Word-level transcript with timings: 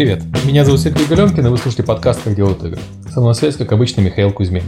Привет, 0.00 0.22
меня 0.46 0.64
зовут 0.64 0.80
Сергей 0.80 1.04
Галенкин, 1.04 1.46
и 1.46 1.50
вы 1.50 1.58
слушаете 1.58 1.82
подкаст 1.82 2.22
«Как 2.24 2.34
делают 2.34 2.64
игры». 2.64 2.80
Со 3.12 3.20
мной 3.20 3.32
на 3.32 3.34
связи, 3.34 3.58
как 3.58 3.70
обычно, 3.72 4.00
Михаил 4.00 4.32
Кузьмин. 4.32 4.62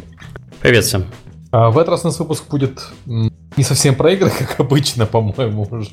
Привет 0.61 0.85
всем. 0.85 1.07
А 1.51 1.71
в 1.71 1.79
этот 1.79 1.93
раз 1.93 2.05
у 2.05 2.09
нас 2.09 2.19
выпуск 2.19 2.51
будет 2.51 2.83
не 3.07 3.63
совсем 3.63 3.95
про 3.95 4.13
игры, 4.13 4.31
как 4.39 4.61
обычно, 4.61 5.07
по-моему, 5.07 5.67
уже, 5.71 5.89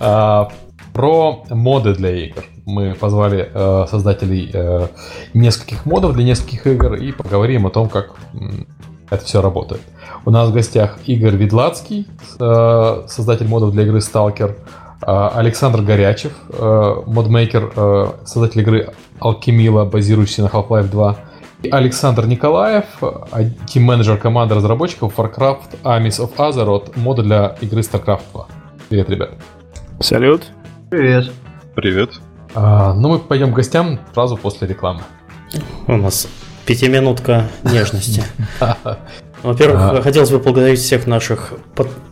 а 0.00 0.50
про 0.92 1.46
моды 1.48 1.94
для 1.94 2.10
игр. 2.26 2.44
Мы 2.66 2.94
позвали 2.94 3.50
э, 3.54 3.86
создателей 3.90 4.50
э, 4.52 4.88
нескольких 5.32 5.86
модов 5.86 6.12
для 6.12 6.24
нескольких 6.24 6.66
игр 6.66 6.92
и 6.92 7.10
поговорим 7.12 7.66
о 7.66 7.70
том, 7.70 7.88
как 7.88 8.16
это 9.08 9.24
все 9.24 9.40
работает. 9.40 9.80
У 10.26 10.30
нас 10.30 10.50
в 10.50 10.52
гостях 10.52 10.98
Игорь 11.06 11.36
Видлацкий, 11.36 12.06
э, 12.38 13.02
создатель 13.08 13.48
модов 13.48 13.72
для 13.72 13.84
игры 13.84 14.00
Stalker, 14.00 14.50
э, 14.50 14.87
Александр 15.00 15.82
Горячев, 15.82 16.32
э, 16.50 16.94
модмейкер, 17.06 18.14
создатель 18.24 18.60
игры 18.60 18.94
Alchemila, 19.20 19.88
базирующийся 19.88 20.42
на 20.42 20.48
Half-Life 20.48 20.88
2, 20.88 21.16
и 21.62 21.70
Александр 21.70 22.26
Николаев, 22.26 22.84
тим-менеджер 23.66 24.16
команды 24.16 24.54
разработчиков 24.54 25.18
Warcraft 25.18 25.82
Armies 25.82 26.20
of 26.20 26.36
Azeroth, 26.36 26.96
мода 26.96 27.22
для 27.22 27.56
игры 27.60 27.80
StarCraft 27.80 28.22
2. 28.32 28.46
Привет, 28.88 29.10
ребят. 29.10 29.30
Салют. 30.00 30.44
Привет. 30.90 31.32
Привет. 31.74 32.10
А, 32.54 32.94
ну, 32.94 33.08
мы 33.08 33.18
пойдем 33.18 33.52
к 33.52 33.56
гостям 33.56 33.98
сразу 34.14 34.36
после 34.36 34.68
рекламы. 34.68 35.02
У 35.86 35.96
нас 35.96 36.28
пятиминутка 36.64 37.48
нежности. 37.64 38.22
Во-первых, 39.42 39.80
а... 39.80 40.02
хотелось 40.02 40.30
бы 40.30 40.38
поблагодарить 40.38 40.80
всех 40.80 41.06
наших 41.06 41.52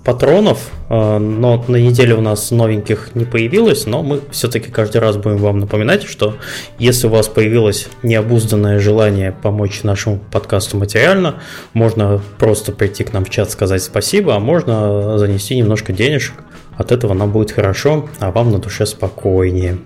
патронов, 0.04 0.70
а, 0.88 1.18
но 1.18 1.64
на 1.66 1.76
неделе 1.76 2.14
у 2.14 2.20
нас 2.20 2.50
новеньких 2.50 3.14
не 3.14 3.24
появилось, 3.24 3.86
но 3.86 4.02
мы 4.02 4.20
все-таки 4.30 4.70
каждый 4.70 4.98
раз 4.98 5.16
будем 5.16 5.38
вам 5.38 5.58
напоминать, 5.58 6.04
что 6.04 6.36
если 6.78 7.08
у 7.08 7.10
вас 7.10 7.28
появилось 7.28 7.88
необузданное 8.02 8.78
желание 8.78 9.32
помочь 9.32 9.82
нашему 9.82 10.20
подкасту 10.30 10.76
материально, 10.78 11.36
можно 11.72 12.20
просто 12.38 12.72
прийти 12.72 13.02
к 13.02 13.12
нам 13.12 13.24
в 13.24 13.30
чат, 13.30 13.50
сказать 13.50 13.82
спасибо, 13.82 14.36
а 14.36 14.38
можно 14.38 15.18
занести 15.18 15.56
немножко 15.56 15.92
денежек. 15.92 16.34
От 16.76 16.92
этого 16.92 17.14
нам 17.14 17.32
будет 17.32 17.50
хорошо, 17.50 18.08
а 18.20 18.30
вам 18.30 18.52
на 18.52 18.58
душе 18.58 18.86
спокойнее. 18.86 19.78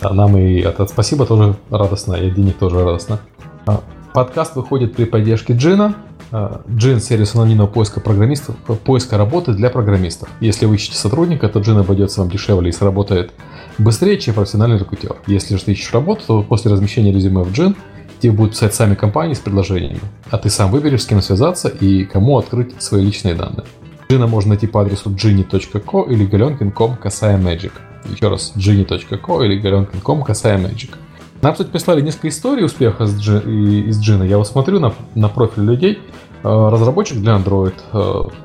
А 0.00 0.14
нам 0.14 0.36
и 0.38 0.62
от 0.62 0.88
спасибо 0.88 1.26
тоже 1.26 1.56
радостно, 1.70 2.14
и 2.14 2.28
от 2.28 2.34
денег 2.34 2.56
тоже 2.56 2.84
радостно. 2.84 3.20
А, 3.66 3.80
подкаст 4.14 4.54
выходит 4.56 4.94
при 4.94 5.04
поддержке 5.04 5.54
Джина, 5.54 5.94
Джин– 6.32 7.00
сервис 7.00 7.34
анонимного 7.34 7.68
поиска 7.68 8.00
программистов, 8.00 8.56
поиска 8.84 9.16
работы 9.16 9.52
для 9.52 9.70
программистов. 9.70 10.28
Если 10.40 10.66
вы 10.66 10.74
ищете 10.74 10.96
сотрудника, 10.96 11.48
то 11.48 11.60
Джин 11.60 11.78
обойдется 11.78 12.20
вам 12.20 12.30
дешевле 12.30 12.70
и 12.70 12.72
сработает 12.72 13.32
быстрее, 13.78 14.18
чем 14.18 14.34
профессиональный 14.34 14.78
рекрутер. 14.78 15.16
Если 15.26 15.56
же 15.56 15.64
ты 15.64 15.72
ищешь 15.72 15.92
работу, 15.92 16.22
то 16.26 16.42
после 16.42 16.72
размещения 16.72 17.12
резюме 17.12 17.42
в 17.42 17.52
Джин 17.52 17.76
тебе 18.20 18.32
будут 18.32 18.52
писать 18.52 18.74
сами 18.74 18.94
компании 18.94 19.34
с 19.34 19.38
предложениями, 19.38 20.00
а 20.30 20.38
ты 20.38 20.50
сам 20.50 20.70
выберешь, 20.70 21.02
с 21.02 21.06
кем 21.06 21.22
связаться 21.22 21.68
и 21.68 22.04
кому 22.04 22.38
открыть 22.38 22.80
свои 22.82 23.04
личные 23.04 23.34
данные. 23.34 23.64
Джина 24.10 24.26
можно 24.26 24.50
найти 24.50 24.66
по 24.66 24.80
адресу 24.80 25.10
gini.co 25.10 26.10
или 26.10 26.28
galenkin.com 26.28 26.96
касая 26.96 27.38
magic. 27.38 27.72
Еще 28.10 28.28
раз, 28.28 28.52
gini.co 28.56 29.44
или 29.44 29.60
galenkin.com 29.60 30.22
касая 30.22 30.58
magic. 30.58 30.90
Нам, 31.42 31.52
кстати, 31.52 31.68
прислали 31.68 32.00
несколько 32.00 32.28
историй 32.28 32.64
успеха 32.64 33.04
из, 33.04 33.18
Джи, 33.18 33.42
из 33.88 34.00
Джина. 34.00 34.24
Я 34.24 34.38
вот 34.38 34.46
смотрю 34.46 34.80
на, 34.80 34.94
на 35.14 35.28
профиль 35.28 35.64
людей. 35.64 35.98
Э, 36.46 36.68
разработчик 36.70 37.18
для 37.18 37.36
Android. 37.36 37.74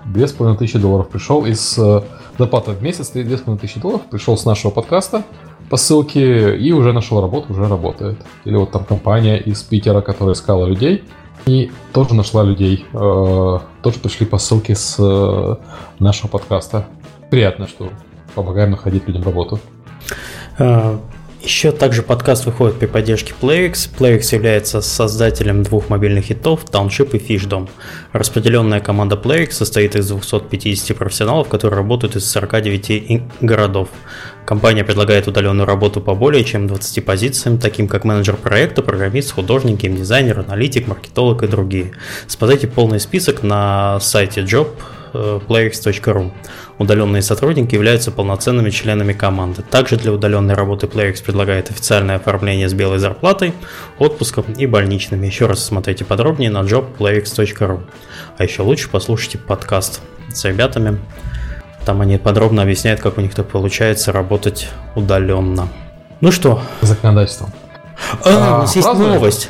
2500 0.05 0.75
э, 0.75 0.79
долларов 0.79 1.09
пришел 1.09 1.45
из 1.45 1.77
э, 1.77 2.01
зарплаты 2.37 2.71
в 2.71 2.81
месяц, 2.81 3.11
2500 3.11 3.81
долларов 3.81 4.01
пришел 4.09 4.35
с 4.37 4.45
нашего 4.45 4.71
подкаста 4.71 5.23
по 5.69 5.77
ссылке 5.77 6.57
и 6.57 6.71
уже 6.71 6.93
нашел 6.93 7.21
работу, 7.21 7.53
уже 7.53 7.67
работает. 7.67 8.17
Или 8.43 8.55
вот 8.55 8.71
там 8.71 8.85
компания 8.85 9.37
из 9.37 9.61
Питера, 9.61 10.01
которая 10.01 10.33
искала 10.33 10.65
людей 10.65 11.03
и 11.45 11.71
тоже 11.93 12.15
нашла 12.15 12.43
людей. 12.43 12.85
Тоже 12.91 13.99
пришли 14.01 14.25
по 14.25 14.37
ссылке 14.37 14.75
с 14.75 15.59
нашего 15.99 16.27
подкаста. 16.27 16.87
Приятно, 17.29 17.67
что 17.67 17.89
помогаем 18.35 18.71
находить 18.71 19.07
людям 19.07 19.23
работу. 19.23 19.59
Еще 21.43 21.71
также 21.71 22.03
подкаст 22.03 22.45
выходит 22.45 22.77
при 22.77 22.85
поддержке 22.85 23.33
PlayX. 23.41 23.89
PlayX 23.97 24.35
является 24.35 24.79
создателем 24.79 25.63
двух 25.63 25.89
мобильных 25.89 26.25
хитов 26.25 26.65
Township 26.65 27.17
и 27.17 27.17
Fishdom. 27.17 27.67
Распределенная 28.11 28.79
команда 28.79 29.15
PlayX 29.15 29.53
состоит 29.53 29.95
из 29.95 30.07
250 30.07 30.95
профессионалов, 30.95 31.49
которые 31.49 31.77
работают 31.77 32.15
из 32.15 32.29
49 32.29 33.23
городов. 33.41 33.89
Компания 34.45 34.83
предлагает 34.83 35.27
удаленную 35.27 35.65
работу 35.65 35.99
по 35.99 36.13
более 36.13 36.43
чем 36.43 36.67
20 36.67 37.03
позициям, 37.03 37.57
таким 37.57 37.87
как 37.87 38.03
менеджер 38.03 38.35
проекта, 38.35 38.83
программист, 38.83 39.31
художник, 39.31 39.79
геймдизайнер, 39.79 40.39
аналитик, 40.39 40.87
маркетолог 40.87 41.41
и 41.41 41.47
другие. 41.47 41.93
Смотрите 42.27 42.67
полный 42.67 42.99
список 42.99 43.41
на 43.41 43.99
сайте 43.99 44.41
job 44.41 44.67
playx.ru. 45.13 46.31
Удаленные 46.77 47.21
сотрудники 47.21 47.75
являются 47.75 48.11
полноценными 48.11 48.69
членами 48.69 49.13
команды. 49.13 49.61
Также 49.61 49.97
для 49.97 50.11
удаленной 50.11 50.53
работы 50.53 50.87
Playx 50.87 51.23
предлагает 51.23 51.69
официальное 51.69 52.15
оформление 52.15 52.67
с 52.69 52.73
белой 52.73 52.99
зарплатой, 52.99 53.53
отпуском 53.99 54.45
и 54.53 54.65
больничными. 54.65 55.25
Еще 55.25 55.45
раз 55.45 55.63
смотрите 55.63 56.05
подробнее 56.05 56.49
на 56.49 56.61
jobplayx.ru. 56.61 57.81
А 58.37 58.43
еще 58.43 58.61
лучше 58.61 58.89
послушайте 58.89 59.37
подкаст 59.37 60.01
с 60.33 60.45
ребятами. 60.45 60.99
Там 61.85 62.01
они 62.01 62.17
подробно 62.17 62.61
объясняют, 62.61 63.01
как 63.01 63.17
у 63.17 63.21
них 63.21 63.33
так 63.33 63.47
получается 63.47 64.11
работать 64.11 64.69
удаленно. 64.95 65.67
Ну 66.21 66.31
что? 66.31 66.61
Законодательство. 66.81 67.51
А, 68.23 68.57
у 68.57 68.61
нас 68.61 68.75
есть 68.75 68.87
новость. 68.93 69.49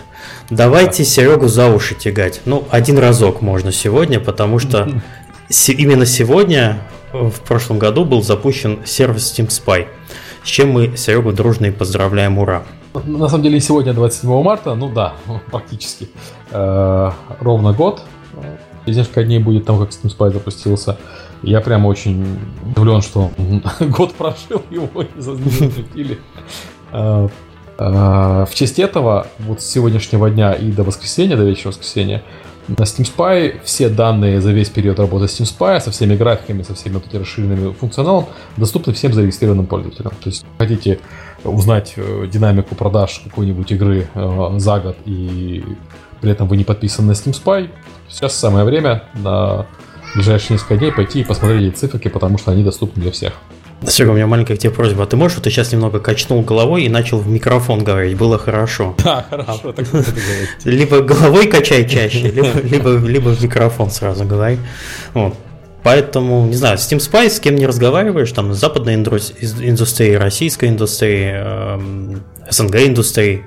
Давайте 0.49 1.05
Серегу 1.05 1.47
за 1.47 1.67
уши 1.67 1.95
тягать. 1.95 2.41
Ну, 2.43 2.67
один 2.69 2.97
разок 2.97 3.41
можно 3.41 3.71
сегодня, 3.71 4.19
потому 4.19 4.59
что 4.59 4.89
именно 5.69 6.05
сегодня, 6.05 6.81
в 7.13 7.41
прошлом 7.41 7.79
году, 7.79 8.05
был 8.05 8.23
запущен 8.23 8.79
сервис 8.85 9.33
Steam 9.33 9.47
Spy, 9.47 9.87
с 10.43 10.47
чем 10.47 10.71
мы 10.71 10.95
Серегу 10.97 11.31
дружно 11.31 11.67
и 11.67 11.71
поздравляем, 11.71 12.37
ура! 12.37 12.63
На 13.05 13.29
самом 13.29 13.43
деле 13.43 13.59
сегодня 13.61 13.93
27 13.93 14.43
марта, 14.43 14.75
ну 14.75 14.89
да, 14.89 15.13
практически, 15.51 16.09
э, 16.51 17.11
ровно 17.39 17.73
год. 17.73 18.01
Через 18.85 18.97
несколько 18.97 19.23
дней 19.23 19.39
будет 19.39 19.65
там, 19.65 19.79
как 19.79 19.89
Steam 19.89 20.15
Spy 20.15 20.33
запустился. 20.33 20.97
Я 21.43 21.61
прямо 21.61 21.87
очень 21.87 22.39
удивлен, 22.65 23.01
что 23.01 23.31
год 23.79 24.13
прошел, 24.13 24.61
его 24.69 25.03
не 25.03 25.21
запустили. 25.21 26.19
Э, 26.93 27.29
э, 27.77 28.45
в 28.49 28.49
честь 28.53 28.77
этого, 28.77 29.27
вот 29.39 29.61
с 29.61 29.65
сегодняшнего 29.65 30.29
дня 30.29 30.51
и 30.51 30.73
до 30.73 30.83
воскресенья, 30.83 31.37
до 31.37 31.45
вечера 31.45 31.69
воскресенья, 31.69 32.21
на 32.77 32.83
Steam 32.83 33.05
Spy 33.05 33.59
все 33.63 33.89
данные 33.89 34.41
за 34.41 34.51
весь 34.51 34.69
период 34.69 34.99
работы 34.99 35.25
Steam 35.25 35.43
Spy 35.43 35.79
со 35.79 35.91
всеми 35.91 36.15
графиками, 36.15 36.63
со 36.63 36.73
всеми 36.73 36.95
вот 36.95 37.07
этими 37.07 37.19
расширенными 37.19 37.73
функционалом 37.73 38.27
доступны 38.57 38.93
всем 38.93 39.13
зарегистрированным 39.13 39.65
пользователям. 39.65 40.11
То 40.21 40.29
есть 40.29 40.45
хотите 40.57 40.99
узнать 41.43 41.93
э, 41.97 42.27
динамику 42.31 42.75
продаж 42.75 43.21
какой-нибудь 43.25 43.71
игры 43.71 44.07
э, 44.13 44.53
за 44.57 44.79
год 44.79 44.97
и 45.05 45.63
при 46.21 46.31
этом 46.31 46.47
вы 46.47 46.57
не 46.57 46.63
подписаны 46.63 47.09
на 47.09 47.11
Steam 47.11 47.33
Spy, 47.33 47.69
сейчас 48.07 48.35
самое 48.35 48.63
время 48.63 49.03
на 49.15 49.65
ближайшие 50.13 50.55
несколько 50.55 50.77
дней 50.77 50.91
пойти 50.91 51.21
и 51.21 51.23
посмотреть 51.23 51.73
эти 51.73 51.75
циферки, 51.75 52.09
потому 52.09 52.37
что 52.37 52.51
они 52.51 52.63
доступны 52.63 53.01
для 53.01 53.11
всех. 53.11 53.33
Серега, 53.87 54.11
у 54.11 54.13
меня 54.13 54.27
маленькая 54.27 54.57
к 54.57 54.59
тебе 54.59 54.71
просьба. 54.71 55.03
А 55.03 55.07
ты 55.07 55.17
можешь, 55.17 55.37
вот 55.37 55.43
ты 55.43 55.49
сейчас 55.49 55.71
немного 55.71 55.99
качнул 55.99 56.41
головой 56.41 56.83
и 56.83 56.89
начал 56.89 57.17
в 57.17 57.27
микрофон 57.27 57.83
говорить? 57.83 58.17
Было 58.17 58.37
хорошо. 58.37 58.95
Да, 59.03 59.25
хорошо, 59.27 59.73
так 59.73 59.87
Либо 60.63 61.01
головой 61.01 61.47
качай 61.47 61.87
чаще, 61.89 62.29
либо, 62.29 62.59
либо, 62.63 62.97
либо 62.97 63.29
в 63.29 63.43
микрофон 63.43 63.89
сразу 63.89 64.23
говори. 64.23 64.57
Вот. 65.13 65.35
Поэтому, 65.83 66.45
не 66.45 66.55
знаю, 66.55 66.77
Steam 66.77 66.99
Spy, 66.99 67.29
с 67.29 67.39
кем 67.39 67.55
не 67.55 67.65
разговариваешь, 67.65 68.31
там, 68.31 68.53
западной 68.53 68.95
индустрии, 68.95 70.13
российской 70.13 70.69
индустрии, 70.69 71.31
эм, 71.33 72.23
СНГ 72.49 72.75
индустрии, 72.85 73.45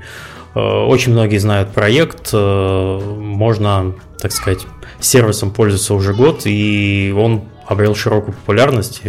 э, 0.56 0.58
очень 0.58 1.12
многие 1.12 1.38
знают 1.38 1.70
проект, 1.70 2.30
э, 2.32 3.00
можно, 3.18 3.94
так 4.18 4.32
сказать, 4.32 4.66
сервисом 4.98 5.52
пользоваться 5.52 5.94
уже 5.94 6.12
год, 6.12 6.42
и 6.44 7.14
он 7.16 7.44
обрел 7.66 7.94
широкую 7.94 8.34
популярность, 8.34 9.02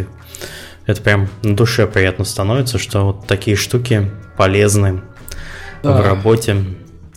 это 0.85 1.01
прям 1.01 1.27
на 1.43 1.55
душе 1.55 1.87
приятно 1.87 2.25
становится, 2.25 2.77
что 2.77 3.05
вот 3.05 3.27
такие 3.27 3.57
штуки 3.57 4.11
полезны 4.37 5.01
да. 5.83 6.01
в 6.01 6.05
работе. 6.05 6.57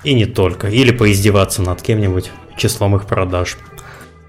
И 0.04 0.14
не 0.14 0.26
только. 0.26 0.68
Или 0.68 0.92
поиздеваться 0.92 1.60
над 1.62 1.82
кем-нибудь 1.82 2.30
числом 2.56 2.96
их 2.96 3.06
продаж. 3.06 3.58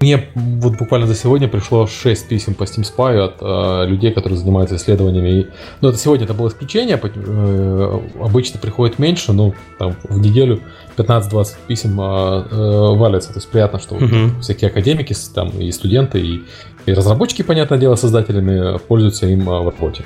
Мне 0.00 0.30
вот 0.34 0.78
буквально 0.78 1.06
за 1.06 1.14
сегодня 1.14 1.46
пришло 1.46 1.86
6 1.86 2.26
писем 2.26 2.54
по 2.54 2.62
Steam 2.62 2.84
Spy 2.84 3.18
от 3.18 3.36
э, 3.42 3.86
людей, 3.86 4.12
которые 4.12 4.38
занимаются 4.38 4.76
исследованиями. 4.76 5.48
Ну, 5.82 5.90
это 5.90 5.98
сегодня 5.98 6.24
это 6.24 6.32
было 6.32 6.48
исключение, 6.48 6.98
э, 7.02 8.00
обычно 8.18 8.58
приходит 8.58 8.98
меньше, 8.98 9.34
ну, 9.34 9.54
там, 9.78 9.96
в 10.04 10.18
неделю 10.18 10.60
15-20 10.96 11.54
писем 11.66 12.00
э, 12.00 12.04
э, 12.50 12.96
валятся. 12.96 13.28
То 13.34 13.40
есть 13.40 13.50
приятно, 13.50 13.78
что 13.78 13.96
uh-huh. 13.96 14.40
всякие 14.40 14.70
академики, 14.70 15.14
там, 15.34 15.50
и 15.50 15.70
студенты, 15.70 16.18
и, 16.18 16.44
и 16.86 16.92
разработчики, 16.92 17.42
понятное 17.42 17.78
дело, 17.78 17.96
создателями 17.96 18.78
пользуются 18.78 19.26
им 19.26 19.48
э, 19.48 19.60
в 19.60 19.64
работе. 19.64 20.04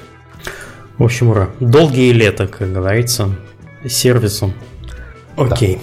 В 0.99 1.05
общем, 1.05 1.31
ура. 1.31 1.51
Долгие 1.61 2.13
лета, 2.13 2.47
как 2.47 2.73
говорится. 2.73 3.31
сервису. 3.87 4.53
Окей. 5.37 5.81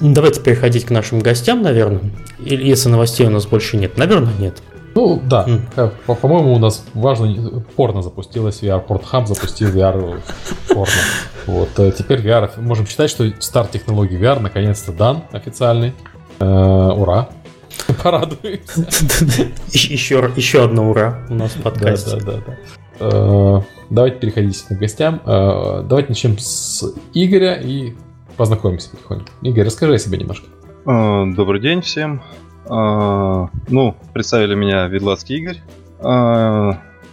Да. 0.00 0.12
Давайте 0.12 0.40
переходить 0.40 0.86
к 0.86 0.90
нашим 0.90 1.20
гостям, 1.20 1.62
наверное. 1.62 2.00
Или 2.38 2.66
если 2.66 2.88
новостей 2.88 3.26
у 3.26 3.30
нас 3.30 3.46
больше 3.46 3.76
нет. 3.76 3.96
Наверное, 3.96 4.32
нет. 4.38 4.62
Ну 4.94 5.20
да, 5.24 5.46
mm. 5.46 5.92
по-моему, 6.16 6.52
у 6.52 6.58
нас 6.58 6.84
важно, 6.94 7.62
порно 7.76 8.02
запустилось, 8.02 8.60
VR, 8.62 8.84
Pornhub 8.84 9.26
запустил 9.26 9.68
VR 9.70 10.20
порно. 10.68 10.92
Вот, 11.46 11.68
э, 11.78 11.92
теперь 11.96 12.20
VR, 12.20 12.50
можем 12.60 12.86
считать, 12.86 13.08
что 13.08 13.30
старт 13.38 13.70
технологии 13.70 14.18
VR 14.18 14.40
наконец-то 14.40 14.92
дан 14.92 15.22
официальный. 15.30 15.94
Э, 16.40 16.44
ура! 16.44 17.28
Порадуемся. 18.02 18.86
Еще, 19.72 20.30
еще 20.36 20.64
одно 20.64 20.90
ура 20.90 21.26
у 21.28 21.34
нас 21.34 21.52
в 21.52 21.62
подкасте. 21.62 22.16
Да, 22.20 22.32
да, 22.32 22.42
да. 22.46 22.56
Э, 23.00 23.60
давайте 23.90 24.18
переходить 24.18 24.62
к 24.62 24.72
гостям. 24.72 25.20
Давайте 25.24 26.08
начнем 26.10 26.38
с 26.38 26.84
Игоря 27.14 27.54
и 27.54 27.94
познакомимся 28.36 28.90
потихоньку. 28.90 29.28
Игорь, 29.42 29.64
расскажи 29.64 29.94
о 29.94 29.98
себе 29.98 30.18
немножко. 30.18 30.46
Добрый 30.84 31.60
день 31.60 31.82
всем. 31.82 32.22
Ну, 32.68 33.96
представили 34.12 34.54
меня 34.54 34.86
Ведлацкий 34.86 35.38
Игорь. 35.38 35.60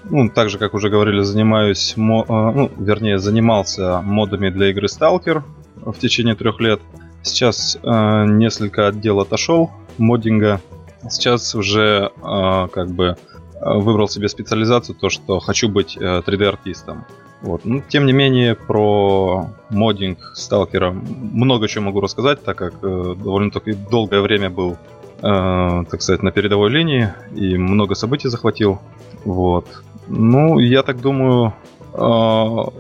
Ну, 0.09 0.29
так 0.29 0.49
же, 0.49 0.57
как 0.57 0.73
уже 0.73 0.89
говорили, 0.89 1.21
занимаюсь, 1.21 1.97
мо, 1.97 2.23
ну, 2.27 2.71
вернее, 2.77 3.19
занимался 3.19 4.01
модами 4.01 4.49
для 4.49 4.69
игры 4.69 4.87
Stalker 4.87 5.43
в 5.75 5.99
течение 5.99 6.35
трех 6.35 6.61
лет. 6.61 6.79
Сейчас 7.23 7.77
несколько 7.83 8.87
отдел 8.87 9.19
отошел 9.19 9.71
моддинга. 9.99 10.61
Сейчас 11.09 11.53
уже 11.55 12.11
как 12.21 12.89
бы 12.89 13.17
выбрал 13.59 14.09
себе 14.09 14.29
специализацию, 14.29 14.95
то, 14.95 15.09
что 15.09 15.39
хочу 15.39 15.69
быть 15.69 15.97
3D-артистом. 15.97 17.05
Вот. 17.41 17.65
Но, 17.65 17.75
ну, 17.75 17.83
тем 17.87 18.05
не 18.05 18.13
менее, 18.13 18.55
про 18.55 19.49
моддинг 19.69 20.31
сталкера 20.33 20.91
много 20.91 21.67
чего 21.67 21.85
могу 21.85 22.01
рассказать, 22.01 22.43
так 22.43 22.57
как 22.57 22.73
э, 22.81 23.15
довольно-таки 23.15 23.73
долгое 23.73 24.21
время 24.21 24.49
был 24.49 24.77
э, 25.21 25.83
так 25.89 26.01
сказать, 26.01 26.23
на 26.23 26.31
передовой 26.31 26.71
линии 26.71 27.13
и 27.35 27.57
много 27.57 27.93
событий 27.95 28.27
захватил. 28.27 28.79
Вот. 29.23 29.67
Ну, 30.07 30.57
я 30.57 30.81
так 30.81 30.99
думаю, 30.99 31.53
э, 31.93 31.99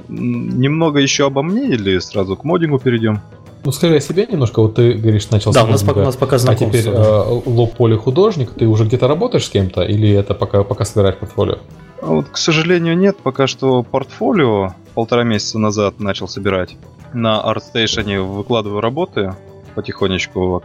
немного 0.07 0.99
еще 0.99 1.27
обо 1.27 1.43
мне 1.43 1.67
или 1.67 1.99
сразу 1.99 2.35
к 2.35 2.43
модингу 2.43 2.79
перейдем? 2.79 3.19
Ну, 3.67 3.73
скажи 3.73 3.97
о 3.97 3.99
себе 3.99 4.25
немножко. 4.25 4.61
Вот 4.61 4.75
ты 4.75 4.93
говоришь, 4.93 5.29
начал 5.29 5.51
да, 5.51 5.63
с 5.63 5.65
у 5.65 5.67
нас, 5.67 5.83
пока, 5.83 5.99
у 5.99 6.03
нас 6.05 6.15
пока 6.15 6.37
А 6.37 6.55
теперь 6.55 6.87
э, 6.87 7.41
лоу-поле 7.45 7.97
художник. 7.97 8.53
Ты 8.53 8.65
уже 8.65 8.85
где-то 8.85 9.09
работаешь 9.09 9.45
с 9.45 9.49
кем-то 9.49 9.81
или 9.81 10.09
это 10.09 10.33
пока, 10.33 10.63
пока 10.63 10.85
собираешь 10.85 11.17
портфолио? 11.17 11.57
Вот, 12.01 12.29
к 12.29 12.37
сожалению, 12.37 12.97
нет. 12.97 13.17
Пока 13.17 13.45
что 13.45 13.83
портфолио 13.83 14.73
полтора 14.93 15.25
месяца 15.25 15.59
назад 15.59 15.99
начал 15.99 16.29
собирать. 16.29 16.77
На 17.11 17.43
ArtStation 17.43 18.21
выкладываю 18.21 18.79
работы 18.79 19.35
потихонечку. 19.75 20.47
Вот 20.47 20.63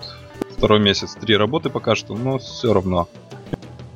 второй 0.57 0.79
месяц, 0.79 1.17
три 1.21 1.37
работы 1.37 1.71
пока 1.71 1.97
что, 1.97 2.15
но 2.15 2.39
все 2.39 2.73
равно. 2.73 3.09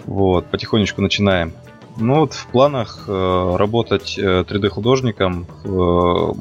Вот, 0.04 0.46
потихонечку 0.46 1.00
начинаем. 1.00 1.52
Ну 1.96 2.22
вот 2.22 2.32
в 2.32 2.48
планах 2.48 3.04
э, 3.06 3.56
работать 3.56 4.18
э, 4.18 4.42
3D 4.42 4.68
художником 4.68 5.46
э, 5.62 6.32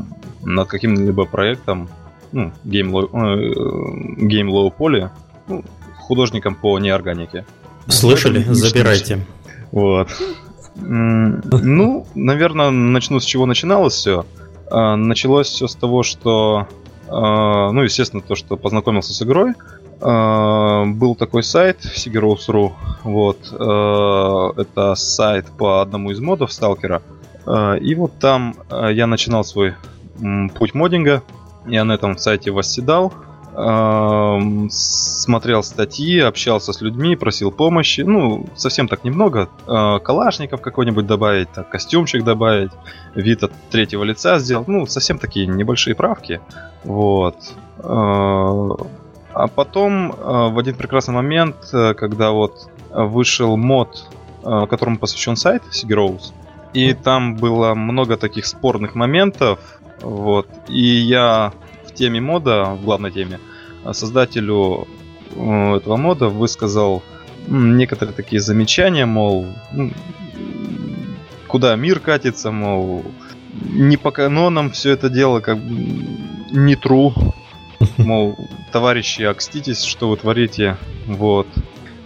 над 0.42 0.68
каким-либо 0.68 1.26
проектом, 1.26 1.90
ну, 2.32 2.52
Low, 2.66 3.10
э, 3.14 4.44
Low 4.44 4.74
Poly, 4.78 5.10
ну, 5.48 5.64
художником 5.98 6.56
по 6.56 6.78
неорганике. 6.80 7.46
Слышали? 7.88 8.44
Забирайте. 8.48 9.26
Вот. 9.72 10.08
Ну, 10.78 12.08
наверное, 12.16 12.70
начну 12.70 13.20
с 13.20 13.26
чего 13.26 13.46
начиналось 13.46 13.94
все. 13.94 14.26
А, 14.70 14.96
началось 14.96 15.48
все 15.48 15.68
с 15.68 15.76
того, 15.76 16.04
что, 16.04 16.68
а, 17.10 17.72
ну, 17.72 17.82
естественно, 17.82 18.22
то, 18.22 18.36
что 18.36 18.58
познакомился 18.58 19.14
с 19.14 19.22
игрой, 19.22 19.54
Uh, 19.98 20.92
был 20.92 21.16
такой 21.16 21.42
сайт 21.42 21.80
Sigeros.ru, 21.80 22.74
вот, 23.04 23.40
это 23.48 24.94
сайт 24.96 25.46
по 25.58 25.82
одному 25.82 26.12
из 26.12 26.20
модов 26.20 26.52
Сталкера, 26.52 27.02
и 27.80 27.96
вот 27.96 28.12
там 28.20 28.56
я 28.70 29.08
начинал 29.08 29.46
свой 29.46 29.76
путь 30.60 30.74
моддинга, 30.74 31.24
я 31.68 31.84
на 31.84 31.94
этом 31.94 32.18
сайте 32.18 32.52
восседал, 32.52 33.14
смотрел 34.70 35.64
статьи, 35.64 36.20
общался 36.20 36.74
с 36.74 36.82
людьми, 36.82 37.16
просил 37.16 37.52
помощи, 37.52 38.02
ну, 38.02 38.48
совсем 38.58 38.90
так 38.90 39.06
немного, 39.06 39.48
калашников 39.66 40.60
какой-нибудь 40.60 41.08
добавить, 41.08 41.50
так, 41.54 41.70
костюмчик 41.70 42.26
добавить, 42.26 42.72
вид 43.16 43.44
от 43.44 43.54
третьего 43.72 44.04
лица 44.04 44.40
сделать, 44.40 44.68
ну, 44.68 44.86
совсем 44.88 45.20
такие 45.20 45.48
небольшие 45.48 45.96
правки, 45.96 46.42
вот, 46.84 47.38
а 49.36 49.48
потом, 49.48 50.14
э, 50.14 50.16
в 50.50 50.58
один 50.58 50.76
прекрасный 50.76 51.14
момент, 51.14 51.58
э, 51.74 51.94
когда 51.94 52.32
вот 52.32 52.70
вышел 52.90 53.58
мод, 53.58 54.08
э, 54.44 54.66
которому 54.70 54.98
посвящен 54.98 55.36
сайт 55.36 55.62
Sigerows, 55.72 56.32
и 56.76 56.94
там 56.94 57.36
было 57.36 57.74
много 57.74 58.18
таких 58.18 58.46
спорных 58.46 58.96
моментов, 58.96 59.80
вот, 60.02 60.48
и 60.68 60.82
я 60.82 61.54
в 61.88 61.94
теме 61.94 62.22
мода, 62.22 62.66
в 62.66 62.84
главной 62.84 63.12
теме, 63.12 63.40
создателю 63.92 64.88
этого 65.32 65.98
мода 65.98 66.28
высказал 66.28 67.02
некоторые 67.48 68.14
такие 68.14 68.42
замечания, 68.42 69.06
мол, 69.06 69.48
куда 71.48 71.76
мир 71.76 72.00
катится, 72.00 72.52
мол, 72.52 73.04
не 73.54 73.98
по 73.98 74.12
канонам 74.12 74.70
все 74.70 74.92
это 74.92 75.10
дело, 75.10 75.40
как 75.40 75.58
не 75.58 76.76
true, 76.76 77.14
Мол, 77.98 78.38
товарищи, 78.72 79.24
окститесь, 79.24 79.84
что 79.84 80.10
вы 80.10 80.18
творите. 80.18 80.78
Вот. 81.06 81.48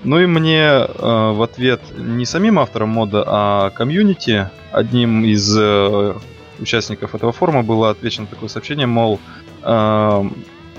Ну 0.04 0.20
и 0.20 0.26
мне 0.26 0.62
э, 0.62 0.88
в 0.88 1.42
ответ 1.42 1.82
не 1.98 2.26
самим 2.26 2.60
автором 2.60 2.90
мода, 2.90 3.24
а 3.28 3.70
комьюнити, 3.72 4.50
одним 4.72 5.24
из 5.26 5.56
э, 5.58 6.14
участников 6.60 7.16
этого 7.16 7.32
форума 7.32 7.64
было 7.64 7.90
отвечено 7.90 8.28
такое 8.28 8.50
сообщение, 8.50 8.88
мол, 8.88 9.20
э, 9.64 10.30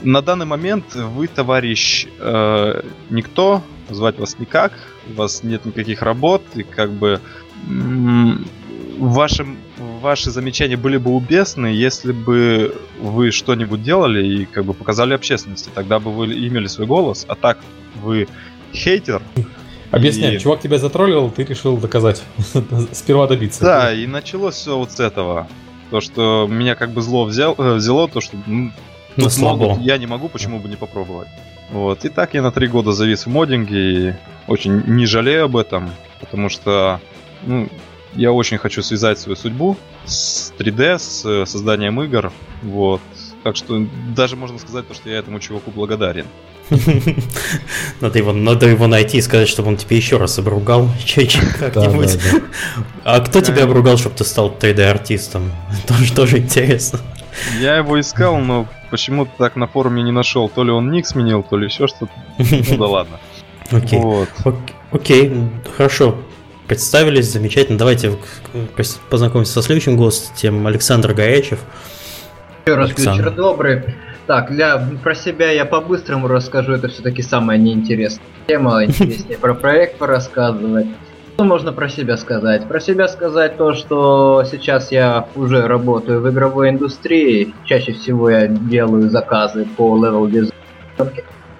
на 0.03 0.23
данный 0.23 0.47
момент 0.47 0.95
вы, 0.95 1.27
товарищ, 1.27 2.07
э, 2.19 2.83
никто, 3.11 3.63
звать 3.91 4.19
вас 4.19 4.39
никак, 4.39 4.73
у 5.09 5.15
вас 5.15 5.43
нет 5.43 5.65
никаких 5.65 6.03
работ, 6.03 6.43
и 6.55 6.63
как 6.63 6.91
бы 6.91 7.21
вашим, 8.99 9.59
ваши 9.79 10.31
замечания 10.31 10.77
были 10.77 10.97
бы 10.97 11.11
уместны, 11.11 11.67
если 11.67 12.13
бы 12.13 12.77
вы 13.01 13.31
что-нибудь 13.31 13.83
делали 13.83 14.27
и 14.27 14.45
как 14.45 14.65
бы 14.65 14.75
показали 14.75 15.15
общественности. 15.15 15.71
Тогда 15.75 15.99
бы 15.99 16.13
вы 16.13 16.27
имели 16.27 16.67
свой 16.67 16.87
голос, 16.87 17.25
а 17.29 17.35
так 17.35 17.59
вы 18.03 18.29
хейтер. 18.73 19.23
Объясняю, 19.91 20.37
и... 20.37 20.39
чувак 20.39 20.61
тебя 20.61 20.79
затроллил, 20.79 21.31
ты 21.31 21.45
решил 21.45 21.77
доказать. 21.77 22.23
Сперва 22.93 23.27
добиться. 23.27 23.61
Да, 23.61 23.93
и 23.93 24.07
началось 24.07 24.55
все 24.55 24.77
вот 24.77 24.93
с 24.93 25.01
этого. 25.01 25.49
То, 25.91 26.01
что 26.01 26.47
меня 26.49 26.77
как 26.77 26.91
бы 26.91 27.03
зло 27.03 27.25
взял, 27.25 27.55
э, 27.59 27.75
взяло, 27.75 28.09
то, 28.09 28.21
что 28.21 28.37
ну, 28.47 28.71
тут 29.17 29.37
могут, 29.39 29.81
я 29.81 29.99
не 29.99 30.07
могу, 30.07 30.29
почему 30.29 30.61
бы 30.61 30.69
не 30.69 30.77
попробовать. 30.77 31.29
Вот. 31.71 32.05
И 32.05 32.09
так 32.09 32.35
я 32.35 32.43
на 32.43 32.53
три 32.53 32.69
года 32.69 32.93
завис 32.93 33.27
в 33.27 33.29
моддинге 33.29 33.79
и 33.79 34.15
очень 34.47 34.83
не 34.87 35.07
жалею 35.07 35.45
об 35.45 35.57
этом, 35.57 35.91
потому 36.21 36.49
что 36.49 37.01
ну, 37.45 37.69
я 38.15 38.33
очень 38.33 38.59
хочу 38.59 38.83
связать 38.83 39.19
свою 39.19 39.37
судьбу 39.37 39.77
с 40.05 40.53
3D, 40.59 40.99
с 40.99 41.25
э, 41.25 41.47
созданием 41.47 42.01
игр. 42.03 42.33
Вот. 42.63 43.01
Так 43.43 43.57
что 43.57 43.85
даже 44.15 44.37
можно 44.37 44.59
сказать, 44.59 44.87
то, 44.87 44.95
что 44.95 45.09
я 45.09 45.19
этому 45.19 45.41
чуваку 45.41 45.71
благодарен. 45.71 46.27
Надо 48.01 48.19
его, 48.19 48.33
надо 48.33 48.67
его 48.67 48.87
найти 48.87 49.19
и 49.19 49.21
сказать, 49.21 49.49
чтобы 49.49 49.69
он 49.69 49.77
тебе 49.77 49.97
еще 49.97 50.17
раз 50.17 50.39
обругал 50.39 50.89
как-нибудь. 51.59 52.19
А 53.05 53.21
кто 53.21 53.41
тебя 53.41 53.65
обругал, 53.65 53.99
чтобы 53.99 54.17
ты 54.17 54.25
стал 54.25 54.57
3D-артистом? 54.59 55.51
Тоже, 55.87 56.13
тоже 56.13 56.39
интересно. 56.39 57.01
Я 57.61 57.77
его 57.77 57.99
искал, 57.99 58.39
но 58.39 58.67
почему-то 58.91 59.31
так 59.39 59.57
на 59.57 59.67
форуме 59.67 60.03
не 60.03 60.13
нашел. 60.13 60.49
То 60.49 60.65
ли 60.65 60.71
он 60.71 60.91
ник 60.91 61.07
сменил, 61.07 61.43
то 61.43 61.57
ли 61.57 61.67
еще 61.67 61.87
что-то. 61.87 62.13
Ну 62.39 62.77
да 62.77 62.87
ладно. 62.87 63.21
Окей. 63.71 63.99
Вот. 64.01 64.29
Окей, 64.93 65.33
хорошо 65.77 66.17
представились, 66.71 67.33
замечательно. 67.33 67.79
Давайте 67.79 68.17
познакомимся 69.09 69.55
со 69.55 69.63
следующим 69.63 69.97
гостем, 69.97 70.69
Александр 70.69 71.15
Гаячев. 71.15 71.59
Еще 72.65 72.77
раз 72.77 72.91
Александр. 72.91 73.25
вечер 73.25 73.35
добрый. 73.35 73.95
Так, 74.31 74.53
для, 74.53 74.81
про 75.03 75.17
себя 75.17 75.51
я 75.51 75.65
по-быстрому 75.65 76.29
расскажу, 76.29 76.75
это 76.75 76.87
все-таки 76.87 77.21
самая 77.21 77.59
неинтересная 77.59 78.25
тема, 78.47 78.85
интереснее 78.85 79.37
про 79.37 79.55
проект 79.55 79.99
порассказывать. 79.99 80.87
Что 81.35 81.43
можно 81.43 81.73
про 81.73 81.89
себя 81.89 82.17
сказать? 82.17 82.69
Про 82.69 82.79
себя 82.79 83.09
сказать 83.09 83.57
то, 83.57 83.73
что 83.75 84.45
сейчас 84.49 84.93
я 84.93 85.27
уже 85.35 85.67
работаю 85.67 86.21
в 86.21 86.31
игровой 86.31 86.71
индустрии. 86.71 87.53
Чаще 87.65 87.93
всего 87.93 88.31
я 88.31 88.47
делаю 88.47 89.11
заказы 89.11 89.67
по 89.77 89.97
левел 89.97 90.29
дизайну 90.29 90.53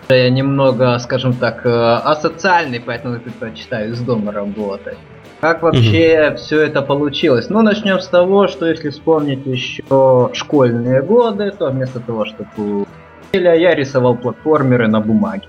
я 0.09 0.31
немного, 0.31 0.97
скажем 0.99 1.33
так, 1.33 1.67
э, 1.67 1.71
асоциальный, 1.71 2.81
поэтому 2.81 3.19
предпочитаю 3.19 3.91
из 3.91 4.01
дома 4.01 4.31
работать. 4.31 4.99
Как 5.41 5.63
вообще 5.63 6.29
угу. 6.29 6.37
все 6.37 6.61
это 6.61 6.83
получилось? 6.83 7.49
Ну, 7.49 7.63
начнем 7.63 7.99
с 7.99 8.07
того, 8.09 8.47
что 8.47 8.67
если 8.67 8.91
вспомнить 8.91 9.47
еще 9.47 10.31
школьные 10.35 11.03
годы, 11.03 11.51
то 11.51 11.71
вместо 11.71 11.99
того, 12.01 12.27
чтобы 12.27 12.87
я 13.33 13.75
рисовал 13.75 14.17
платформеры 14.17 14.89
на 14.89 15.01
бумаге. 15.01 15.49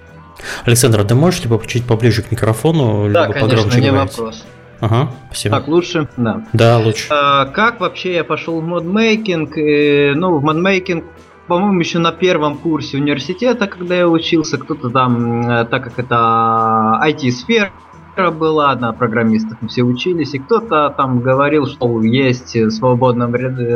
Александр, 0.66 1.04
ты 1.04 1.14
можешь 1.14 1.44
либо 1.44 1.62
чуть 1.66 1.86
поближе 1.86 2.22
к 2.22 2.32
микрофону, 2.32 3.12
да, 3.12 3.28
либо 3.28 3.34
конечно, 3.34 3.58
погромче 3.58 3.82
не 3.82 3.90
говорить? 3.90 4.18
вопрос. 4.18 4.46
Ага, 4.80 5.12
спасибо. 5.28 5.58
Так, 5.58 5.68
лучше? 5.68 6.08
Да. 6.18 6.42
Да, 6.54 6.78
лучше. 6.80 7.08
А, 7.12 7.46
как 7.46 7.80
вообще 7.80 8.16
я 8.16 8.24
пошел 8.24 8.62
в 8.62 8.64
модмейкинг? 8.64 9.58
И, 9.58 10.14
ну, 10.16 10.38
в 10.38 10.44
модмейкинг, 10.44 11.04
по-моему, 11.48 11.80
еще 11.80 12.00
на 12.00 12.12
первом 12.12 12.58
курсе 12.58 12.98
университета, 12.98 13.68
когда 13.68 13.96
я 13.96 14.08
учился, 14.08 14.58
кто-то 14.58 14.90
там, 14.90 15.50
э, 15.50 15.66
так 15.66 15.84
как 15.84 16.00
это 16.00 17.00
IT-сфера, 17.04 17.72
была, 18.30 18.76
на 18.76 18.94
программистов 18.94 19.58
мы 19.62 19.70
все 19.70 19.82
учились, 19.82 20.36
и 20.36 20.40
кто-то 20.40 20.94
там 20.96 21.22
говорил, 21.22 21.66
что 21.66 22.02
есть 22.04 22.56
в 22.56 22.70
свободном 22.70 23.34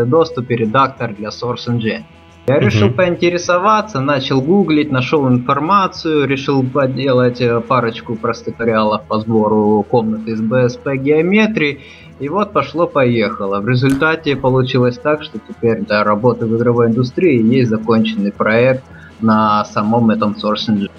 доступе 0.07 0.55
редактор 0.55 1.15
для 1.15 1.29
Source 1.29 1.67
Engine. 1.67 2.03
Я 2.47 2.59
решил 2.59 2.87
угу. 2.87 2.97
поинтересоваться, 2.97 4.01
начал 4.01 4.39
гуглить, 4.39 4.91
нашел 4.91 5.27
информацию, 5.27 6.27
решил 6.27 6.63
поделать 6.63 7.41
э, 7.41 7.59
парочку 7.59 8.15
простых 8.15 8.57
туториалов 8.57 9.01
по 9.07 9.19
сбору 9.19 9.83
комнаты 9.89 10.31
из 10.31 10.41
БСП 10.41 10.95
геометрии. 10.95 11.79
И 12.19 12.29
вот 12.29 12.53
пошло-поехало. 12.53 13.61
В 13.61 13.67
результате 13.67 14.35
получилось 14.35 14.99
так, 14.99 15.23
что 15.23 15.39
теперь 15.39 15.79
для 15.81 16.03
работы 16.03 16.45
в 16.45 16.55
игровой 16.55 16.87
индустрии 16.87 17.41
есть 17.41 17.71
законченный 17.71 18.31
проект 18.31 18.83
на 19.21 19.65
самом 19.65 20.11
этом 20.11 20.33
Source 20.33 20.69
Engine. 20.69 20.91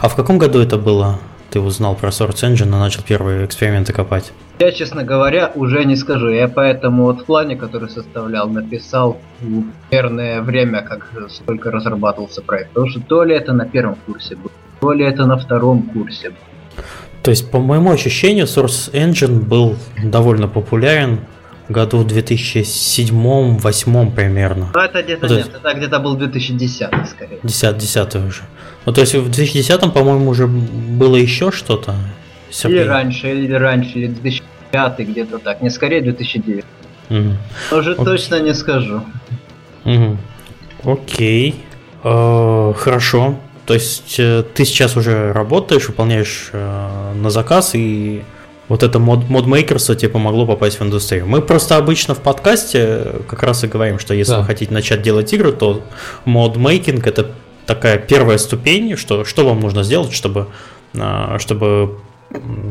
А 0.00 0.08
в 0.08 0.16
каком 0.16 0.38
году 0.38 0.58
это 0.58 0.78
было? 0.78 1.18
Ты 1.50 1.60
узнал 1.60 1.94
про 1.94 2.10
Source 2.10 2.42
Engine 2.42 2.66
и 2.66 2.70
начал 2.70 3.02
первые 3.02 3.46
эксперименты 3.46 3.92
копать? 3.92 4.32
Я, 4.58 4.70
честно 4.72 5.02
говоря, 5.02 5.50
уже 5.54 5.84
не 5.84 5.96
скажу. 5.96 6.28
Я 6.28 6.48
поэтому 6.48 7.04
вот 7.04 7.22
в 7.22 7.24
плане, 7.24 7.56
который 7.56 7.88
составлял, 7.88 8.48
написал 8.48 9.18
верное 9.90 10.42
время, 10.42 10.82
как 10.82 11.10
сколько 11.30 11.70
разрабатывался 11.70 12.42
проект. 12.42 12.70
Потому 12.70 12.90
что 12.90 13.00
то 13.00 13.24
ли 13.24 13.34
это 13.34 13.52
на 13.52 13.66
первом 13.66 13.96
курсе 14.06 14.36
было, 14.36 14.50
то 14.80 14.92
ли 14.92 15.04
это 15.04 15.24
на 15.26 15.38
втором 15.38 15.82
курсе. 15.82 16.32
То 17.22 17.30
есть, 17.30 17.50
по 17.50 17.58
моему 17.58 17.92
ощущению, 17.92 18.46
Source 18.46 18.92
Engine 18.92 19.40
был 19.40 19.76
довольно 20.02 20.48
популярен 20.48 21.20
году 21.68 21.98
в 21.98 22.06
2007-2008 22.06 24.14
примерно. 24.14 24.70
Ну, 24.74 24.80
это 24.80 25.02
где-то 25.02 25.28
ну, 25.28 25.36
нет, 25.36 25.50
это 25.54 25.74
где-то 25.74 26.00
был 26.00 26.16
2010 26.16 26.88
скорее. 27.08 27.38
10 27.42 27.76
10 27.76 28.14
уже. 28.16 28.42
Ну, 28.86 28.92
то 28.92 29.00
есть 29.00 29.14
в 29.14 29.30
2010, 29.30 29.92
по-моему, 29.92 30.30
уже 30.30 30.46
было 30.46 31.16
еще 31.16 31.50
что-то. 31.50 31.94
Или 32.64 32.78
раньше, 32.78 33.30
или 33.30 33.52
раньше, 33.52 33.98
или 33.98 34.06
2005 34.06 34.98
где-то 35.00 35.38
так. 35.38 35.62
Не 35.62 35.70
скорее 35.70 36.00
2009. 36.00 36.64
Угу. 37.10 37.78
Уже 37.78 37.92
Окей. 37.92 38.04
точно 38.04 38.40
не 38.40 38.54
скажу. 38.54 39.02
Угу. 39.84 40.16
Окей. 40.84 41.54
Э, 42.04 42.72
хорошо. 42.76 43.38
То 43.66 43.74
есть 43.74 44.16
э, 44.18 44.44
ты 44.54 44.64
сейчас 44.64 44.96
уже 44.96 45.32
работаешь, 45.32 45.88
выполняешь 45.88 46.48
э, 46.52 47.12
на 47.14 47.28
заказ 47.28 47.74
и 47.74 48.22
вот 48.68 48.82
это 48.82 48.98
мод, 48.98 49.28
модмейкерство 49.28 49.94
тебе 49.94 50.10
помогло 50.10 50.46
попасть 50.46 50.78
в 50.78 50.82
индустрию. 50.82 51.26
Мы 51.26 51.40
просто 51.40 51.76
обычно 51.76 52.14
в 52.14 52.20
подкасте 52.20 53.06
как 53.28 53.42
раз 53.42 53.64
и 53.64 53.66
говорим, 53.66 53.98
что 53.98 54.14
если 54.14 54.32
да. 54.32 54.40
вы 54.40 54.44
хотите 54.44 54.72
начать 54.72 55.02
делать 55.02 55.32
игры, 55.32 55.52
то 55.52 55.82
модмейкинг 56.24 57.06
это 57.06 57.32
такая 57.66 57.98
первая 57.98 58.38
ступень, 58.38 58.96
что, 58.96 59.24
что 59.24 59.46
вам 59.46 59.60
нужно 59.60 59.82
сделать, 59.82 60.12
чтобы, 60.12 60.48
а, 60.98 61.38
чтобы 61.38 61.98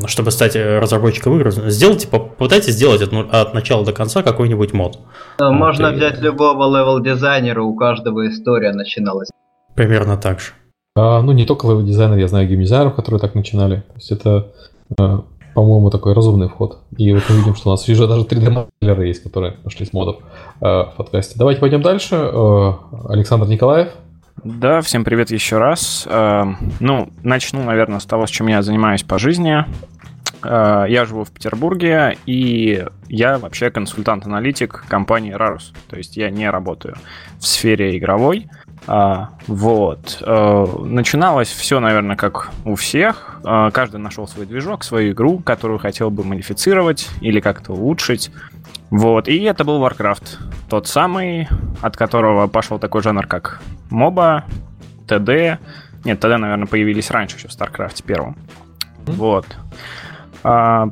чтобы 0.06 0.30
стать 0.30 0.54
разработчиком 0.54 1.36
игр, 1.36 1.50
сделайте, 1.50 2.06
попытайтесь 2.06 2.74
сделать 2.74 3.02
от, 3.02 3.12
от 3.12 3.54
начала 3.54 3.84
до 3.84 3.92
конца 3.92 4.22
какой-нибудь 4.22 4.72
мод. 4.72 5.00
Можно 5.40 5.88
вот, 5.88 5.96
взять 5.96 6.18
и... 6.18 6.22
любого 6.22 6.76
левел-дизайнера, 6.76 7.60
у 7.60 7.74
каждого 7.74 8.28
история 8.28 8.72
начиналась. 8.72 9.30
Примерно 9.74 10.16
так 10.16 10.40
же. 10.40 10.52
А, 10.96 11.22
ну, 11.22 11.32
не 11.32 11.44
только 11.44 11.66
левел-дизайнер, 11.66 12.18
я 12.18 12.28
знаю 12.28 12.48
геймдизайнеров, 12.48 12.94
которые 12.94 13.20
так 13.20 13.34
начинали. 13.34 13.76
То 13.76 13.94
есть 13.96 14.12
это 14.12 14.52
а, 14.96 15.24
по-моему, 15.58 15.90
такой 15.90 16.12
разумный 16.12 16.48
вход. 16.48 16.78
И 16.96 17.12
вот 17.12 17.24
мы 17.28 17.36
видим, 17.36 17.56
что 17.56 17.70
у 17.70 17.72
нас 17.72 17.88
уже 17.88 18.06
даже 18.06 18.22
3D-моделеры 18.22 19.08
есть, 19.08 19.24
которые 19.24 19.54
пошли 19.54 19.86
с 19.86 19.92
модов 19.92 20.18
э, 20.60 20.64
в 20.64 20.94
подкасте. 20.96 21.34
Давайте 21.36 21.60
пойдем 21.60 21.82
дальше. 21.82 22.14
Э, 22.14 22.72
Александр 23.08 23.48
Николаев. 23.48 23.88
Да, 24.44 24.80
всем 24.82 25.02
привет 25.02 25.32
еще 25.32 25.58
раз. 25.58 26.06
Э, 26.08 26.44
ну, 26.78 27.08
начну, 27.24 27.64
наверное, 27.64 27.98
с 27.98 28.04
того, 28.04 28.28
с 28.28 28.30
чем 28.30 28.46
я 28.46 28.62
занимаюсь 28.62 29.02
по 29.02 29.18
жизни. 29.18 29.64
Э, 30.44 30.84
я 30.88 31.04
живу 31.04 31.24
в 31.24 31.32
Петербурге, 31.32 32.16
и 32.24 32.86
я 33.08 33.38
вообще 33.38 33.70
консультант-аналитик 33.70 34.84
компании 34.88 35.34
Rarus. 35.34 35.74
То 35.90 35.96
есть 35.96 36.16
я 36.16 36.30
не 36.30 36.48
работаю 36.48 36.94
в 37.40 37.46
сфере 37.48 37.98
игровой, 37.98 38.48
а, 38.90 39.32
вот. 39.46 40.22
А, 40.22 40.64
начиналось 40.82 41.48
все, 41.48 41.78
наверное, 41.78 42.16
как 42.16 42.50
у 42.64 42.74
всех. 42.74 43.38
А, 43.44 43.70
каждый 43.70 44.00
нашел 44.00 44.26
свой 44.26 44.46
движок, 44.46 44.82
свою 44.82 45.12
игру, 45.12 45.40
которую 45.40 45.78
хотел 45.78 46.10
бы 46.10 46.24
модифицировать 46.24 47.06
или 47.20 47.40
как-то 47.40 47.74
улучшить. 47.74 48.30
Вот. 48.90 49.28
И 49.28 49.42
это 49.42 49.64
был 49.64 49.84
Warcraft. 49.84 50.38
Тот 50.70 50.88
самый, 50.88 51.48
от 51.82 51.98
которого 51.98 52.46
пошел 52.46 52.78
такой 52.78 53.02
жанр, 53.02 53.26
как 53.26 53.60
моба, 53.90 54.44
ТД. 55.06 55.60
Нет, 56.04 56.18
ТД, 56.20 56.38
наверное, 56.38 56.66
появились 56.66 57.10
раньше, 57.10 57.36
еще 57.36 57.48
в 57.48 57.50
StarCraft 57.50 58.02
первом. 58.04 58.36
Вот. 59.04 59.44
А, 60.42 60.88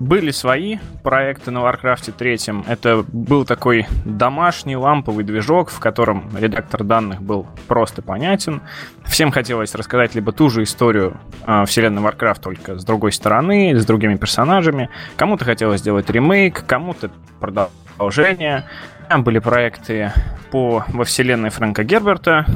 были 0.00 0.30
свои 0.30 0.78
проекты 1.02 1.50
на 1.50 1.58
Warcraft 1.58 2.12
3. 2.12 2.64
Это 2.66 3.04
был 3.12 3.44
такой 3.44 3.86
домашний 4.04 4.74
ламповый 4.74 5.24
движок, 5.24 5.70
в 5.70 5.78
котором 5.78 6.30
редактор 6.36 6.82
данных 6.82 7.22
был 7.22 7.46
просто 7.68 8.02
понятен. 8.02 8.62
Всем 9.04 9.30
хотелось 9.30 9.74
рассказать 9.74 10.14
либо 10.14 10.32
ту 10.32 10.48
же 10.48 10.62
историю 10.62 11.18
э, 11.46 11.64
вселенной 11.66 12.02
Warcraft, 12.02 12.40
только 12.40 12.78
с 12.78 12.84
другой 12.84 13.12
стороны, 13.12 13.76
с 13.76 13.84
другими 13.84 14.16
персонажами. 14.16 14.88
Кому-то 15.16 15.44
хотелось 15.44 15.80
сделать 15.80 16.08
ремейк, 16.08 16.64
кому-то 16.66 17.10
продолжение. 17.38 18.64
Там 19.10 19.22
были 19.22 19.38
проекты 19.38 20.12
по, 20.50 20.84
во 20.88 21.04
вселенной 21.04 21.50
Фрэнка 21.50 21.84
Герберта, 21.84 22.46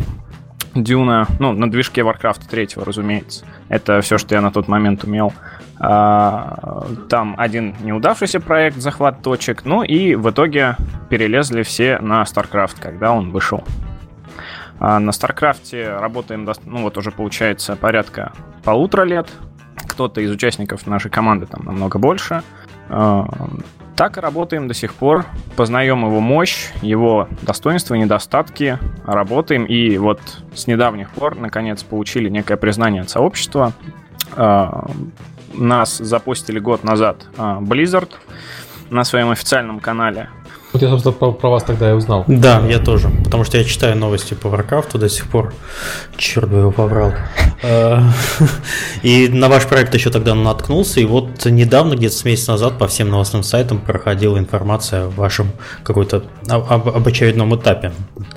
Дюна, 0.75 1.28
ну, 1.38 1.52
на 1.52 1.71
движке 1.71 2.00
Warcraft 2.00 2.49
3, 2.50 2.69
разумеется. 2.76 3.47
Это 3.69 4.00
все, 4.00 4.19
что 4.19 4.35
я 4.35 4.40
на 4.40 4.50
тот 4.50 4.66
момент 4.66 5.04
умел. 5.04 5.33
А, 5.78 6.87
там 7.09 7.35
один 7.38 7.75
неудавшийся 7.83 8.40
проект 8.40 8.78
захват 8.78 9.23
точек, 9.23 9.64
ну 9.64 9.83
и 9.83 10.14
в 10.14 10.31
итоге 10.31 10.76
перелезли 11.11 11.62
все 11.62 11.99
на 11.99 12.23
StarCraft, 12.23 12.76
когда 12.81 13.12
он 13.12 13.31
вышел. 13.31 13.62
А 14.81 14.99
на 14.99 15.11
StarCraft 15.11 15.99
работаем, 15.99 16.49
ну 16.64 16.83
вот 16.83 16.97
уже 16.99 17.11
получается 17.11 17.76
порядка 17.76 18.33
полутора 18.64 19.04
лет. 19.04 19.28
Кто-то 19.88 20.21
из 20.21 20.31
участников 20.31 20.87
нашей 20.87 21.11
команды 21.11 21.47
там 21.47 21.64
намного 21.64 21.99
больше. 21.99 22.43
А, 22.88 23.26
так 23.97 24.17
работаем 24.17 24.69
до 24.69 24.75
сих 24.75 24.95
пор. 24.95 25.25
Познаем 25.57 26.05
его 26.05 26.21
мощь, 26.21 26.71
его 26.83 27.29
достоинства, 27.43 27.95
недостатки. 27.95 28.79
Работаем 29.07 29.64
и 29.64 29.99
вот 29.99 30.21
с 30.55 30.67
недавних 30.67 31.11
пор 31.11 31.37
наконец 31.37 31.83
получили 31.83 32.29
некое 32.29 32.57
признание 32.57 33.03
от 33.03 33.11
сообщества 33.11 33.73
нас 35.55 35.99
запустили 35.99 36.59
год 36.59 36.85
назад 36.85 37.26
а, 37.37 37.61
Blizzard 37.61 38.11
на 38.91 39.05
своем 39.05 39.31
официальном 39.31 39.81
канале. 39.81 40.29
Вот 40.75 40.83
я, 40.83 40.88
собственно, 40.88 41.14
про, 41.14 41.31
про 41.31 41.50
вас 41.50 41.62
тогда 41.62 41.88
и 41.88 41.93
узнал. 41.93 42.25
Да, 42.26 42.61
я 42.66 42.81
тоже. 42.81 43.09
Потому 43.23 43.45
что 43.45 43.57
я 43.57 43.62
читаю 43.62 43.97
новости 43.97 44.35
по 44.35 44.49
Warcraft 44.49 44.99
до 44.99 45.09
сих 45.09 45.28
пор. 45.28 45.54
Черт 46.16 46.50
бы 46.50 46.59
его 46.59 46.73
побрал. 46.73 47.12
А, 47.62 48.02
и 49.04 49.28
на 49.28 49.49
ваш 49.49 49.69
проект 49.69 49.95
еще 49.95 50.11
тогда 50.11 50.35
наткнулся. 50.35 50.99
И 50.99 51.04
вот 51.04 51.47
недавно, 51.47 51.95
где-то 51.95 52.16
с 52.16 52.25
месяц 52.25 52.49
назад, 52.49 52.76
по 52.76 52.88
всем 52.88 53.09
новостным 53.09 53.45
сайтам 53.45 53.78
проходила 53.78 54.37
информация 54.37 55.04
о 55.04 55.11
вашем 55.11 55.52
какой-то 55.85 56.25
об, 56.49 56.88
об 56.88 57.07
очередном 57.07 57.54
этапе. 57.54 57.93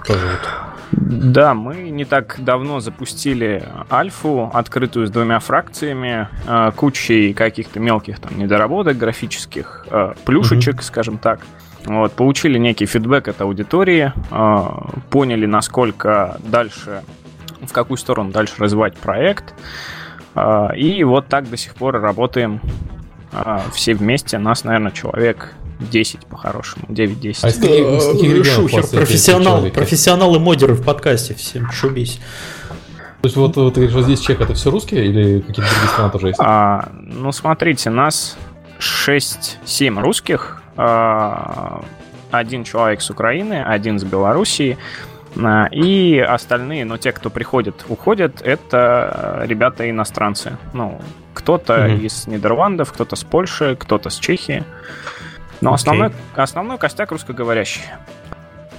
Тоже 0.06 0.28
вот. 0.28 0.68
Да, 0.92 1.56
мы 1.56 1.90
не 1.90 2.06
так 2.06 2.36
давно 2.38 2.82
запустили 2.82 3.64
альфу, 3.92 4.52
открытую 4.54 5.08
с 5.08 5.10
двумя 5.10 5.40
фракциями, 5.40 6.30
э, 6.46 6.72
кучей 6.76 7.34
каких-то 7.34 7.80
мелких 7.80 8.20
там 8.20 8.38
недоработок 8.38 8.96
графических, 8.96 9.88
э, 9.90 10.14
плюшечек, 10.24 10.76
mm-hmm. 10.76 10.84
скажем 10.84 11.18
так. 11.18 11.40
Вот, 11.88 12.14
получили 12.14 12.58
некий 12.58 12.86
фидбэк 12.86 13.30
от 13.30 13.42
аудитории, 13.42 14.14
э, 14.30 15.00
поняли, 15.10 15.46
насколько 15.46 16.38
дальше, 16.44 17.02
в 17.62 17.72
какую 17.72 17.98
сторону 17.98 18.32
дальше 18.32 18.54
развивать 18.60 18.96
проект. 18.98 19.54
И 20.76 21.04
вот 21.04 21.28
так 21.30 21.50
до 21.50 21.58
сих 21.58 21.74
пор 21.74 22.00
работаем 22.00 22.62
все 23.74 23.96
вместе. 23.96 24.38
Нас, 24.38 24.64
наверное, 24.64 24.92
человек 24.92 25.56
10 25.80 26.26
по-хорошему, 26.26 26.86
9-10. 26.90 27.40
А 27.42 27.50
из 27.50 28.56
Шухер, 28.56 28.88
профессионал, 28.88 29.64
профессионалы 29.70 30.40
модеры 30.40 30.74
в 30.74 30.84
подкасте, 30.84 31.34
всем 31.34 31.72
шубись. 31.72 32.20
То 33.22 33.28
есть 33.28 33.36
вот, 33.36 33.56
вот 33.56 33.74
ты 33.74 33.82
говоришь, 33.82 33.96
вот 33.96 34.04
здесь 34.06 34.20
чек 34.20 34.42
это 34.42 34.54
все 34.54 34.70
русские 34.70 35.08
или 35.08 35.40
какие-то 35.40 35.62
другие 35.62 35.88
страны 35.88 36.12
тоже 36.12 36.28
есть? 36.28 36.40
А, 36.40 36.90
ну 36.94 37.32
смотрите, 37.32 37.90
нас 37.90 38.38
6-7 38.80 40.00
русских, 40.00 40.62
а, 40.66 40.67
один 40.78 42.64
человек 42.64 43.02
с 43.02 43.10
Украины, 43.10 43.64
один 43.64 44.00
с 44.00 44.04
Белоруссии, 44.04 44.78
а, 45.36 45.68
и 45.72 46.20
остальные, 46.20 46.86
но 46.86 46.98
те, 46.98 47.12
кто 47.12 47.30
приходит, 47.30 47.86
уходят, 47.90 48.42
это 48.42 49.44
ребята 49.46 49.90
иностранцы. 49.90 50.58
Ну, 50.74 51.00
кто-то 51.34 51.74
mm-hmm. 51.74 52.02
из 52.02 52.28
Нидерландов, 52.28 52.92
кто-то 52.92 53.16
с 53.16 53.24
Польши, 53.24 53.76
кто-то 53.80 54.10
с 54.10 54.18
Чехии. 54.18 54.64
Но 55.62 55.72
okay. 55.72 55.76
основной, 55.76 56.12
основной 56.36 56.78
костяк 56.78 57.12
русскоговорящий. 57.12 57.82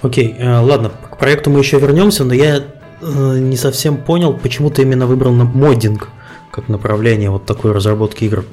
Окей, 0.03 0.33
okay, 0.33 0.43
э, 0.43 0.59
ладно, 0.61 0.91
к 0.91 1.19
проекту 1.19 1.51
мы 1.51 1.61
еще 1.61 1.79
вернемся, 1.79 2.25
но 2.25 2.35
я 2.35 2.57
э, 2.57 2.63
не 3.01 3.57
совсем 3.57 3.97
понял, 3.97 4.33
почему 4.35 4.71
ты 4.71 4.83
именно 4.83 5.07
выбрал 5.07 5.33
моддинг 5.33 6.09
как 6.51 6.69
направление 6.69 7.31
вот 7.31 7.47
такой 7.47 7.73
разработки 7.73 8.25
игр. 8.25 8.45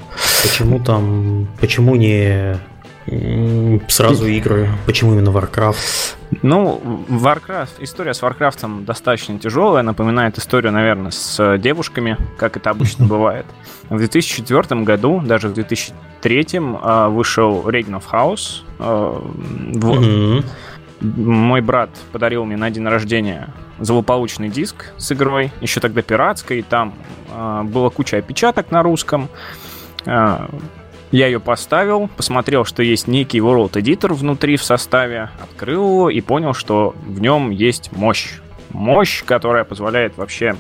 Почему 0.44 0.80
там, 0.80 1.48
почему 1.60 1.96
не 1.96 2.58
сразу 3.88 4.26
игры? 4.28 4.70
Почему 4.86 5.14
именно 5.14 5.30
Warcraft? 5.30 6.16
Ну, 6.42 6.82
Warcraft, 7.10 7.72
история 7.80 8.14
с 8.14 8.22
Warcraft 8.22 8.86
достаточно 8.86 9.40
тяжелая, 9.40 9.84
напоминает 9.84 10.38
историю, 10.38 10.72
наверное, 10.72 11.12
с 11.12 11.58
девушками, 11.58 12.18
как 12.38 12.58
это 12.58 12.70
обычно 12.70 13.06
бывает. 13.08 13.46
В 13.90 13.98
2004 13.98 14.82
году, 14.82 15.22
даже 15.24 15.50
в 15.50 15.54
2003 15.54 16.48
а, 16.82 17.10
вышел 17.10 17.70
Reign 17.70 18.02
of 18.02 18.04
House. 18.12 18.64
А, 18.80 19.22
мой 21.02 21.62
брат 21.62 21.90
подарил 22.12 22.46
мне 22.46 22.58
на 22.58 22.70
день 22.70 22.88
рождения 22.88 23.50
злополучный 23.80 24.50
диск 24.50 24.94
с 24.98 25.12
игрой, 25.12 25.52
еще 25.62 25.80
тогда 25.80 26.02
пиратской, 26.02 26.62
там 26.62 26.94
э, 27.30 27.64
была 27.64 27.90
куча 27.90 28.18
опечаток 28.18 28.72
на 28.72 28.82
русском. 28.82 29.30
Я 31.12 31.28
ее 31.28 31.40
поставил, 31.40 32.08
посмотрел, 32.08 32.66
что 32.66 32.84
есть 32.84 33.08
некий 33.08 33.40
World 33.40 33.74
Editor 33.74 34.14
внутри 34.14 34.58
в 34.58 34.64
составе, 34.64 35.30
открыл 35.42 35.84
его 35.84 36.10
и 36.10 36.22
понял, 36.22 36.54
что 36.54 36.96
в 37.06 37.20
нем 37.22 37.52
есть 37.52 37.92
мощь. 37.92 38.40
Мощь, 38.72 39.24
которая 39.24 39.64
позволяет 39.64 40.18
вообще 40.18 40.56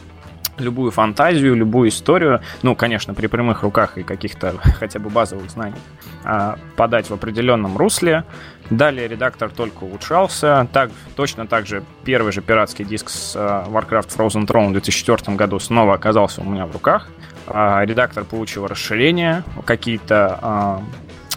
любую 0.57 0.91
фантазию, 0.91 1.55
любую 1.55 1.89
историю, 1.89 2.41
ну, 2.61 2.75
конечно, 2.75 3.13
при 3.13 3.27
прямых 3.27 3.63
руках 3.63 3.97
и 3.97 4.03
каких-то 4.03 4.55
хотя 4.79 4.99
бы 4.99 5.09
базовых 5.09 5.49
знаниях, 5.49 5.79
а, 6.23 6.57
подать 6.75 7.09
в 7.09 7.13
определенном 7.13 7.77
русле. 7.77 8.23
Далее 8.69 9.07
редактор 9.07 9.49
только 9.49 9.83
улучшался. 9.83 10.67
Так, 10.73 10.91
точно 11.15 11.45
так 11.45 11.67
же 11.67 11.83
первый 12.03 12.31
же 12.31 12.41
пиратский 12.41 12.85
диск 12.85 13.09
с 13.09 13.33
а, 13.35 13.65
Warcraft 13.67 14.15
Frozen 14.15 14.47
Throne 14.47 14.69
в 14.69 14.71
2004 14.73 15.35
году 15.35 15.59
снова 15.59 15.93
оказался 15.93 16.41
у 16.41 16.45
меня 16.45 16.65
в 16.65 16.71
руках. 16.71 17.09
А, 17.47 17.83
редактор 17.85 18.23
получил 18.23 18.67
расширение, 18.67 19.43
какие-то 19.65 20.81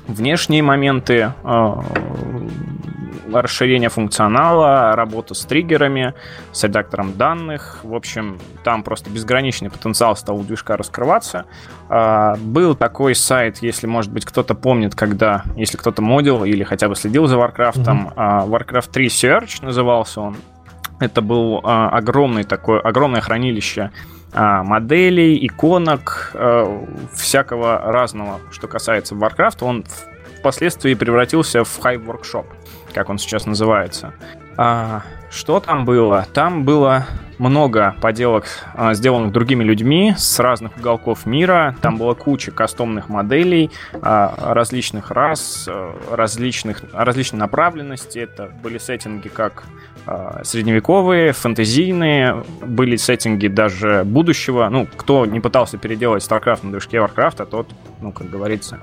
внешние 0.07 0.63
моменты 0.63 1.33
расширение 3.33 3.89
функционала, 3.89 4.95
работу 4.95 5.35
с 5.35 5.45
триггерами, 5.45 6.15
с 6.53 6.65
редактором 6.65 7.17
данных. 7.17 7.81
В 7.83 7.95
общем, 7.95 8.39
там 8.65 8.83
просто 8.83 9.11
безграничный 9.11 9.71
потенциал 9.71 10.17
стал 10.17 10.39
у 10.39 10.43
движка 10.43 10.77
раскрываться. 10.77 11.47
А, 11.89 12.37
был 12.37 12.75
такой 12.75 13.15
сайт, 13.15 13.59
если, 13.59 13.87
может 13.87 14.13
быть, 14.13 14.25
кто-то 14.25 14.55
помнит, 14.55 14.95
когда, 14.95 15.45
если 15.57 15.77
кто-то 15.77 16.03
модил 16.03 16.45
или 16.45 16.65
хотя 16.65 16.89
бы 16.89 16.97
следил 16.97 17.27
за 17.27 17.37
Warcraft, 17.37 17.85
mm-hmm. 17.85 18.49
Warcraft 18.49 18.91
3 18.91 19.07
Search 19.09 19.65
назывался 19.65 20.21
он. 20.21 20.37
Это 21.01 21.23
был 21.23 21.61
а, 21.63 21.91
огромный 21.91 22.45
такой, 22.45 22.81
огромное 22.81 23.21
хранилище 23.21 23.91
моделей, 24.33 25.47
иконок, 25.47 26.37
всякого 27.15 27.81
разного, 27.81 28.41
что 28.51 28.69
касается 28.69 29.15
Warcraft. 29.15 29.59
Он 29.61 29.85
впоследствии 30.39 30.95
превратился 30.95 31.65
в 31.65 31.79
Hive 31.81 32.05
Workshop 32.05 32.47
как 32.93 33.11
он 33.11 33.19
сейчас 33.19 33.47
называется. 33.47 34.13
А, 34.57 35.03
что 35.31 35.61
там 35.61 35.85
было? 35.85 36.27
Там 36.35 36.65
было 36.65 37.07
много 37.39 37.95
поделок, 38.01 38.47
а, 38.75 38.95
сделанных 38.95 39.33
другими 39.33 39.63
людьми 39.63 40.15
с 40.17 40.41
разных 40.41 40.77
уголков 40.77 41.27
мира. 41.27 41.77
Там 41.81 41.97
была 41.97 42.15
куча 42.15 42.51
кастомных 42.51 43.09
моделей 43.09 43.71
а, 44.03 44.53
различных 44.53 45.11
рас, 45.11 45.67
а, 45.69 45.97
различных, 46.11 46.83
различной 46.93 47.39
направленности. 47.39 48.19
Это 48.19 48.51
были 48.63 48.79
сеттинги 48.79 49.29
как 49.29 49.63
а, 49.63 49.98
средневековые, 50.45 51.33
фэнтезийные, 51.33 52.45
были 52.63 52.97
сеттинги 52.97 53.49
даже 53.49 54.03
будущего. 54.05 54.69
Ну, 54.69 54.87
кто 54.97 55.27
не 55.27 55.41
пытался 55.41 55.79
переделать 55.79 56.23
StarCraft 56.23 56.61
на 56.65 56.73
движке 56.73 56.99
Warcraft, 56.99 57.47
тот, 57.47 57.69
ну, 58.01 58.13
как 58.13 58.31
говорится... 58.31 58.81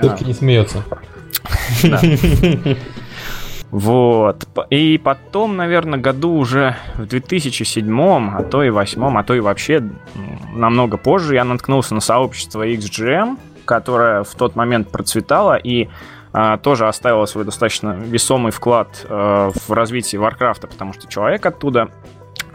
Только 0.00 0.24
а, 0.24 0.24
не 0.24 0.34
смеется. 0.34 0.84
Вот. 3.72 4.46
И 4.70 4.96
потом, 4.96 5.56
наверное, 5.56 5.98
году 5.98 6.34
уже 6.34 6.76
в 6.94 7.04
2007, 7.04 8.30
а 8.30 8.42
то 8.44 8.62
и 8.62 8.70
2008, 8.70 9.18
а 9.18 9.24
то 9.24 9.34
и 9.34 9.40
вообще 9.40 9.82
намного 10.54 10.96
позже 10.96 11.34
я 11.34 11.44
наткнулся 11.44 11.94
на 11.94 12.00
сообщество 12.00 12.66
XGM, 12.66 13.36
которое 13.64 14.22
в 14.22 14.34
тот 14.34 14.54
момент 14.54 14.90
процветало 14.90 15.56
и 15.56 15.88
а, 15.88 15.90
тоже 16.62 16.86
оставило 16.86 17.24
свой 17.26 17.44
достаточно 17.44 17.92
весомый 17.92 18.52
вклад 18.52 19.06
а, 19.08 19.50
в 19.50 19.72
развитие 19.72 20.20
Варкрафта, 20.20 20.66
потому 20.66 20.92
что 20.92 21.08
человек 21.08 21.46
оттуда 21.46 21.90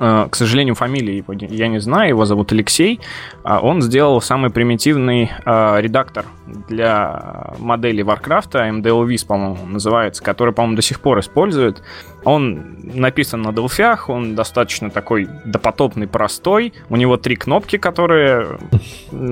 Э, 0.04 0.28
к 0.32 0.36
сожалению, 0.36 0.74
фамилии 0.74 1.14
его 1.14 1.34
я 1.34 1.68
не 1.68 1.80
знаю, 1.80 2.10
его 2.10 2.26
зовут 2.26 2.52
Алексей. 2.52 3.00
А 3.44 3.60
он 3.60 3.84
сделал 3.84 4.20
самый 4.20 4.50
примитивный 4.50 5.32
э, 5.46 5.76
редактор 5.80 6.26
для 6.48 7.54
модели 7.60 8.04
Warcraft, 8.04 8.82
MDLVis, 8.82 9.28
по-моему, 9.28 9.68
называется, 9.68 10.24
который, 10.24 10.56
по-моему, 10.56 10.76
до 10.76 10.82
сих 10.82 11.02
пор 11.02 11.20
используют. 11.20 11.84
Он 12.24 12.78
написан 12.82 13.44
на 13.44 13.50
Delphi, 13.50 14.00
он 14.08 14.34
достаточно 14.34 14.90
такой 14.90 15.28
допотопный, 15.46 16.08
простой. 16.08 16.74
У 16.90 16.96
него 16.96 17.18
три 17.18 17.36
кнопки, 17.36 17.78
которые 17.78 18.58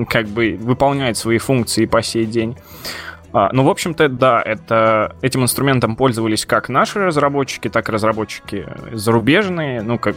как 0.08 0.28
бы 0.28 0.56
выполняют 0.60 1.16
свои 1.16 1.38
функции 1.38 1.86
по 1.86 2.00
сей 2.00 2.26
день. 2.26 2.56
А, 3.32 3.50
ну, 3.52 3.62
в 3.64 3.68
общем-то, 3.68 4.08
да, 4.08 4.42
это, 4.44 5.14
этим 5.22 5.42
инструментом 5.42 5.96
пользовались 5.96 6.44
как 6.46 6.68
наши 6.68 6.98
разработчики, 6.98 7.68
так 7.68 7.88
и 7.88 7.92
разработчики 7.92 8.66
зарубежные. 8.92 9.82
Ну, 9.82 9.98
как 9.98 10.16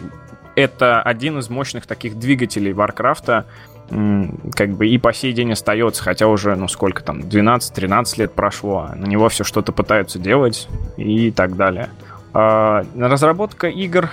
это 0.56 1.02
один 1.02 1.39
из 1.39 1.49
мощных 1.49 1.86
таких 1.86 2.17
двигателей 2.17 2.73
Варкрафта, 2.73 3.45
как 3.89 4.69
бы 4.71 4.88
и 4.88 4.97
по 4.97 5.13
сей 5.13 5.34
день 5.34 5.52
остается, 5.52 6.02
хотя 6.04 6.28
уже, 6.28 6.56
ну, 6.56 6.67
сколько 6.67 7.04
там, 7.04 7.19
12-13 7.19 8.19
лет 8.19 8.34
прошло, 8.34 8.88
а 8.89 8.95
на 8.95 9.06
него 9.06 9.30
все 9.30 9.43
что-то 9.43 9.71
пытаются 9.71 10.19
делать 10.19 10.67
и 10.97 11.32
так 11.32 11.56
далее. 11.56 11.89
А, 12.34 12.84
разработка 12.97 13.67
игр, 13.67 14.10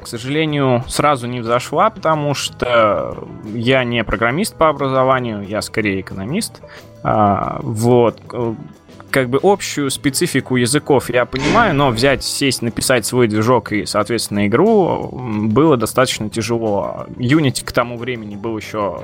к 0.00 0.06
сожалению, 0.06 0.84
сразу 0.86 1.26
не 1.26 1.40
взошла, 1.40 1.90
потому 1.90 2.34
что 2.34 3.26
я 3.52 3.82
не 3.84 4.04
программист 4.04 4.54
по 4.54 4.68
образованию, 4.68 5.42
я 5.42 5.62
скорее 5.62 6.00
экономист. 6.00 6.60
А, 7.04 7.60
вот 7.62 8.20
как 9.10 9.28
бы 9.28 9.38
общую 9.40 9.90
специфику 9.90 10.56
языков 10.56 11.08
я 11.08 11.24
понимаю, 11.24 11.72
но 11.72 11.90
взять, 11.90 12.24
сесть, 12.24 12.62
написать 12.62 13.06
свой 13.06 13.28
движок 13.28 13.70
и, 13.70 13.86
соответственно, 13.86 14.48
игру 14.48 15.08
было 15.12 15.76
достаточно 15.76 16.28
тяжело. 16.28 17.06
Unity 17.16 17.64
к 17.64 17.70
тому 17.70 17.96
времени 17.96 18.34
был 18.34 18.56
еще 18.56 19.02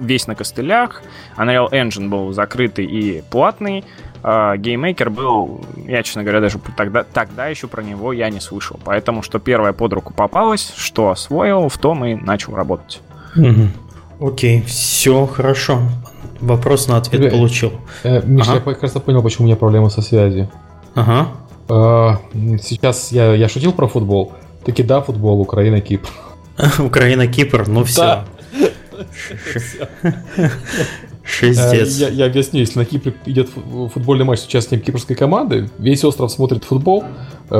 весь 0.00 0.26
на 0.26 0.34
костылях, 0.34 1.02
Unreal 1.36 1.70
Engine 1.70 2.08
был 2.08 2.32
закрытый 2.32 2.86
и 2.86 3.22
платный, 3.30 3.84
а 4.22 4.56
GameMaker 4.56 5.10
был, 5.10 5.60
я, 5.86 6.02
честно 6.02 6.22
говоря, 6.22 6.40
даже 6.40 6.58
тогда, 6.76 7.04
тогда 7.04 7.48
еще 7.48 7.66
про 7.66 7.82
него 7.82 8.14
я 8.14 8.30
не 8.30 8.40
слышал. 8.40 8.80
Поэтому, 8.84 9.22
что 9.22 9.38
первое 9.38 9.74
под 9.74 9.92
руку 9.92 10.14
попалось, 10.14 10.72
что 10.76 11.10
освоил, 11.10 11.68
в 11.68 11.76
том 11.76 12.04
и 12.04 12.14
начал 12.14 12.54
работать. 12.54 13.02
Окей, 14.18 14.62
все 14.62 15.26
хорошо. 15.26 15.82
Вопрос 16.42 16.88
на 16.88 16.96
ответ 16.96 17.20
Тебе, 17.20 17.30
получил. 17.30 17.72
Э, 18.02 18.20
Миша, 18.24 18.54
ага. 18.54 18.70
я, 18.70 18.74
кажется, 18.74 18.98
понял, 18.98 19.22
почему 19.22 19.44
у 19.44 19.46
меня 19.46 19.56
проблема 19.56 19.90
со 19.90 20.02
связью. 20.02 20.50
Ага. 20.94 21.28
Э, 21.68 22.16
сейчас 22.60 23.12
я, 23.12 23.32
я 23.34 23.48
шутил 23.48 23.72
про 23.72 23.86
футбол. 23.86 24.32
Таки 24.64 24.82
да, 24.82 25.00
футбол, 25.00 25.40
Украина, 25.40 25.80
Кипр. 25.80 26.10
Украина, 26.80 27.28
Кипр, 27.28 27.68
ну 27.68 27.84
все. 27.84 28.24
Шестец. 31.24 31.96
Я, 31.96 32.08
я 32.08 32.26
объясню, 32.26 32.60
если 32.60 32.80
на 32.80 32.84
Кипре 32.84 33.14
идет 33.26 33.48
футбольный 33.94 34.24
матч 34.24 34.40
с 34.40 34.46
участием 34.46 34.80
кипрской 34.80 35.14
команды, 35.14 35.70
весь 35.78 36.04
остров 36.04 36.32
смотрит 36.32 36.64
футбол, 36.64 37.04
э, 37.04 37.06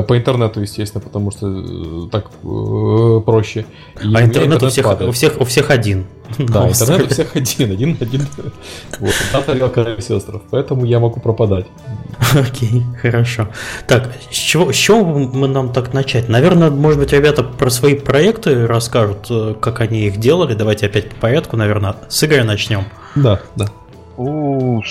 по 0.01 0.17
интернету, 0.17 0.61
естественно, 0.61 1.01
потому 1.01 1.31
что 1.31 1.47
э, 1.47 2.09
так 2.11 2.25
э, 2.43 3.21
проще. 3.25 3.65
И 4.01 4.13
а 4.13 4.23
интернет, 4.23 4.53
интернет 4.53 4.63
у, 4.63 4.69
всех, 4.69 5.01
у, 5.01 5.11
всех, 5.11 5.41
у 5.41 5.45
всех 5.45 5.69
один. 5.69 6.05
Да, 6.39 6.67
интернет 6.67 7.01
у 7.03 7.13
всех 7.13 7.35
один, 7.35 7.71
один, 7.71 7.97
один. 7.99 8.27
Вот, 8.99 9.13
та 9.31 9.41
тарелка 9.41 9.95
остров, 10.09 10.41
поэтому 10.49 10.85
я 10.85 10.99
могу 10.99 11.19
пропадать. 11.19 11.67
Окей, 12.33 12.81
хорошо. 13.01 13.49
Так, 13.87 14.11
с 14.31 14.35
чего, 14.35 14.71
с 14.71 14.75
чего 14.75 15.03
мы 15.03 15.47
нам 15.47 15.71
так 15.71 15.93
начать? 15.93 16.29
Наверное, 16.29 16.71
может 16.71 16.99
быть, 16.99 17.13
ребята 17.13 17.43
про 17.43 17.69
свои 17.69 17.95
проекты 17.95 18.65
расскажут, 18.65 19.59
как 19.59 19.81
они 19.81 20.07
их 20.07 20.17
делали. 20.17 20.55
Давайте 20.55 20.87
опять 20.87 21.09
по 21.11 21.15
порядку, 21.17 21.55
наверное, 21.57 21.95
с 22.09 22.23
Игоря 22.23 22.45
начнем. 22.45 22.85
Да, 23.15 23.41
да. 23.55 23.67
У, 24.17 24.81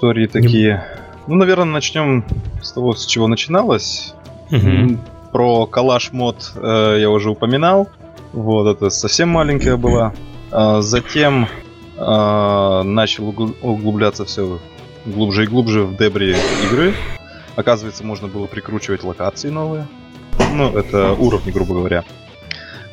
истории 0.00 0.26
такие. 0.26 0.84
Ну, 1.26 1.36
наверное, 1.36 1.66
начнем 1.66 2.24
с 2.62 2.72
того, 2.72 2.94
с 2.94 3.06
чего 3.06 3.28
начиналось. 3.28 4.14
Мгм. 4.50 5.00
Про 5.32 5.66
калаш 5.66 6.12
мод 6.12 6.52
э, 6.56 6.96
я 7.00 7.10
уже 7.10 7.30
упоминал. 7.30 7.88
Вот, 8.32 8.66
это 8.76 8.90
совсем 8.90 9.28
маленькая 9.28 9.76
была. 9.76 10.12
А 10.50 10.80
затем 10.82 11.48
а, 11.96 12.82
начал 12.82 13.28
угл- 13.28 13.54
углубляться 13.62 14.24
все 14.24 14.58
глубже 15.04 15.44
и 15.44 15.46
глубже 15.46 15.82
в 15.84 15.96
дебри 15.96 16.36
игры. 16.64 16.94
Оказывается, 17.56 18.04
можно 18.04 18.26
было 18.28 18.46
прикручивать 18.46 19.04
локации 19.04 19.50
новые. 19.50 19.86
Ну, 20.52 20.76
это 20.76 21.12
уровни, 21.12 21.50
грубо 21.50 21.74
говоря. 21.74 22.04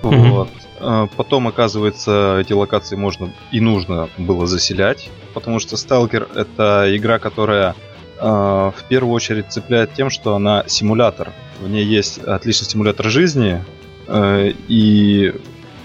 Мгм. 0.03 0.31
Вот. 0.31 0.49
А, 0.79 1.07
Потом, 1.15 1.47
оказывается, 1.47 2.37
эти 2.39 2.53
локации 2.53 2.95
можно 2.95 3.31
и 3.51 3.59
нужно 3.59 4.09
было 4.17 4.45
заселять, 4.45 5.09
потому 5.33 5.59
что 5.59 5.75
Stalker 5.75 6.27
это 6.35 6.85
игра, 6.95 7.17
которая 7.19 7.75
в 8.19 8.83
первую 8.89 9.13
очередь 9.13 9.51
цепляет 9.51 9.93
тем, 9.93 10.09
что 10.09 10.35
она 10.35 10.63
симулятор. 10.67 11.33
В 11.59 11.69
ней 11.69 11.85
есть 11.85 12.19
отличный 12.19 12.67
симулятор 12.67 13.09
жизни, 13.09 13.63
э, 14.07 14.53
и 14.67 15.33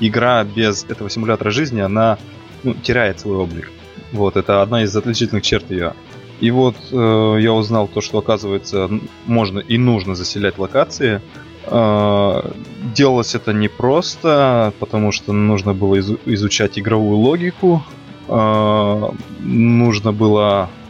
игра 0.00 0.44
без 0.44 0.84
этого 0.84 1.10
симулятора 1.10 1.50
жизни, 1.50 1.80
она 1.80 2.18
ну, 2.62 2.74
теряет 2.74 3.20
свой 3.20 3.36
облик. 3.36 3.70
Вот, 4.12 4.36
это 4.36 4.62
одна 4.62 4.82
из 4.82 4.94
отличительных 4.96 5.42
черт 5.42 5.70
ее. 5.70 5.94
И 6.40 6.50
вот 6.50 6.76
э, 6.90 7.36
я 7.40 7.52
узнал 7.52 7.88
то, 7.88 8.00
что 8.00 8.18
оказывается 8.18 8.90
можно 9.26 9.60
и 9.60 9.78
нужно 9.78 10.14
заселять 10.14 10.58
локации. 10.58 11.22
Э, 11.66 12.50
делалось 12.94 13.34
это 13.34 13.52
непросто, 13.52 14.72
потому 14.80 15.12
что 15.12 15.32
нужно 15.32 15.72
было 15.72 15.98
изу- 16.00 16.18
изучать 16.26 16.78
игровую 16.78 17.18
логику. 17.18 17.82
Э, 18.28 19.10
нужно 19.40 20.12
было 20.12 20.68
э, 20.68 20.81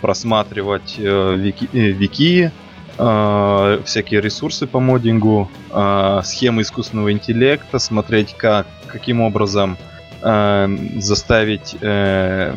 просматривать 0.00 0.96
э, 0.98 1.36
вики, 1.36 1.68
э, 1.72 1.90
вики, 1.90 2.52
э, 2.98 3.78
всякие 3.84 4.20
ресурсы 4.20 4.66
по 4.66 4.80
моддингу, 4.80 5.50
э, 5.70 6.20
схемы 6.24 6.62
искусственного 6.62 7.12
интеллекта, 7.12 7.78
смотреть, 7.78 8.34
как, 8.36 8.66
каким 8.86 9.20
образом 9.20 9.76
э, 10.22 10.68
заставить 10.98 11.76
э, 11.80 12.54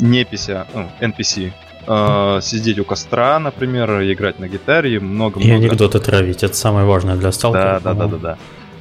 непися, 0.00 0.66
ну, 0.74 0.88
NPC 1.00 1.52
э, 1.86 2.40
сидеть 2.42 2.78
у 2.78 2.84
костра, 2.84 3.38
например, 3.38 4.02
играть 4.02 4.38
на 4.38 4.48
гитаре, 4.48 5.00
много 5.00 5.40
И 5.40 5.50
анекдоты 5.50 5.98
травить, 6.00 6.42
это 6.42 6.54
самое 6.54 6.86
важное 6.86 7.16
для 7.16 7.32
сталкера. 7.32 7.80
Да, 7.82 7.94
да, 7.94 8.06
да, 8.06 8.06
да, 8.06 8.16
да. 8.16 8.38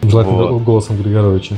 Желательно 0.09 0.47
Вот. 0.47 0.63
голосом 0.63 0.97
Григоровича. 0.97 1.55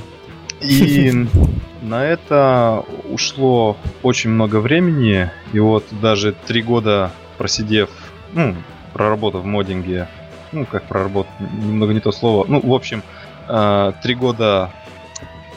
И 0.62 1.28
на 1.82 2.04
это 2.06 2.84
ушло 3.10 3.78
очень 4.04 4.30
много 4.32 4.60
времени. 4.60 5.30
И 5.54 5.60
вот 5.60 5.86
даже 6.02 6.34
три 6.48 6.62
года 6.62 7.12
просидев, 7.38 7.90
ну, 8.34 8.56
проработав 8.94 9.42
в 9.44 9.46
моддинге, 9.46 10.08
ну, 10.52 10.66
как 10.66 10.84
проработать, 10.84 11.34
немного 11.40 11.94
не 11.94 12.00
то 12.00 12.12
слово. 12.12 12.46
Ну, 12.48 12.62
в 12.62 12.74
общем, 12.74 13.04
э, 13.48 13.92
три 14.02 14.16
года 14.16 14.72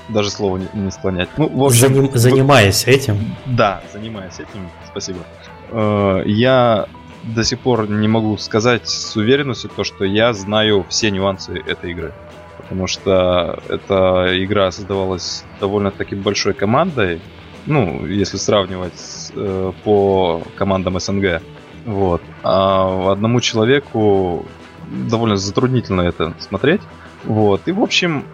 даже 0.08 0.30
слово 0.30 0.56
не, 0.58 0.68
не 0.74 0.90
склонять. 0.90 1.28
Ну, 1.36 1.48
в 1.48 1.62
общем, 1.64 1.88
Заним- 1.88 2.16
занимаясь 2.16 2.86
этим, 2.86 3.34
да, 3.46 3.82
занимаясь 3.92 4.34
этим, 4.34 4.68
спасибо. 4.90 5.20
Э, 5.70 6.22
Я 6.26 6.86
до 7.24 7.44
сих 7.44 7.60
пор 7.60 7.88
не 7.90 8.08
могу 8.08 8.36
сказать 8.38 8.88
с 8.88 9.14
уверенностью 9.16 9.70
то, 9.74 9.84
что 9.84 10.04
я 10.04 10.32
знаю 10.32 10.84
все 10.88 11.10
нюансы 11.10 11.62
этой 11.66 11.90
игры. 11.92 12.12
Потому 12.68 12.86
что 12.86 13.62
эта 13.68 14.44
игра 14.44 14.70
создавалась 14.70 15.44
довольно-таки 15.60 16.14
большой 16.14 16.52
командой. 16.52 17.20
Ну, 17.66 18.06
если 18.06 18.36
сравнивать 18.36 18.98
с, 18.98 19.32
э, 19.34 19.72
по 19.84 20.42
командам 20.54 20.98
СНГ. 21.00 21.42
Вот. 21.86 22.22
А 22.42 23.12
одному 23.12 23.40
человеку 23.40 24.46
довольно 24.90 25.36
затруднительно 25.36 26.02
это 26.02 26.34
смотреть. 26.40 26.82
Вот. 27.24 27.62
И, 27.66 27.72
в 27.72 27.82
общем, 27.82 28.24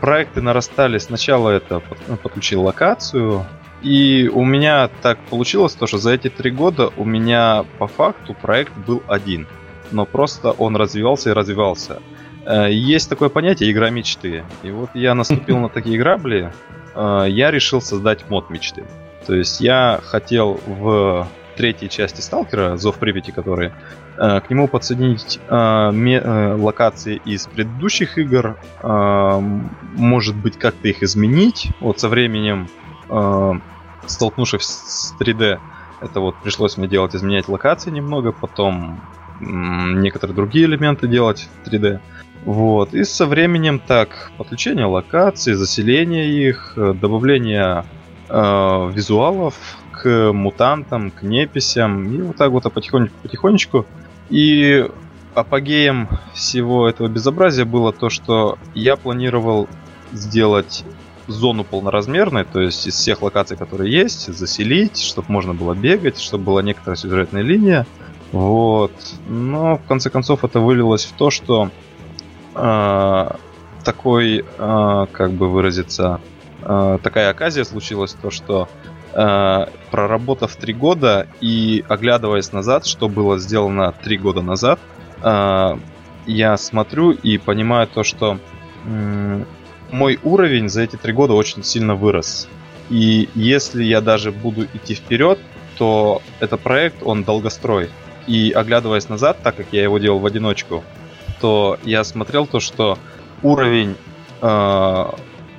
проекты 0.00 0.40
нарастали. 0.40 0.98
Сначала 0.98 1.50
это 1.50 1.82
ну, 2.06 2.16
подключил 2.16 2.62
локацию. 2.62 3.44
И 3.82 4.30
у 4.32 4.44
меня 4.44 4.88
так 5.02 5.18
получилось, 5.30 5.74
то, 5.74 5.86
что 5.86 5.98
за 5.98 6.12
эти 6.12 6.28
три 6.28 6.50
года 6.50 6.90
у 6.96 7.04
меня 7.04 7.64
по 7.78 7.86
факту 7.86 8.34
проект 8.34 8.76
был 8.76 9.02
один. 9.06 9.46
Но 9.92 10.04
просто 10.04 10.50
он 10.50 10.76
развивался 10.76 11.30
и 11.30 11.32
развивался. 11.32 12.00
Э, 12.48 12.72
Есть 12.72 13.10
такое 13.10 13.28
понятие 13.28 13.70
игра 13.70 13.90
мечты. 13.90 14.44
И 14.62 14.70
вот 14.70 14.90
я 14.94 15.14
наступил 15.14 15.58
на 15.60 15.68
такие 15.68 15.98
грабли. 15.98 16.50
э, 16.94 17.26
Я 17.28 17.50
решил 17.50 17.80
создать 17.82 18.28
мод 18.30 18.48
мечты. 18.50 18.84
То 19.26 19.34
есть 19.34 19.60
я 19.60 20.00
хотел 20.02 20.58
в 20.66 21.28
третьей 21.56 21.90
части 21.90 22.22
Сталкера, 22.22 22.76
Зов 22.78 22.96
Припяти, 22.96 23.30
который, 23.30 23.72
э, 24.16 24.40
к 24.40 24.48
нему 24.48 24.66
подсоединить 24.66 25.38
локации 25.50 27.20
из 27.24 27.46
предыдущих 27.46 28.16
игр, 28.16 28.56
может 28.82 30.36
быть, 30.36 30.56
как-то 30.58 30.88
их 30.88 31.02
изменить. 31.02 31.68
Вот 31.80 32.00
со 32.00 32.08
временем, 32.08 32.68
столкнувшись 34.06 34.62
с 34.62 35.14
3D, 35.20 35.58
это 36.00 36.20
вот 36.20 36.36
пришлось 36.42 36.76
мне 36.76 36.88
делать, 36.88 37.14
изменять 37.14 37.48
локации 37.48 37.90
немного, 37.90 38.32
потом 38.32 39.00
некоторые 39.40 40.34
другие 40.34 40.66
элементы 40.66 41.06
делать 41.08 41.48
в 41.64 41.68
3D. 41.68 42.00
Вот. 42.44 42.94
И 42.94 43.04
со 43.04 43.26
временем 43.26 43.80
так, 43.84 44.30
подключение 44.36 44.86
локаций, 44.86 45.54
заселение 45.54 46.28
их, 46.30 46.74
э, 46.76 46.94
добавление 46.94 47.84
э, 48.28 48.90
визуалов 48.94 49.54
к 49.92 50.32
мутантам, 50.32 51.10
к 51.10 51.22
неписям. 51.22 52.14
И 52.14 52.22
вот 52.22 52.36
так 52.36 52.50
вот 52.50 52.64
потихонечку-потихонечку. 52.72 53.86
И 54.30 54.88
апогеем 55.34 56.08
всего 56.34 56.88
этого 56.88 57.08
безобразия 57.08 57.64
было 57.64 57.92
то, 57.92 58.10
что 58.10 58.58
я 58.74 58.96
планировал 58.96 59.68
сделать 60.12 60.84
зону 61.26 61.64
полноразмерной, 61.64 62.44
то 62.44 62.60
есть 62.60 62.86
из 62.86 62.94
всех 62.94 63.22
локаций, 63.22 63.56
которые 63.56 63.92
есть, 63.92 64.32
заселить, 64.32 64.98
чтобы 64.98 65.30
можно 65.30 65.54
было 65.54 65.74
бегать, 65.74 66.18
чтобы 66.18 66.44
была 66.44 66.62
некоторая 66.62 66.96
сюжетная 66.96 67.42
линия. 67.42 67.86
Вот. 68.32 68.92
Но 69.28 69.76
в 69.76 69.82
конце 69.86 70.10
концов 70.10 70.44
это 70.44 70.60
вылилось 70.60 71.04
в 71.04 71.12
то, 71.12 71.30
что 71.30 71.70
э, 72.58 73.28
такой, 73.84 74.44
э, 74.58 75.06
как 75.12 75.32
бы 75.32 75.48
выразиться, 75.48 76.20
э, 76.62 76.98
такая 77.02 77.30
оказия 77.30 77.64
случилась, 77.64 78.14
то 78.14 78.30
что 78.30 78.68
э, 79.14 79.66
проработав 79.90 80.54
три 80.56 80.74
года 80.74 81.26
и 81.40 81.84
оглядываясь 81.88 82.52
назад, 82.52 82.86
что 82.86 83.08
было 83.08 83.38
сделано 83.38 83.94
три 84.02 84.18
года 84.18 84.42
назад, 84.42 84.78
э, 85.22 85.78
я 86.26 86.56
смотрю 86.58 87.12
и 87.12 87.38
понимаю 87.38 87.86
то, 87.86 88.04
что 88.04 88.38
м, 88.84 89.46
мой 89.90 90.18
уровень 90.22 90.68
за 90.68 90.82
эти 90.82 90.96
три 90.96 91.12
года 91.12 91.32
очень 91.32 91.64
сильно 91.64 91.94
вырос. 91.94 92.48
И 92.90 93.28
если 93.34 93.84
я 93.84 94.00
даже 94.00 94.32
буду 94.32 94.64
идти 94.74 94.94
вперед, 94.94 95.38
то 95.78 96.20
этот 96.40 96.60
проект, 96.60 97.02
он 97.02 97.24
долгострой. 97.24 97.88
И 98.26 98.50
оглядываясь 98.50 99.08
назад, 99.08 99.38
так 99.42 99.56
как 99.56 99.66
я 99.72 99.82
его 99.82 99.98
делал 99.98 100.18
в 100.18 100.26
одиночку, 100.26 100.84
то 101.40 101.78
я 101.84 102.04
смотрел 102.04 102.46
то, 102.46 102.60
что 102.60 102.98
уровень 103.42 103.96
э, 104.40 105.04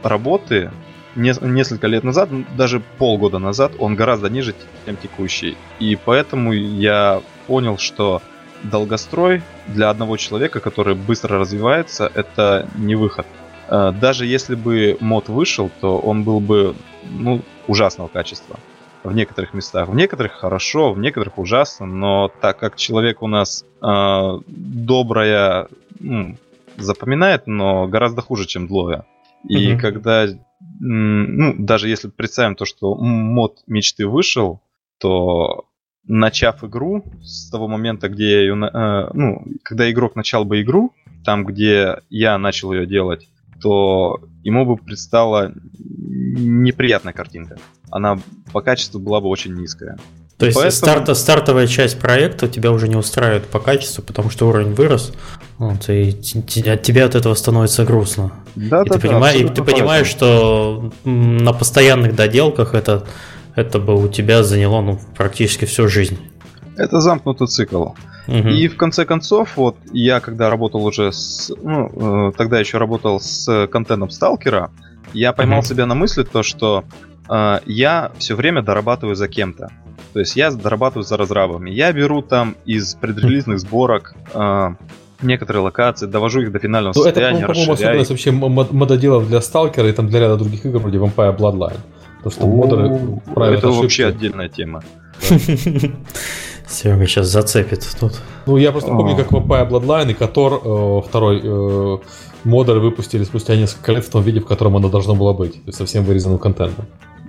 работы 0.03 0.71
не- 1.15 1.33
несколько 1.41 1.87
лет 1.87 2.03
назад, 2.03 2.31
ну, 2.31 2.45
даже 2.57 2.81
полгода 2.97 3.39
назад, 3.39 3.73
он 3.79 3.95
гораздо 3.95 4.29
ниже, 4.29 4.55
чем 4.85 4.97
текущий. 4.97 5.57
И 5.79 5.95
поэтому 5.95 6.53
я 6.53 7.21
понял, 7.47 7.77
что 7.77 8.21
долгострой 8.63 9.41
для 9.67 9.89
одного 9.89 10.17
человека, 10.17 10.59
который 10.59 10.95
быстро 10.95 11.39
развивается, 11.39 12.11
это 12.13 12.67
не 12.75 12.95
выход. 12.95 13.25
Э, 13.67 13.91
Даже 13.91 14.25
если 14.25 14.55
бы 14.55 14.97
мод 14.99 15.29
вышел, 15.29 15.69
то 15.81 15.97
он 15.99 16.23
был 16.23 16.39
бы 16.39 16.75
ну, 17.09 17.41
ужасного 17.67 18.07
качества 18.07 18.57
в 19.03 19.13
некоторых 19.13 19.53
местах. 19.53 19.87
В 19.87 19.95
некоторых 19.95 20.33
хорошо, 20.33 20.93
в 20.93 20.99
некоторых 20.99 21.37
ужасно, 21.37 21.85
но 21.85 22.29
так 22.41 22.59
как 22.59 22.75
человек 22.75 23.21
у 23.21 23.27
нас 23.27 23.65
э, 23.81 24.39
добрая, 24.47 25.67
ну, 25.99 26.37
запоминает, 26.77 27.47
но 27.47 27.87
гораздо 27.87 28.21
хуже, 28.21 28.45
чем 28.45 28.67
злое. 28.67 29.05
И 29.47 29.69
Мгм. 29.71 29.79
когда, 29.79 30.27
ну, 30.79 31.55
даже 31.57 31.87
если 31.87 32.09
представим 32.09 32.55
то, 32.55 32.65
что 32.65 32.95
мод 32.95 33.59
мечты 33.67 34.05
вышел, 34.05 34.61
то 34.99 35.65
начав 36.05 36.63
игру 36.63 37.05
с 37.21 37.49
того 37.49 37.67
момента, 37.67 38.09
где 38.09 38.31
я 38.31 38.41
ее, 38.41 38.53
э, 38.53 39.09
ну, 39.13 39.45
когда 39.63 39.89
игрок 39.89 40.15
начал 40.15 40.43
бы 40.43 40.61
игру, 40.61 40.93
там, 41.23 41.45
где 41.45 41.99
я 42.09 42.37
начал 42.37 42.73
ее 42.73 42.85
делать, 42.85 43.27
то 43.61 44.19
ему 44.43 44.65
бы 44.65 44.77
предстала 44.77 45.53
неприятная 45.77 47.13
картинка. 47.13 47.57
Она 47.91 48.19
по 48.51 48.61
качеству 48.61 48.99
была 48.99 49.21
бы 49.21 49.27
очень 49.27 49.53
низкая. 49.53 49.97
То 50.39 50.45
есть 50.45 50.57
Поэтому- 50.57 50.71
старта- 50.71 51.15
стартовая 51.15 51.67
часть 51.67 51.99
проекта 51.99 52.47
тебя 52.47 52.71
уже 52.71 52.87
не 52.87 52.95
устраивает 52.95 53.45
по 53.47 53.59
качеству, 53.59 54.01
потому 54.01 54.29
что 54.29 54.47
уровень 54.47 54.73
вырос, 54.73 55.11
вот, 55.57 55.89
и 55.89 56.17
от 56.65 56.81
тебя 56.81 57.05
от 57.05 57.15
этого 57.15 57.33
становится 57.33 57.83
грустно. 57.83 58.31
Да, 58.55 58.83
и, 58.83 58.89
ты, 58.89 58.99
понимаешь, 58.99 59.41
и 59.41 59.49
ты 59.49 59.61
понимаешь, 59.61 60.07
что 60.07 60.93
на 61.03 61.51
постоянных 61.51 62.15
доделках 62.15 62.73
это, 62.73 63.05
это 63.55 63.79
бы 63.79 64.01
у 64.01 64.07
тебя 64.07 64.43
заняло 64.43 64.79
ну, 64.79 64.99
практически 65.17 65.65
всю 65.65 65.89
жизнь. 65.89 66.17
Это 66.77 67.01
замкнутый 67.01 67.47
цикл. 67.47 67.87
Угу. 68.27 68.47
И 68.47 68.69
в 68.69 68.77
конце 68.77 69.03
концов, 69.03 69.57
вот 69.57 69.75
я 69.91 70.21
когда 70.21 70.49
работал 70.49 70.85
уже 70.85 71.11
с, 71.11 71.51
ну, 71.61 72.29
э, 72.29 72.31
тогда 72.37 72.59
еще 72.61 72.77
работал 72.77 73.19
с 73.19 73.67
контентом 73.67 74.09
Сталкера, 74.09 74.71
я 75.13 75.33
поймал 75.33 75.59
угу. 75.59 75.67
себя 75.67 75.85
на 75.85 75.95
мысли 75.95 76.23
то, 76.23 76.43
что 76.43 76.85
я 77.29 78.11
все 78.17 78.35
время 78.35 78.61
дорабатываю 78.61 79.15
за 79.15 79.27
кем-то. 79.27 79.69
То 80.13 80.19
есть 80.19 80.35
я 80.35 80.51
дорабатываю 80.51 81.03
за 81.03 81.17
разрабами. 81.17 81.69
Я 81.69 81.91
беру 81.91 82.21
там 82.21 82.55
из 82.65 82.95
предрелизных 82.95 83.59
сборок 83.59 84.15
э, 84.33 84.69
некоторые 85.21 85.63
локации, 85.63 86.07
довожу 86.07 86.41
их 86.41 86.51
до 86.51 86.59
финального 86.59 86.93
ну, 86.95 87.03
состояния, 87.03 87.39
Это, 87.39 87.47
по-моему, 87.47 87.73
особенность 87.73 88.09
вообще 88.09 88.31
мододелов 88.31 89.27
для 89.27 89.41
Сталкера 89.41 89.87
и 89.87 89.91
там 89.91 90.07
для 90.07 90.21
ряда 90.21 90.37
других 90.37 90.65
игр, 90.65 90.79
вроде 90.79 90.97
Vampire 90.97 91.37
Bloodline. 91.37 91.77
То, 92.23 92.29
что 92.29 92.47
модеры 92.47 93.21
правят 93.33 93.59
Это 93.59 93.67
ошибки. 93.67 93.83
вообще 93.83 94.07
отдельная 94.07 94.49
тема. 94.49 94.83
Серега 96.67 97.07
сейчас 97.07 97.27
зацепит 97.27 97.87
тут. 97.99 98.21
Ну, 98.45 98.57
я 98.57 98.71
просто 98.71 98.89
помню, 98.89 99.15
как 99.15 99.31
Vampire 99.31 99.69
Bloodline 99.69 100.11
и 100.11 100.13
Котор 100.13 100.61
э, 100.63 101.07
второй 101.07 101.41
э, 101.43 101.97
модеры 102.43 102.79
выпустили 102.79 103.23
спустя 103.23 103.55
несколько 103.55 103.91
лет 103.91 104.05
в 104.05 104.09
том 104.09 104.23
виде, 104.23 104.39
в 104.39 104.45
котором 104.45 104.75
оно 104.75 104.89
должно 104.89 105.15
было 105.15 105.33
быть. 105.33 105.53
То 105.53 105.67
есть 105.67 105.77
совсем 105.77 106.03
вырезанным 106.03 106.39
контентом. 106.39 106.85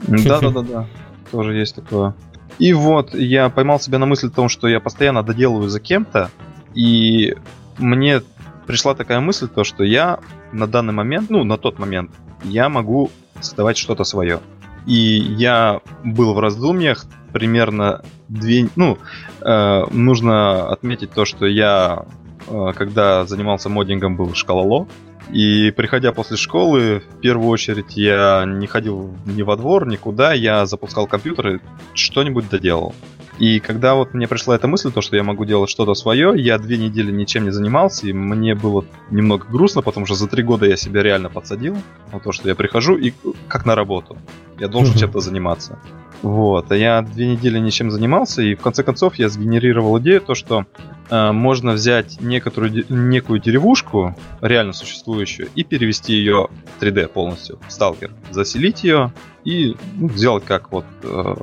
Да-да-да-да. 0.06 0.86
Тоже 1.30 1.56
есть 1.56 1.74
такое. 1.74 2.14
И 2.58 2.72
вот 2.72 3.14
я 3.14 3.48
поймал 3.48 3.80
себя 3.80 3.98
на 3.98 4.06
мысли 4.06 4.26
о 4.26 4.30
том, 4.30 4.48
что 4.48 4.68
я 4.68 4.80
постоянно 4.80 5.22
доделываю 5.22 5.68
за 5.70 5.80
кем-то, 5.80 6.30
и 6.74 7.34
мне 7.78 8.22
пришла 8.66 8.94
такая 8.94 9.20
мысль, 9.20 9.48
то, 9.48 9.64
что 9.64 9.82
я 9.82 10.20
на 10.52 10.66
данный 10.66 10.92
момент, 10.92 11.30
ну, 11.30 11.44
на 11.44 11.56
тот 11.56 11.78
момент, 11.78 12.10
я 12.44 12.68
могу 12.68 13.10
создавать 13.40 13.76
что-то 13.76 14.04
свое. 14.04 14.40
И 14.86 14.94
я 14.94 15.80
был 16.04 16.34
в 16.34 16.38
раздумьях 16.38 17.06
примерно 17.32 18.02
две... 18.28 18.68
Ну, 18.76 18.98
э, 19.40 19.84
нужно 19.90 20.68
отметить 20.70 21.12
то, 21.12 21.24
что 21.24 21.46
я, 21.46 22.06
когда 22.46 23.24
занимался 23.26 23.68
моддингом, 23.68 24.16
был 24.16 24.34
шкалоло. 24.34 24.88
И 25.32 25.70
приходя 25.70 26.12
после 26.12 26.36
школы, 26.36 27.00
в 27.00 27.20
первую 27.20 27.48
очередь 27.48 27.96
я 27.96 28.44
не 28.46 28.66
ходил 28.66 29.14
ни 29.26 29.42
во 29.42 29.56
двор, 29.56 29.86
никуда, 29.86 30.32
я 30.32 30.66
запускал 30.66 31.06
компьютер 31.06 31.48
и 31.48 31.60
что-нибудь 31.94 32.48
доделал. 32.48 32.94
И 33.40 33.58
когда 33.58 33.94
вот 33.94 34.12
мне 34.12 34.28
пришла 34.28 34.54
эта 34.54 34.68
мысль, 34.68 34.92
то, 34.92 35.00
что 35.00 35.16
я 35.16 35.22
могу 35.22 35.46
делать 35.46 35.70
что-то 35.70 35.94
свое, 35.94 36.34
я 36.36 36.58
две 36.58 36.76
недели 36.76 37.10
ничем 37.10 37.44
не 37.44 37.50
занимался, 37.50 38.06
и 38.06 38.12
мне 38.12 38.54
было 38.54 38.84
немного 39.10 39.46
грустно, 39.48 39.80
потому 39.80 40.04
что 40.04 40.14
за 40.14 40.28
три 40.28 40.42
года 40.42 40.66
я 40.66 40.76
себя 40.76 41.02
реально 41.02 41.30
подсадил 41.30 41.78
на 42.12 42.20
то, 42.20 42.32
что 42.32 42.50
я 42.50 42.54
прихожу 42.54 42.98
и 42.98 43.14
как 43.48 43.64
на 43.64 43.74
работу. 43.74 44.18
Я 44.58 44.68
должен 44.68 44.94
чем-то 44.94 45.20
заниматься. 45.20 45.78
Вот, 46.20 46.70
а 46.70 46.76
я 46.76 47.00
две 47.00 47.28
недели 47.28 47.58
ничем 47.58 47.90
занимался, 47.90 48.42
и 48.42 48.54
в 48.54 48.60
конце 48.60 48.82
концов 48.82 49.14
я 49.14 49.30
сгенерировал 49.30 49.98
идею, 50.00 50.20
то, 50.20 50.34
что 50.34 50.66
э, 51.08 51.32
можно 51.32 51.72
взять 51.72 52.20
некоторую, 52.20 52.84
некую 52.90 53.40
деревушку, 53.40 54.14
реально 54.42 54.74
существующую, 54.74 55.48
и 55.54 55.64
перевести 55.64 56.12
ее 56.12 56.48
в 56.78 56.82
3D 56.82 57.08
полностью, 57.08 57.58
в 57.66 57.72
сталкер, 57.72 58.12
заселить 58.30 58.84
ее 58.84 59.14
и 59.44 59.76
ну, 59.96 60.10
сделать 60.10 60.44
как 60.44 60.70
вот 60.72 60.84
э, 61.04 61.34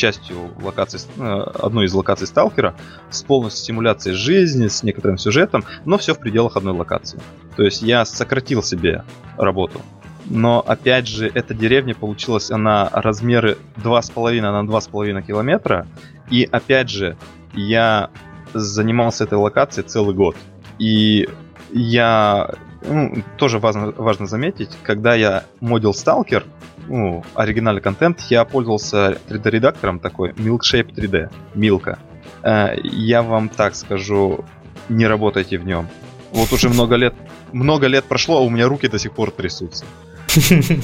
частью 0.00 0.50
локации, 0.62 1.00
э, 1.18 1.40
одной 1.62 1.86
из 1.86 1.92
локаций 1.92 2.26
Сталкера, 2.26 2.74
с 3.10 3.22
полностью 3.22 3.64
симуляцией 3.64 4.16
жизни, 4.16 4.68
с 4.68 4.82
некоторым 4.82 5.18
сюжетом, 5.18 5.64
но 5.84 5.98
все 5.98 6.14
в 6.14 6.18
пределах 6.18 6.56
одной 6.56 6.74
локации. 6.74 7.20
То 7.56 7.62
есть 7.62 7.82
я 7.82 8.04
сократил 8.04 8.62
себе 8.62 9.04
работу. 9.36 9.80
Но 10.26 10.64
опять 10.66 11.06
же, 11.06 11.30
эта 11.32 11.54
деревня 11.54 11.94
получилась, 11.94 12.50
она 12.50 12.88
размеры 12.92 13.58
2,5 13.76 14.40
на 14.40 14.62
2,5 14.66 15.22
километра. 15.22 15.86
И 16.30 16.48
опять 16.50 16.88
же, 16.88 17.16
я 17.52 18.10
занимался 18.54 19.24
этой 19.24 19.38
локацией 19.38 19.86
целый 19.86 20.14
год. 20.14 20.36
И 20.78 21.28
я 21.72 22.54
ну, 22.88 23.22
тоже 23.36 23.58
важно, 23.58 23.92
важно 23.96 24.26
заметить, 24.26 24.70
когда 24.82 25.14
я 25.14 25.44
модил 25.60 25.90
Stalker, 25.90 26.44
ну, 26.90 27.24
оригинальный 27.34 27.80
контент, 27.80 28.20
я 28.30 28.44
пользовался 28.44 29.18
3D-редактором 29.28 30.00
такой, 30.00 30.32
Milkshape 30.32 30.92
3D, 30.92 31.30
Милка. 31.54 31.98
Э, 32.42 32.74
я 32.82 33.22
вам 33.22 33.48
так 33.48 33.76
скажу, 33.76 34.44
не 34.88 35.06
работайте 35.06 35.58
в 35.58 35.64
нем. 35.64 35.88
Вот 36.32 36.52
уже 36.52 36.68
много 36.68 36.96
лет, 36.96 37.14
много 37.52 37.86
лет 37.86 38.04
прошло, 38.04 38.38
а 38.38 38.40
у 38.40 38.50
меня 38.50 38.66
руки 38.68 38.88
до 38.88 38.98
сих 38.98 39.12
пор 39.12 39.30
трясутся. 39.30 39.84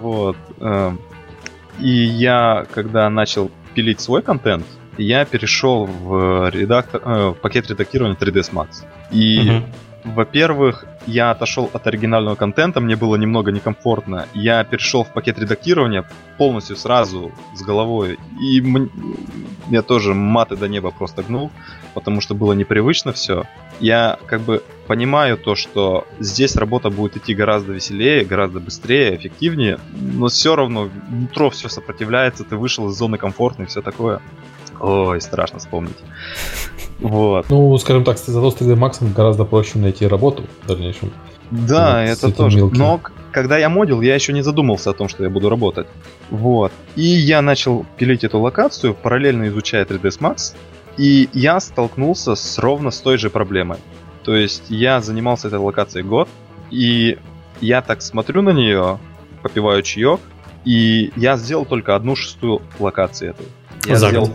Вот. 0.00 0.36
Э, 0.60 0.92
и 1.78 1.90
я, 1.90 2.66
когда 2.72 3.10
начал 3.10 3.50
пилить 3.74 4.00
свой 4.00 4.22
контент, 4.22 4.64
я 4.96 5.26
перешел 5.26 5.84
в, 5.84 6.48
редактор, 6.48 7.02
э, 7.04 7.34
пакет 7.40 7.68
редактирования 7.68 8.16
3ds 8.16 8.50
Max. 8.52 8.84
И 9.12 9.62
во-первых, 10.04 10.84
я 11.06 11.30
отошел 11.30 11.70
от 11.72 11.86
оригинального 11.86 12.34
контента, 12.34 12.80
мне 12.80 12.96
было 12.96 13.16
немного 13.16 13.52
некомфортно. 13.52 14.26
Я 14.34 14.64
перешел 14.64 15.04
в 15.04 15.12
пакет 15.12 15.38
редактирования 15.38 16.04
полностью 16.38 16.76
сразу 16.76 17.32
с 17.54 17.62
головой. 17.62 18.18
И 18.40 18.62
я 19.68 19.82
тоже 19.82 20.14
маты 20.14 20.56
до 20.56 20.68
неба 20.68 20.90
просто 20.90 21.22
гнул, 21.22 21.50
потому 21.94 22.20
что 22.20 22.34
было 22.34 22.52
непривычно 22.52 23.12
все. 23.12 23.44
Я 23.78 24.18
как 24.26 24.40
бы 24.42 24.62
понимаю 24.86 25.36
то, 25.38 25.54
что 25.54 26.06
здесь 26.18 26.56
работа 26.56 26.90
будет 26.90 27.16
идти 27.16 27.34
гораздо 27.34 27.72
веселее, 27.72 28.24
гораздо 28.24 28.60
быстрее, 28.60 29.16
эффективнее, 29.16 29.78
но 29.92 30.28
все 30.28 30.56
равно 30.56 30.88
нутро 31.08 31.50
все 31.50 31.68
сопротивляется, 31.68 32.44
ты 32.44 32.56
вышел 32.56 32.88
из 32.88 32.96
зоны 32.96 33.16
комфортной 33.16 33.66
и 33.66 33.68
все 33.70 33.82
такое. 33.82 34.20
Ой, 34.80 35.20
страшно 35.20 35.58
вспомнить. 35.58 35.96
Вот. 37.00 37.46
Ну, 37.50 37.76
скажем 37.78 38.04
так, 38.04 38.18
зато 38.18 38.50
с 38.50 38.56
3D 38.56 38.76
Max 38.76 39.14
гораздо 39.14 39.44
проще 39.44 39.78
найти 39.78 40.06
работу 40.06 40.44
в 40.62 40.66
дальнейшем. 40.66 41.12
Да, 41.50 42.00
вот, 42.00 42.08
это 42.10 42.32
тоже. 42.32 42.58
Мелким. 42.58 42.78
Но 42.78 43.00
когда 43.32 43.58
я 43.58 43.68
модил, 43.68 44.00
я 44.00 44.14
еще 44.14 44.32
не 44.32 44.42
задумался 44.42 44.90
о 44.90 44.92
том, 44.92 45.08
что 45.08 45.22
я 45.22 45.30
буду 45.30 45.48
работать. 45.48 45.86
Вот. 46.30 46.72
И 46.96 47.02
я 47.02 47.42
начал 47.42 47.84
пилить 47.96 48.24
эту 48.24 48.38
локацию, 48.38 48.94
параллельно 48.94 49.48
изучая 49.48 49.84
3ds 49.84 50.20
Max, 50.20 50.54
и 50.96 51.28
я 51.32 51.60
столкнулся 51.60 52.34
с 52.34 52.58
ровно 52.58 52.90
с 52.90 53.00
той 53.00 53.18
же 53.18 53.30
проблемой. 53.30 53.78
То 54.22 54.34
есть 54.34 54.64
я 54.68 55.00
занимался 55.00 55.48
этой 55.48 55.58
локацией 55.58 56.04
год, 56.04 56.28
и 56.70 57.18
я 57.60 57.82
так 57.82 58.02
смотрю 58.02 58.42
на 58.42 58.50
нее, 58.50 58.98
попиваю 59.42 59.82
чаек, 59.82 60.20
и 60.64 61.10
я 61.16 61.36
сделал 61.36 61.64
только 61.64 61.96
одну 61.96 62.16
шестую 62.16 62.62
локации 62.78 63.30
этой. 63.30 63.46
Я 63.86 63.96
за 63.96 64.08
сделал... 64.10 64.30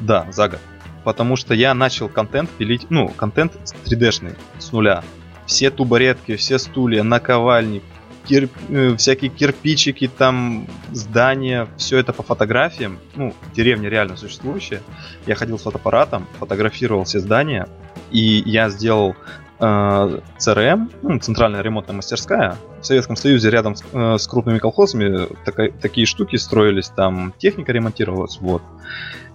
Да, 0.00 0.26
за 0.30 0.48
год 0.48 0.60
потому 1.04 1.36
что 1.36 1.54
я 1.54 1.74
начал 1.74 2.08
контент 2.08 2.50
пилить, 2.50 2.86
ну, 2.90 3.08
контент 3.08 3.52
3D-шный 3.84 4.36
с 4.58 4.72
нуля. 4.72 5.02
Все 5.46 5.70
тубаретки, 5.70 6.36
все 6.36 6.58
стулья, 6.58 7.02
наковальник, 7.02 7.82
кир... 8.24 8.48
Э, 8.68 8.94
всякие 8.96 9.30
кирпичики, 9.30 10.08
там, 10.08 10.66
здания, 10.92 11.66
все 11.76 11.98
это 11.98 12.12
по 12.12 12.22
фотографиям. 12.22 12.98
Ну, 13.16 13.34
деревня 13.54 13.88
реально 13.88 14.16
существующая. 14.16 14.82
Я 15.26 15.34
ходил 15.34 15.58
с 15.58 15.62
фотоаппаратом, 15.62 16.26
фотографировал 16.38 17.04
все 17.04 17.18
здания, 17.18 17.68
и 18.10 18.42
я 18.46 18.68
сделал 18.68 19.16
э, 19.58 20.20
ЦРМ, 20.38 20.90
ну, 21.02 21.18
центральная 21.18 21.62
ремонтная 21.62 21.96
мастерская. 21.96 22.56
В 22.80 22.86
Советском 22.86 23.16
Союзе 23.16 23.50
рядом 23.50 23.74
с, 23.74 23.84
э, 23.92 24.18
с 24.18 24.28
крупными 24.28 24.58
колхозами 24.58 25.26
така, 25.44 25.68
такие 25.70 26.06
штуки 26.06 26.36
строились, 26.36 26.88
там 26.88 27.34
техника 27.38 27.72
ремонтировалась, 27.72 28.38
вот. 28.40 28.62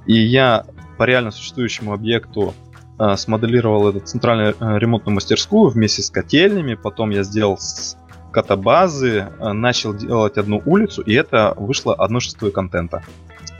И 0.05 0.13
я 0.13 0.65
по 0.97 1.03
реально 1.03 1.31
существующему 1.31 1.93
объекту 1.93 2.53
э, 2.99 3.15
смоделировал 3.17 3.89
эту 3.89 3.99
центральную 3.99 4.55
э, 4.59 4.79
ремонтную 4.79 5.15
мастерскую 5.15 5.69
вместе 5.69 6.01
с 6.01 6.09
котельнями. 6.09 6.75
Потом 6.75 7.09
я 7.09 7.23
сделал 7.23 7.57
с 7.57 7.97
катабазы, 8.31 9.27
э, 9.39 9.53
начал 9.53 9.93
делать 9.93 10.37
одну 10.37 10.61
улицу, 10.65 11.01
и 11.01 11.13
это 11.13 11.53
вышло 11.57 11.93
одно 11.95 12.19
шестое 12.19 12.51
контента. 12.51 13.03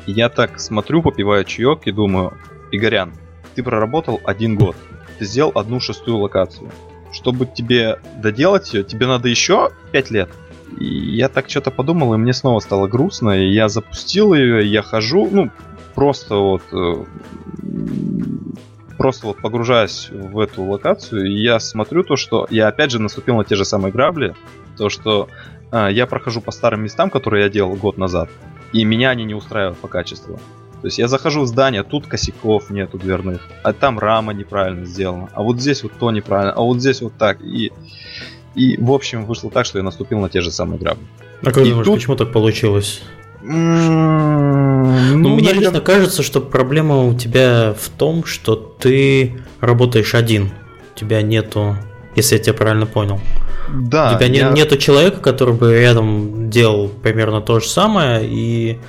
И 0.06 0.12
я 0.12 0.30
так 0.30 0.60
смотрю, 0.60 1.02
попиваю 1.02 1.44
чаек 1.46 1.82
и 1.86 1.92
думаю, 1.92 2.34
Игорян, 2.72 3.14
ты 3.56 3.64
проработал 3.64 4.20
один 4.24 4.56
год, 4.56 4.76
ты 5.18 5.26
сделал 5.26 5.52
одну 5.56 5.80
шестую 5.80 6.18
локацию. 6.18 6.70
Чтобы 7.12 7.46
тебе 7.46 8.00
доделать 8.18 8.74
ее, 8.74 8.84
тебе 8.84 9.08
надо 9.08 9.30
еще 9.30 9.72
пять 9.92 10.12
лет. 10.12 10.30
И 10.78 10.86
я 10.86 11.30
так 11.30 11.50
что-то 11.50 11.72
подумал, 11.72 12.14
и 12.14 12.18
мне 12.18 12.34
снова 12.34 12.60
стало 12.60 12.88
грустно, 12.88 13.32
и 13.32 13.54
я 13.54 13.70
запустил 13.70 14.34
ее, 14.34 14.70
я 14.70 14.82
хожу, 14.82 15.30
ну, 15.32 15.52
просто 15.96 16.36
вот 16.36 16.62
э, 16.72 17.06
просто 18.98 19.28
вот 19.28 19.38
погружаясь 19.42 20.10
в 20.12 20.40
эту 20.40 20.64
локацию, 20.64 21.32
я 21.32 21.60
смотрю 21.60 22.04
то, 22.04 22.16
что 22.16 22.48
я 22.50 22.68
опять 22.68 22.92
же 22.92 23.02
наступил 23.02 23.38
на 23.38 23.46
те 23.46 23.56
же 23.56 23.66
самые 23.66 23.92
грабли, 23.92 24.36
то 24.78 24.90
что 24.90 25.30
э, 25.72 25.88
я 25.92 26.06
прохожу 26.06 26.42
по 26.42 26.52
старым 26.52 26.84
местам, 26.84 27.10
которые 27.10 27.44
я 27.44 27.50
делал 27.50 27.76
год 27.76 27.98
назад, 27.98 28.30
и 28.74 28.84
меня 28.84 29.10
они 29.10 29.24
не 29.24 29.34
устраивают 29.34 29.78
по 29.80 29.88
качеству. 29.88 30.40
То 30.82 30.88
есть 30.88 31.00
я 31.00 31.08
захожу 31.08 31.42
в 31.42 31.48
здание, 31.48 31.84
тут 31.84 32.06
косяков 32.06 32.70
нету 32.70 33.00
дверных, 33.00 33.48
а 33.64 33.74
там 33.74 33.98
рама 33.98 34.34
неправильно 34.34 34.86
сделана, 34.86 35.30
а 35.34 35.42
вот 35.42 35.60
здесь 35.60 35.82
вот 35.82 35.94
то 35.98 36.12
неправильно, 36.12 36.54
а 36.54 36.62
вот 36.62 36.80
здесь 36.80 37.02
вот 37.02 37.14
так. 37.18 37.42
И, 37.42 37.72
и 38.54 38.78
в 38.78 38.92
общем 38.92 39.26
вышло 39.26 39.50
так, 39.50 39.66
что 39.66 39.80
я 39.80 39.84
наступил 39.84 40.20
на 40.20 40.30
те 40.30 40.42
же 40.42 40.52
самые 40.52 40.78
грабли. 40.78 41.04
А 41.42 41.46
как 41.46 41.58
и 41.58 41.70
думаешь, 41.70 41.86
тут... 41.86 41.96
почему 41.96 42.16
так 42.16 42.32
получилось? 42.32 43.02
Мне 43.46 45.42
наверное... 45.42 45.54
лично 45.54 45.82
кажется, 45.82 46.24
что 46.24 46.42
проблема 46.42 47.04
у 47.04 47.14
тебя 47.14 47.76
в 47.80 47.90
том, 47.90 48.26
что 48.26 48.56
ты 48.56 49.40
работаешь 49.60 50.16
один. 50.16 50.52
У 50.96 51.00
тебя 51.00 51.22
нету, 51.22 51.78
если 52.16 52.38
я 52.38 52.42
тебя 52.42 52.54
правильно 52.54 52.86
понял. 52.86 53.20
Да. 53.70 54.14
У 54.14 54.18
тебя 54.18 54.28
я... 54.28 54.50
нету 54.52 54.78
человека, 54.78 55.20
который 55.20 55.54
бы 55.54 55.80
рядом 55.80 56.50
делал 56.50 56.90
примерно 56.90 57.42
то 57.42 57.60
же 57.60 57.68
самое, 57.68 58.26
и 58.26 58.80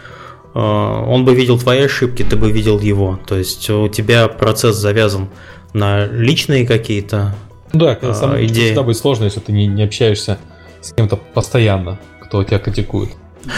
э, 0.54 0.58
он 0.58 1.24
бы 1.24 1.34
видел 1.34 1.58
твои 1.58 1.82
ошибки, 1.82 2.22
ты 2.22 2.36
бы 2.36 2.50
видел 2.50 2.80
его. 2.80 3.18
То 3.26 3.36
есть 3.36 3.68
у 3.68 3.88
тебя 3.88 4.28
процесс 4.28 4.76
завязан 4.76 5.28
на 5.72 6.06
личные 6.06 6.66
какие-то 6.66 7.34
да, 7.72 7.98
а, 8.00 8.14
самое, 8.14 8.46
идеи. 8.46 8.66
всегда 8.66 8.82
будет 8.82 8.96
сложно, 8.96 9.24
если 9.24 9.40
ты 9.40 9.52
не, 9.52 9.66
не 9.66 9.82
общаешься 9.82 10.38
с 10.80 10.92
кем-то 10.92 11.16
постоянно, 11.16 11.98
кто 12.22 12.42
тебя 12.44 12.58
критикует. 12.58 13.10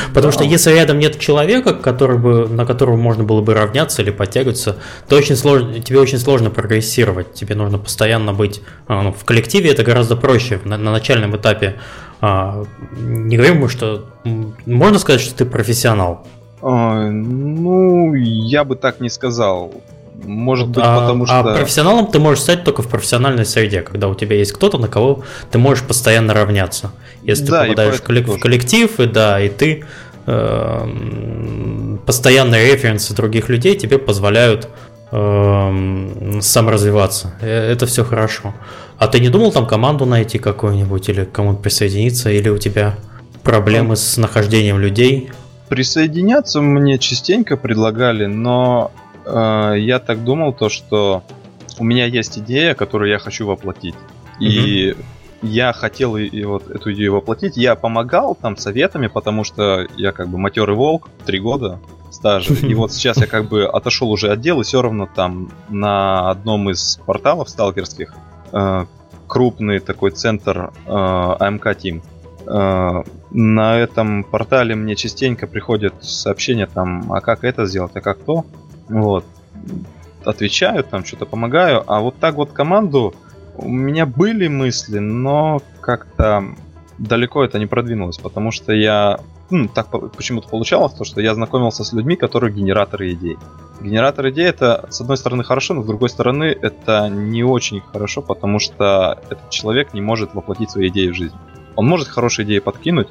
Потому 0.08 0.26
да. 0.26 0.32
что 0.32 0.44
если 0.44 0.72
рядом 0.72 0.98
нет 0.98 1.18
человека, 1.18 1.74
который 1.74 2.18
бы, 2.18 2.48
на 2.48 2.66
которого 2.66 2.96
можно 2.96 3.24
было 3.24 3.40
бы 3.40 3.54
равняться 3.54 4.02
или 4.02 4.10
подтягиваться, 4.10 4.76
то 5.08 5.16
очень 5.16 5.36
сложно, 5.36 5.80
тебе 5.80 6.00
очень 6.00 6.18
сложно 6.18 6.50
прогрессировать. 6.50 7.34
Тебе 7.34 7.54
нужно 7.54 7.78
постоянно 7.78 8.32
быть 8.32 8.62
а, 8.86 9.02
ну, 9.02 9.12
в 9.12 9.24
коллективе, 9.24 9.70
это 9.70 9.82
гораздо 9.82 10.16
проще 10.16 10.60
на, 10.64 10.76
на 10.76 10.92
начальном 10.92 11.36
этапе. 11.36 11.76
А, 12.20 12.64
не 12.96 13.36
говорим 13.36 13.68
что 13.68 14.06
можно 14.24 14.98
сказать, 14.98 15.20
что 15.20 15.34
ты 15.34 15.44
профессионал. 15.44 16.26
А, 16.62 17.08
ну, 17.08 18.14
я 18.14 18.64
бы 18.64 18.76
так 18.76 19.00
не 19.00 19.08
сказал. 19.08 19.72
Может 20.24 20.68
быть, 20.68 20.84
а, 20.84 21.00
потому 21.00 21.24
а 21.24 21.26
что... 21.26 21.38
А 21.38 21.42
профессионалом 21.42 22.06
ты 22.06 22.18
можешь 22.18 22.42
стать 22.42 22.64
только 22.64 22.82
в 22.82 22.88
профессиональной 22.88 23.46
среде, 23.46 23.82
когда 23.82 24.08
у 24.08 24.14
тебя 24.14 24.36
есть 24.36 24.52
кто-то, 24.52 24.78
на 24.78 24.88
кого 24.88 25.22
ты 25.50 25.58
можешь 25.58 25.84
постоянно 25.84 26.34
равняться. 26.34 26.90
Если 27.22 27.46
да, 27.46 27.62
ты 27.62 27.68
попадаешь 27.68 27.96
в, 27.96 28.02
коллек- 28.02 28.36
в 28.36 28.38
коллектив, 28.40 28.98
и 29.00 29.06
да, 29.06 29.40
и 29.40 29.48
ты 29.48 29.84
э, 30.26 31.98
постоянные 32.04 32.72
референсы 32.72 33.14
других 33.14 33.48
людей 33.48 33.76
тебе 33.76 33.98
позволяют 33.98 34.68
э, 35.12 36.38
саморазвиваться. 36.40 37.34
Э, 37.40 37.72
это 37.72 37.86
все 37.86 38.04
хорошо. 38.04 38.54
А 38.98 39.06
ты 39.06 39.20
не 39.20 39.28
думал 39.28 39.52
там 39.52 39.66
команду 39.66 40.04
найти 40.04 40.38
какую-нибудь 40.38 41.08
или 41.08 41.24
кому-то 41.24 41.62
присоединиться, 41.62 42.30
или 42.30 42.48
у 42.48 42.58
тебя 42.58 42.96
проблемы 43.44 43.96
с 43.96 44.16
нахождением 44.16 44.80
людей? 44.80 45.30
Присоединяться 45.68 46.60
мне 46.60 46.98
частенько 46.98 47.56
предлагали, 47.56 48.26
но 48.26 48.90
я 49.30 49.98
так 49.98 50.24
думал, 50.24 50.52
то, 50.52 50.68
что 50.68 51.22
у 51.78 51.84
меня 51.84 52.06
есть 52.06 52.38
идея, 52.38 52.74
которую 52.74 53.10
я 53.10 53.18
хочу 53.18 53.46
воплотить. 53.46 53.94
Mm-hmm. 53.94 54.46
И 54.46 54.96
я 55.42 55.72
хотел 55.72 56.16
и, 56.16 56.24
и 56.24 56.44
вот 56.44 56.68
эту 56.70 56.92
идею 56.92 57.14
воплотить. 57.14 57.56
Я 57.56 57.74
помогал 57.74 58.34
там 58.34 58.56
советами, 58.56 59.06
потому 59.06 59.44
что 59.44 59.86
я 59.96 60.12
как 60.12 60.28
бы 60.28 60.38
матерый 60.38 60.76
волк, 60.76 61.08
три 61.24 61.38
года 61.38 61.80
стажа. 62.10 62.54
И 62.54 62.74
вот 62.74 62.92
сейчас 62.92 63.18
я 63.18 63.26
как 63.26 63.48
бы 63.48 63.64
отошел 63.66 64.10
уже 64.10 64.32
от 64.32 64.40
дела, 64.40 64.62
и 64.62 64.64
все 64.64 64.82
равно 64.82 65.08
там 65.12 65.50
на 65.68 66.30
одном 66.30 66.70
из 66.70 67.00
порталов 67.06 67.48
сталкерских 67.48 68.14
э, 68.52 68.86
крупный 69.26 69.78
такой 69.78 70.10
центр 70.10 70.72
э, 70.86 70.90
AMK 70.90 71.62
Team. 71.62 72.02
Э, 72.46 73.04
на 73.30 73.78
этом 73.78 74.24
портале 74.24 74.74
мне 74.74 74.96
частенько 74.96 75.46
приходят 75.46 76.02
сообщения 76.02 76.66
там, 76.66 77.12
а 77.12 77.20
как 77.20 77.44
это 77.44 77.66
сделать, 77.66 77.92
а 77.94 78.00
как 78.00 78.18
то. 78.18 78.44
Вот. 78.88 79.24
Отвечаю, 80.24 80.84
там 80.84 81.04
что-то 81.04 81.26
помогаю. 81.26 81.84
А 81.86 82.00
вот 82.00 82.18
так 82.18 82.34
вот 82.34 82.52
команду 82.52 83.14
у 83.56 83.68
меня 83.68 84.06
были 84.06 84.48
мысли, 84.48 84.98
но 84.98 85.60
как-то 85.80 86.44
далеко 86.98 87.44
это 87.44 87.58
не 87.58 87.66
продвинулось, 87.66 88.18
потому 88.18 88.50
что 88.50 88.72
я 88.72 89.20
ну, 89.50 89.68
так 89.68 89.88
почему-то 90.14 90.48
получалось, 90.48 90.92
то, 90.92 91.04
что 91.04 91.20
я 91.20 91.34
знакомился 91.34 91.84
с 91.84 91.92
людьми, 91.92 92.16
которые 92.16 92.52
генераторы 92.52 93.12
идей. 93.12 93.38
Генератор 93.80 94.28
идей 94.28 94.46
это, 94.46 94.86
с 94.90 95.00
одной 95.00 95.16
стороны, 95.16 95.44
хорошо, 95.44 95.74
но 95.74 95.82
с 95.82 95.86
другой 95.86 96.10
стороны, 96.10 96.44
это 96.44 97.08
не 97.08 97.44
очень 97.44 97.80
хорошо, 97.80 98.20
потому 98.20 98.58
что 98.58 99.18
этот 99.30 99.50
человек 99.50 99.94
не 99.94 100.00
может 100.00 100.34
воплотить 100.34 100.70
свои 100.70 100.88
идеи 100.88 101.08
в 101.08 101.14
жизнь. 101.14 101.36
Он 101.78 101.86
может 101.86 102.08
хорошие 102.08 102.44
идеи 102.44 102.58
подкинуть, 102.58 103.06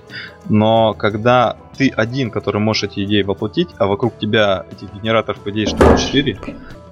но 0.50 0.94
когда 0.94 1.56
ты 1.78 1.88
один, 1.88 2.30
который 2.30 2.60
можешь 2.60 2.84
эти 2.84 3.06
идеи 3.06 3.22
воплотить, 3.22 3.70
а 3.78 3.88
вокруг 3.88 4.18
тебя 4.18 4.66
этих 4.70 4.94
генераторов 4.94 5.48
идей 5.48 5.68
что 5.68 5.98
4, 5.98 6.38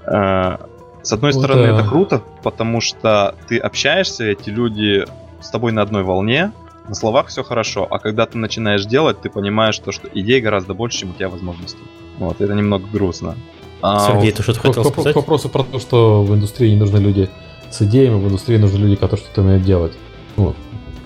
э, 0.06 0.58
с 1.04 1.12
одной 1.12 1.34
ну, 1.34 1.40
стороны 1.40 1.68
да. 1.68 1.76
это 1.76 1.86
круто, 1.86 2.22
потому 2.44 2.80
что 2.80 3.36
ты 3.50 3.58
общаешься, 3.58 4.24
эти 4.24 4.50
люди 4.50 5.06
с 5.42 5.50
тобой 5.50 5.74
на 5.74 5.82
одной 5.82 6.04
волне, 6.04 6.54
на 6.88 6.96
словах 6.96 7.28
все 7.28 7.44
хорошо, 7.44 7.86
а 7.92 8.00
когда 8.00 8.26
ты 8.26 8.38
начинаешь 8.38 8.86
делать, 8.86 9.20
ты 9.20 9.30
понимаешь 9.30 9.78
то, 9.78 9.92
что 9.92 10.08
идей 10.14 10.40
гораздо 10.40 10.74
больше, 10.74 11.00
чем 11.00 11.10
у 11.10 11.14
тебя 11.14 11.28
возможностей. 11.28 11.84
Вот, 12.20 12.40
это 12.40 12.54
немного 12.54 12.86
грустно. 12.88 13.36
А 13.82 14.00
Сергей, 14.00 14.30
вот, 14.30 14.38
ты 14.38 14.44
что-то 14.44 14.60
хотел 14.62 14.86
сказать? 14.86 15.12
К 15.12 15.18
вопросу 15.18 15.50
про 15.50 15.64
то, 15.64 15.80
что 15.80 16.24
в 16.24 16.34
индустрии 16.34 16.70
не 16.70 16.78
нужны 16.78 17.00
люди 17.00 17.30
с 17.70 17.82
идеями, 17.82 18.16
в 18.16 18.28
индустрии 18.30 18.56
нужны 18.56 18.78
люди, 18.78 18.96
которые 18.96 19.26
что-то 19.26 19.42
умеют 19.42 19.64
делать. 19.64 19.92
Вот. 20.38 20.56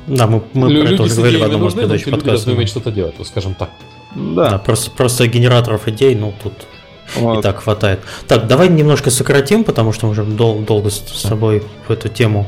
Да, 0.10 0.28
мы, 0.28 0.42
мы 0.54 0.70
Лю- 0.70 0.82
про 0.82 0.94
это 0.94 1.04
уже 1.04 1.16
говорили 1.16 1.38
в 1.42 1.44
одном 1.44 1.68
из 1.68 1.74
предыдущих 1.74 2.12
подкастов. 2.12 2.48
Люди 2.48 2.58
уметь 2.58 2.70
что-то 2.70 2.92
делать, 2.92 3.16
вот 3.18 3.28
скажем 3.28 3.54
так. 3.54 3.70
Да. 4.16 4.50
да 4.50 4.58
просто, 4.58 4.90
просто 4.92 5.28
генераторов 5.28 5.88
идей, 5.88 6.16
ну, 6.16 6.34
тут 6.42 6.54
вот. 7.16 7.40
и 7.40 7.42
так 7.44 7.62
хватает. 7.62 8.00
Так, 8.28 8.48
давай 8.48 8.70
немножко 8.70 9.12
сократим, 9.12 9.64
потому 9.64 9.94
что 9.94 10.08
мы 10.08 10.14
уже 10.14 10.24
дол- 10.24 10.60
долго 10.60 10.90
с, 10.90 10.96
с 10.96 11.22
тобой 11.22 11.64
в 11.88 11.92
эту 11.92 12.10
тему 12.10 12.48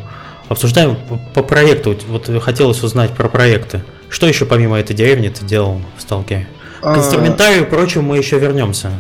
обсуждаем. 0.50 0.97
По 1.36 1.43
проекту, 1.43 1.95
вот 2.08 2.30
хотелось 2.41 2.84
узнать 2.84 3.12
про 3.12 3.30
проекты. 3.30 3.84
Что 4.10 4.28
еще 4.28 4.45
помимо 4.45 4.78
этой 4.80 4.95
деревни 4.95 5.30
ты 5.30 5.45
делал 5.45 5.82
в 5.97 6.02
Сталке? 6.02 6.47
К 6.82 6.88
а, 6.88 6.97
инструментарию 6.97 7.63
и 7.63 7.69
прочему 7.69 8.10
мы 8.10 8.17
еще 8.17 8.39
вернемся. 8.39 8.91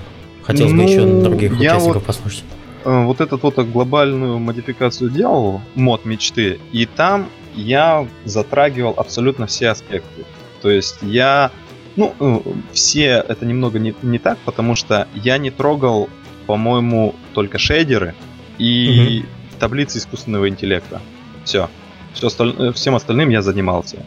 Хотелось 0.43 0.71
ну, 0.71 0.83
бы 0.83 0.89
еще 0.89 1.05
других 1.05 1.53
участников 1.53 1.95
вот... 1.95 2.05
послушать 2.05 2.43
э, 2.85 3.03
вот 3.05 3.21
эту 3.21 3.37
вот 3.41 3.57
глобальную 3.57 4.39
модификацию 4.39 5.09
делал, 5.09 5.61
мод 5.75 6.05
мечты, 6.05 6.59
и 6.71 6.85
там 6.85 7.27
я 7.55 8.07
затрагивал 8.25 8.93
абсолютно 8.97 9.47
все 9.47 9.69
аспекты. 9.69 10.25
То 10.61 10.69
есть 10.69 10.97
я... 11.01 11.51
Ну, 11.95 12.13
э, 12.19 12.39
все 12.71 13.23
это 13.27 13.45
немного 13.45 13.79
не, 13.79 13.93
не 14.01 14.19
так, 14.19 14.37
потому 14.45 14.75
что 14.75 15.07
я 15.13 15.37
не 15.37 15.51
трогал, 15.51 16.09
по-моему, 16.47 17.15
только 17.33 17.57
шейдеры 17.57 18.15
и 18.57 19.23
угу. 19.23 19.59
таблицы 19.59 19.97
искусственного 19.97 20.47
интеллекта. 20.47 21.01
Все. 21.43 21.69
Все 22.13 22.27
осталь... 22.27 22.55
Э, 22.57 22.71
всем 22.71 22.95
остальным 22.95 23.29
я 23.29 23.41
занимался. 23.41 23.97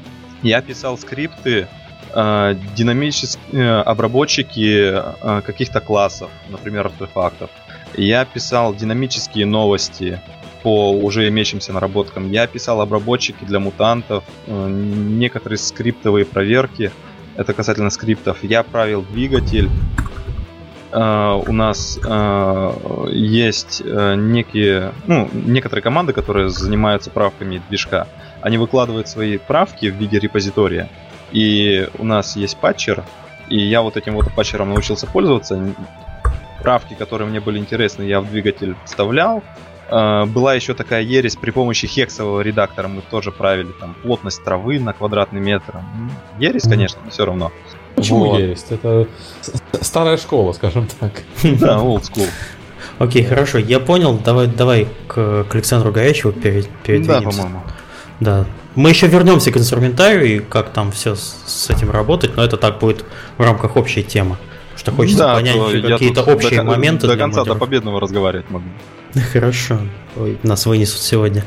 Я 0.42 0.62
писал 0.62 0.96
скрипты, 0.98 1.68
э, 2.14 2.54
динамические 2.74 3.62
э, 3.62 3.80
обработчики 3.82 4.92
э, 4.92 5.42
каких-то 5.42 5.80
классов, 5.80 6.30
например, 6.48 6.86
артефактов. 6.86 7.50
Я 7.96 8.24
писал 8.24 8.74
динамические 8.74 9.46
новости, 9.46 10.20
по 10.64 10.92
уже 10.92 11.28
имеющимся 11.28 11.74
наработкам. 11.74 12.32
Я 12.32 12.46
писал 12.46 12.80
обработчики 12.80 13.44
для 13.44 13.60
мутантов, 13.60 14.24
э, 14.46 14.68
некоторые 14.68 15.58
скриптовые 15.58 16.24
проверки. 16.24 16.90
Это 17.36 17.52
касательно 17.52 17.90
скриптов. 17.90 18.38
Я 18.42 18.62
правил 18.64 19.02
двигатель. 19.02 19.68
Uh, 20.90 21.42
у 21.48 21.52
нас 21.52 21.98
uh, 22.04 23.10
есть 23.10 23.82
некие, 23.84 24.92
ну, 25.08 25.28
некоторые 25.32 25.82
команды, 25.82 26.12
которые 26.12 26.50
занимаются 26.50 27.10
правками 27.10 27.60
движка. 27.68 28.06
Они 28.42 28.58
выкладывают 28.58 29.08
свои 29.08 29.38
правки 29.38 29.86
в 29.86 29.96
виде 29.96 30.20
репозитория. 30.20 30.88
И 31.32 31.88
у 31.98 32.04
нас 32.04 32.36
есть 32.36 32.56
патчер, 32.58 33.02
и 33.48 33.58
я 33.58 33.82
вот 33.82 33.96
этим 33.96 34.14
вот 34.14 34.32
патчером 34.36 34.68
научился 34.68 35.08
пользоваться. 35.08 35.74
Правки, 36.62 36.94
которые 36.94 37.28
мне 37.28 37.40
были 37.40 37.58
интересны, 37.58 38.04
я 38.04 38.20
в 38.20 38.30
двигатель 38.30 38.76
вставлял, 38.84 39.42
была 39.90 40.54
еще 40.54 40.74
такая 40.74 41.02
ересь 41.02 41.36
при 41.36 41.50
помощи 41.50 41.86
хексового 41.86 42.40
редактора. 42.40 42.88
Мы 42.88 43.02
тоже 43.02 43.32
правили 43.32 43.72
там 43.78 43.94
плотность 44.02 44.42
травы 44.44 44.78
на 44.80 44.92
квадратный 44.92 45.40
метр. 45.40 45.80
Ересь, 46.38 46.64
конечно, 46.64 47.00
но 47.04 47.10
все 47.10 47.24
равно. 47.24 47.52
Почему 47.94 48.26
вот. 48.26 48.38
ересь? 48.38 48.64
Это 48.70 49.06
старая 49.80 50.16
школа, 50.16 50.52
скажем 50.52 50.88
так. 51.00 51.12
Да, 51.42 51.78
old 51.78 52.02
school. 52.02 52.28
Окей, 52.98 53.24
хорошо, 53.24 53.58
я 53.58 53.80
понял. 53.80 54.18
Давай, 54.18 54.46
давай 54.46 54.88
к, 55.08 55.44
к 55.44 55.54
Александру 55.54 55.92
Горячеву 55.92 56.32
перед, 56.32 56.68
передвинемся. 56.82 57.22
Да, 57.22 57.30
по-моему. 57.30 57.62
Да. 58.20 58.46
Мы 58.74 58.90
еще 58.90 59.06
вернемся 59.06 59.52
к 59.52 59.56
инструментарию 59.56 60.24
и 60.24 60.38
как 60.40 60.70
там 60.70 60.92
все 60.92 61.14
с, 61.14 61.36
с 61.46 61.70
этим 61.70 61.90
работать, 61.90 62.36
но 62.36 62.44
это 62.44 62.56
так 62.56 62.78
будет 62.78 63.04
в 63.36 63.42
рамках 63.42 63.76
общей 63.76 64.02
темы. 64.02 64.36
Что 64.76 64.92
хочется 64.92 65.18
да, 65.18 65.34
понять 65.34 65.82
какие-то 65.82 66.22
общие 66.22 66.60
до, 66.60 66.64
моменты. 66.64 67.06
До 67.06 67.16
конца 67.16 67.44
до 67.44 67.54
победного 67.54 68.00
разговаривать 68.00 68.50
могу. 68.50 68.66
Хорошо. 69.32 69.78
Ой, 70.16 70.38
нас 70.42 70.66
вынесут 70.66 71.00
сегодня. 71.00 71.44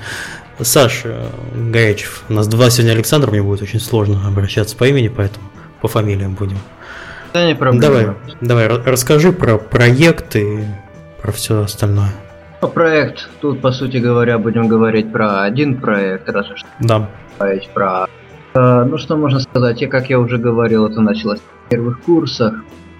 Саша 0.59 1.30
Гаячев. 1.55 2.23
У 2.30 2.34
нас 2.34 2.47
два 2.47 2.69
сегодня 2.69 2.93
Александр, 2.93 3.30
мне 3.30 3.43
будет 3.43 3.61
очень 3.61 3.80
сложно 3.80 4.28
обращаться 4.28 4.75
по 4.75 4.86
имени, 4.86 5.07
поэтому 5.07 5.45
по 5.82 5.88
фамилиям 5.88 6.34
будем. 6.34 6.57
Да 7.34 7.45
не 7.45 7.55
проблема. 7.55 8.15
Давай, 8.41 8.67
давай, 8.67 8.67
расскажи 8.67 9.32
про 9.32 9.57
проект 9.57 10.36
и 10.36 10.63
про 11.21 11.32
все 11.32 11.61
остальное. 11.61 12.09
Про 12.59 12.69
проект, 12.69 13.30
тут, 13.41 13.61
по 13.61 13.71
сути 13.71 13.97
говоря, 13.97 14.39
будем 14.39 14.67
говорить 14.67 15.11
про 15.11 15.43
один 15.43 15.80
проект, 15.80 16.28
раз 16.30 16.49
уж 16.49 16.65
да. 16.80 17.07
говорить 17.38 17.69
про... 17.71 18.07
Э, 18.55 18.84
ну, 18.84 18.97
что 18.97 19.15
можно 19.15 19.39
сказать, 19.39 19.80
я, 19.82 19.88
как 19.88 20.09
я 20.09 20.19
уже 20.19 20.39
говорил, 20.39 20.88
это 20.88 21.01
началось 21.01 21.39
в 21.39 21.69
первых 21.69 22.01
курсах. 22.01 22.55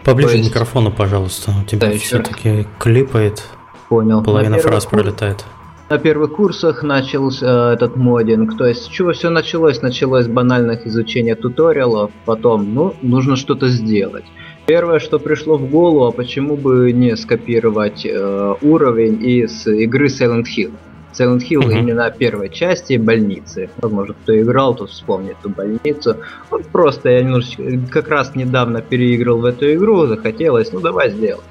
Поближе 0.08 0.38
есть... 0.38 0.50
к 0.50 0.54
микрофону, 0.54 0.90
пожалуйста. 0.90 1.52
У 1.62 1.66
тебя 1.66 1.90
да, 1.90 1.98
все-таки 1.98 2.66
клипает. 2.80 3.44
Понял. 3.90 4.24
Половина 4.24 4.58
фраз 4.58 4.86
курс... 4.86 5.04
пролетает. 5.04 5.44
На 5.90 5.98
первых 5.98 6.34
курсах 6.34 6.82
начался 6.82 7.74
этот 7.74 7.98
модинг. 7.98 8.58
То 8.58 8.66
есть, 8.66 8.84
с 8.84 8.88
чего 8.88 9.12
все 9.12 9.30
началось? 9.30 9.82
Началось 9.82 10.26
с 10.26 10.30
банальных 10.30 10.88
изучения 10.88 11.36
туториалов, 11.36 12.12
потом, 12.24 12.74
ну, 12.74 12.94
нужно 13.02 13.36
что-то 13.36 13.68
сделать. 13.68 14.24
Первое, 14.66 15.00
что 15.00 15.20
пришло 15.20 15.58
в 15.58 15.70
голову, 15.70 16.06
а 16.06 16.12
почему 16.12 16.56
бы 16.56 16.94
не 16.94 17.16
скопировать 17.18 18.06
э, 18.06 18.56
уровень 18.62 19.22
из 19.22 19.68
игры 19.68 20.08
Silent 20.08 20.46
Hill. 20.58 20.72
Silent 21.18 21.42
Hill 21.50 21.62
uh-huh. 21.62 21.80
именно 21.80 22.12
первой 22.12 22.50
части 22.50 22.98
больницы. 22.98 23.70
Возможно, 23.78 24.16
кто 24.24 24.40
играл, 24.40 24.76
тот 24.76 24.90
вспомнит 24.90 25.36
эту 25.40 25.50
больницу. 25.50 26.18
Вот 26.50 26.66
просто 26.68 27.10
я 27.10 27.22
немножечко 27.24 27.64
как 27.92 28.08
раз 28.10 28.36
недавно 28.36 28.82
переиграл 28.82 29.40
в 29.40 29.46
эту 29.46 29.74
игру, 29.74 30.06
захотелось, 30.06 30.72
ну 30.72 30.80
давай 30.80 31.12
сделаем. 31.12 31.44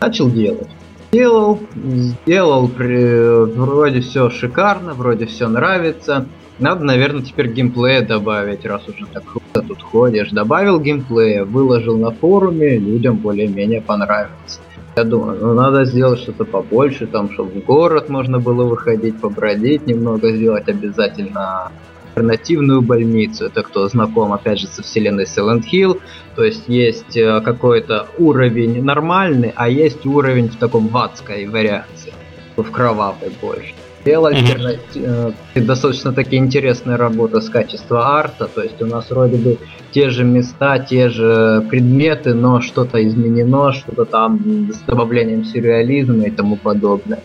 Начал 0.00 0.30
делать. 0.30 0.68
Сделал, 1.10 1.58
сделал, 1.74 2.68
при, 2.68 3.46
вроде 3.46 4.00
все 4.00 4.28
шикарно, 4.28 4.92
вроде 4.92 5.26
все 5.26 5.48
нравится. 5.48 6.26
Надо, 6.58 6.84
наверное, 6.84 7.22
теперь 7.22 7.48
геймплея 7.48 8.02
добавить, 8.02 8.66
раз 8.66 8.86
уже 8.88 9.06
так 9.06 9.24
круто 9.24 9.66
тут 9.66 9.80
ходишь. 9.80 10.30
Добавил 10.30 10.80
геймплея, 10.80 11.44
выложил 11.44 11.96
на 11.96 12.10
форуме, 12.10 12.78
людям 12.78 13.16
более-менее 13.16 13.80
понравилось. 13.80 14.60
Я 14.98 15.04
думаю, 15.04 15.38
ну 15.40 15.54
надо 15.54 15.84
сделать 15.84 16.18
что-то 16.18 16.44
побольше, 16.44 17.06
там, 17.06 17.30
чтобы 17.30 17.60
в 17.60 17.64
город 17.64 18.08
можно 18.08 18.40
было 18.40 18.64
выходить, 18.64 19.20
побродить 19.20 19.86
немного, 19.86 20.32
сделать 20.32 20.68
обязательно 20.68 21.70
альтернативную 22.16 22.82
больницу. 22.82 23.44
Это 23.44 23.62
кто 23.62 23.86
знаком, 23.86 24.32
опять 24.32 24.58
же, 24.58 24.66
со 24.66 24.82
вселенной 24.82 25.22
Silent 25.22 25.62
Hill. 25.72 26.00
То 26.34 26.42
есть 26.42 26.64
есть 26.66 27.16
э, 27.16 27.40
какой-то 27.42 28.08
уровень 28.18 28.82
нормальный, 28.82 29.52
а 29.54 29.68
есть 29.68 30.04
уровень 30.04 30.48
в 30.48 30.56
таком 30.56 30.88
ватской 30.88 31.46
вариации, 31.46 32.12
в 32.56 32.68
кровавой 32.72 33.30
больше. 33.40 33.74
Дело 34.08 34.32
mm-hmm. 34.32 35.34
достаточно 35.54 36.14
таки 36.14 36.36
интересная 36.36 36.96
работа 36.96 37.42
с 37.42 37.50
качеством 37.50 37.98
арта, 37.98 38.46
то 38.46 38.62
есть 38.62 38.80
у 38.80 38.86
нас 38.86 39.10
вроде 39.10 39.36
бы 39.36 39.58
те 39.90 40.08
же 40.08 40.24
места, 40.24 40.78
те 40.78 41.10
же 41.10 41.62
предметы, 41.68 42.32
но 42.32 42.62
что-то 42.62 43.06
изменено, 43.06 43.72
что-то 43.72 44.06
там 44.06 44.70
с 44.72 44.78
добавлением 44.86 45.44
сюрреализма 45.44 46.24
и 46.24 46.30
тому 46.30 46.56
подобное. 46.56 47.18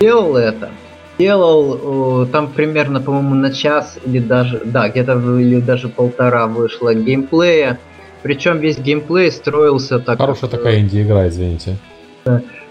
Делал 0.00 0.34
это, 0.36 0.70
делал 1.18 2.26
там 2.32 2.48
примерно, 2.48 3.00
по-моему, 3.02 3.34
на 3.34 3.52
час 3.52 3.98
или 4.06 4.18
даже, 4.18 4.62
да, 4.64 4.88
где-то 4.88 5.20
или 5.38 5.60
даже 5.60 5.90
полтора 5.90 6.46
вышло 6.46 6.94
геймплея. 6.94 7.78
Причем 8.22 8.60
весь 8.60 8.78
геймплей 8.78 9.30
строился 9.30 9.98
так. 9.98 10.18
Хорошая 10.18 10.48
как, 10.48 10.60
такая 10.60 10.80
инди-игра, 10.80 11.28
извините. 11.28 11.76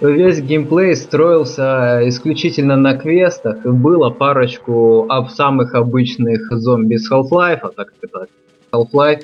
Весь 0.02 0.42
геймплей 0.42 0.96
строился 0.96 2.08
исключительно 2.08 2.78
на 2.78 2.98
квестах. 2.98 3.66
И 3.66 3.70
было 3.70 4.10
парочку 4.10 5.06
об 5.10 5.30
самых 5.30 5.76
обычных 5.76 6.50
зомби 6.52 6.96
с 6.96 7.12
Half-Life, 7.12 7.60
а 7.62 7.70
так 7.70 7.94
это 8.02 8.28
Half-Life, 8.72 9.24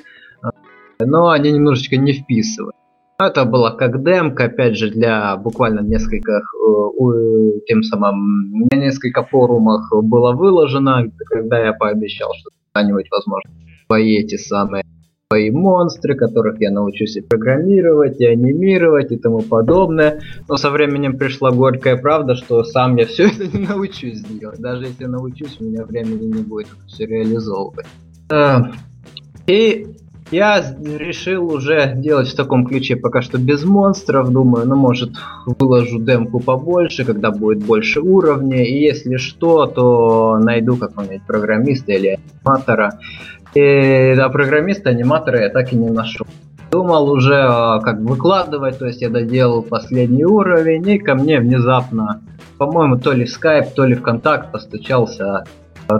но 1.00 1.30
они 1.30 1.52
немножечко 1.52 1.96
не 1.96 2.12
вписывают. 2.12 2.74
Это 3.18 3.46
было 3.46 3.70
как 3.70 4.04
демка, 4.04 4.44
опять 4.44 4.76
же, 4.76 4.90
для 4.90 5.36
буквально 5.36 5.80
нескольких, 5.80 6.54
э, 6.54 7.60
тем 7.66 7.82
самым, 7.82 8.66
на 8.70 8.76
несколько 8.76 9.24
форумах 9.24 9.90
было 10.02 10.32
выложено, 10.32 11.10
когда 11.30 11.58
я 11.58 11.72
пообещал, 11.72 12.34
что 12.34 12.50
когда-нибудь, 12.72 13.06
возможно, 13.10 13.50
свои 13.86 14.18
эти 14.18 14.36
самые 14.36 14.84
свои 15.28 15.50
монстры, 15.50 16.14
которых 16.14 16.60
я 16.60 16.70
научусь 16.70 17.16
и 17.16 17.20
программировать, 17.20 18.20
и 18.20 18.26
анимировать, 18.26 19.10
и 19.10 19.16
тому 19.16 19.40
подобное. 19.40 20.20
Но 20.48 20.56
со 20.56 20.70
временем 20.70 21.18
пришла 21.18 21.50
горькая 21.50 21.96
правда, 21.96 22.36
что 22.36 22.62
сам 22.62 22.96
я 22.96 23.06
все 23.06 23.26
это 23.26 23.46
не 23.46 23.66
научусь 23.66 24.22
делать. 24.22 24.60
Даже 24.60 24.84
если 24.84 25.06
научусь, 25.06 25.56
у 25.60 25.64
меня 25.64 25.84
времени 25.84 26.26
не 26.26 26.42
будет 26.42 26.68
все 26.86 27.06
реализовывать. 27.06 27.86
Э, 28.30 28.66
и 29.48 29.88
я 30.30 30.60
решил 30.80 31.52
уже 31.52 31.94
делать 31.96 32.28
в 32.28 32.36
таком 32.36 32.64
ключе 32.64 32.94
пока 32.94 33.20
что 33.20 33.38
без 33.38 33.64
монстров. 33.64 34.30
Думаю, 34.30 34.66
ну 34.68 34.76
может 34.76 35.10
выложу 35.44 35.98
демку 35.98 36.38
побольше, 36.38 37.04
когда 37.04 37.32
будет 37.32 37.64
больше 37.64 38.00
уровней. 38.00 38.64
И 38.64 38.80
если 38.80 39.16
что, 39.16 39.66
то 39.66 40.38
найду 40.38 40.76
какого-нибудь 40.76 41.26
программиста 41.26 41.92
или 41.92 42.18
аниматора. 42.44 43.00
И 43.56 44.12
да, 44.14 44.28
программиста, 44.28 44.90
аниматора 44.90 45.44
я 45.44 45.48
так 45.48 45.72
и 45.72 45.76
не 45.76 45.88
нашел. 45.88 46.26
Думал 46.70 47.08
уже 47.10 47.36
а, 47.36 47.80
как 47.80 48.00
выкладывать, 48.00 48.78
то 48.78 48.86
есть 48.86 49.00
я 49.00 49.08
доделал 49.08 49.62
последний 49.62 50.26
уровень, 50.26 50.86
и 50.90 50.98
ко 50.98 51.14
мне 51.14 51.40
внезапно, 51.40 52.20
по-моему, 52.58 52.98
то 52.98 53.12
ли 53.12 53.24
в 53.24 53.28
Skype, 53.28 53.68
то 53.74 53.86
ли 53.86 53.94
в 53.94 54.02
Контакт 54.02 54.52
постучался 54.52 55.44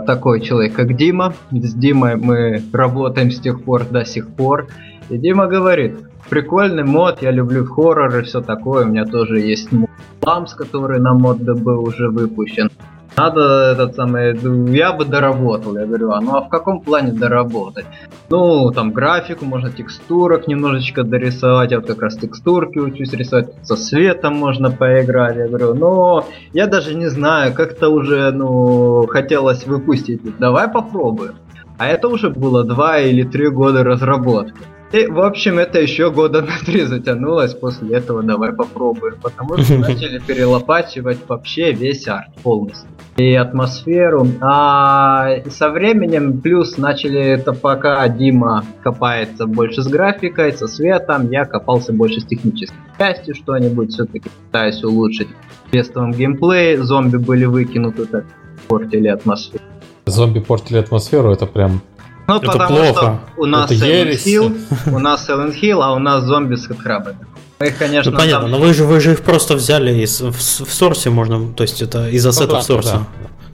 такой 0.05 0.41
человек, 0.41 0.75
как 0.75 0.95
Дима. 0.95 1.33
С 1.49 1.73
Димой 1.73 2.15
мы 2.15 2.61
работаем 2.71 3.31
с 3.31 3.39
тех 3.39 3.63
пор 3.63 3.85
до 3.85 4.05
сих 4.05 4.27
пор. 4.29 4.67
И 5.09 5.17
Дима 5.17 5.47
говорит, 5.47 5.97
прикольный 6.29 6.83
мод, 6.83 7.23
я 7.23 7.31
люблю 7.31 7.65
хоррор 7.65 8.19
и 8.19 8.21
все 8.21 8.41
такое. 8.41 8.85
У 8.85 8.89
меня 8.89 9.05
тоже 9.05 9.39
есть 9.39 9.71
мод 9.71 9.89
Ламс, 10.21 10.53
который 10.53 10.99
на 10.99 11.15
мод 11.15 11.39
был 11.39 11.81
уже 11.81 12.09
выпущен. 12.09 12.69
Надо 13.17 13.71
этот 13.71 13.95
самый, 13.95 14.37
я 14.71 14.93
бы 14.93 15.03
доработал. 15.03 15.75
Я 15.75 15.87
говорю, 15.87 16.11
а 16.11 16.21
ну 16.21 16.35
а 16.35 16.41
в 16.41 16.49
каком 16.49 16.81
плане 16.81 17.13
доработать? 17.13 17.85
Ну, 18.29 18.69
там 18.69 18.91
графику, 18.91 19.43
можно 19.43 19.71
текстурок 19.71 20.47
немножечко 20.47 21.03
дорисовать. 21.03 21.71
Я 21.71 21.79
вот 21.79 21.87
как 21.87 21.99
раз 22.03 22.15
текстурки 22.15 22.77
учусь 22.77 23.13
рисовать. 23.13 23.49
Со 23.63 23.75
светом 23.75 24.35
можно 24.35 24.69
поиграть. 24.69 25.35
Я 25.35 25.47
говорю, 25.47 25.73
но 25.73 26.25
я 26.53 26.67
даже 26.67 26.93
не 26.93 27.07
знаю, 27.07 27.53
как-то 27.53 27.89
уже, 27.89 28.31
ну, 28.31 29.07
хотелось 29.07 29.65
выпустить. 29.65 30.21
Давай 30.37 30.67
попробуем. 30.67 31.33
А 31.79 31.87
это 31.87 32.09
уже 32.09 32.29
было 32.29 32.63
два 32.63 32.99
или 32.99 33.23
три 33.23 33.49
года 33.49 33.83
разработки. 33.83 34.61
И, 34.91 35.05
в 35.05 35.19
общем, 35.19 35.59
это 35.59 35.81
еще 35.81 36.11
года 36.11 36.41
на 36.43 36.57
три 36.65 36.83
затянулось. 36.83 37.53
После 37.53 37.95
этого 37.97 38.23
давай 38.23 38.53
попробуем. 38.53 39.15
Потому 39.21 39.57
что 39.57 39.77
начали 39.77 40.19
перелопачивать 40.19 41.19
вообще 41.27 41.73
весь 41.73 42.07
арт 42.07 42.33
полностью. 42.41 42.89
И 43.17 43.33
атмосферу. 43.33 44.27
А 44.41 45.41
со 45.49 45.69
временем 45.69 46.39
плюс 46.39 46.77
начали 46.77 47.19
это 47.19 47.53
пока 47.53 48.07
Дима 48.07 48.63
копается 48.83 49.47
больше 49.47 49.81
с 49.81 49.87
графикой, 49.87 50.53
со 50.53 50.67
светом, 50.67 51.31
я 51.31 51.45
копался 51.45 51.93
больше 51.93 52.21
с 52.21 52.25
технической 52.25 52.77
частью 52.97 53.35
что-нибудь, 53.35 53.91
все-таки 53.91 54.29
пытаюсь 54.45 54.83
улучшить 54.83 55.27
тестовом 55.71 56.11
геймплей. 56.11 56.77
Зомби 56.77 57.17
были 57.17 57.45
выкинуты, 57.45 58.05
так 58.05 58.25
портили 58.67 59.07
атмосферу. 59.07 59.63
Зомби 60.05 60.39
портили 60.39 60.77
атмосферу, 60.77 61.31
это 61.31 61.45
прям 61.45 61.81
ну, 62.27 62.37
это 62.37 62.51
потому 62.51 62.77
плохо. 62.77 62.91
что 62.91 63.21
у 63.37 63.45
нас 63.45 63.71
это 63.71 63.85
Silent 63.85 64.25
Hill, 64.25 64.57
у 64.93 64.99
нас 64.99 65.29
Silent 65.29 65.59
Hill, 65.61 65.81
а 65.81 65.93
у 65.93 65.99
нас 65.99 66.23
зомби 66.23 66.55
с 66.55 66.67
хэдкрабами. 66.67 67.19
Мы 67.59 67.67
их, 67.67 67.77
конечно, 67.77 68.11
ну, 68.11 68.17
понятно, 68.17 68.49
там... 68.49 68.51
но 68.51 68.59
вы 68.59 68.73
же, 68.73 68.83
вы 68.83 68.99
же 68.99 69.13
их 69.13 69.21
просто 69.21 69.55
взяли 69.55 70.03
из, 70.03 70.21
в, 70.21 70.31
в 70.31 70.73
сорсе 70.73 71.09
можно, 71.09 71.51
то 71.53 71.63
есть 71.63 71.81
это 71.81 72.07
из 72.09 72.25
ассетов 72.25 72.57
ну, 72.57 72.61
сорса. 72.61 73.07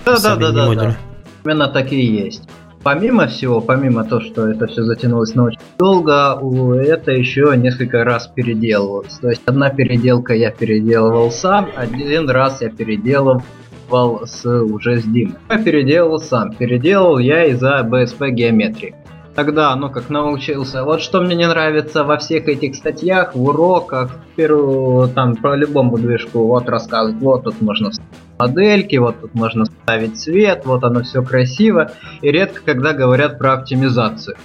Да, 0.05 0.19
да, 0.19 0.36
да, 0.36 0.51
да, 0.51 0.74
да. 0.74 0.97
Именно 1.45 1.67
такие 1.69 2.26
есть. 2.26 2.43
Помимо 2.84 3.28
всего, 3.28 3.61
помимо 3.61 4.03
того, 4.03 4.19
что 4.19 4.47
это 4.47 4.67
все 4.67 4.84
затянулось 4.84 5.34
на 5.36 5.45
очень 5.45 5.59
долго, 5.80 6.38
это 6.84 7.11
еще 7.11 7.53
несколько 7.55 8.03
раз 8.03 8.28
переделывалось. 8.28 9.13
То 9.21 9.30
есть 9.30 9.41
одна 9.45 9.69
переделка 9.69 10.34
я 10.34 10.51
переделывал 10.51 11.32
сам, 11.32 11.69
один 11.78 12.30
раз 12.30 12.61
я 12.61 12.69
переделывал 12.69 13.41
переделывал 13.89 14.25
с, 14.25 14.45
уже 14.45 14.99
с 14.99 15.03
Димой. 15.03 15.36
Я 15.49 15.57
переделал 15.63 16.19
сам. 16.19 16.53
Переделал 16.53 17.17
я 17.19 17.45
из-за 17.45 17.81
BSP 17.81 18.31
геометрии. 18.31 18.95
Тогда, 19.36 19.75
ну 19.75 19.89
как 19.89 20.09
научился. 20.09 20.84
Вот 20.84 21.01
что 21.01 21.21
мне 21.21 21.36
не 21.36 21.47
нравится 21.47 22.03
во 22.03 22.17
всех 22.17 22.47
этих 22.47 22.75
статьях, 22.75 23.36
в 23.36 23.43
уроках, 23.43 24.11
первую, 24.36 25.09
там 25.09 25.36
про 25.36 25.55
любому 25.55 25.97
движку, 25.97 26.45
вот 26.45 26.69
рассказывать, 26.69 27.19
вот 27.19 27.43
тут 27.43 27.59
можно 27.59 27.89
модельки, 28.38 28.95
вот 28.97 29.21
тут 29.21 29.34
можно 29.34 29.65
ставить 29.65 30.19
цвет, 30.19 30.65
вот 30.65 30.84
оно 30.84 31.01
все 31.01 31.23
красиво. 31.23 31.91
И 32.21 32.31
редко 32.31 32.61
когда 32.63 32.93
говорят 32.93 33.39
про 33.39 33.53
оптимизацию. 33.53 34.38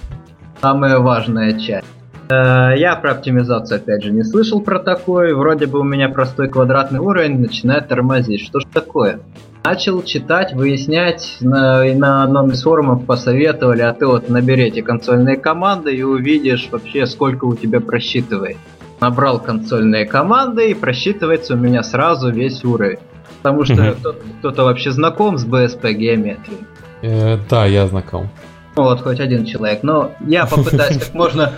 Самая 0.59 0.97
важная 0.99 1.57
часть. 1.59 1.98
Э, 2.29 2.73
я 2.77 2.95
про 2.95 3.11
оптимизацию 3.11 3.77
опять 3.77 4.03
же 4.03 4.11
не 4.11 4.23
слышал 4.23 4.61
про 4.61 4.79
такое. 4.79 5.35
Вроде 5.35 5.65
бы 5.65 5.79
у 5.79 5.83
меня 5.83 6.09
простой 6.09 6.47
квадратный 6.47 6.99
уровень 6.99 7.39
начинает 7.39 7.87
тормозить. 7.87 8.41
Что 8.41 8.59
ж 8.59 8.65
такое? 8.71 9.19
Начал 9.63 10.01
читать, 10.03 10.53
выяснять, 10.53 11.37
на, 11.41 11.85
и 11.85 11.93
на 11.93 12.23
одном 12.23 12.51
из 12.51 12.63
форумов 12.63 13.05
посоветовали, 13.05 13.81
а 13.81 13.93
ты 13.93 14.07
вот 14.07 14.29
наберите 14.29 14.81
консольные 14.81 15.35
команды 15.35 15.93
и 15.93 16.01
увидишь 16.01 16.69
вообще 16.71 17.05
сколько 17.05 17.45
у 17.45 17.55
тебя 17.55 17.81
просчитывает. 17.81 18.57
Набрал 19.01 19.39
консольные 19.39 20.05
команды 20.05 20.71
и 20.71 20.73
просчитывается 20.73 21.55
у 21.55 21.57
меня 21.57 21.83
сразу 21.83 22.31
весь 22.31 22.63
уровень. 22.63 22.99
Потому 23.41 23.65
что 23.65 23.73
mm-hmm. 23.73 23.99
кто-то, 23.99 24.19
кто-то 24.39 24.63
вообще 24.63 24.91
знаком 24.91 25.37
с 25.37 25.45
BSP 25.45 25.93
геометрией. 25.93 26.59
Э, 27.01 27.37
да, 27.49 27.65
я 27.65 27.87
знаком. 27.87 28.29
Ну 28.75 28.83
вот, 28.83 29.01
хоть 29.01 29.19
один 29.19 29.45
человек. 29.45 29.83
Но 29.83 30.11
я 30.25 30.45
попытаюсь 30.45 30.97
как 31.05 31.13
можно 31.13 31.53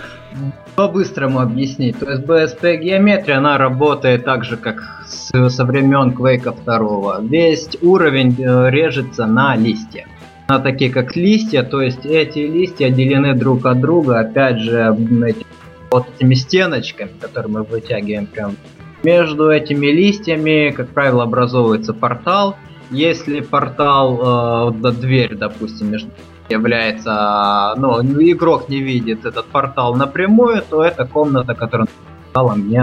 по-быстрому 0.76 1.40
объяснить. 1.40 1.98
То 1.98 2.10
есть 2.10 2.22
BSP 2.22 2.76
геометрия, 2.76 3.38
она 3.38 3.58
работает 3.58 4.24
так 4.24 4.44
же, 4.44 4.56
как 4.56 5.02
с, 5.06 5.50
со 5.50 5.64
времен 5.64 6.10
Quake 6.10 6.64
2. 6.64 7.20
Весь 7.22 7.68
уровень 7.82 8.34
э, 8.38 8.70
режется 8.70 9.26
на 9.26 9.56
листья. 9.56 10.06
На 10.48 10.58
такие 10.58 10.90
как 10.90 11.14
листья, 11.16 11.62
то 11.62 11.80
есть 11.80 12.04
эти 12.04 12.40
листья 12.40 12.86
отделены 12.86 13.34
друг 13.34 13.64
от 13.66 13.80
друга, 13.80 14.20
опять 14.20 14.58
же, 14.58 14.96
эти, 15.26 15.46
вот 15.90 16.06
этими 16.16 16.34
стеночками, 16.34 17.10
которые 17.20 17.52
мы 17.52 17.62
вытягиваем 17.62 18.26
прям. 18.26 18.56
Между 19.02 19.50
этими 19.50 19.86
листьями, 19.86 20.70
как 20.70 20.88
правило, 20.88 21.24
образовывается 21.24 21.92
портал. 21.92 22.56
Если 22.90 23.40
портал, 23.40 24.72
э, 24.74 24.92
дверь, 24.92 25.34
допустим, 25.34 25.90
между 25.90 26.10
является, 26.52 27.74
ну, 27.76 28.00
игрок 28.02 28.68
не 28.68 28.80
видит 28.80 29.24
этот 29.24 29.46
портал 29.46 29.94
напрямую, 29.94 30.62
то 30.62 30.84
это 30.84 31.04
комната, 31.04 31.54
которая 31.54 31.88
порталом 32.32 32.68
не 32.68 32.78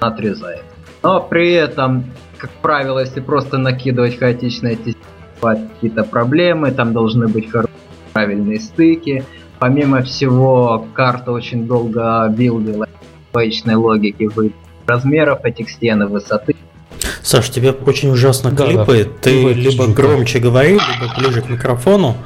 отрезает. 0.00 0.64
Но 1.02 1.20
при 1.20 1.52
этом, 1.52 2.04
как 2.38 2.50
правило, 2.62 2.98
если 2.98 3.20
просто 3.20 3.58
накидывать 3.58 4.18
хаотично 4.18 4.68
эти 4.68 4.96
какие-то 5.40 6.04
проблемы, 6.04 6.70
там 6.72 6.92
должны 6.92 7.28
быть 7.28 7.48
правильные 8.12 8.60
стыки. 8.60 9.24
Помимо 9.58 10.02
всего, 10.02 10.86
карта 10.92 11.32
очень 11.32 11.66
долго 11.66 12.28
билдила 12.28 12.88
логичной 13.32 13.74
логики 13.74 14.28
размеров 14.86 15.44
этих 15.44 15.70
стен 15.70 16.02
и 16.02 16.06
высоты. 16.06 16.56
Саш, 17.22 17.50
тебя 17.50 17.72
очень 17.72 18.10
ужасно 18.10 18.50
да, 18.50 18.66
клипает. 18.66 19.08
Да, 19.08 19.22
Ты 19.22 19.52
либо 19.52 19.86
громче 19.88 20.38
говори, 20.38 20.74
либо 20.74 21.12
ближе 21.18 21.42
к 21.42 21.48
микрофону. 21.48 22.16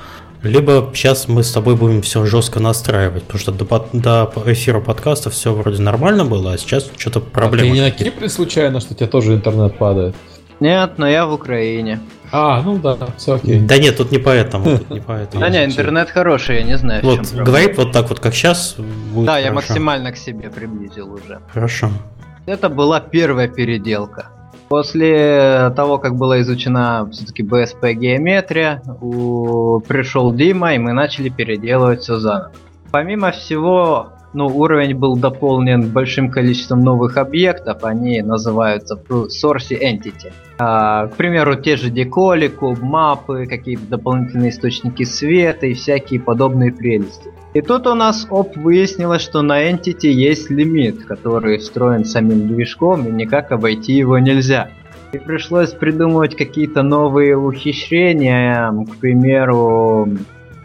Либо 0.43 0.91
сейчас 0.95 1.29
мы 1.29 1.43
с 1.43 1.53
тобой 1.53 1.77
будем 1.77 2.01
все 2.01 2.25
жестко 2.25 2.61
настраивать, 2.61 3.25
потому 3.25 3.41
что 3.41 3.53
до, 3.53 3.89
до 3.93 4.33
эфира 4.47 4.81
подкаста 4.81 5.29
все 5.31 5.53
вроде 5.53 5.83
нормально 5.83 6.25
было, 6.25 6.55
а 6.55 6.59
сейчас 6.59 6.91
что-то 6.97 7.21
проблема. 7.21 7.67
А 7.67 7.71
ты 7.71 7.75
не 7.75 7.81
на 7.81 7.91
Кипре 7.91 8.29
случайно, 8.29 8.81
что 8.81 8.95
у 8.95 8.97
тебя 8.97 9.07
тоже 9.07 9.35
интернет 9.35 9.77
падает? 9.77 10.15
Нет, 10.61 10.93
но 10.99 11.09
я 11.09 11.27
в 11.27 11.33
Украине. 11.33 12.01
А, 12.33 12.63
ну 12.63 12.79
да, 12.79 12.97
все 13.17 13.35
окей. 13.35 13.61
Да 13.61 13.77
нет, 13.77 13.97
тут 13.97 14.13
не 14.13 14.19
поэтому. 14.19 14.79
Тут 14.79 14.91
не 14.91 15.01
поэтому. 15.01 15.41
Да 15.41 15.49
не, 15.51 15.65
интернет 15.65 16.11
хороший, 16.11 16.57
я 16.57 16.63
не 16.63 16.79
знаю. 16.79 17.03
Вот, 17.03 17.33
говорит 17.33 17.77
вот 17.77 17.93
так 17.93 18.09
вот, 18.09 18.21
как 18.21 18.35
сейчас. 18.35 18.77
Да, 19.17 19.39
я 19.39 19.53
максимально 19.53 20.13
к 20.13 20.17
себе 20.17 20.49
приблизил 20.49 21.13
уже. 21.13 21.41
Хорошо. 21.53 21.91
Это 22.47 22.69
была 22.69 23.01
первая 23.01 23.49
переделка. 23.49 24.31
После 24.71 25.73
того, 25.75 25.99
как 25.99 26.15
была 26.15 26.43
изучена 26.43 27.09
все-таки 27.11 27.43
БСП 27.43 27.93
геометрия, 27.93 28.81
у... 29.01 29.81
пришел 29.81 30.33
Дима, 30.33 30.75
и 30.75 30.79
мы 30.79 30.93
начали 30.93 31.29
переделывать 31.29 32.03
все 32.03 32.21
заново. 32.21 32.53
Помимо 32.93 33.33
всего, 33.33 34.11
ну, 34.33 34.47
уровень 34.47 34.95
был 34.95 35.17
дополнен 35.17 35.91
большим 35.91 36.31
количеством 36.31 36.83
новых 36.83 37.17
объектов, 37.17 37.83
они 37.83 38.23
называются 38.23 38.95
Source 38.95 39.73
Entity. 39.73 40.33
А, 40.59 41.09
к 41.09 41.17
примеру, 41.17 41.57
те 41.57 41.77
же 41.77 41.91
деколи, 41.91 42.47
куб 42.47 42.81
мапы, 42.81 43.47
какие-то 43.47 43.87
дополнительные 43.87 44.51
источники 44.51 45.03
света 45.03 45.67
и 45.67 45.75
всякие 45.75 46.21
подобные 46.21 46.73
прелести. 46.73 47.33
И 47.53 47.63
тут 47.63 47.87
у 47.89 47.95
нас 47.95 48.27
оп 48.31 48.57
выяснилось, 48.57 49.23
что 49.23 49.43
на 49.43 49.71
Entity 49.71 50.09
есть 50.09 50.51
лимит, 50.51 51.05
который 51.05 51.59
встроен 51.59 52.05
самим 52.05 52.47
движком 52.47 53.07
и 53.07 53.11
никак 53.11 53.51
обойти 53.51 53.95
его 53.95 54.19
нельзя. 54.19 54.71
И 55.13 55.19
пришлось 55.19 55.71
придумывать 55.71 56.37
какие-то 56.37 56.83
новые 56.83 57.37
ухищрения, 57.37 58.71
к 58.71 58.97
примеру, 58.99 60.09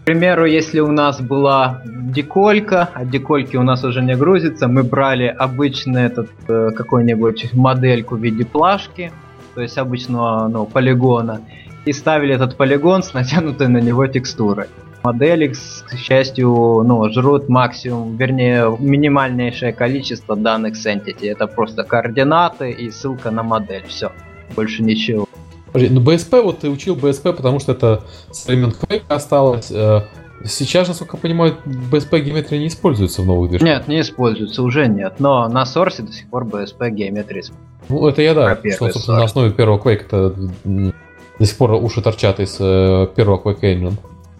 к 0.02 0.06
примеру, 0.06 0.46
если 0.46 0.80
у 0.82 0.92
нас 0.92 1.20
была 1.20 1.82
деколька, 1.84 2.90
а 2.94 3.04
декольки 3.04 3.58
у 3.58 3.64
нас 3.64 3.84
уже 3.84 4.04
не 4.04 4.16
грузится, 4.16 4.68
мы 4.68 4.84
брали 4.84 5.26
обычный 5.26 6.04
этот 6.04 6.30
э, 6.48 6.70
какой-нибудь 6.76 7.56
модельку 7.56 8.16
в 8.16 8.20
виде 8.20 8.46
плашки, 8.46 9.12
то 9.56 9.62
есть 9.62 9.80
обычного 9.80 10.48
ну, 10.48 10.68
полигона, 10.68 11.42
и 11.86 11.92
ставили 11.94 12.36
этот 12.36 12.56
полигон 12.56 13.02
с 13.02 13.16
натянутой 13.16 13.68
на 13.68 13.80
него 13.80 14.06
текстурой. 14.06 14.68
Модели, 15.06 15.54
к 15.54 15.96
счастью, 15.98 16.48
ну, 16.50 17.08
жрут 17.12 17.48
максимум, 17.48 18.18
вернее, 18.18 18.76
минимальнейшее 18.80 19.72
количество 19.72 20.36
данных 20.36 20.76
с 20.76 20.88
Entity. 20.88 21.30
Это 21.30 21.46
просто 21.46 21.84
координаты 21.84 22.72
и 22.72 22.90
ссылка 22.90 23.30
на 23.30 23.44
модель. 23.44 23.84
Все, 23.88 24.12
больше 24.56 24.82
ничего. 24.82 25.28
Подожди, 25.68 25.94
ну 25.94 26.02
БСП, 26.02 26.42
вот 26.42 26.60
ты 26.60 26.72
учил 26.72 26.96
БСП, 26.96 27.34
потому 27.34 27.60
что 27.60 27.74
это 27.74 28.02
с 28.32 28.48
времен 28.48 28.72
Quake 28.72 29.04
осталось. 29.08 29.70
Э, 29.70 30.02
сейчас, 30.44 30.88
насколько 30.88 31.18
я 31.18 31.22
понимаю, 31.22 31.58
БСП 31.66 32.20
геометрия 32.20 32.60
не 32.60 32.68
используется 32.68 33.22
в 33.22 33.28
новых 33.28 33.52
движках. 33.52 33.68
Нет, 33.68 33.88
не 33.88 34.02
используется, 34.02 34.64
уже 34.64 34.88
нет. 34.88 35.20
Но 35.20 35.48
на 35.48 35.66
Source 35.66 36.02
до 36.02 36.12
сих 36.12 36.28
пор 36.30 36.46
БСП 36.46 36.90
геометрия 36.90 37.44
Ну, 37.90 38.08
это 38.08 38.24
я 38.24 38.34
да. 38.34 38.56
Что, 38.56 38.90
собственно, 38.90 39.20
на 39.20 39.26
основе 39.26 39.52
первого 39.52 39.78
Quake 39.78 40.02
это 40.08 40.34
до 41.38 41.46
сих 41.46 41.58
пор 41.58 41.74
уши 41.74 42.02
торчат 42.02 42.40
из 42.40 42.58
э, 42.60 43.08
первого 43.16 43.38
Quake 43.38 43.62
Engine. 43.62 43.94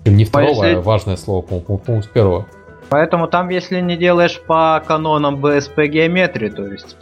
Не 0.06 0.26
второго, 0.26 0.64
а, 0.64 0.68
если... 0.68 0.82
важное 0.82 1.18
слово, 1.18 1.42
по-моему, 1.42 2.02
с 2.02 2.08
первого. 2.08 2.46
Поэтому 2.90 3.28
там, 3.28 3.50
если 3.50 3.82
не 3.82 3.98
делаешь 3.98 4.40
по 4.46 4.82
канонам 4.86 5.38
БСП 5.42 5.88
геометрии, 5.88 6.50
то 6.50 6.68
есть 6.68 6.96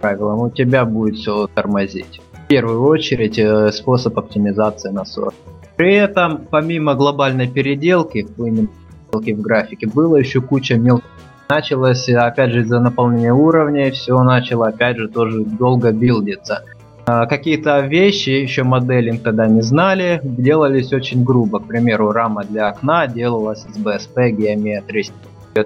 правилам, 0.00 0.40
у 0.40 0.50
тебя 0.50 0.84
будет 0.84 1.16
все 1.16 1.48
тормозить. 1.48 2.20
В 2.32 2.46
первую 2.46 2.82
очередь 2.82 3.38
э, 3.38 3.72
способ 3.72 4.18
оптимизации 4.18 4.90
насоса. 4.90 5.34
При 5.76 5.94
этом, 5.94 6.42
помимо 6.50 6.94
глобальной 6.94 7.48
переделки, 7.48 8.22
переделки 8.22 9.32
в 9.32 9.40
графике, 9.40 9.88
было 9.88 10.16
еще 10.16 10.40
куча 10.40 10.76
мелких 10.76 11.08
началось, 11.48 12.08
опять 12.08 12.52
же, 12.52 12.60
из-за 12.60 12.80
наполнения 12.80 13.32
уровней, 13.32 13.90
все 13.90 14.22
начало, 14.22 14.68
опять 14.68 14.96
же, 14.96 15.08
тоже 15.08 15.44
долго 15.44 15.92
билдиться. 15.92 16.64
А, 17.06 17.26
какие-то 17.26 17.80
вещи, 17.80 18.30
еще 18.30 18.62
моделинг 18.62 19.22
тогда 19.22 19.46
не 19.46 19.60
знали, 19.60 20.20
делались 20.22 20.92
очень 20.92 21.22
грубо. 21.22 21.60
К 21.60 21.66
примеру, 21.66 22.12
рама 22.12 22.44
для 22.44 22.68
окна 22.68 23.06
делалась 23.06 23.66
из 23.66 23.76
БСП 23.76 24.30
геометрии. 24.30 25.10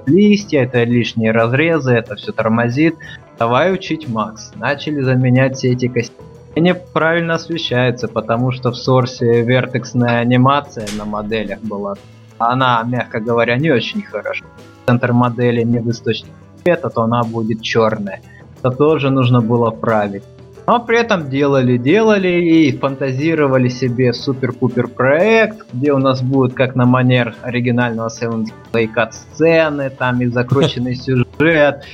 Листья, 0.07 0.64
это 0.64 0.82
лишние 0.82 1.30
разрезы, 1.30 1.93
это 1.93 2.16
все 2.16 2.32
тормозит. 2.32 2.97
Давай 3.39 3.72
учить 3.72 4.09
Макс. 4.09 4.53
Начали 4.57 5.01
заменять 5.01 5.57
все 5.57 5.72
эти 5.72 5.86
костюмы. 5.86 6.28
Они 6.57 6.74
правильно 6.93 7.34
освещаются, 7.34 8.09
потому 8.09 8.51
что 8.51 8.72
в 8.72 8.76
сорсе 8.76 9.43
вертексная 9.43 10.18
анимация 10.18 10.86
на 10.97 11.05
моделях 11.05 11.61
была. 11.61 11.95
Она, 12.39 12.82
мягко 12.82 13.20
говоря, 13.20 13.57
не 13.57 13.70
очень 13.70 14.03
хорошо. 14.03 14.45
Центр 14.86 15.12
модели 15.12 15.62
не 15.62 15.78
в 15.78 15.89
источник 15.89 16.32
света, 16.62 16.91
то 16.91 17.03
она 17.03 17.22
будет 17.22 17.62
черная. 17.62 18.20
Это 18.59 18.72
тоже 18.72 19.11
нужно 19.11 19.41
было 19.41 19.70
править. 19.70 20.24
Но 20.69 20.81
при 20.81 20.99
этом 20.99 21.31
делали, 21.31 21.79
делали 21.79 22.29
и 22.29 22.77
фантазировали 22.77 23.69
себе 23.69 24.12
супер-пупер 24.12 24.89
проект, 24.89 25.64
где 25.73 25.95
у 25.95 25.99
нас 25.99 26.21
будет 26.21 26.53
как 26.53 26.75
на 26.75 26.85
манер 26.85 27.35
оригинального 27.41 28.09
Seven 28.09 28.45
Play 28.71 28.91
сцены, 29.11 29.89
там 29.89 30.21
и 30.21 30.27
закрученный 30.27 30.95
сюжет, 31.07 31.85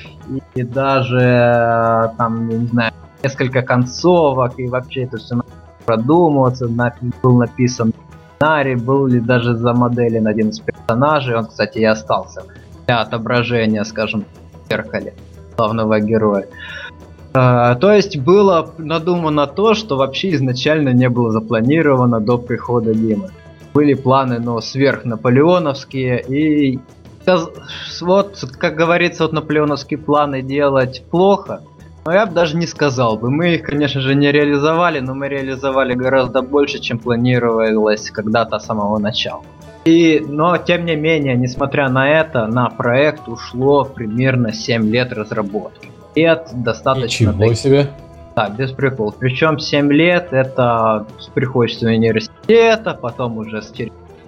и 0.57 0.63
даже 0.65 2.11
там, 2.19 2.49
не 2.49 2.67
знаю, 2.67 2.93
несколько 3.23 3.63
концовок, 3.63 4.59
и 4.59 4.67
вообще 4.67 5.05
это 5.05 5.19
все 5.19 5.37
продумываться, 5.87 6.67
был 7.23 7.39
написан 7.39 7.93
сценарий, 8.39 8.75
был 8.75 9.07
ли 9.07 9.21
даже 9.21 9.55
замоделен 9.55 10.27
один 10.27 10.49
из 10.49 10.59
персонажей, 10.59 11.37
он, 11.37 11.47
кстати, 11.47 11.79
и 11.79 11.85
остался 11.85 12.43
для 12.89 13.03
отображения, 13.03 13.85
скажем, 13.85 14.25
в 14.65 14.69
зеркале 14.69 15.15
главного 15.57 16.01
героя. 16.01 16.49
А, 17.37 17.75
то 17.75 17.93
есть 17.93 18.17
было 18.17 18.71
надумано 18.79 19.49
то, 19.49 19.75
что 19.75 19.97
вообще 19.97 20.35
изначально 20.35 20.91
не 20.91 21.09
было 21.09 21.33
запланировано 21.33 22.21
до 22.21 22.39
прихода 22.39 22.95
Димы. 22.95 23.31
Были 23.75 23.95
планы, 23.95 24.39
но 24.39 24.61
сверхнаполеоновские, 24.61 26.23
и 26.23 26.79
вот, 28.01 28.45
как 28.59 28.77
говорится, 28.77 29.25
вот 29.25 29.33
наполеоновские 29.33 29.99
планы 29.99 30.43
делать 30.43 31.03
плохо, 31.11 31.63
но 32.05 32.13
я 32.13 32.27
бы 32.27 32.35
даже 32.35 32.57
не 32.57 32.69
сказал 32.69 33.17
бы. 33.17 33.31
Мы 33.31 33.55
их, 33.55 33.63
конечно 33.63 34.01
же, 34.01 34.15
не 34.15 34.31
реализовали, 34.31 35.01
но 35.01 35.15
мы 35.15 35.29
реализовали 35.29 35.95
гораздо 35.95 36.41
больше, 36.41 36.79
чем 36.79 37.01
планировалось 37.01 38.11
когда-то 38.13 38.61
с 38.61 38.67
самого 38.67 38.99
начала. 38.99 39.43
И, 39.85 40.25
но, 40.25 40.57
тем 40.57 40.85
не 40.85 40.95
менее, 40.95 41.35
несмотря 41.35 41.89
на 41.89 42.09
это, 42.09 42.47
на 42.47 42.71
проект 42.71 43.27
ушло 43.27 43.85
примерно 43.85 44.53
7 44.53 44.89
лет 44.89 45.13
разработки 45.13 45.94
лет 46.15 46.49
достаточно... 46.53 47.31
Ничего 47.31 47.55
себе! 47.55 47.91
Да, 48.37 48.49
без 48.49 48.73
приколов. 48.73 49.17
Причем 49.17 49.59
7 49.59 49.93
лет 49.93 50.29
это 50.33 51.07
приходишь 51.35 51.79
с 51.79 51.83
университета, 51.83 52.99
потом 53.01 53.39
уже 53.39 53.63
с 53.63 53.73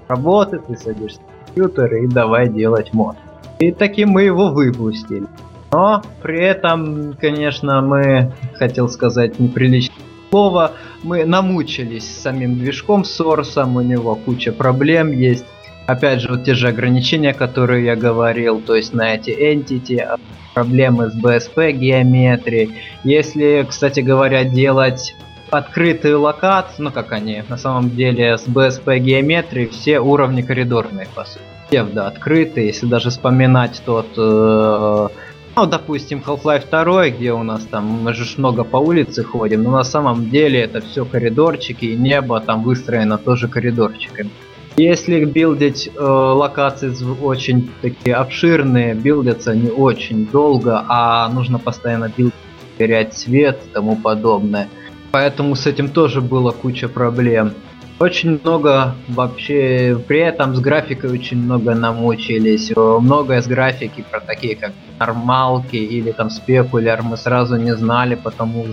работы, 0.07 0.59
ты 0.59 0.77
садишься 0.77 1.21
в 1.21 1.47
компьютер 1.47 1.95
и 1.97 2.07
давай 2.07 2.49
делать 2.49 2.93
мод. 2.93 3.17
И 3.59 3.73
таки 3.73 4.05
мы 4.05 4.23
его 4.23 4.51
выпустили. 4.51 5.27
Но 5.73 6.03
при 6.23 6.41
этом, 6.41 7.15
конечно, 7.21 7.81
мы, 7.81 8.33
хотел 8.55 8.89
сказать 8.89 9.41
неприличное 9.41 9.97
слово, 10.31 10.73
мы 11.03 11.25
намучились 11.25 12.05
с 12.05 12.23
самим 12.23 12.59
движком 12.59 13.05
Сорсом, 13.05 13.77
у 13.77 13.81
него 13.81 14.15
куча 14.15 14.53
проблем 14.53 15.11
есть. 15.11 15.45
Опять 15.87 16.21
же, 16.21 16.29
вот 16.29 16.45
те 16.45 16.55
же 16.55 16.69
ограничения, 16.69 17.33
которые 17.33 17.85
я 17.85 17.97
говорил, 17.97 18.61
то 18.61 18.75
есть 18.75 18.93
на 18.93 19.15
эти 19.15 19.31
entity, 19.31 20.19
проблемы 20.57 21.11
с 21.11 21.15
BSP 21.15 21.73
геометрией. 21.73 22.77
Если, 23.05 23.67
кстати 23.69 24.01
говоря, 24.01 24.43
делать 24.45 25.15
открытые 25.51 26.17
локации, 26.17 26.83
ну 26.83 26.91
как 26.91 27.13
они, 27.13 27.43
на 27.47 27.59
самом 27.59 27.91
деле 27.91 28.39
с 28.39 28.49
BSP 28.49 28.99
геометрией 29.01 29.69
все 29.69 30.01
уровни 30.01 30.41
коридорные, 30.41 31.09
по 31.15 31.25
сути. 31.25 31.45
Псевдо 31.69 32.07
открытые, 32.07 32.69
если 32.69 32.87
даже 32.87 33.11
вспоминать 33.11 33.83
тот 33.85 34.07
э, 34.17 35.09
ну, 35.57 35.67
допустим, 35.67 36.23
Half-Life 36.25 36.71
2, 36.71 37.11
где 37.11 37.33
у 37.33 37.43
нас 37.43 37.65
там, 37.65 37.85
мы 37.85 38.15
же 38.15 38.25
много 38.39 38.65
по 38.65 38.79
улице 38.79 39.25
ходим, 39.25 39.63
но 39.63 39.73
на 39.73 39.85
самом 39.85 40.31
деле 40.31 40.61
это 40.61 40.81
все 40.81 41.05
коридорчики, 41.05 41.85
и 41.85 41.97
небо 41.97 42.41
там 42.41 42.63
выстроено 42.63 43.19
тоже 43.19 43.49
коридорчиками. 43.49 44.31
Если 44.77 45.25
билдить 45.25 45.89
э, 45.89 45.99
локации 46.01 46.93
очень 47.23 47.71
такие 47.81 48.15
обширные, 48.15 48.95
билдятся 48.95 49.55
не 49.55 49.71
очень 49.71 50.27
долго, 50.27 50.85
а 50.87 51.29
нужно 51.31 51.59
постоянно 51.59 52.13
билдить, 52.15 52.35
терять 52.77 53.17
свет 53.17 53.59
и 53.65 53.73
тому 53.73 53.97
подобное. 53.97 54.69
Поэтому 55.13 55.55
с 55.55 55.67
этим 55.67 55.89
тоже 55.89 56.21
было 56.21 56.51
куча 56.51 56.89
проблем. 56.89 57.55
Очень 57.99 58.39
много 58.45 58.95
вообще, 59.09 59.99
при 60.07 60.21
этом 60.21 60.55
с 60.55 60.61
графикой 60.61 61.11
очень 61.11 61.39
много 61.39 61.75
намучились. 61.75 62.71
Многое 62.77 63.41
с 63.41 63.47
графики 63.47 64.05
про 64.11 64.21
такие 64.21 64.57
как 64.57 64.73
нормалки 64.99 65.77
или 65.77 66.13
там 66.13 66.29
спекуляр 66.29 67.03
мы 67.03 67.17
сразу 67.17 67.57
не 67.57 67.75
знали, 67.75 68.15
потому 68.15 68.67